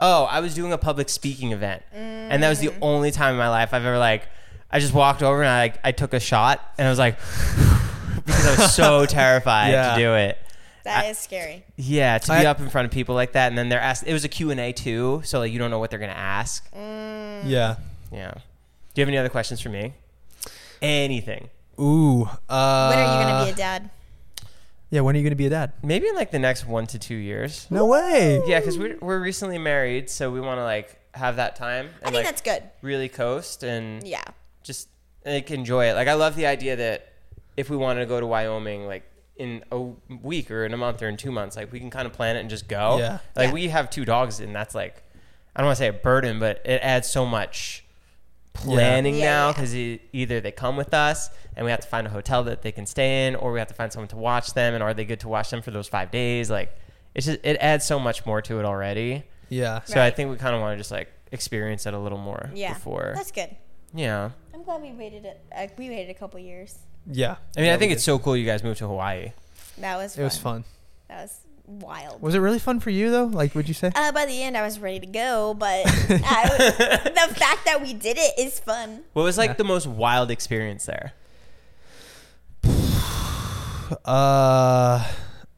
Oh, 0.01 0.24
I 0.24 0.41
was 0.41 0.55
doing 0.55 0.72
a 0.72 0.78
public 0.78 1.11
speaking 1.11 1.53
event, 1.53 1.83
and 1.93 2.43
that 2.43 2.49
was 2.49 2.61
the 2.61 2.72
only 2.81 3.11
time 3.11 3.33
in 3.33 3.39
my 3.39 3.51
life 3.51 3.74
I've 3.74 3.85
ever 3.85 3.99
like. 3.99 4.26
I 4.70 4.78
just 4.81 4.95
walked 4.95 5.22
over 5.22 5.43
and 5.43 5.51
I 5.51 5.61
like 5.64 5.78
I 5.85 5.93
took 5.93 6.14
a 6.14 6.20
shot, 6.20 6.64
and 6.78 6.87
I 6.87 6.91
was 6.91 6.99
like, 6.99 7.18
because 8.24 8.47
I 8.47 8.57
was 8.62 8.74
so 8.74 9.05
terrified 9.07 9.72
Yeah. 9.72 9.95
to 9.95 10.01
do 10.01 10.14
it. 10.14 10.39
that 10.85 11.05
is 11.11 11.18
scary. 11.18 11.62
Yeah, 11.76 12.16
to 12.16 12.39
be 12.41 12.47
up 12.47 12.59
in 12.61 12.70
front 12.70 12.87
of 12.87 12.91
people 12.91 13.14
like 13.14 13.33
that, 13.33 13.49
and 13.49 13.59
then 13.59 13.68
they're 13.68 13.78
asked. 13.83 14.05
It 14.07 14.14
was 14.14 14.24
a 14.24 14.31
Q 14.31 14.51
and 14.51 14.59
A 14.61 14.72
too, 14.72 15.20
so 15.26 15.41
like 15.41 15.53
you 15.53 15.59
don't 15.59 15.70
know 15.70 15.78
what 15.78 15.91
they're 15.91 15.99
gonna 16.01 16.12
ask. 16.12 16.66
Yeah. 16.74 17.76
Yeah. 18.11 18.33
Do 18.33 19.01
you 19.01 19.03
have 19.03 19.09
any 19.09 19.18
other 19.18 19.28
questions 19.28 19.61
for 19.61 19.68
me? 19.68 19.93
Anything? 20.81 21.51
Ooh. 21.78 22.22
Uh, 22.49 22.89
When 22.89 22.99
are 22.99 23.03
you 23.03 23.26
gonna 23.26 23.45
be 23.45 23.51
a 23.51 23.55
dad? 23.55 23.91
Yeah. 24.91 25.01
When 25.03 25.14
are 25.14 25.18
you 25.18 25.24
gonna 25.24 25.36
be 25.36 25.47
a 25.47 25.51
dad? 25.51 25.72
Maybe 25.82 26.09
in 26.09 26.14
like 26.14 26.30
the 26.30 26.38
next 26.38 26.66
one 26.66 26.86
to 26.88 26.99
two 26.99 27.14
years. 27.14 27.66
No 27.70 27.86
way. 27.86 28.43
Yeah, 28.47 28.61
because 28.61 28.78
we're 28.78 28.99
we're 29.01 29.20
recently 29.20 29.59
married, 29.59 30.11
so 30.11 30.30
we 30.30 30.41
want 30.41 30.59
to 30.59 30.64
like 30.64 30.99
have 31.14 31.36
that 31.36 31.57
time 31.57 31.86
and 31.86 31.95
I 32.03 32.05
think 32.07 32.14
like 32.14 32.24
that's 32.26 32.41
good. 32.43 32.62
really 32.82 33.09
coast 33.09 33.62
and 33.64 34.07
Yeah. 34.07 34.22
just 34.62 34.88
like 35.26 35.51
enjoy 35.51 35.86
it. 35.91 35.95
Like 35.95 36.09
I 36.09 36.14
love 36.14 36.36
the 36.36 36.47
idea 36.47 36.76
that 36.76 37.12
if 37.57 37.68
we 37.70 37.76
wanted 37.76 38.01
to 38.01 38.07
go 38.07 38.20
to 38.20 38.26
Wyoming, 38.26 38.86
like 38.86 39.03
in 39.36 39.64
a 39.72 39.78
week 40.22 40.51
or 40.51 40.64
in 40.66 40.72
a 40.74 40.76
month 40.76 41.03
or 41.03 41.09
in 41.09 41.16
two 41.16 41.32
months, 41.32 41.57
like 41.57 41.72
we 41.72 41.80
can 41.80 41.91
kind 41.91 42.07
of 42.07 42.12
plan 42.12 42.36
it 42.36 42.41
and 42.41 42.51
just 42.51 42.68
go. 42.68 42.99
Yeah. 42.99 43.18
Like 43.34 43.49
Yeah. 43.49 43.53
we 43.55 43.68
have 43.68 43.91
two 43.91 44.05
dogs, 44.05 44.38
and 44.41 44.55
that's 44.55 44.74
like 44.74 45.03
I 45.57 45.61
don't 45.61 45.66
want 45.66 45.76
to 45.78 45.82
say 45.82 45.88
a 45.88 45.93
burden, 45.93 46.38
but 46.38 46.61
it 46.64 46.80
adds 46.82 47.09
so 47.11 47.26
much 47.26 47.84
planning 48.55 49.14
Yeah, 49.16 49.24
now 49.24 49.46
yeah. 49.48 49.53
because 49.53 49.74
either 49.74 50.40
they 50.40 50.53
come 50.53 50.76
with 50.76 50.92
us 50.94 51.30
and 51.57 51.64
we 51.64 51.70
have 51.70 51.80
to 51.80 51.88
find 51.88 52.07
a 52.07 52.11
hotel 52.11 52.44
that 52.44 52.62
they 52.62 52.72
can 52.72 52.86
stay 52.86 53.26
in, 53.26 53.34
or 53.36 53.53
we 53.53 53.59
have 53.59 53.68
to 53.68 53.74
find 53.74 53.92
someone 53.92 54.09
to 54.09 54.16
watch 54.16 54.53
them, 54.55 54.74
and 54.74 54.82
are 54.82 54.94
they 54.94 55.05
good 55.05 55.20
to 55.20 55.28
watch 55.28 55.51
them 55.51 55.62
for 55.62 55.70
those 55.70 55.88
five 55.88 56.11
days? 56.11 56.51
Like 56.51 56.76
it's 57.14 57.26
just 57.26 57.38
it 57.42 57.57
adds 57.61 57.84
so 57.86 57.98
much 57.98 58.24
more 58.26 58.40
to 58.42 58.59
it 58.59 58.64
already. 58.64 59.24
Yeah. 59.48 59.80
So 59.84 60.01
I 60.01 60.11
think 60.11 60.30
we 60.30 60.36
kind 60.36 60.55
of 60.55 60.61
want 60.61 60.74
to 60.74 60.78
just 60.78 60.90
like 60.90 61.09
experience 61.32 61.86
it 61.86 61.94
a 61.94 61.98
little 61.98 62.18
more 62.18 62.51
Yeah. 62.55 62.74
before. 62.74 63.12
That's 63.16 63.32
good. 63.32 63.57
yeah. 63.94 64.30
I'm 64.55 64.62
glad 64.64 64.82
we 64.82 64.92
waited. 64.92 65.24
A, 65.24 65.62
uh, 65.64 65.66
we 65.78 65.88
waited 65.88 66.11
a 66.11 66.14
couple 66.18 66.38
years. 66.38 66.78
Yeah. 67.11 67.36
I 67.57 67.61
mean, 67.61 67.66
Yeah, 67.68 67.74
I 67.74 67.78
think 67.78 67.92
it's 67.92 68.05
so 68.05 68.18
cool 68.18 68.36
you 68.36 68.44
guys 68.46 68.62
moved 68.62 68.78
to 68.78 68.86
Hawaii. 68.86 69.32
That 69.78 69.96
was. 69.96 70.14
Fun. 70.14 70.20
It 70.20 70.24
was 70.24 70.36
fun. 70.38 70.64
That 71.09 71.22
was 71.22 71.38
wild. 71.71 72.21
Was 72.21 72.35
it 72.35 72.39
really 72.41 72.59
fun 72.59 72.81
for 72.81 72.91
you 72.91 73.11
though? 73.11 73.25
Like, 73.25 73.55
would 73.55 73.68
you 73.68 73.75
say? 73.75 73.91
Uh, 73.95 74.12
by 74.12 74.27
the 74.27 74.43
end, 74.43 74.57
I 74.57 74.62
was 74.62 74.79
ready 74.79 75.01
to 75.01 75.07
go, 75.07 75.55
but 75.55 75.83
I, 75.87 76.49
the 77.05 77.35
fact 77.35 77.64
that 77.64 77.81
we 77.83 77.95
did 77.95 78.16
it 78.18 78.39
is 78.39 78.59
fun. 78.61 79.05
What 79.12 79.23
was 79.23 79.39
like 79.39 79.51
Yeah. 79.51 79.55
the 79.55 79.64
most 79.64 79.87
wild 79.87 80.31
experience 80.31 80.87
there? 80.87 81.12
Uh, 84.05 85.05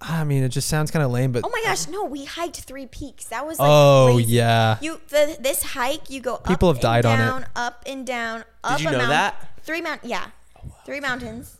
I 0.01 0.25
mean, 0.25 0.43
it 0.43 0.49
just 0.49 0.67
sounds 0.69 0.91
kind 0.91 1.05
of 1.05 1.11
lame, 1.11 1.33
but 1.33 1.45
Oh 1.45 1.51
my 1.51 1.61
gosh, 1.65 1.87
no, 1.89 2.05
we 2.05 2.25
hiked 2.25 2.57
three 2.61 2.87
peaks. 2.87 3.27
That 3.27 3.47
was 3.47 3.59
like 3.59 3.69
oh 3.71 4.13
crazy. 4.15 4.33
yeah, 4.33 4.79
You 4.81 4.99
the 5.11 5.37
this 5.39 5.63
hike 5.63 6.09
you 6.09 6.21
go 6.23 6.39
People 6.39 6.71
up 6.71 6.77
have 6.77 6.83
died 6.83 7.05
and 7.05 7.21
on 7.23 7.43
it. 7.43 7.49
up 7.55 7.83
and 7.87 8.07
down, 8.07 8.45
up 8.65 8.81
you 8.81 8.89
a 8.89 8.93
know 8.93 8.99
mount- 8.99 9.11
that? 9.11 9.49
Three 9.65 9.81
mount, 9.83 10.01
yeah, 10.05 10.29
three 10.87 10.99
mountains. 11.01 11.59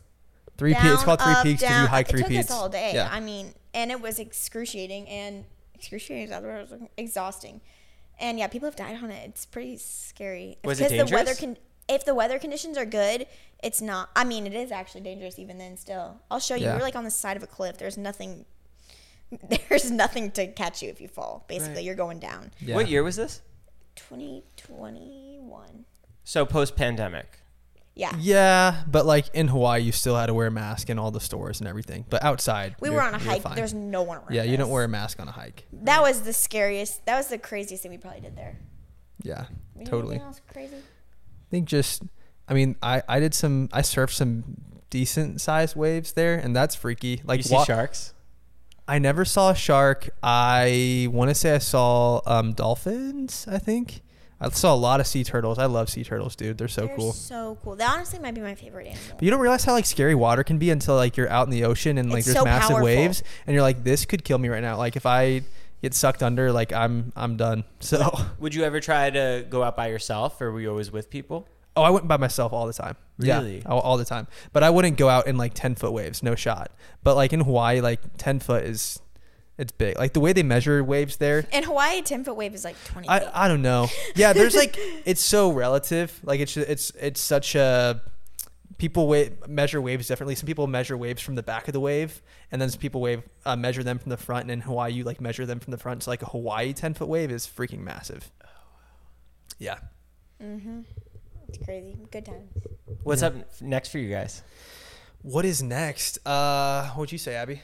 three 0.57 0.73
peaks. 0.73 0.85
It's 0.95 1.03
called 1.03 1.21
three 1.21 1.31
up, 1.33 1.43
peaks 1.43 1.61
because 1.61 1.81
you 1.81 1.87
hike 1.87 2.07
three 2.09 2.19
it 2.21 2.23
took 2.23 2.31
peaks. 2.31 2.45
us 2.49 2.51
all 2.51 2.69
day. 2.69 2.91
Yeah. 2.95 3.07
I 3.11 3.19
mean, 3.19 3.53
and 3.73 3.91
it 3.91 4.01
was 4.01 4.19
excruciating 4.19 5.07
and 5.07 5.45
excruciating 5.73 6.25
is 6.25 6.29
the 6.31 6.41
word, 6.41 6.61
it 6.61 6.69
was 6.71 6.81
exhausting. 6.97 7.61
And 8.19 8.37
yeah, 8.37 8.47
people 8.47 8.67
have 8.67 8.75
died 8.75 9.03
on 9.03 9.09
it. 9.11 9.27
It's 9.29 9.45
pretty 9.45 9.77
scary. 9.77 10.57
It's 10.63 10.65
Was 10.67 10.79
it 10.81 10.91
because 10.91 11.09
the 11.09 11.15
weather 11.15 11.33
dangerous? 11.33 11.39
can 11.39 11.57
if 11.89 12.05
the 12.05 12.15
weather 12.15 12.39
conditions 12.39 12.77
are 12.77 12.85
good, 12.85 13.27
it's 13.61 13.81
not. 13.81 14.09
I 14.15 14.23
mean, 14.23 14.47
it 14.47 14.53
is 14.53 14.71
actually 14.71 15.01
dangerous 15.01 15.37
even 15.37 15.57
then. 15.57 15.75
Still, 15.77 16.21
I'll 16.31 16.39
show 16.39 16.55
you. 16.55 16.65
Yeah. 16.65 16.75
We're 16.77 16.81
like 16.83 16.95
on 16.95 17.03
the 17.03 17.11
side 17.11 17.35
of 17.35 17.43
a 17.43 17.47
cliff. 17.47 17.77
There's 17.77 17.97
nothing. 17.97 18.45
There's 19.69 19.89
nothing 19.91 20.31
to 20.31 20.47
catch 20.47 20.81
you 20.83 20.89
if 20.89 21.01
you 21.01 21.07
fall. 21.09 21.43
Basically, 21.47 21.75
Right. 21.77 21.83
you're 21.85 21.95
going 21.95 22.19
down. 22.19 22.51
Yeah. 22.61 22.75
What 22.75 22.87
year 22.87 23.03
was 23.03 23.15
this? 23.17 23.41
2021. 23.95 25.85
So 26.23 26.45
post 26.45 26.75
pandemic. 26.75 27.39
Yeah. 27.95 28.15
Yeah, 28.19 28.83
but 28.87 29.05
like 29.05 29.27
in 29.35 29.47
Hawaii, 29.49 29.81
you 29.81 29.91
still 29.91 30.15
had 30.15 30.25
to 30.27 30.33
wear 30.33 30.47
a 30.47 30.51
mask 30.51 30.89
in 30.89 30.97
all 30.97 31.11
the 31.11 31.19
stores 31.19 31.59
and 31.59 31.67
everything. 31.69 32.05
But 32.09 32.23
outside, 32.23 32.75
We 32.79 32.89
were 32.89 33.01
on 33.01 33.13
a 33.13 33.19
hike. 33.19 33.43
fine. 33.43 33.55
There's 33.55 33.73
no 33.73 34.01
one 34.01 34.17
around. 34.17 34.33
yeah, 34.33 34.43
you 34.43 34.57
don't 34.57 34.69
wear 34.71 34.83
a 34.83 34.87
mask 34.87 35.19
on 35.19 35.27
a 35.27 35.31
hike. 35.31 35.67
That 35.71 36.01
was 36.01 36.21
the 36.21 36.33
scariest. 36.33 37.05
That 37.05 37.17
was 37.17 37.27
the 37.27 37.37
craziest 37.37 37.83
thing 37.83 37.91
we 37.91 37.97
probably 37.99 38.21
did 38.21 38.35
there. 38.35 38.57
Yeah, 39.21 39.45
We 39.75 39.85
totally. 39.85 40.15
Anything 40.15 40.27
else 40.27 40.41
crazy? 40.51 40.75
I 40.75 41.49
think 41.51 41.67
just, 41.67 42.01
I 42.47 42.53
mean, 42.55 42.75
I 42.81 43.03
I 43.07 43.19
did 43.19 43.33
some, 43.35 43.69
I 43.71 43.81
surfed 43.83 44.13
some 44.15 44.43
decent 44.89 45.39
sized 45.39 45.75
waves 45.75 46.13
there, 46.13 46.35
and 46.35 46.55
that's 46.55 46.73
freaky. 46.73 47.21
Like 47.23 47.37
you 47.39 47.43
see 47.43 47.53
wa- 47.53 47.63
sharks? 47.63 48.13
I 48.87 48.97
never 48.99 49.23
saw 49.23 49.51
a 49.51 49.55
shark. 49.55 50.09
I 50.23 51.07
want 51.11 51.29
to 51.29 51.35
say 51.35 51.53
I 51.53 51.59
saw 51.59 52.21
um, 52.25 52.53
dolphins. 52.53 53.45
I 53.49 53.59
think 53.59 54.01
I 54.41 54.49
saw 54.49 54.73
a 54.73 54.75
lot 54.75 54.99
of 54.99 55.07
sea 55.07 55.23
turtles. 55.23 55.57
I 55.57 55.65
love 55.65 55.89
sea 55.89 56.03
turtles, 56.03 56.35
dude. 56.35 56.57
They're 56.57 56.67
so 56.67 56.87
They're 56.87 56.95
cool. 56.95 57.13
So 57.13 57.57
cool. 57.63 57.75
They 57.75 57.85
honestly 57.85 58.19
might 58.19 58.33
be 58.35 58.41
my 58.41 58.55
favorite 58.55 58.87
animal. 58.87 59.03
But 59.15 59.23
you 59.23 59.31
don't 59.31 59.39
realize 59.39 59.63
how 59.63 59.71
like 59.73 59.85
scary 59.85 60.15
water 60.15 60.43
can 60.43 60.57
be 60.57 60.69
until 60.69 60.95
like 60.95 61.15
you're 61.15 61.29
out 61.29 61.47
in 61.47 61.51
the 61.51 61.63
ocean 61.63 61.97
and 61.97 62.09
like 62.09 62.19
It's 62.19 62.27
there's 62.27 62.37
so 62.37 62.43
massive 62.43 62.69
powerful. 62.69 62.85
waves 62.85 63.23
and 63.47 63.53
you're 63.53 63.61
like 63.63 63.83
this 63.83 64.05
could 64.05 64.23
kill 64.23 64.37
me 64.37 64.49
right 64.49 64.61
now. 64.61 64.77
Like 64.77 64.95
if 64.95 65.05
I 65.05 65.43
get 65.81 65.93
sucked 65.93 66.23
under, 66.23 66.51
like 66.51 66.73
I'm 66.73 67.13
I'm 67.15 67.37
done. 67.37 67.63
So 67.79 68.11
Would 68.39 68.53
you 68.55 68.63
ever 68.63 68.79
try 68.79 69.09
to 69.09 69.45
go 69.49 69.63
out 69.63 69.75
by 69.77 69.87
yourself, 69.87 70.41
or 70.41 70.51
were 70.51 70.59
you 70.61 70.69
always 70.69 70.91
with 70.91 71.09
people? 71.09 71.47
oh, 71.75 71.81
I 71.81 71.89
went 71.89 72.07
by 72.07 72.17
myself 72.17 72.53
all 72.53 72.67
the 72.67 72.73
time. 72.73 72.95
Really? 73.17 73.57
Yeah, 73.57 73.63
all, 73.67 73.79
all 73.79 73.97
the 73.97 74.05
time. 74.05 74.27
But 74.51 74.61
I 74.61 74.69
wouldn't 74.69 74.95
go 74.95 75.09
out 75.09 75.25
in 75.27 75.37
like 75.37 75.53
ten 75.55 75.73
foot 75.75 75.91
waves, 75.91 76.21
no 76.21 76.35
shot. 76.35 76.71
But 77.03 77.15
like 77.15 77.33
in 77.33 77.39
Hawaii, 77.41 77.81
like 77.81 77.99
ten 78.17 78.39
foot 78.39 78.63
is 78.65 78.99
it's 79.57 79.71
big. 79.71 79.97
Like 79.97 80.13
the 80.13 80.19
way 80.19 80.33
they 80.33 80.43
measure 80.43 80.83
waves 80.83 81.17
there. 81.17 81.45
In 81.51 81.63
Hawaii, 81.63 81.99
a 81.99 82.01
10 82.01 82.23
foot 82.23 82.35
wave 82.35 82.53
is 82.55 82.63
like 82.63 82.75
20 82.85 83.07
feet. 83.07 83.11
I, 83.33 83.45
I 83.45 83.47
don't 83.47 83.61
know. 83.61 83.87
Yeah, 84.15 84.33
there's 84.33 84.55
like 84.55 84.75
it's 85.05 85.21
so 85.21 85.51
relative. 85.51 86.19
Like 86.23 86.39
it's 86.39 86.57
it's 86.57 86.91
it's 86.99 87.21
such 87.21 87.55
a 87.55 88.01
people 88.79 89.07
wa- 89.07 89.25
measure 89.47 89.79
waves 89.81 90.07
differently. 90.07 90.35
Some 90.35 90.47
people 90.47 90.65
measure 90.67 90.97
waves 90.97 91.21
from 91.21 91.35
the 91.35 91.43
back 91.43 91.67
of 91.67 91.73
the 91.73 91.79
wave, 91.79 92.21
and 92.51 92.61
then 92.61 92.69
some 92.69 92.79
people 92.79 92.99
wave 93.01 93.21
uh, 93.45 93.55
measure 93.55 93.83
them 93.83 93.99
from 93.99 94.09
the 94.09 94.17
front. 94.17 94.43
And 94.43 94.51
in 94.51 94.61
Hawaii, 94.61 94.91
you 94.93 95.03
like 95.03 95.21
measure 95.21 95.45
them 95.45 95.59
from 95.59 95.71
the 95.71 95.77
front. 95.77 96.03
So 96.03 96.11
like 96.11 96.23
a 96.23 96.27
Hawaii 96.27 96.73
ten 96.73 96.93
foot 96.95 97.07
wave 97.07 97.31
is 97.31 97.45
freaking 97.47 97.79
massive. 97.79 98.31
Yeah. 99.59 99.77
mm-hmm. 100.43 100.81
It's 101.47 101.63
crazy. 101.63 101.95
Good 102.11 102.25
times. 102.25 102.49
What's 103.03 103.21
Yeah. 103.21 103.27
up 103.27 103.35
next 103.61 103.89
for 103.89 103.99
you 103.99 104.09
guys? 104.09 104.41
What 105.21 105.45
is 105.45 105.61
next? 105.61 106.17
Uh, 106.25 106.89
what'd 106.95 107.11
you 107.11 107.17
say, 107.19 107.35
Abby? 107.35 107.61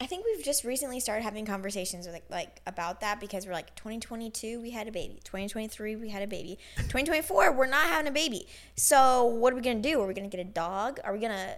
I 0.00 0.06
think 0.06 0.24
we've 0.26 0.44
just 0.44 0.64
recently 0.64 0.98
started 0.98 1.22
having 1.22 1.46
conversations 1.46 2.06
with 2.06 2.14
like, 2.14 2.24
like 2.28 2.60
about 2.66 3.00
that 3.00 3.20
because 3.20 3.46
we're 3.46 3.52
like 3.52 3.74
2022 3.76 4.60
we 4.60 4.70
had 4.70 4.88
a 4.88 4.92
baby, 4.92 5.20
2023 5.24 5.96
we 5.96 6.08
had 6.08 6.22
a 6.22 6.26
baby, 6.26 6.58
2024 6.76 7.52
we're 7.52 7.66
not 7.66 7.86
having 7.86 8.08
a 8.08 8.12
baby. 8.12 8.46
So 8.76 9.24
what 9.24 9.52
are 9.52 9.56
we 9.56 9.62
gonna 9.62 9.80
do? 9.80 10.00
Are 10.00 10.06
we 10.06 10.14
gonna 10.14 10.28
get 10.28 10.40
a 10.40 10.44
dog? 10.44 10.98
Are 11.04 11.12
we 11.12 11.20
gonna? 11.20 11.56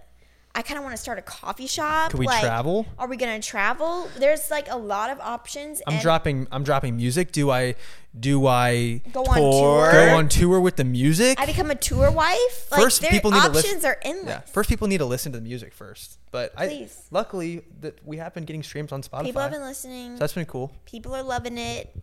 I 0.57 0.63
kind 0.63 0.79
of 0.79 0.83
want 0.83 0.95
to 0.95 1.01
start 1.01 1.19
a 1.19 1.21
coffee 1.21 1.67
shop. 1.67 2.09
Can 2.09 2.19
we 2.19 2.25
like, 2.25 2.41
travel? 2.41 2.87
Are 2.97 3.07
we 3.07 3.15
gonna 3.15 3.39
travel? 3.39 4.09
There's 4.17 4.49
like 4.49 4.67
a 4.71 4.75
lot 4.75 5.11
of 5.11 5.19
options. 5.19 5.83
I'm 5.85 5.99
dropping. 6.01 6.47
I'm 6.51 6.63
dropping 6.63 6.97
music. 6.97 7.31
Do 7.31 7.51
I? 7.51 7.75
Do 8.19 8.47
I 8.47 9.01
Go 9.13 9.21
on 9.25 9.35
Tour. 9.35 9.91
go 9.91 10.15
on 10.15 10.29
tour 10.29 10.59
with 10.59 10.77
the 10.77 10.83
music? 10.83 11.39
I 11.39 11.45
become 11.45 11.69
a 11.69 11.75
tour 11.75 12.09
wife. 12.09 12.71
Like, 12.71 12.81
First, 12.81 13.03
people 13.03 13.29
need 13.29 13.43
to 13.43 13.49
options 13.49 13.65
listen. 13.65 13.85
are 13.85 13.97
endless. 14.01 14.27
Yeah, 14.29 14.39
first 14.39 14.67
people 14.67 14.87
need 14.87 14.97
to 14.97 15.05
listen 15.05 15.31
to 15.33 15.37
the 15.37 15.43
music 15.43 15.73
first. 15.73 16.17
But 16.31 16.53
I, 16.57 16.65
Please. 16.65 17.05
luckily, 17.11 17.61
that 17.81 18.03
we 18.03 18.17
have 18.17 18.33
been 18.33 18.45
getting 18.45 18.63
streams 18.63 18.91
on 18.91 19.03
Spotify. 19.03 19.25
People 19.25 19.43
have 19.43 19.51
been 19.51 19.61
listening. 19.61 20.15
so 20.15 20.19
that's 20.19 20.33
been 20.33 20.45
cool. 20.45 20.71
People 20.85 21.13
are 21.13 21.21
loving 21.21 21.59
it. 21.59 21.93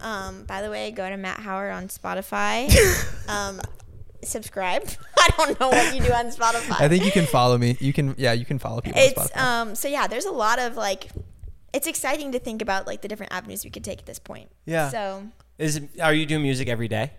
Um, 0.00 0.44
by 0.44 0.62
the 0.62 0.70
way, 0.70 0.90
go 0.90 1.06
to 1.06 1.18
Matt 1.18 1.40
Howard 1.40 1.72
on 1.72 1.88
Spotify. 1.88 2.70
um, 3.28 3.60
subscribe. 4.24 4.88
I 5.18 5.28
don't 5.36 5.60
know 5.60 5.68
what 5.68 5.94
you 5.94 6.02
do 6.02 6.12
on 6.12 6.26
Spotify. 6.26 6.80
I 6.80 6.88
think 6.88 7.04
you 7.04 7.12
can 7.12 7.26
follow 7.26 7.58
me. 7.58 7.76
You 7.80 7.92
can, 7.92 8.14
yeah, 8.18 8.32
you 8.32 8.44
can 8.44 8.58
follow 8.58 8.80
people 8.80 9.00
on 9.00 9.08
it's 9.08 9.18
Spotify. 9.18 9.40
um. 9.40 9.74
So 9.74 9.88
yeah, 9.88 10.06
there's 10.06 10.26
a 10.26 10.32
lot 10.32 10.58
of 10.58 10.76
like. 10.76 11.08
It's 11.72 11.86
exciting 11.86 12.32
to 12.32 12.40
think 12.40 12.62
about 12.62 12.86
like 12.86 13.00
the 13.00 13.06
different 13.08 13.32
avenues 13.32 13.64
we 13.64 13.70
could 13.70 13.84
take 13.84 14.00
at 14.00 14.06
this 14.06 14.18
point. 14.18 14.50
Yeah. 14.64 14.88
So 14.88 15.28
Is 15.56 15.76
it, 15.76 16.00
are 16.00 16.12
you 16.12 16.26
doing 16.26 16.42
music 16.42 16.68
every 16.68 16.88
day? 16.88 17.12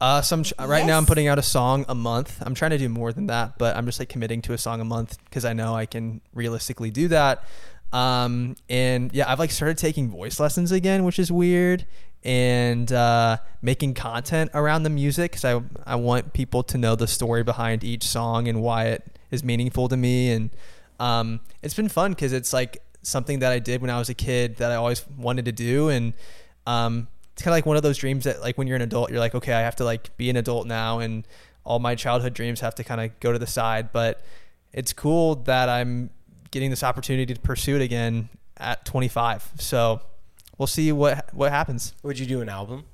Uh, 0.00 0.20
some 0.20 0.44
right 0.58 0.84
now 0.84 0.98
I'm 0.98 1.06
putting 1.06 1.28
out 1.28 1.38
a 1.38 1.42
song 1.42 1.84
a 1.88 1.94
month. 1.94 2.40
I'm 2.40 2.54
trying 2.54 2.72
to 2.72 2.78
do 2.78 2.88
more 2.88 3.12
than 3.12 3.26
that, 3.28 3.58
but 3.58 3.76
I'm 3.76 3.86
just 3.86 3.98
like 3.98 4.08
committing 4.08 4.42
to 4.42 4.52
a 4.52 4.58
song 4.58 4.80
a 4.80 4.84
month 4.84 5.16
because 5.24 5.44
I 5.44 5.54
know 5.54 5.74
I 5.74 5.86
can 5.86 6.20
realistically 6.34 6.90
do 6.90 7.08
that. 7.08 7.44
Um, 7.92 8.56
and 8.68 9.12
yeah, 9.14 9.30
I've 9.30 9.38
like 9.38 9.50
started 9.50 9.78
taking 9.78 10.10
voice 10.10 10.40
lessons 10.40 10.72
again, 10.72 11.04
which 11.04 11.18
is 11.18 11.30
weird, 11.30 11.86
and 12.24 12.90
uh, 12.92 13.36
making 13.60 13.94
content 13.94 14.50
around 14.54 14.84
the 14.84 14.90
music 14.90 15.32
because 15.32 15.44
I 15.44 15.60
I 15.86 15.96
want 15.96 16.32
people 16.32 16.62
to 16.64 16.78
know 16.78 16.94
the 16.94 17.06
story 17.06 17.42
behind 17.42 17.84
each 17.84 18.04
song 18.04 18.48
and 18.48 18.62
why 18.62 18.86
it 18.86 19.04
is 19.30 19.44
meaningful 19.44 19.88
to 19.88 19.96
me. 19.96 20.30
And 20.32 20.50
um, 20.98 21.40
it's 21.62 21.74
been 21.74 21.88
fun 21.88 22.12
because 22.12 22.32
it's 22.32 22.52
like 22.52 22.82
something 23.02 23.40
that 23.40 23.52
I 23.52 23.58
did 23.58 23.80
when 23.80 23.90
I 23.90 23.98
was 23.98 24.08
a 24.08 24.14
kid 24.14 24.56
that 24.56 24.70
I 24.70 24.76
always 24.76 25.06
wanted 25.18 25.44
to 25.44 25.52
do, 25.52 25.90
and 25.90 26.14
um, 26.66 27.08
it's 27.34 27.42
kind 27.42 27.52
of 27.52 27.56
like 27.56 27.66
one 27.66 27.76
of 27.76 27.82
those 27.82 27.98
dreams 27.98 28.24
that 28.24 28.40
like 28.40 28.56
when 28.56 28.66
you're 28.66 28.76
an 28.76 28.82
adult 28.82 29.10
you're 29.10 29.18
like 29.18 29.34
okay 29.34 29.52
i 29.52 29.60
have 29.60 29.74
to 29.74 29.84
like 29.84 30.16
be 30.16 30.30
an 30.30 30.36
adult 30.36 30.66
now 30.68 31.00
and 31.00 31.26
all 31.64 31.80
my 31.80 31.94
childhood 31.94 32.32
dreams 32.32 32.60
have 32.60 32.74
to 32.76 32.84
kind 32.84 33.00
of 33.00 33.18
go 33.20 33.32
to 33.32 33.38
the 33.38 33.46
side. 33.46 33.90
But 33.90 34.22
it's 34.72 34.92
cool 34.92 35.36
that 35.36 35.68
i'm 35.68 36.10
getting 36.50 36.68
this 36.70 36.82
opportunity 36.82 37.32
to 37.32 37.40
pursue 37.40 37.76
it 37.76 37.82
again 37.82 38.28
at 38.56 38.84
25 38.84 39.52
so 39.58 40.00
we'll 40.58 40.66
see 40.66 40.92
what 40.92 41.32
what 41.34 41.50
happens 41.50 41.94
Would 42.02 42.18
you 42.18 42.26
do 42.26 42.40
an 42.40 42.48
album? 42.48 42.84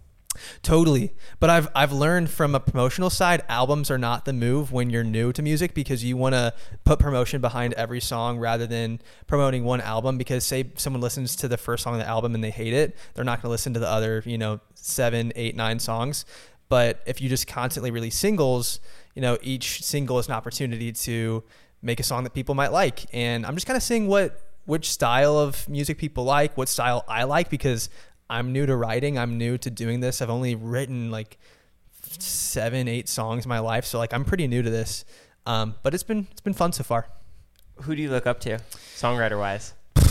Totally. 0.62 1.12
But 1.40 1.50
I've 1.50 1.68
I've 1.74 1.92
learned 1.92 2.30
from 2.30 2.54
a 2.54 2.60
promotional 2.60 3.10
side, 3.10 3.42
albums 3.48 3.90
are 3.90 3.98
not 3.98 4.24
the 4.24 4.32
move 4.32 4.70
when 4.70 4.88
you're 4.88 5.04
new 5.04 5.32
to 5.32 5.42
music 5.42 5.74
because 5.74 6.04
you 6.04 6.16
want 6.16 6.34
to 6.34 6.54
put 6.84 7.00
promotion 7.00 7.40
behind 7.40 7.72
every 7.74 8.00
song 8.00 8.38
rather 8.38 8.66
than 8.66 9.00
promoting 9.26 9.64
one 9.64 9.80
album 9.80 10.18
because 10.18 10.44
say 10.44 10.70
someone 10.76 11.00
listens 11.00 11.34
to 11.36 11.48
the 11.48 11.56
first 11.56 11.82
song 11.82 11.94
of 11.94 12.00
the 12.00 12.06
album 12.06 12.34
and 12.34 12.44
they 12.44 12.50
hate 12.50 12.72
it, 12.72 12.96
they're 13.14 13.24
not 13.24 13.38
going 13.38 13.48
to 13.48 13.50
listen 13.50 13.74
to 13.74 13.80
the 13.80 13.88
other, 13.88 14.22
you 14.24 14.38
know, 14.38 14.60
seven, 14.74 15.32
eight, 15.34 15.56
nine 15.56 15.80
songs. 15.80 16.24
But 16.68 17.02
if 17.06 17.20
you 17.20 17.28
just 17.28 17.48
constantly 17.48 17.90
release 17.90 18.16
singles, 18.16 18.78
you 19.16 19.22
know, 19.22 19.36
each 19.42 19.82
single 19.82 20.20
is 20.20 20.28
an 20.28 20.34
opportunity 20.34 20.92
to 20.92 21.42
make 21.82 21.98
a 21.98 22.04
song 22.04 22.22
that 22.24 22.34
people 22.34 22.54
might 22.54 22.70
like. 22.70 23.06
And 23.12 23.44
I'm 23.44 23.54
just 23.56 23.66
kind 23.66 23.76
of 23.76 23.82
seeing 23.82 24.06
what 24.06 24.49
which 24.70 24.88
style 24.88 25.36
of 25.36 25.68
music 25.68 25.98
people 25.98 26.22
like, 26.22 26.56
what 26.56 26.68
style 26.68 27.04
I 27.08 27.24
like 27.24 27.50
because 27.50 27.90
I'm 28.30 28.52
new 28.52 28.66
to 28.66 28.76
writing. 28.76 29.18
I'm 29.18 29.36
new 29.36 29.58
to 29.58 29.68
doing 29.68 29.98
this. 29.98 30.22
I've 30.22 30.30
only 30.30 30.54
written 30.54 31.10
like 31.10 31.38
seven, 32.20 32.86
eight 32.86 33.08
songs 33.08 33.44
in 33.44 33.48
my 33.48 33.58
life, 33.58 33.84
so 33.84 33.98
like 33.98 34.14
I'm 34.14 34.24
pretty 34.24 34.46
new 34.46 34.62
to 34.62 34.70
this. 34.70 35.04
Um, 35.44 35.74
but 35.82 35.92
it's 35.92 36.04
been 36.04 36.28
it's 36.30 36.40
been 36.40 36.54
fun 36.54 36.72
so 36.72 36.84
far. 36.84 37.08
Who 37.82 37.96
do 37.96 38.02
you 38.02 38.10
look 38.10 38.28
up 38.28 38.38
to, 38.40 38.60
songwriter 38.94 39.38
wise? 39.38 39.74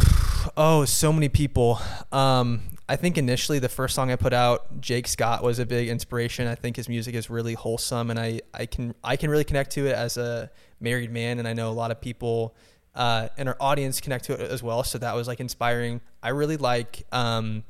Oh, 0.56 0.86
so 0.86 1.12
many 1.12 1.28
people. 1.28 1.82
Um, 2.14 2.62
I 2.88 2.96
think 2.96 3.18
initially 3.18 3.60
the 3.60 3.70
first 3.70 3.94
song 3.94 4.10
I 4.10 4.16
put 4.16 4.32
out, 4.32 4.80
Jake 4.80 5.06
Scott 5.06 5.44
was 5.44 5.60
a 5.60 5.66
big 5.66 5.90
inspiration. 5.90 6.48
I 6.48 6.56
think 6.56 6.78
his 6.78 6.88
music 6.88 7.14
is 7.14 7.30
really 7.30 7.56
wholesome, 7.56 8.10
and 8.10 8.18
I, 8.18 8.40
I 8.54 8.66
can 8.66 8.96
I 9.04 9.16
can 9.16 9.30
really 9.30 9.44
connect 9.44 9.72
to 9.72 9.86
it 9.86 9.94
as 9.94 10.18
a 10.18 10.50
married 10.80 11.12
man, 11.12 11.40
and 11.40 11.48
I 11.48 11.54
know 11.54 11.70
a 11.70 11.76
lot 11.76 11.92
of 11.92 12.00
people 12.00 12.56
uh, 13.00 13.30
in 13.38 13.48
our 13.48 13.56
audience 13.62 14.02
connect 14.02 14.26
to 14.26 14.34
it 14.34 14.52
as 14.52 14.62
well. 14.62 14.84
So 14.84 14.98
that 14.98 15.16
was 15.16 15.26
like 15.26 15.40
inspiring. 15.40 16.02
I 16.22 16.30
really 16.30 16.58
like 16.58 17.08
um, 17.14 17.64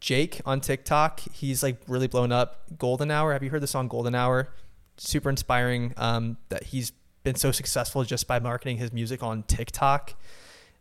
JVKE 0.00 0.40
on 0.46 0.60
TikTok. 0.60 1.20
He's 1.32 1.64
like 1.64 1.78
really 1.88 2.06
blown 2.06 2.30
up. 2.30 2.62
Golden 2.78 3.10
Hour. 3.10 3.32
Have 3.32 3.42
you 3.42 3.50
heard 3.50 3.60
the 3.60 3.66
song 3.66 3.88
Golden 3.88 4.14
Hour? 4.14 4.50
Super 4.96 5.28
inspiring. 5.28 5.94
Um, 5.96 6.36
that 6.48 6.62
he's 6.62 6.92
been 7.24 7.34
so 7.34 7.50
successful 7.50 8.04
just 8.04 8.28
by 8.28 8.38
marketing 8.38 8.76
his 8.76 8.92
music 8.92 9.20
on 9.20 9.42
TikTok. 9.42 10.14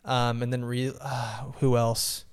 Um, 0.06 0.44
and 0.44 0.54
then 0.54 0.64
re- 0.64 0.94
uh, 1.02 1.46
who 1.60 1.76
else? 1.76 2.26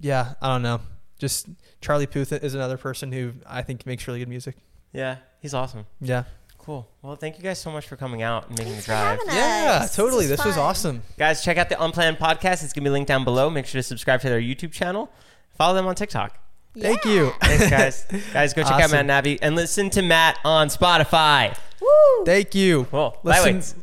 Yeah, 0.00 0.34
I 0.40 0.54
don't 0.54 0.62
know. 0.62 0.80
Just 1.18 1.48
Charlie 1.82 2.06
Puth 2.06 2.32
is 2.32 2.54
another 2.54 2.78
person 2.78 3.12
who 3.12 3.32
I 3.46 3.60
think 3.60 3.84
makes 3.84 4.06
really 4.08 4.20
good 4.20 4.28
music. 4.28 4.56
Yeah, 4.94 5.18
he's 5.40 5.52
awesome. 5.52 5.84
Yeah. 6.00 6.24
Cool. 6.64 6.88
Well, 7.02 7.16
thank 7.16 7.38
you 7.38 7.42
guys 7.42 7.58
so 7.60 7.70
much 7.72 7.86
for 7.88 7.96
coming 7.96 8.22
out 8.22 8.48
and 8.48 8.56
making 8.56 8.74
Thanks 8.74 8.86
the 8.86 8.92
for 8.92 9.24
drive. 9.26 9.34
Yeah, 9.34 9.88
totally. 9.92 10.26
This 10.26 10.38
This 10.38 10.46
was 10.46 10.56
was 10.56 10.58
awesome. 10.58 11.02
Guys, 11.18 11.42
check 11.42 11.56
out 11.56 11.68
the 11.68 11.82
Unplanned 11.82 12.18
podcast. 12.18 12.62
It's 12.62 12.72
gonna 12.72 12.84
be 12.84 12.90
linked 12.90 13.08
down 13.08 13.24
below. 13.24 13.50
Make 13.50 13.66
sure 13.66 13.80
to 13.80 13.82
subscribe 13.82 14.20
to 14.20 14.28
their 14.28 14.40
YouTube 14.40 14.70
channel. 14.72 15.10
Follow 15.58 15.74
them 15.74 15.86
on 15.86 15.96
TikTok. 15.96 16.38
Thank 16.78 17.04
you. 17.04 17.32
Thanks, 17.42 17.68
guys. 17.68 18.22
guys, 18.32 18.54
go 18.54 18.62
check 18.62 18.72
out 18.80 18.90
Matt 18.92 19.00
and 19.00 19.10
Abby 19.10 19.42
and 19.42 19.56
listen 19.56 19.90
to 19.90 20.02
Matt 20.02 20.38
on 20.44 20.68
Spotify. 20.68 21.58
Woo! 21.80 22.24
Thank 22.24 22.54
you. 22.54 22.84
Cool. 22.90 23.18
Listen- 23.24 23.82